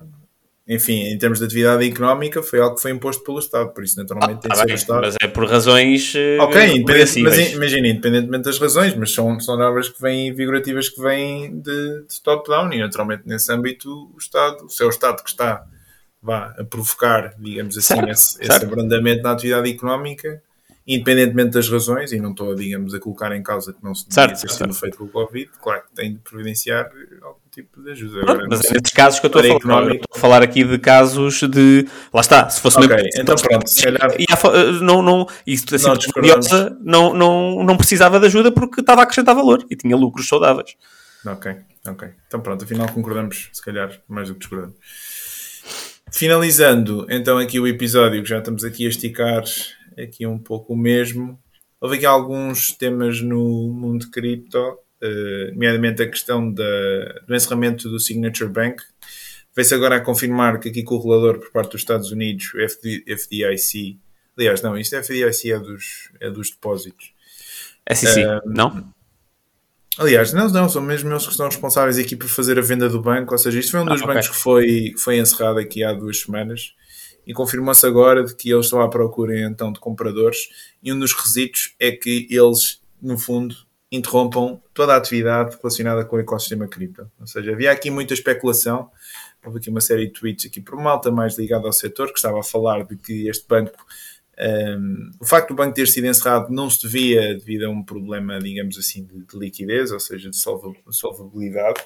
enfim, 0.67 1.03
em 1.09 1.19
termos 1.19 1.41
de 1.41 1.45
atividade 1.45 1.87
económica, 1.87 2.43
foi 2.43 2.59
algo 2.59 2.77
que 2.77 2.83
foi 2.83 2.91
imposto 2.91 3.23
pelo 3.23 3.39
Estado, 3.39 3.71
por 3.71 3.85
isso 3.85 3.99
naturalmente 3.99 4.39
ah, 4.39 4.41
tem 4.41 4.51
de 4.51 4.57
ser 4.57 4.73
o 4.73 4.75
Estado. 4.75 5.01
Mas 5.03 5.17
é 5.21 5.27
por 5.29 5.47
razões. 5.47 6.15
Eh, 6.17 6.39
ok, 6.41 6.77
independente, 6.77 7.23
mas 7.23 7.53
imagina, 7.53 7.89
independentemente 7.89 8.45
das 8.45 8.59
razões, 8.59 8.95
mas 8.95 9.13
são, 9.13 9.39
são 9.41 9.61
obras 9.61 9.91
que 9.91 10.01
vêm 10.01 10.33
vigorativas 10.33 10.89
que 10.89 11.01
vêm 11.03 11.61
de, 11.61 12.07
de 12.07 12.23
top-down 12.23 12.73
e 12.73 12.79
naturalmente 12.79 13.25
nesse 13.27 13.53
âmbito 13.53 14.11
o 14.15 14.19
Estado, 14.19 14.65
o 14.65 14.71
seu 14.71 14.89
Estado 14.89 15.23
que 15.23 15.29
está 15.29 15.67
vá, 16.23 16.55
a 16.59 16.65
provocar, 16.65 17.35
digamos 17.39 17.77
assim, 17.77 17.95
certo, 17.95 18.11
esse, 18.11 18.33
certo. 18.33 18.51
esse 18.51 18.65
abrandamento 18.65 19.23
na 19.23 19.33
atividade 19.33 19.71
económica, 19.71 20.43
independentemente 20.87 21.51
das 21.51 21.69
razões, 21.69 22.11
e 22.11 22.19
não 22.19 22.31
estou, 22.31 22.55
digamos, 22.55 22.95
a 22.95 22.99
colocar 22.99 23.37
em 23.37 23.43
causa 23.43 23.75
que 23.75 23.85
não 23.85 23.95
se 23.95 24.09
devia 24.09 24.29
ter 24.29 24.49
sido 24.49 24.73
feito 24.73 24.97
com 24.97 25.05
o 25.05 25.09
Covid, 25.09 25.51
claro 25.61 25.83
que 25.83 25.95
tem 25.95 26.15
de 26.15 26.21
providenciar 26.21 26.91
algum 27.23 27.44
tipo 27.55 27.81
de 27.81 27.93
ajuda. 27.93 28.23
Agora, 28.23 28.47
mas 28.49 28.65
é 28.65 28.75
nesses 28.75 28.93
casos 28.93 29.21
que 29.21 29.27
eu 29.27 29.29
estou 29.29 29.57
a 29.57 29.61
falar. 29.61 29.83
Eu 29.87 29.95
estou 29.95 30.17
a 30.17 30.19
falar 30.19 30.43
aqui 30.43 30.65
de 30.65 30.79
casos 30.79 31.41
de. 31.41 31.87
Lá 32.13 32.21
está, 32.21 32.51
se 32.51 32.61
fosse 32.61 32.79
okay, 32.79 32.97
uma 32.97 33.09
então 33.17 33.37
pronto, 33.37 33.69
se 33.69 33.83
calhar. 33.83 34.11
não, 34.83 35.01
não, 35.01 35.27
isso 35.47 35.75
assim, 35.75 36.13
curiosa, 36.13 36.77
não, 36.83 37.15
não, 37.15 37.63
não 37.63 37.77
precisava 37.77 38.19
de 38.19 38.27
ajuda 38.27 38.51
porque 38.51 38.81
estava 38.81 39.03
a 39.03 39.05
acrescentar 39.05 39.35
valor 39.35 39.65
e 39.71 39.77
tinha 39.77 39.97
lucros 39.97 40.27
saudáveis. 40.27 40.75
Ok, 41.25 41.55
ok. 41.87 42.09
Então 42.27 42.41
pronto, 42.41 42.65
afinal 42.65 42.89
concordamos, 42.89 43.51
se 43.53 43.63
calhar, 43.63 44.01
mais 44.09 44.29
do 44.29 44.35
que 44.35 44.41
discordamos. 44.41 44.75
Finalizando 46.13 47.07
então 47.09 47.39
aqui 47.39 47.59
o 47.61 47.67
episódio, 47.67 48.23
que 48.23 48.29
já 48.29 48.39
estamos 48.39 48.65
aqui 48.65 48.87
a 48.87 48.89
esticar 48.89 49.45
aqui 49.97 50.27
um 50.27 50.39
pouco 50.39 50.75
o 50.75 50.77
mesmo. 50.77 51.39
Houve 51.81 51.97
aqui 51.97 52.07
alguns 52.07 52.73
temas 52.73 53.21
no 53.21 53.69
mundo 53.73 54.11
cripto, 54.11 54.59
uh, 55.05 55.53
nomeadamente 55.53 56.03
a 56.03 56.09
questão 56.09 56.53
da, 56.53 56.65
do 57.27 57.35
encerramento 57.35 57.89
do 57.89 58.01
Signature 58.01 58.51
Bank. 58.51 58.83
Veio-se 59.55 59.75
agora 59.75 59.97
a 59.97 60.01
confirmar 60.01 60.59
que 60.59 60.69
aqui 60.69 60.83
com 60.83 60.95
o 60.95 60.99
regulador 60.99 61.39
por 61.39 61.51
parte 61.53 61.73
dos 61.73 61.83
Estados 61.83 62.11
Unidos, 62.11 62.53
o 62.55 62.69
FD, 62.69 63.05
FDIC, 63.07 64.01
aliás, 64.37 64.63
não, 64.63 64.77
isto 64.77 64.97
é 64.97 65.03
FDIC 65.03 65.53
é 65.53 65.59
dos, 65.59 66.11
é 66.21 66.31
dos 66.31 66.51
depósitos. 66.51 67.13
SEC, 67.93 68.25
uh, 68.25 68.41
não? 68.47 68.93
Aliás, 69.97 70.33
não, 70.33 70.49
não, 70.49 70.69
são 70.69 70.83
mesmo 70.83 71.11
eles 71.11 71.23
que 71.23 71.31
estão 71.31 71.47
responsáveis 71.47 71.99
aqui 71.99 72.17
por 72.17 72.29
fazer 72.29 72.59
a 72.59 72.63
venda 72.63 72.89
do 72.89 73.01
banco, 73.01 73.33
ou 73.33 73.39
seja, 73.39 73.61
isto 73.61 73.71
foi 73.71 73.81
um 73.81 73.85
dos 73.85 74.03
ah, 74.03 74.07
bancos 74.07 74.29
que 74.29 74.37
foi, 74.37 74.91
que 74.91 74.99
foi 74.99 75.19
encerrado 75.19 75.59
aqui 75.61 75.85
há 75.85 75.93
duas 75.93 76.21
semanas 76.21 76.75
e 77.25 77.33
confirmou-se 77.33 77.87
agora 77.87 78.25
de 78.25 78.35
que 78.35 78.51
eles 78.51 78.67
estão 78.67 78.81
à 78.81 78.91
procura 78.91 79.39
então 79.41 79.73
de 79.73 79.79
compradores 79.79 80.49
e 80.83 80.93
um 80.93 80.99
dos 80.99 81.13
requisitos 81.13 81.75
é 81.79 81.93
que 81.93 82.27
eles, 82.29 82.81
no 83.01 83.17
fundo, 83.17 83.55
interrompam 83.95 84.61
toda 84.73 84.95
a 84.95 84.97
atividade 84.97 85.57
relacionada 85.57 86.05
com 86.05 86.17
o 86.17 86.21
ecossistema 86.21 86.67
cripto. 86.67 87.11
Ou 87.21 87.27
seja, 87.27 87.53
havia 87.53 87.71
aqui 87.71 87.91
muita 87.91 88.15
especulação, 88.15 88.91
houve 89.45 89.59
aqui 89.59 89.71
uma 89.71 89.81
série 89.81 90.07
de 90.07 90.13
tweets 90.13 90.47
aqui 90.47 90.61
por 90.61 90.77
malta 90.77 91.11
mais 91.11 91.39
ligada 91.39 91.67
ao 91.67 91.73
setor 91.73 92.09
que 92.09 92.19
estava 92.19 92.41
a 92.41 92.43
falar 92.43 92.85
de 92.85 92.97
que 92.97 93.29
este 93.29 93.47
banco 93.47 93.85
um, 94.39 95.11
o 95.21 95.25
facto 95.25 95.51
do 95.51 95.55
banco 95.55 95.75
ter 95.75 95.87
sido 95.87 96.07
encerrado 96.07 96.53
não 96.53 96.69
se 96.69 96.83
devia 96.83 97.35
devido 97.35 97.65
a 97.65 97.71
um 97.71 97.83
problema, 97.83 98.39
digamos 98.39 98.77
assim, 98.77 99.05
de, 99.05 99.25
de 99.25 99.39
liquidez, 99.39 99.93
ou 99.93 100.01
seja, 100.01 100.29
de 100.29 100.37
solvabilidade, 100.37 101.81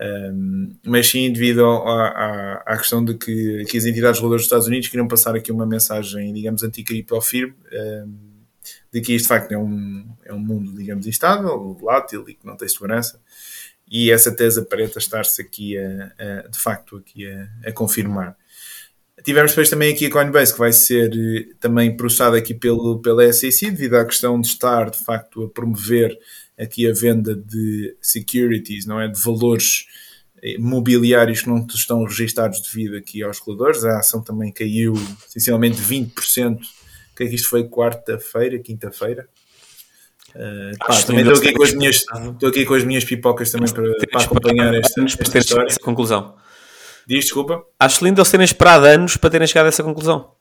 um, 0.00 0.74
mas 0.84 1.08
sim 1.08 1.32
devido 1.32 1.64
à, 1.64 2.62
à, 2.66 2.76
questão 2.76 3.04
de 3.04 3.14
que, 3.14 3.64
que, 3.64 3.78
as 3.78 3.86
entidades 3.86 4.18
reguladoras 4.18 4.42
dos 4.42 4.46
Estados 4.46 4.66
Unidos 4.66 4.88
queriam 4.88 5.08
passar 5.08 5.34
aqui 5.34 5.50
uma 5.50 5.64
mensagem, 5.64 6.32
digamos, 6.32 6.62
anticripto 6.62 7.18
firme, 7.20 7.54
um, 7.72 8.33
de 8.94 9.00
que 9.00 9.12
isto 9.12 9.24
de 9.24 9.28
facto 9.28 9.50
é 9.50 9.58
um, 9.58 10.06
é 10.24 10.32
um 10.32 10.38
mundo, 10.38 10.72
digamos, 10.72 11.04
instável, 11.04 11.74
volátil 11.74 12.24
e 12.28 12.34
que 12.34 12.46
não 12.46 12.56
tem 12.56 12.68
segurança. 12.68 13.20
E 13.90 14.08
essa 14.08 14.30
tese 14.30 14.60
aparenta 14.60 15.00
estar-se 15.00 15.42
aqui, 15.42 15.76
a, 15.76 16.12
a, 16.16 16.48
de 16.48 16.56
facto, 16.56 16.96
aqui 16.96 17.26
a, 17.26 17.68
a 17.68 17.72
confirmar. 17.72 18.36
Tivemos 19.24 19.50
depois 19.50 19.68
também 19.68 19.92
aqui 19.92 20.06
a 20.06 20.10
Coinbase, 20.10 20.52
que 20.52 20.58
vai 20.60 20.72
ser 20.72 21.10
eh, 21.12 21.54
também 21.58 21.96
processada 21.96 22.36
aqui 22.36 22.54
pelo, 22.54 23.00
pela 23.00 23.32
SEC, 23.32 23.72
devido 23.72 23.94
à 23.94 24.04
questão 24.04 24.40
de 24.40 24.46
estar, 24.46 24.90
de 24.90 24.98
facto, 24.98 25.42
a 25.42 25.50
promover 25.50 26.16
aqui 26.56 26.88
a 26.88 26.92
venda 26.92 27.34
de 27.34 27.96
securities, 28.00 28.86
não 28.86 29.00
é? 29.00 29.08
De 29.08 29.20
valores 29.20 29.86
eh, 30.40 30.56
mobiliários 30.56 31.42
que 31.42 31.48
não 31.48 31.66
estão 31.66 32.04
registados 32.04 32.60
devido 32.60 32.96
aqui 32.96 33.24
aos 33.24 33.40
reguladores. 33.40 33.84
A 33.84 33.98
ação 33.98 34.22
também 34.22 34.52
caiu, 34.52 34.94
essencialmente, 35.28 35.80
20%. 35.82 36.60
O 37.14 37.16
que 37.16 37.22
é 37.22 37.28
que 37.28 37.36
isto 37.36 37.48
foi? 37.48 37.62
Quarta-feira, 37.62 38.58
quinta-feira? 38.58 39.28
Uh, 40.34 40.76
pá, 40.78 41.00
também 41.02 41.22
estou 41.22 41.38
aqui, 41.38 41.52
com 41.52 41.62
as 41.62 41.72
minhas, 41.72 41.96
estou 42.32 42.48
aqui 42.48 42.64
com 42.66 42.74
as 42.74 42.82
minhas 42.82 43.04
pipocas 43.04 43.52
também 43.52 43.72
para, 43.72 43.84
para 44.10 44.24
acompanhar 44.24 44.74
esta, 44.74 45.00
esta 45.00 45.38
história. 45.38 45.68
Essa 45.68 45.78
conclusão. 45.78 46.34
Diz, 47.06 47.26
desculpa. 47.26 47.62
Acho 47.78 48.04
lindo 48.04 48.20
eles 48.20 48.30
terem 48.32 48.44
esperado 48.44 48.84
anos 48.86 49.16
para 49.16 49.30
terem 49.30 49.46
chegado 49.46 49.66
a 49.66 49.68
essa 49.68 49.84
conclusão. 49.84 50.32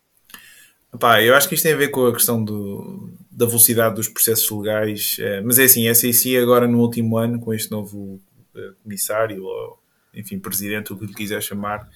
Pá, 0.99 1.21
eu 1.21 1.35
acho 1.35 1.47
que 1.47 1.53
isto 1.53 1.63
tem 1.63 1.73
a 1.73 1.77
ver 1.77 1.89
com 1.89 2.07
a 2.07 2.13
questão 2.13 2.43
do, 2.43 3.11
da 3.29 3.45
velocidade 3.45 3.93
dos 3.93 4.09
processos 4.09 4.49
legais, 4.49 5.17
é, 5.19 5.41
mas 5.41 5.59
é 5.59 5.65
assim, 5.65 5.87
a 5.87 5.93
SEC 5.93 6.37
agora 6.41 6.67
no 6.67 6.79
último 6.79 7.15
ano, 7.17 7.39
com 7.39 7.53
este 7.53 7.69
novo 7.69 8.19
uh, 8.55 8.73
comissário, 8.81 9.43
ou 9.43 9.79
enfim, 10.11 10.39
presidente, 10.39 10.91
o 10.91 10.97
que 10.97 11.05
lhe 11.05 11.13
quiser 11.13 11.41
chamar, 11.41 11.87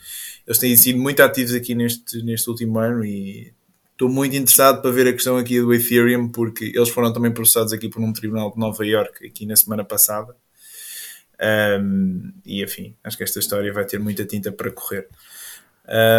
eles 0.46 0.60
têm 0.60 0.76
sido 0.76 1.00
muito 1.00 1.22
ativos 1.22 1.54
aqui 1.54 1.74
neste, 1.74 2.24
neste 2.24 2.48
último 2.48 2.78
ano 2.78 3.04
e 3.04 3.54
estou 3.98 4.08
muito 4.08 4.36
interessado 4.36 4.80
para 4.80 4.92
ver 4.92 5.08
a 5.08 5.12
questão 5.12 5.38
aqui 5.38 5.60
do 5.60 5.74
Ethereum, 5.74 6.30
porque 6.30 6.66
eles 6.66 6.90
foram 6.90 7.12
também 7.12 7.32
processados 7.32 7.74
aqui 7.74 7.90
por 7.90 8.00
um 8.00 8.14
tribunal 8.14 8.52
de 8.52 8.60
Nova 8.60 8.86
York 8.86 9.26
aqui 9.26 9.44
na 9.48 9.56
semana 9.56 9.84
passada. 9.84 10.36
Um, 11.82 12.32
e 12.46 12.64
enfim, 12.64 12.96
acho 13.04 13.18
que 13.18 13.24
esta 13.24 13.40
história 13.40 13.74
vai 13.74 13.86
ter 13.86 14.00
muita 14.00 14.24
tinta 14.24 14.52
para 14.52 14.70
correr. 14.70 15.08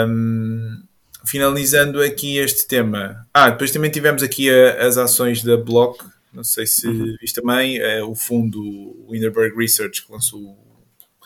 Um, 0.08 0.82
finalizando 1.24 2.02
aqui 2.02 2.38
este 2.38 2.66
tema. 2.66 3.24
Ah, 3.32 3.50
depois 3.50 3.70
também 3.70 3.92
tivemos 3.92 4.24
aqui 4.24 4.50
a, 4.50 4.84
as 4.84 4.98
ações 4.98 5.44
da 5.44 5.56
Block. 5.56 6.04
Não 6.32 6.42
sei 6.42 6.66
se 6.66 6.88
uhum. 6.88 7.16
viste 7.20 7.40
também. 7.40 7.78
É, 7.78 8.02
o 8.02 8.14
fundo 8.16 9.06
Winterberg 9.08 9.56
Research 9.56 10.04
que 10.04 10.10
lançou 10.10 10.58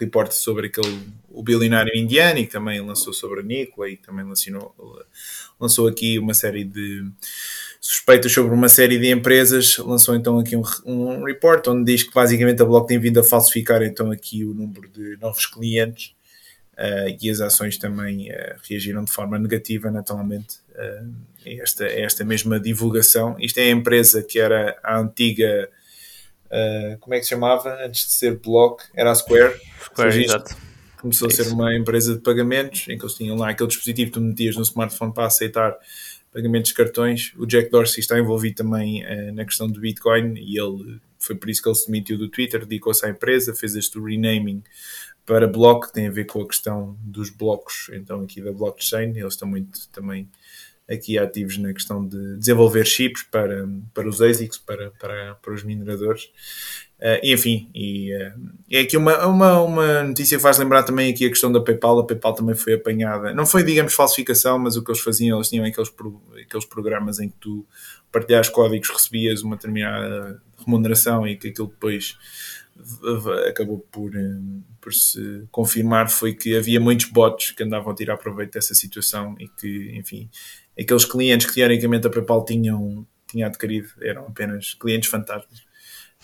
reporte 0.05 0.35
sobre 0.35 0.67
aquele 0.67 1.01
o 1.29 1.43
bilionário 1.43 1.97
indiano 1.97 2.39
e 2.39 2.47
que 2.47 2.53
também 2.53 2.81
lançou 2.81 3.13
sobre 3.13 3.41
a 3.41 3.43
Nikola 3.43 3.89
e 3.89 3.97
também 3.97 4.25
lançou, 4.25 4.75
lançou 5.59 5.89
aqui 5.89 6.19
uma 6.19 6.35
série 6.35 6.65
de 6.65 7.05
suspeitas 7.81 8.31
sobre 8.31 8.55
uma 8.55 8.69
série 8.69 8.99
de 8.99 9.11
empresas, 9.11 9.79
lançou 9.79 10.15
então 10.15 10.39
aqui 10.39 10.55
um, 10.55 10.63
um 10.85 11.25
report 11.25 11.67
onde 11.69 11.93
diz 11.93 12.03
que 12.05 12.15
basicamente 12.15 12.63
a 12.63 12.65
Block 12.65 12.87
tem 12.87 12.99
vindo 12.99 13.19
a 13.19 13.25
falsificar 13.25 13.83
então 13.83 14.11
aqui 14.11 14.45
o 14.45 14.55
número 14.55 14.89
de 14.89 15.17
novos 15.21 15.47
clientes 15.47 16.15
uh, 16.75 17.17
e 17.21 17.31
as 17.31 17.41
ações 17.41 17.77
também 17.79 18.31
uh, 18.31 18.55
reagiram 18.69 19.03
de 19.03 19.11
forma 19.11 19.39
negativa 19.39 19.91
naturalmente 19.91 20.57
uh, 20.77 21.13
esta, 21.45 21.87
esta 21.87 22.25
mesma 22.25 22.61
divulgação. 22.61 23.37
Isto 23.41 23.59
é 23.59 23.65
a 23.65 23.71
empresa 23.71 24.23
que 24.23 24.39
era 24.39 24.79
a 24.83 25.01
antiga 25.01 25.69
como 27.01 27.15
é 27.15 27.19
que 27.19 27.25
se 27.25 27.31
chamava 27.31 27.85
antes 27.85 28.07
de 28.07 28.13
ser 28.13 28.39
Block? 28.39 28.85
Era 28.95 29.11
a 29.11 29.15
Square. 29.15 29.55
Square, 29.85 30.25
exato. 30.25 30.57
Começou 31.01 31.29
é 31.29 31.33
a 31.33 31.35
ser 31.35 31.49
uma 31.49 31.75
empresa 31.75 32.15
de 32.15 32.21
pagamentos 32.21 32.87
em 32.89 32.97
que 32.97 33.05
eles 33.05 33.15
tinham 33.15 33.37
lá 33.37 33.51
aquele 33.51 33.69
dispositivo 33.69 34.11
que 34.11 34.15
tu 34.15 34.21
metias 34.21 34.55
no 34.55 34.63
smartphone 34.63 35.13
para 35.13 35.27
aceitar 35.27 35.77
pagamentos 36.33 36.71
de 36.71 36.77
cartões. 36.77 37.33
O 37.37 37.47
Jack 37.47 37.71
Dorsey 37.71 38.01
está 38.01 38.19
envolvido 38.19 38.57
também 38.57 39.05
uh, 39.05 39.33
na 39.33 39.45
questão 39.45 39.69
do 39.69 39.81
Bitcoin 39.81 40.35
e 40.37 40.59
ele 40.59 41.01
foi 41.19 41.37
por 41.37 41.51
isso 41.51 41.63
que 41.63 41.69
ele 41.69 41.75
se 41.75 41.87
demitiu 41.87 42.19
do 42.19 42.29
Twitter, 42.29 42.61
dedicou-se 42.61 43.05
à 43.05 43.09
empresa, 43.09 43.55
fez 43.55 43.75
este 43.75 43.99
renaming 43.99 44.63
para 45.25 45.47
Block, 45.47 45.87
que 45.87 45.93
tem 45.93 46.07
a 46.07 46.11
ver 46.11 46.25
com 46.25 46.43
a 46.43 46.47
questão 46.47 46.97
dos 47.01 47.31
blocos, 47.31 47.91
então 47.93 48.23
aqui 48.23 48.41
da 48.41 48.53
blockchain. 48.53 49.11
Eles 49.11 49.35
estão 49.35 49.49
muito 49.49 49.89
também 49.91 50.29
aqui 50.91 51.19
ativos 51.19 51.59
na 51.59 51.73
questão 51.73 52.07
de 52.07 52.37
desenvolver 52.37 52.85
chips 52.85 53.23
para, 53.23 53.67
para 53.95 54.09
os 54.09 54.21
ASICs, 54.21 54.59
para, 54.59 54.91
para, 54.93 55.35
para 55.37 55.55
os 55.55 55.63
mineradores. 55.63 56.25
Uh, 56.99 57.19
enfim, 57.25 57.69
e, 57.75 58.15
uh, 58.15 58.33
é 58.71 58.81
aqui 58.81 58.97
uma, 58.97 59.27
uma, 59.27 59.61
uma 59.61 60.03
notícia 60.05 60.37
que 60.37 60.43
faz 60.43 60.59
lembrar 60.59 60.85
também 60.85 61.13
aqui 61.13 61.27
a 61.27 61.29
questão 61.29 61.51
da 61.51 61.61
PayPal. 61.61 61.99
A 61.99 62.07
PayPal 62.07 62.35
também 62.35 62.55
foi 62.55 62.75
apanhada. 62.75 63.35
Não 63.35 63.47
foi, 63.47 63.65
digamos, 63.65 63.95
falsificação, 63.95 64.59
mas 64.59 64.77
o 64.77 64.85
que 64.85 64.91
eles 64.91 65.01
faziam, 65.01 65.39
eles 65.39 65.49
tinham 65.49 65.65
aqueles, 65.65 65.91
pro, 65.91 66.23
aqueles 66.41 66.67
programas 66.67 67.19
em 67.19 67.29
que 67.29 67.37
tu 67.41 67.67
partilhas 68.11 68.49
códigos, 68.49 68.91
recebias 68.91 69.43
uma 69.43 69.57
determinada 69.57 70.41
remuneração 70.59 71.27
e 71.27 71.37
que 71.37 71.49
aquilo 71.49 71.69
depois 71.69 72.17
acabou 73.49 73.79
por, 73.91 74.15
eh, 74.15 74.41
por 74.81 74.93
se 74.93 75.47
confirmar 75.51 76.11
foi 76.11 76.35
que 76.35 76.57
havia 76.57 76.81
muitos 76.81 77.07
bots 77.07 77.51
que 77.51 77.63
andavam 77.63 77.93
a 77.93 77.95
tirar 77.95 78.17
proveito 78.17 78.53
dessa 78.53 78.75
situação 78.75 79.37
e 79.39 79.47
que, 79.49 79.93
enfim, 79.97 80.29
aqueles 80.79 81.05
clientes 81.05 81.47
que 81.47 81.55
teoricamente 81.55 82.07
a 82.07 82.11
PayPal 82.11 82.45
tinham, 82.45 83.07
tinha 83.27 83.47
adquirido 83.47 83.89
eram 84.01 84.27
apenas 84.27 84.75
clientes 84.75 85.09
fantasmas. 85.09 85.63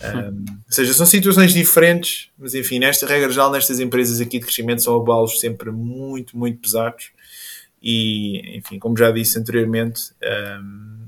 Um, 0.01 0.45
ou 0.65 0.71
seja, 0.71 0.93
são 0.93 1.05
situações 1.05 1.53
diferentes, 1.53 2.29
mas 2.37 2.53
enfim, 2.53 2.79
nesta 2.79 3.05
regra 3.05 3.29
geral, 3.29 3.51
nestas 3.51 3.79
empresas 3.79 4.21
aqui 4.21 4.39
de 4.39 4.45
crescimento, 4.45 4.81
são 4.81 4.95
abalos 4.95 5.39
sempre 5.39 5.71
muito, 5.71 6.37
muito 6.37 6.59
pesados. 6.59 7.11
E, 7.81 8.57
enfim, 8.57 8.79
como 8.79 8.97
já 8.97 9.11
disse 9.11 9.37
anteriormente, 9.37 10.11
um, 10.61 11.07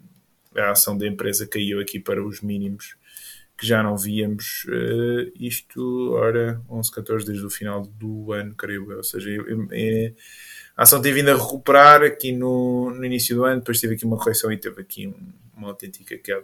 a 0.57 0.71
ação 0.71 0.97
da 0.97 1.07
empresa 1.07 1.47
caiu 1.47 1.79
aqui 1.79 1.99
para 1.99 2.23
os 2.25 2.41
mínimos 2.41 2.95
que 3.57 3.67
já 3.67 3.83
não 3.83 3.95
víamos. 3.95 4.65
Uh, 4.67 5.31
isto, 5.39 6.13
ora, 6.13 6.59
11, 6.69 6.91
14, 6.91 7.25
desde 7.25 7.45
o 7.45 7.49
final 7.49 7.83
do 7.83 8.33
ano, 8.33 8.55
creio 8.55 8.91
eu. 8.91 8.97
Ou 8.97 9.03
seja, 9.03 9.29
é, 9.71 10.13
a 10.81 10.83
ação 10.83 10.99
tem 10.99 11.13
vindo 11.13 11.29
a 11.29 11.35
recuperar 11.35 12.01
aqui 12.01 12.31
no, 12.31 12.89
no 12.89 13.05
início 13.05 13.35
do 13.35 13.45
ano, 13.45 13.59
depois 13.59 13.79
teve 13.79 13.93
aqui 13.93 14.03
uma 14.03 14.17
correção 14.17 14.51
e 14.51 14.57
teve 14.57 14.81
aqui 14.81 15.07
um, 15.07 15.13
uma 15.55 15.67
autêntica 15.67 16.17
queda. 16.17 16.43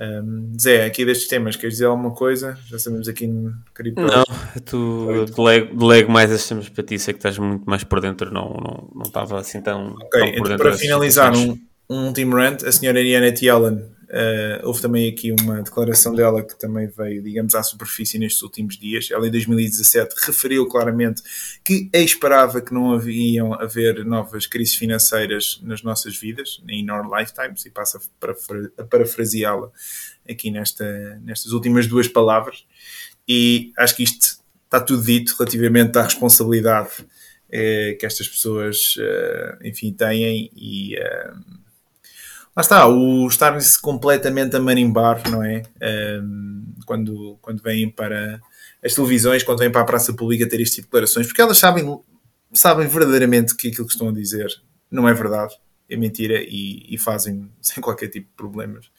Um, 0.00 0.54
Zé, 0.58 0.86
aqui 0.86 1.04
destes 1.04 1.28
temas, 1.28 1.54
queres 1.54 1.74
dizer 1.74 1.84
alguma 1.84 2.12
coisa? 2.12 2.58
Já 2.64 2.78
sabemos 2.78 3.08
aqui 3.08 3.26
no 3.26 3.52
Cripto. 3.74 4.00
Não, 4.00 4.24
tu 4.64 5.26
delego, 5.36 5.76
delego 5.76 6.10
mais 6.10 6.30
estes 6.30 6.48
temas 6.48 6.70
para 6.70 6.82
ti, 6.82 6.98
sei 6.98 7.12
que 7.12 7.18
estás 7.18 7.36
muito 7.36 7.68
mais 7.68 7.84
por 7.84 8.00
dentro, 8.00 8.32
não, 8.32 8.54
não, 8.54 8.90
não 8.94 9.02
estava 9.02 9.38
assim 9.38 9.60
tão. 9.60 9.96
Ok, 10.00 10.08
tão 10.08 10.28
então 10.28 10.56
para 10.56 10.72
finalizar, 10.72 11.36
um, 11.36 11.60
um 11.90 12.06
último 12.06 12.34
rant, 12.34 12.64
a 12.64 12.72
senhora 12.72 13.00
Ariana 13.00 13.32
T. 13.32 13.50
Allen 13.50 13.84
Uh, 14.12 14.66
houve 14.66 14.82
também 14.82 15.08
aqui 15.08 15.32
uma 15.32 15.62
declaração 15.62 16.14
dela 16.14 16.42
que 16.42 16.54
também 16.58 16.86
veio, 16.86 17.22
digamos, 17.22 17.54
à 17.54 17.62
superfície 17.62 18.18
nestes 18.18 18.42
últimos 18.42 18.76
dias. 18.76 19.08
Ela, 19.10 19.26
em 19.26 19.30
2017, 19.30 20.14
referiu 20.26 20.68
claramente 20.68 21.22
que 21.64 21.88
esperava 21.94 22.60
que 22.60 22.74
não 22.74 22.92
haviam 22.92 23.54
haver 23.54 24.04
novas 24.04 24.46
crises 24.46 24.74
financeiras 24.74 25.58
nas 25.62 25.82
nossas 25.82 26.14
vidas, 26.14 26.62
in 26.68 26.90
our 26.90 27.08
lifetimes, 27.08 27.64
e 27.64 27.70
passa 27.70 27.98
a 28.76 28.84
parafraseá-la 28.84 29.70
aqui 30.28 30.50
nesta, 30.50 31.18
nestas 31.24 31.52
últimas 31.52 31.86
duas 31.86 32.06
palavras. 32.06 32.66
E 33.26 33.72
acho 33.78 33.96
que 33.96 34.02
isto 34.02 34.42
está 34.64 34.78
tudo 34.78 35.02
dito 35.02 35.34
relativamente 35.38 35.98
à 35.98 36.02
responsabilidade 36.02 36.90
eh, 37.50 37.96
que 37.98 38.04
estas 38.04 38.28
pessoas, 38.28 38.94
eh, 38.98 39.58
enfim, 39.64 39.90
têm 39.90 40.50
e 40.54 40.96
lá 42.56 42.60
está, 42.60 42.86
o 42.86 43.26
estarem-se 43.26 43.80
completamente 43.80 44.56
a 44.56 44.60
marimbar, 44.60 45.28
não 45.30 45.42
é? 45.42 45.62
Um, 46.22 46.64
quando, 46.84 47.38
quando 47.40 47.62
vêm 47.62 47.90
para 47.90 48.40
as 48.84 48.94
televisões, 48.94 49.42
quando 49.42 49.60
vêm 49.60 49.70
para 49.70 49.80
a 49.80 49.86
praça 49.86 50.12
pública 50.12 50.48
ter 50.48 50.60
este 50.60 50.76
tipo 50.76 50.86
de 50.86 50.90
declarações, 50.90 51.26
porque 51.26 51.40
elas 51.40 51.58
sabem, 51.58 52.00
sabem 52.52 52.86
verdadeiramente 52.88 53.56
que 53.56 53.68
aquilo 53.68 53.86
que 53.86 53.92
estão 53.92 54.08
a 54.08 54.12
dizer 54.12 54.48
não 54.90 55.08
é 55.08 55.14
verdade, 55.14 55.54
é 55.88 55.96
mentira 55.96 56.42
e, 56.42 56.86
e 56.94 56.98
fazem 56.98 57.50
sem 57.60 57.82
qualquer 57.82 58.08
tipo 58.08 58.28
de 58.28 58.36
problemas. 58.36 58.90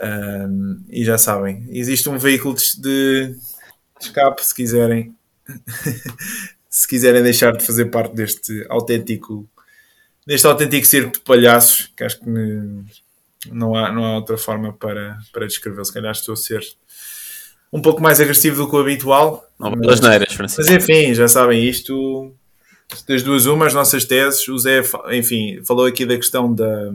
Um, 0.00 0.84
e 0.88 1.04
já 1.04 1.16
sabem, 1.16 1.66
existe 1.70 2.08
um 2.08 2.18
veículo 2.18 2.54
de, 2.78 3.36
escape 4.00 4.44
se 4.44 4.54
quiserem. 4.54 5.14
se 6.68 6.88
quiserem 6.88 7.22
deixar 7.22 7.56
de 7.56 7.64
fazer 7.64 7.86
parte 7.86 8.14
deste 8.14 8.66
autêntico 8.68 9.48
neste 10.26 10.46
autêntico 10.46 10.86
circo 10.86 11.12
de 11.12 11.20
palhaços, 11.20 11.92
que 11.96 12.04
acho 12.04 12.20
que 12.20 12.28
não 13.50 13.74
há, 13.74 13.92
não 13.92 14.04
há 14.04 14.16
outra 14.16 14.38
forma 14.38 14.72
para, 14.72 15.18
para 15.32 15.46
descrever. 15.46 15.84
Se 15.84 15.92
calhar 15.92 16.12
estou 16.12 16.32
a 16.32 16.36
ser 16.36 16.62
um 17.72 17.82
pouco 17.82 18.02
mais 18.02 18.20
agressivo 18.20 18.62
do 18.62 18.70
que 18.70 18.76
o 18.76 18.78
habitual. 18.78 19.44
Não, 19.58 19.72
mas, 19.72 20.00
neiras, 20.00 20.32
Francisco. 20.32 20.62
mas 20.70 20.82
enfim, 20.82 21.12
já 21.12 21.28
sabem 21.28 21.64
isto. 21.64 22.32
Das 23.08 23.22
duas, 23.22 23.46
uma, 23.46 23.66
as 23.66 23.74
nossas 23.74 24.04
teses. 24.04 24.46
O 24.48 24.56
Zé, 24.58 24.82
enfim, 25.10 25.60
falou 25.64 25.86
aqui 25.86 26.06
da 26.06 26.16
questão 26.16 26.52
da. 26.54 26.92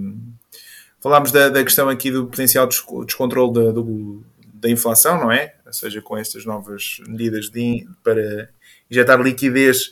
Falámos 1.01 1.31
da, 1.31 1.49
da 1.49 1.64
questão 1.64 1.88
aqui 1.88 2.11
do 2.11 2.26
potencial 2.26 2.68
descontrole 2.68 3.53
da, 3.53 3.72
do, 3.72 4.23
da 4.53 4.69
inflação, 4.69 5.19
não 5.19 5.31
é? 5.31 5.53
Ou 5.65 5.73
seja, 5.73 6.01
com 6.01 6.18
estas 6.18 6.45
novas 6.45 6.97
medidas 7.07 7.49
de, 7.49 7.88
para 8.03 8.49
injetar 8.89 9.22
liquidez 9.22 9.89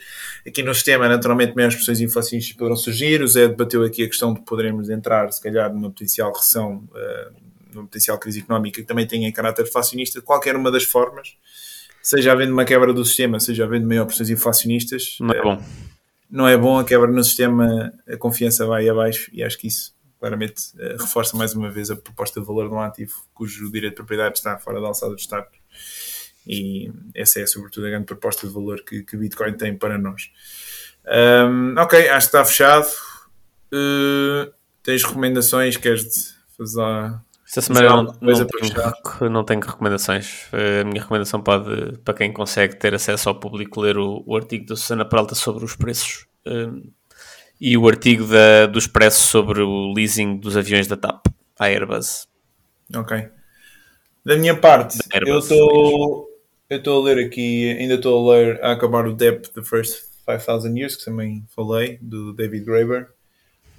aqui 0.48 0.64
no 0.64 0.74
sistema, 0.74 1.10
naturalmente 1.10 1.56
menos 1.56 1.76
pressões 1.76 2.00
inflacionistas 2.00 2.56
poderão 2.56 2.78
surgir. 2.78 3.22
O 3.22 3.28
Zé 3.28 3.48
debateu 3.48 3.84
aqui 3.84 4.04
a 4.04 4.08
questão 4.08 4.34
de 4.34 4.42
poderemos 4.42 4.90
entrar, 4.90 5.32
se 5.32 5.42
calhar, 5.42 5.72
numa 5.74 5.90
potencial 5.90 6.32
recessão, 6.32 6.88
uh, 6.92 7.36
numa 7.74 7.86
potencial 7.86 8.18
crise 8.18 8.40
económica 8.40 8.82
que 8.82 8.88
também 8.88 9.06
tenha 9.06 9.32
caráter 9.32 9.68
inflacionista, 9.68 10.20
de 10.20 10.26
qualquer 10.26 10.56
uma 10.56 10.72
das 10.72 10.84
formas, 10.84 11.36
seja 12.02 12.32
havendo 12.32 12.54
uma 12.54 12.64
quebra 12.64 12.94
do 12.94 13.04
sistema, 13.04 13.40
seja 13.40 13.66
havendo 13.66 13.88
maior 13.88 14.06
pressões 14.06 14.30
inflacionistas. 14.30 15.18
Não 15.20 15.34
é 15.34 15.42
bom. 15.42 15.64
Não 16.30 16.48
é 16.48 16.58
bom 16.58 16.80
a 16.80 16.84
quebra 16.84 17.12
no 17.12 17.24
sistema, 17.24 17.94
a 18.08 18.18
confiança 18.18 18.66
vai 18.66 18.88
abaixo 18.88 19.30
e 19.34 19.44
acho 19.44 19.58
que 19.58 19.68
isso 19.68 19.96
claramente 20.20 20.62
uh, 20.76 21.02
reforça 21.02 21.38
mais 21.38 21.54
uma 21.54 21.70
vez 21.70 21.92
a 21.92 21.96
proposta 21.96 22.40
de 22.40 22.46
valor 22.46 22.68
de 22.68 22.74
um 22.74 22.80
ativo 22.80 23.14
cujo 23.34 23.72
direito 23.72 23.94
de 23.94 23.98
propriedade 23.98 24.38
está 24.38 24.58
fora 24.58 24.82
da 24.82 24.88
alçada 24.88 25.14
do 25.14 25.20
Estado 25.20 25.48
e 26.48 26.92
essa 27.14 27.40
é 27.40 27.46
sobretudo 27.46 27.88
a 27.88 27.90
grande 27.90 28.06
proposta 28.06 28.48
de 28.48 28.54
valor 28.54 28.84
que, 28.84 29.04
que 29.04 29.18
Bitcoin 29.18 29.54
tem 29.54 29.76
para 29.76 29.98
nós. 29.98 30.32
Um, 31.06 31.76
ok, 31.78 32.10
acho 32.10 32.30
que 32.30 32.38
está 32.38 32.46
fechado. 32.46 32.88
Uh, 33.74 34.52
tens 34.82 35.04
recomendações? 35.04 35.78
Queres 35.78 36.36
fazer 36.58 37.20
esta 37.48 37.62
semana 37.62 37.88
não, 37.88 38.04
não, 38.04 38.46
tenho, 38.46 39.30
não 39.32 39.44
tenho 39.46 39.62
recomendações. 39.62 40.50
A 40.52 40.84
minha 40.84 41.02
recomendação 41.02 41.42
pode, 41.42 41.98
para 42.00 42.14
quem 42.14 42.34
consegue 42.34 42.76
ter 42.76 42.94
acesso 42.94 43.30
ao 43.30 43.40
público, 43.40 43.80
ler 43.80 43.98
o, 43.98 44.22
o 44.26 44.36
artigo 44.36 44.66
da 44.66 44.76
Susana 44.76 45.06
Peralta 45.06 45.34
sobre 45.34 45.64
os 45.64 45.74
preços 45.74 46.28
um, 46.46 46.92
e 47.60 47.78
o 47.78 47.88
artigo 47.88 48.28
da, 48.28 48.66
do 48.66 48.78
Expresso 48.78 49.30
sobre 49.30 49.62
o 49.62 49.94
leasing 49.94 50.38
dos 50.38 50.58
aviões 50.58 50.88
da 50.88 50.98
TAP, 50.98 51.26
a 51.58 51.66
Airbus. 51.68 52.28
Ok. 52.94 53.30
Da 54.26 54.36
minha 54.36 54.58
parte, 54.58 54.98
eu 55.26 55.40
estou 55.40 56.27
eu 56.70 56.78
estou 56.78 57.02
a 57.02 57.06
ler 57.06 57.26
aqui, 57.26 57.72
ainda 57.72 57.96
estou 57.96 58.30
a 58.30 58.36
ler, 58.36 58.64
a 58.64 58.74
acabar 58.74 59.08
o 59.08 59.14
Depth 59.14 59.54
The 59.54 59.62
First 59.62 60.04
5000 60.26 60.78
Years, 60.78 60.96
que 60.98 61.06
também 61.06 61.46
falei, 61.56 61.98
do 62.02 62.34
David 62.34 62.66
Graeber. 62.66 63.08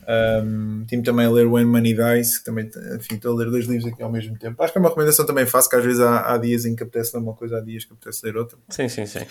Um, 0.09 0.87
Tive 0.89 1.03
também 1.03 1.27
a 1.27 1.31
ler 1.31 1.47
When 1.47 1.67
Money 1.67 1.95
Dies, 1.95 2.39
que 2.39 2.45
também, 2.45 2.71
enfim, 2.97 3.17
estou 3.17 3.35
a 3.35 3.37
ler 3.37 3.51
dois 3.51 3.67
livros 3.67 3.93
aqui 3.93 4.03
ao 4.03 4.11
mesmo 4.11 4.39
tempo. 4.39 4.63
Acho 4.63 4.73
que 4.73 4.79
é 4.79 4.81
uma 4.81 4.89
recomendação 4.89 5.27
também 5.27 5.45
fácil, 5.45 5.69
que 5.69 5.77
às 5.77 5.85
vezes 5.85 6.01
há, 6.01 6.33
há 6.33 6.39
dias 6.39 6.65
em 6.65 6.75
que 6.75 6.83
apetece 6.83 7.15
ler 7.15 7.23
uma 7.23 7.35
coisa, 7.35 7.59
há 7.59 7.61
dias 7.61 7.85
que 7.85 7.93
apetece 7.93 8.25
ler 8.25 8.39
outra. 8.39 8.57
Sim, 8.71 8.89
sim, 8.89 9.05
sim. 9.05 9.27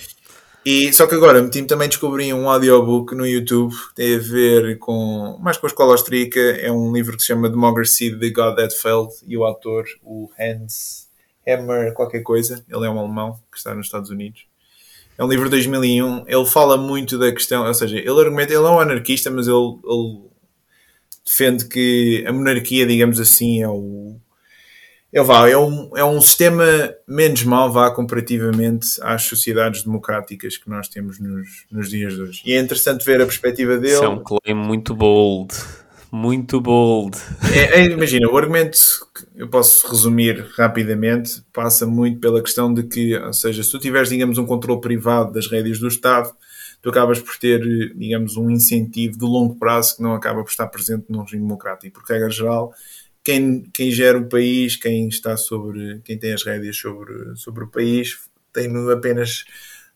E, 0.64 0.94
só 0.94 1.08
que 1.08 1.16
agora 1.16 1.42
me 1.42 1.50
também 1.66 1.88
descobri 1.88 2.32
um 2.32 2.48
audiobook 2.50 3.16
no 3.16 3.26
YouTube 3.26 3.74
que 3.74 3.96
tem 3.96 4.16
a 4.16 4.20
ver 4.20 4.78
com 4.78 5.40
mais 5.42 5.58
com 5.58 5.66
a 5.66 5.70
escola 5.70 5.94
austríaca. 5.94 6.40
É 6.40 6.72
um 6.72 6.92
livro 6.92 7.16
que 7.16 7.22
se 7.22 7.28
chama 7.30 7.50
Democracy, 7.50 8.16
The 8.16 8.30
God 8.30 8.58
That 8.58 8.76
Failed, 8.76 9.14
e 9.26 9.36
o 9.36 9.46
autor, 9.46 9.86
o 10.04 10.30
Hans 10.38 11.07
Hammer 11.48 11.94
qualquer 11.94 12.22
coisa, 12.22 12.64
ele 12.68 12.86
é 12.86 12.90
um 12.90 13.00
alemão 13.00 13.40
que 13.52 13.58
está 13.58 13.74
nos 13.74 13.88
Estados 13.88 14.10
Unidos. 14.10 14.46
É 15.18 15.24
um 15.24 15.28
livro 15.28 15.46
de 15.46 15.52
2001, 15.52 16.26
ele 16.28 16.46
fala 16.46 16.78
muito 16.78 17.18
da 17.18 17.32
questão, 17.32 17.66
ou 17.66 17.74
seja, 17.74 17.98
ele 17.98 18.20
argumenta, 18.22 18.54
ele 18.54 18.66
é 18.66 18.70
um 18.70 18.80
anarquista, 18.80 19.32
mas 19.32 19.48
ele, 19.48 19.80
ele 19.84 20.22
defende 21.26 21.66
que 21.66 22.24
a 22.28 22.32
monarquia, 22.32 22.86
digamos 22.86 23.20
assim, 23.20 23.62
é 23.62 23.68
o 23.68 24.20
é, 25.14 25.24
vá, 25.24 25.50
é, 25.50 25.58
um, 25.58 25.90
é 25.96 26.04
um 26.04 26.20
sistema 26.20 26.66
menos 27.08 27.44
mau, 27.44 27.72
vá, 27.72 27.90
comparativamente 27.90 29.00
às 29.02 29.24
sociedades 29.24 29.84
democráticas 29.84 30.58
que 30.58 30.70
nós 30.70 30.88
temos 30.90 31.20
nos, 31.20 31.66
nos 31.72 31.90
dias 31.90 32.14
de 32.14 32.22
hoje. 32.22 32.42
E 32.46 32.54
é 32.54 32.60
interessante 32.60 33.06
ver 33.06 33.22
a 33.22 33.26
perspectiva 33.26 33.78
dele. 33.78 33.94
Isso 33.94 34.04
é 34.04 34.10
um 34.10 34.22
claim 34.22 34.54
muito 34.54 34.94
bold. 34.94 35.56
Muito 36.12 36.62
bold. 36.62 37.18
É, 37.54 37.82
é, 37.82 37.86
imagina, 37.86 38.30
o 38.30 38.38
argumento 38.38 38.78
que 39.14 39.42
eu 39.42 39.50
posso 39.50 39.88
resumir 39.88 40.46
rapidamente 40.56 41.44
passa 41.52 41.86
muito 41.86 42.20
pela 42.20 42.42
questão 42.42 42.74
de 42.74 42.84
que, 42.84 43.16
ou 43.18 43.34
seja, 43.34 43.62
se 43.62 43.72
tu 43.72 43.80
tiveres, 43.80 44.10
digamos, 44.10 44.38
um 44.38 44.46
controle 44.46 44.80
privado 44.80 45.34
das 45.34 45.48
rédeas 45.48 45.80
do 45.80 45.88
Estado, 45.88 46.34
tu 46.82 46.90
acabas 46.90 47.20
por 47.20 47.38
ter, 47.38 47.62
digamos, 47.96 48.38
um 48.38 48.50
incentivo 48.50 49.18
de 49.18 49.26
longo 49.26 49.56
prazo 49.56 49.98
que 49.98 50.04
não 50.04 50.14
acaba 50.14 50.44
por 50.44 50.50
estar 50.50 50.68
presente 50.68 51.06
num 51.10 51.22
regime 51.24 51.42
democrático, 51.42 52.00
porque, 52.00 52.14
regra 52.14 52.30
geral, 52.30 52.74
quem, 53.24 53.64
quem 53.74 53.92
gera 53.92 54.18
o 54.18 54.30
país, 54.30 54.78
quem 54.78 55.10
está 55.10 55.36
sobre, 55.36 56.00
quem 56.06 56.18
tem 56.18 56.34
as 56.34 56.44
rédeas 56.44 56.78
sobre, 56.78 57.36
sobre 57.36 57.66
o 57.66 57.68
país, 57.68 58.18
tem 58.54 58.72
apenas 58.92 59.44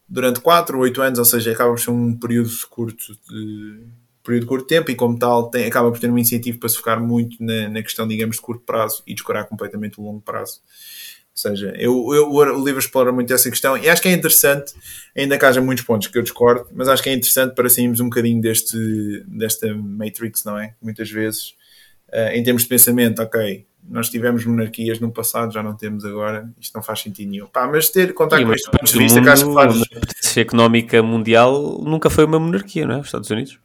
durante 0.07 0.41
4 0.41 0.75
ou 0.75 0.83
8 0.83 1.01
anos, 1.01 1.19
ou 1.19 1.25
seja, 1.25 1.53
acaba 1.53 1.71
por 1.71 1.79
ser 1.79 1.91
um 1.91 2.13
período 2.17 2.51
curto 2.69 3.17
de 3.29 3.85
período 4.23 4.43
de 4.43 4.47
curto 4.47 4.67
tempo 4.67 4.91
e, 4.91 4.95
como 4.95 5.17
tal, 5.17 5.49
tem, 5.49 5.65
acaba 5.65 5.91
por 5.91 5.99
ter 5.99 6.09
um 6.09 6.17
incentivo 6.17 6.59
para 6.59 6.69
se 6.69 6.77
focar 6.77 7.01
muito 7.01 7.43
na, 7.43 7.69
na, 7.69 7.81
questão, 7.81 8.07
digamos, 8.07 8.35
de 8.37 8.41
curto 8.41 8.63
prazo 8.65 9.03
e 9.05 9.13
descurar 9.13 9.45
completamente 9.45 9.99
o 9.99 10.03
longo 10.03 10.21
prazo. 10.21 10.61
Ou 11.33 11.49
seja, 11.49 11.73
eu, 11.77 12.13
eu, 12.13 12.29
o 12.29 12.63
livro 12.63 12.79
explora 12.79 13.11
muito 13.11 13.33
essa 13.33 13.49
questão 13.49 13.77
e 13.77 13.89
acho 13.89 14.01
que 14.01 14.09
é 14.09 14.11
interessante, 14.11 14.73
ainda 15.15 15.37
que 15.37 15.45
haja 15.45 15.61
muitos 15.61 15.83
pontos 15.83 16.07
que 16.07 16.17
eu 16.17 16.21
discordo, 16.21 16.67
mas 16.73 16.87
acho 16.87 17.01
que 17.01 17.09
é 17.09 17.13
interessante 17.13 17.55
para 17.55 17.69
sairmos 17.69 17.99
um 17.99 18.09
bocadinho 18.09 18.41
deste, 18.41 19.23
desta 19.25 19.73
Matrix, 19.73 20.43
não 20.43 20.59
é? 20.59 20.75
Muitas 20.81 21.09
vezes, 21.09 21.55
uh, 22.09 22.33
em 22.33 22.43
termos 22.43 22.63
de 22.63 22.69
pensamento, 22.69 23.21
ok, 23.21 23.65
nós 23.89 24.09
tivemos 24.09 24.45
monarquias 24.45 24.99
no 24.99 25.11
passado, 25.11 25.53
já 25.53 25.63
não 25.63 25.75
temos 25.75 26.05
agora, 26.05 26.51
isto 26.59 26.75
não 26.75 26.83
faz 26.83 26.99
sentido 26.99 27.29
nenhum. 27.29 27.47
Pá, 27.47 27.65
mas 27.67 27.89
ter 27.89 28.13
contato 28.13 28.45
com 28.45 28.53
este 28.53 28.69
ponto 28.69 28.85
de 28.85 28.97
vista, 28.99 29.21
que 29.21 29.29
acho 29.29 29.47
que 29.47 29.53
faz. 29.53 29.81
A 30.37 30.39
económica 30.39 31.01
mundial 31.01 31.81
nunca 31.83 32.09
foi 32.09 32.25
uma 32.25 32.39
monarquia, 32.39 32.85
não 32.85 32.95
é? 32.95 32.99
Os 32.99 33.07
Estados 33.07 33.29
Unidos. 33.29 33.59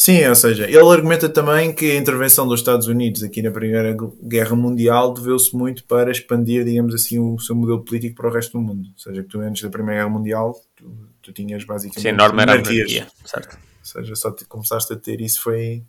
Sim, 0.00 0.24
ou 0.28 0.34
seja, 0.36 0.64
ele 0.64 0.78
argumenta 0.78 1.28
também 1.28 1.74
que 1.74 1.90
a 1.90 1.96
intervenção 1.96 2.46
dos 2.46 2.60
Estados 2.60 2.86
Unidos 2.86 3.24
aqui 3.24 3.42
na 3.42 3.50
Primeira 3.50 3.96
Guerra 4.22 4.54
Mundial 4.54 5.12
deveu-se 5.12 5.54
muito 5.56 5.84
para 5.84 6.12
expandir, 6.12 6.64
digamos 6.64 6.94
assim, 6.94 7.18
o 7.18 7.36
seu 7.40 7.56
modelo 7.56 7.84
político 7.84 8.14
para 8.14 8.28
o 8.28 8.32
resto 8.32 8.52
do 8.52 8.60
mundo. 8.60 8.88
Ou 8.92 8.98
seja, 8.98 9.24
que 9.24 9.28
tu 9.28 9.40
antes 9.40 9.60
da 9.60 9.68
Primeira 9.68 10.02
Guerra 10.02 10.16
Mundial, 10.16 10.54
tu, 10.76 10.96
tu 11.20 11.32
tinhas 11.32 11.64
basicamente. 11.64 12.00
Sim, 12.00 12.10
a 12.10 12.12
norma 12.12 12.42
era 12.42 12.52
a 12.52 12.58
monarquia, 12.58 13.08
certo. 13.24 13.56
Ou 13.56 13.84
seja, 13.84 14.14
só 14.14 14.30
te, 14.30 14.44
começaste 14.44 14.92
a 14.92 14.96
ter 14.96 15.20
isso 15.20 15.42
foi 15.42 15.82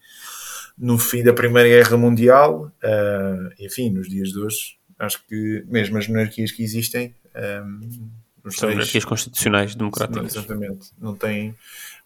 no 0.75 0.97
fim 0.97 1.21
da 1.21 1.31
Primeira 1.31 1.69
Guerra 1.69 1.95
Mundial, 1.95 2.71
uh, 2.83 3.53
enfim, 3.63 3.91
nos 3.91 4.09
dias 4.09 4.29
de 4.29 4.39
hoje, 4.39 4.77
acho 4.97 5.23
que 5.27 5.63
mesmo 5.67 5.99
as 5.99 6.07
monarquias 6.07 6.51
que 6.51 6.63
existem. 6.63 7.13
Um, 7.35 8.09
ah, 8.43 8.49
São 8.49 8.69
monarquias 8.69 9.05
constitucionais 9.05 9.75
democráticas. 9.75 10.35
exatamente. 10.35 10.87
Não 10.99 11.13
têm 11.13 11.53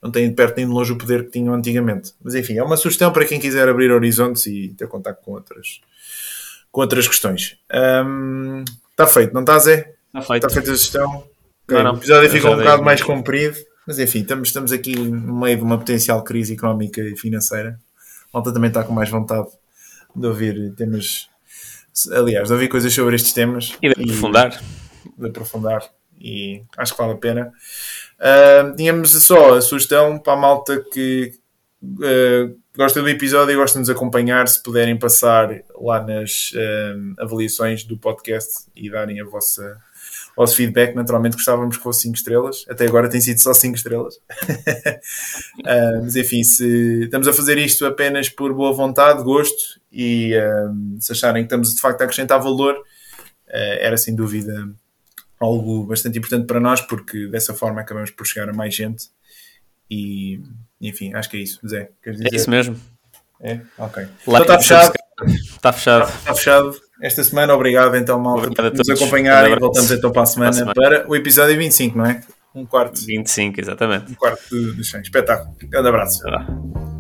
não 0.04 0.12
têm 0.12 0.30
de 0.30 0.36
perto 0.36 0.58
nem 0.58 0.68
de 0.68 0.72
longe 0.72 0.92
o 0.92 0.98
poder 0.98 1.26
que 1.26 1.32
tinham 1.32 1.54
antigamente. 1.54 2.14
Mas 2.22 2.36
enfim, 2.36 2.58
é 2.58 2.64
uma 2.64 2.76
sugestão 2.76 3.12
para 3.12 3.26
quem 3.26 3.40
quiser 3.40 3.70
abrir 3.70 3.92
horizontes 3.92 4.46
e 4.46 4.76
ter 4.78 4.88
contato 4.88 5.22
com 5.24 5.32
outras, 5.32 5.82
com 6.72 6.82
outras 6.82 7.08
questões. 7.08 7.58
Um, 7.74 8.66
está 8.92 9.08
feito, 9.08 9.34
não 9.34 9.42
está, 9.42 9.58
Zé? 9.60 9.94
Está 10.08 10.22
feito. 10.22 10.46
Está 10.46 10.50
feita 10.50 10.72
a 10.72 10.76
sugestão. 10.76 11.24
Okay. 11.66 11.84
Não. 11.84 11.94
O 11.94 11.98
episódio 11.98 12.30
ficou 12.30 12.52
um 12.52 12.58
bocado 12.58 12.84
mais 12.84 13.02
comprido, 13.02 13.58
mas 13.88 13.98
enfim, 13.98 14.20
estamos, 14.20 14.50
estamos 14.50 14.72
aqui 14.74 14.96
no 14.96 15.40
meio 15.40 15.58
de 15.58 15.64
uma 15.64 15.78
potencial 15.78 16.22
crise 16.24 16.54
económica 16.54 17.02
e 17.02 17.16
financeira. 17.16 17.80
A 18.34 18.38
malta 18.38 18.54
também 18.54 18.68
está 18.68 18.84
com 18.84 18.92
mais 18.92 19.10
vontade 19.10 19.48
de 20.14 20.28
ouvir 20.28 20.74
temas 20.76 21.30
aliás, 22.12 22.48
de 22.48 22.54
ouvir 22.54 22.68
coisas 22.68 22.94
sobre 22.94 23.16
estes 23.16 23.34
temas 23.34 23.78
e 23.82 23.88
de 23.88 24.02
aprofundar. 24.02 24.62
E, 25.18 25.22
de 25.22 25.28
aprofundar. 25.28 25.90
E 26.20 26.64
acho 26.78 26.94
que 26.94 27.02
vale 27.02 27.14
a 27.14 27.18
pena. 27.18 27.54
Uh, 28.24 28.74
tínhamos 28.78 29.12
só 29.12 29.56
a 29.56 29.62
sugestão 29.62 30.18
para 30.18 30.32
a 30.32 30.38
malta 30.38 30.82
que 30.94 31.34
uh, 31.84 32.58
gosta 32.76 33.02
do 33.02 33.10
episódio 33.10 33.52
e 33.52 33.58
gosta 33.58 33.74
de 33.74 33.82
nos 33.82 33.90
acompanhar, 33.90 34.48
se 34.48 34.64
puderem 34.64 34.98
passar 34.98 35.50
lá 35.76 36.02
nas 36.02 36.52
uh, 36.54 37.22
avaliações 37.22 37.84
do 37.84 37.98
podcast 37.98 38.66
e 38.74 38.90
darem 38.90 39.20
a 39.20 39.26
vossa 39.26 39.78
vosso 40.36 40.56
feedback, 40.56 40.96
naturalmente 40.96 41.36
gostávamos 41.36 41.78
que 41.78 41.84
fosse 41.84 42.02
5 42.04 42.16
estrelas. 42.16 42.66
Até 42.68 42.86
agora 42.86 43.10
tem 43.10 43.22
sido 43.22 43.40
só 43.40 43.54
5 43.54 43.76
estrelas. 43.76 44.16
uh, 45.60 46.02
mas 46.02 46.16
enfim, 46.16 46.44
se 46.44 47.04
estamos 47.04 47.28
a 47.28 47.34
fazer 47.34 47.58
isto 47.58 47.86
apenas 47.86 48.30
por 48.30 48.54
boa 48.54 48.74
vontade, 48.74 49.24
gosto 49.24 49.80
e 49.92 50.34
uh, 50.36 51.00
se 51.00 51.12
acharem 51.12 51.44
que 51.44 51.48
estamos 51.48 51.76
de 51.76 51.82
facto 51.82 52.02
a 52.02 52.06
acrescentar 52.06 52.42
valor, 52.42 52.76
uh, 52.76 53.78
era 53.80 53.98
sem 53.98 54.16
dúvida 54.16 54.68
algo 55.44 55.86
bastante 55.86 56.18
importante 56.18 56.46
para 56.46 56.60
nós, 56.60 56.82
porque 56.82 57.28
dessa 57.28 57.54
forma 57.54 57.82
acabamos 57.82 58.12
por 58.12 58.26
chegar 58.26 58.50
a 58.50 58.54
mais 58.54 58.74
gente. 58.74 59.06
E 59.90 60.42
enfim, 60.82 61.14
acho 61.14 61.30
que 61.30 61.38
é 61.38 61.40
isso. 61.42 61.60
Zé? 61.68 61.90
É 62.06 62.36
isso 62.36 62.50
mesmo. 62.50 62.80
É? 63.42 63.60
Ok. 63.78 64.08
Lá 64.28 64.40
então 64.40 64.56
está 64.56 64.60
fechado. 64.60 64.94
Está 65.28 65.74
fechado. 65.74 66.10
Está, 66.10 66.36
fechado. 66.36 66.82
Esta 67.02 67.24
semana, 67.24 67.54
obrigado 67.54 67.96
então, 67.96 68.20
mal 68.20 68.42
por 68.42 68.50
nos 68.50 68.90
acompanhar 68.90 69.50
e 69.50 69.60
voltamos 69.60 69.92
então 69.92 70.12
para 70.12 70.22
a 70.22 70.26
semana, 70.26 70.52
para 70.52 70.72
a 70.72 70.74
semana, 70.74 71.02
para 71.02 71.10
o 71.10 71.16
episódio 71.16 71.58
25, 71.58 71.98
não 71.98 72.06
é? 72.06 72.22
Um 72.56 72.66
quarto. 72.66 73.04
25, 73.04 73.60
exatamente. 73.60 74.12
Um 74.12 74.16
quarto 74.16 74.74
do 74.74 74.84
100. 74.84 75.02
Espetáculo. 75.02 75.56
Grande 75.70 75.90
abraço. 75.90 76.22
Ah. 76.28 76.93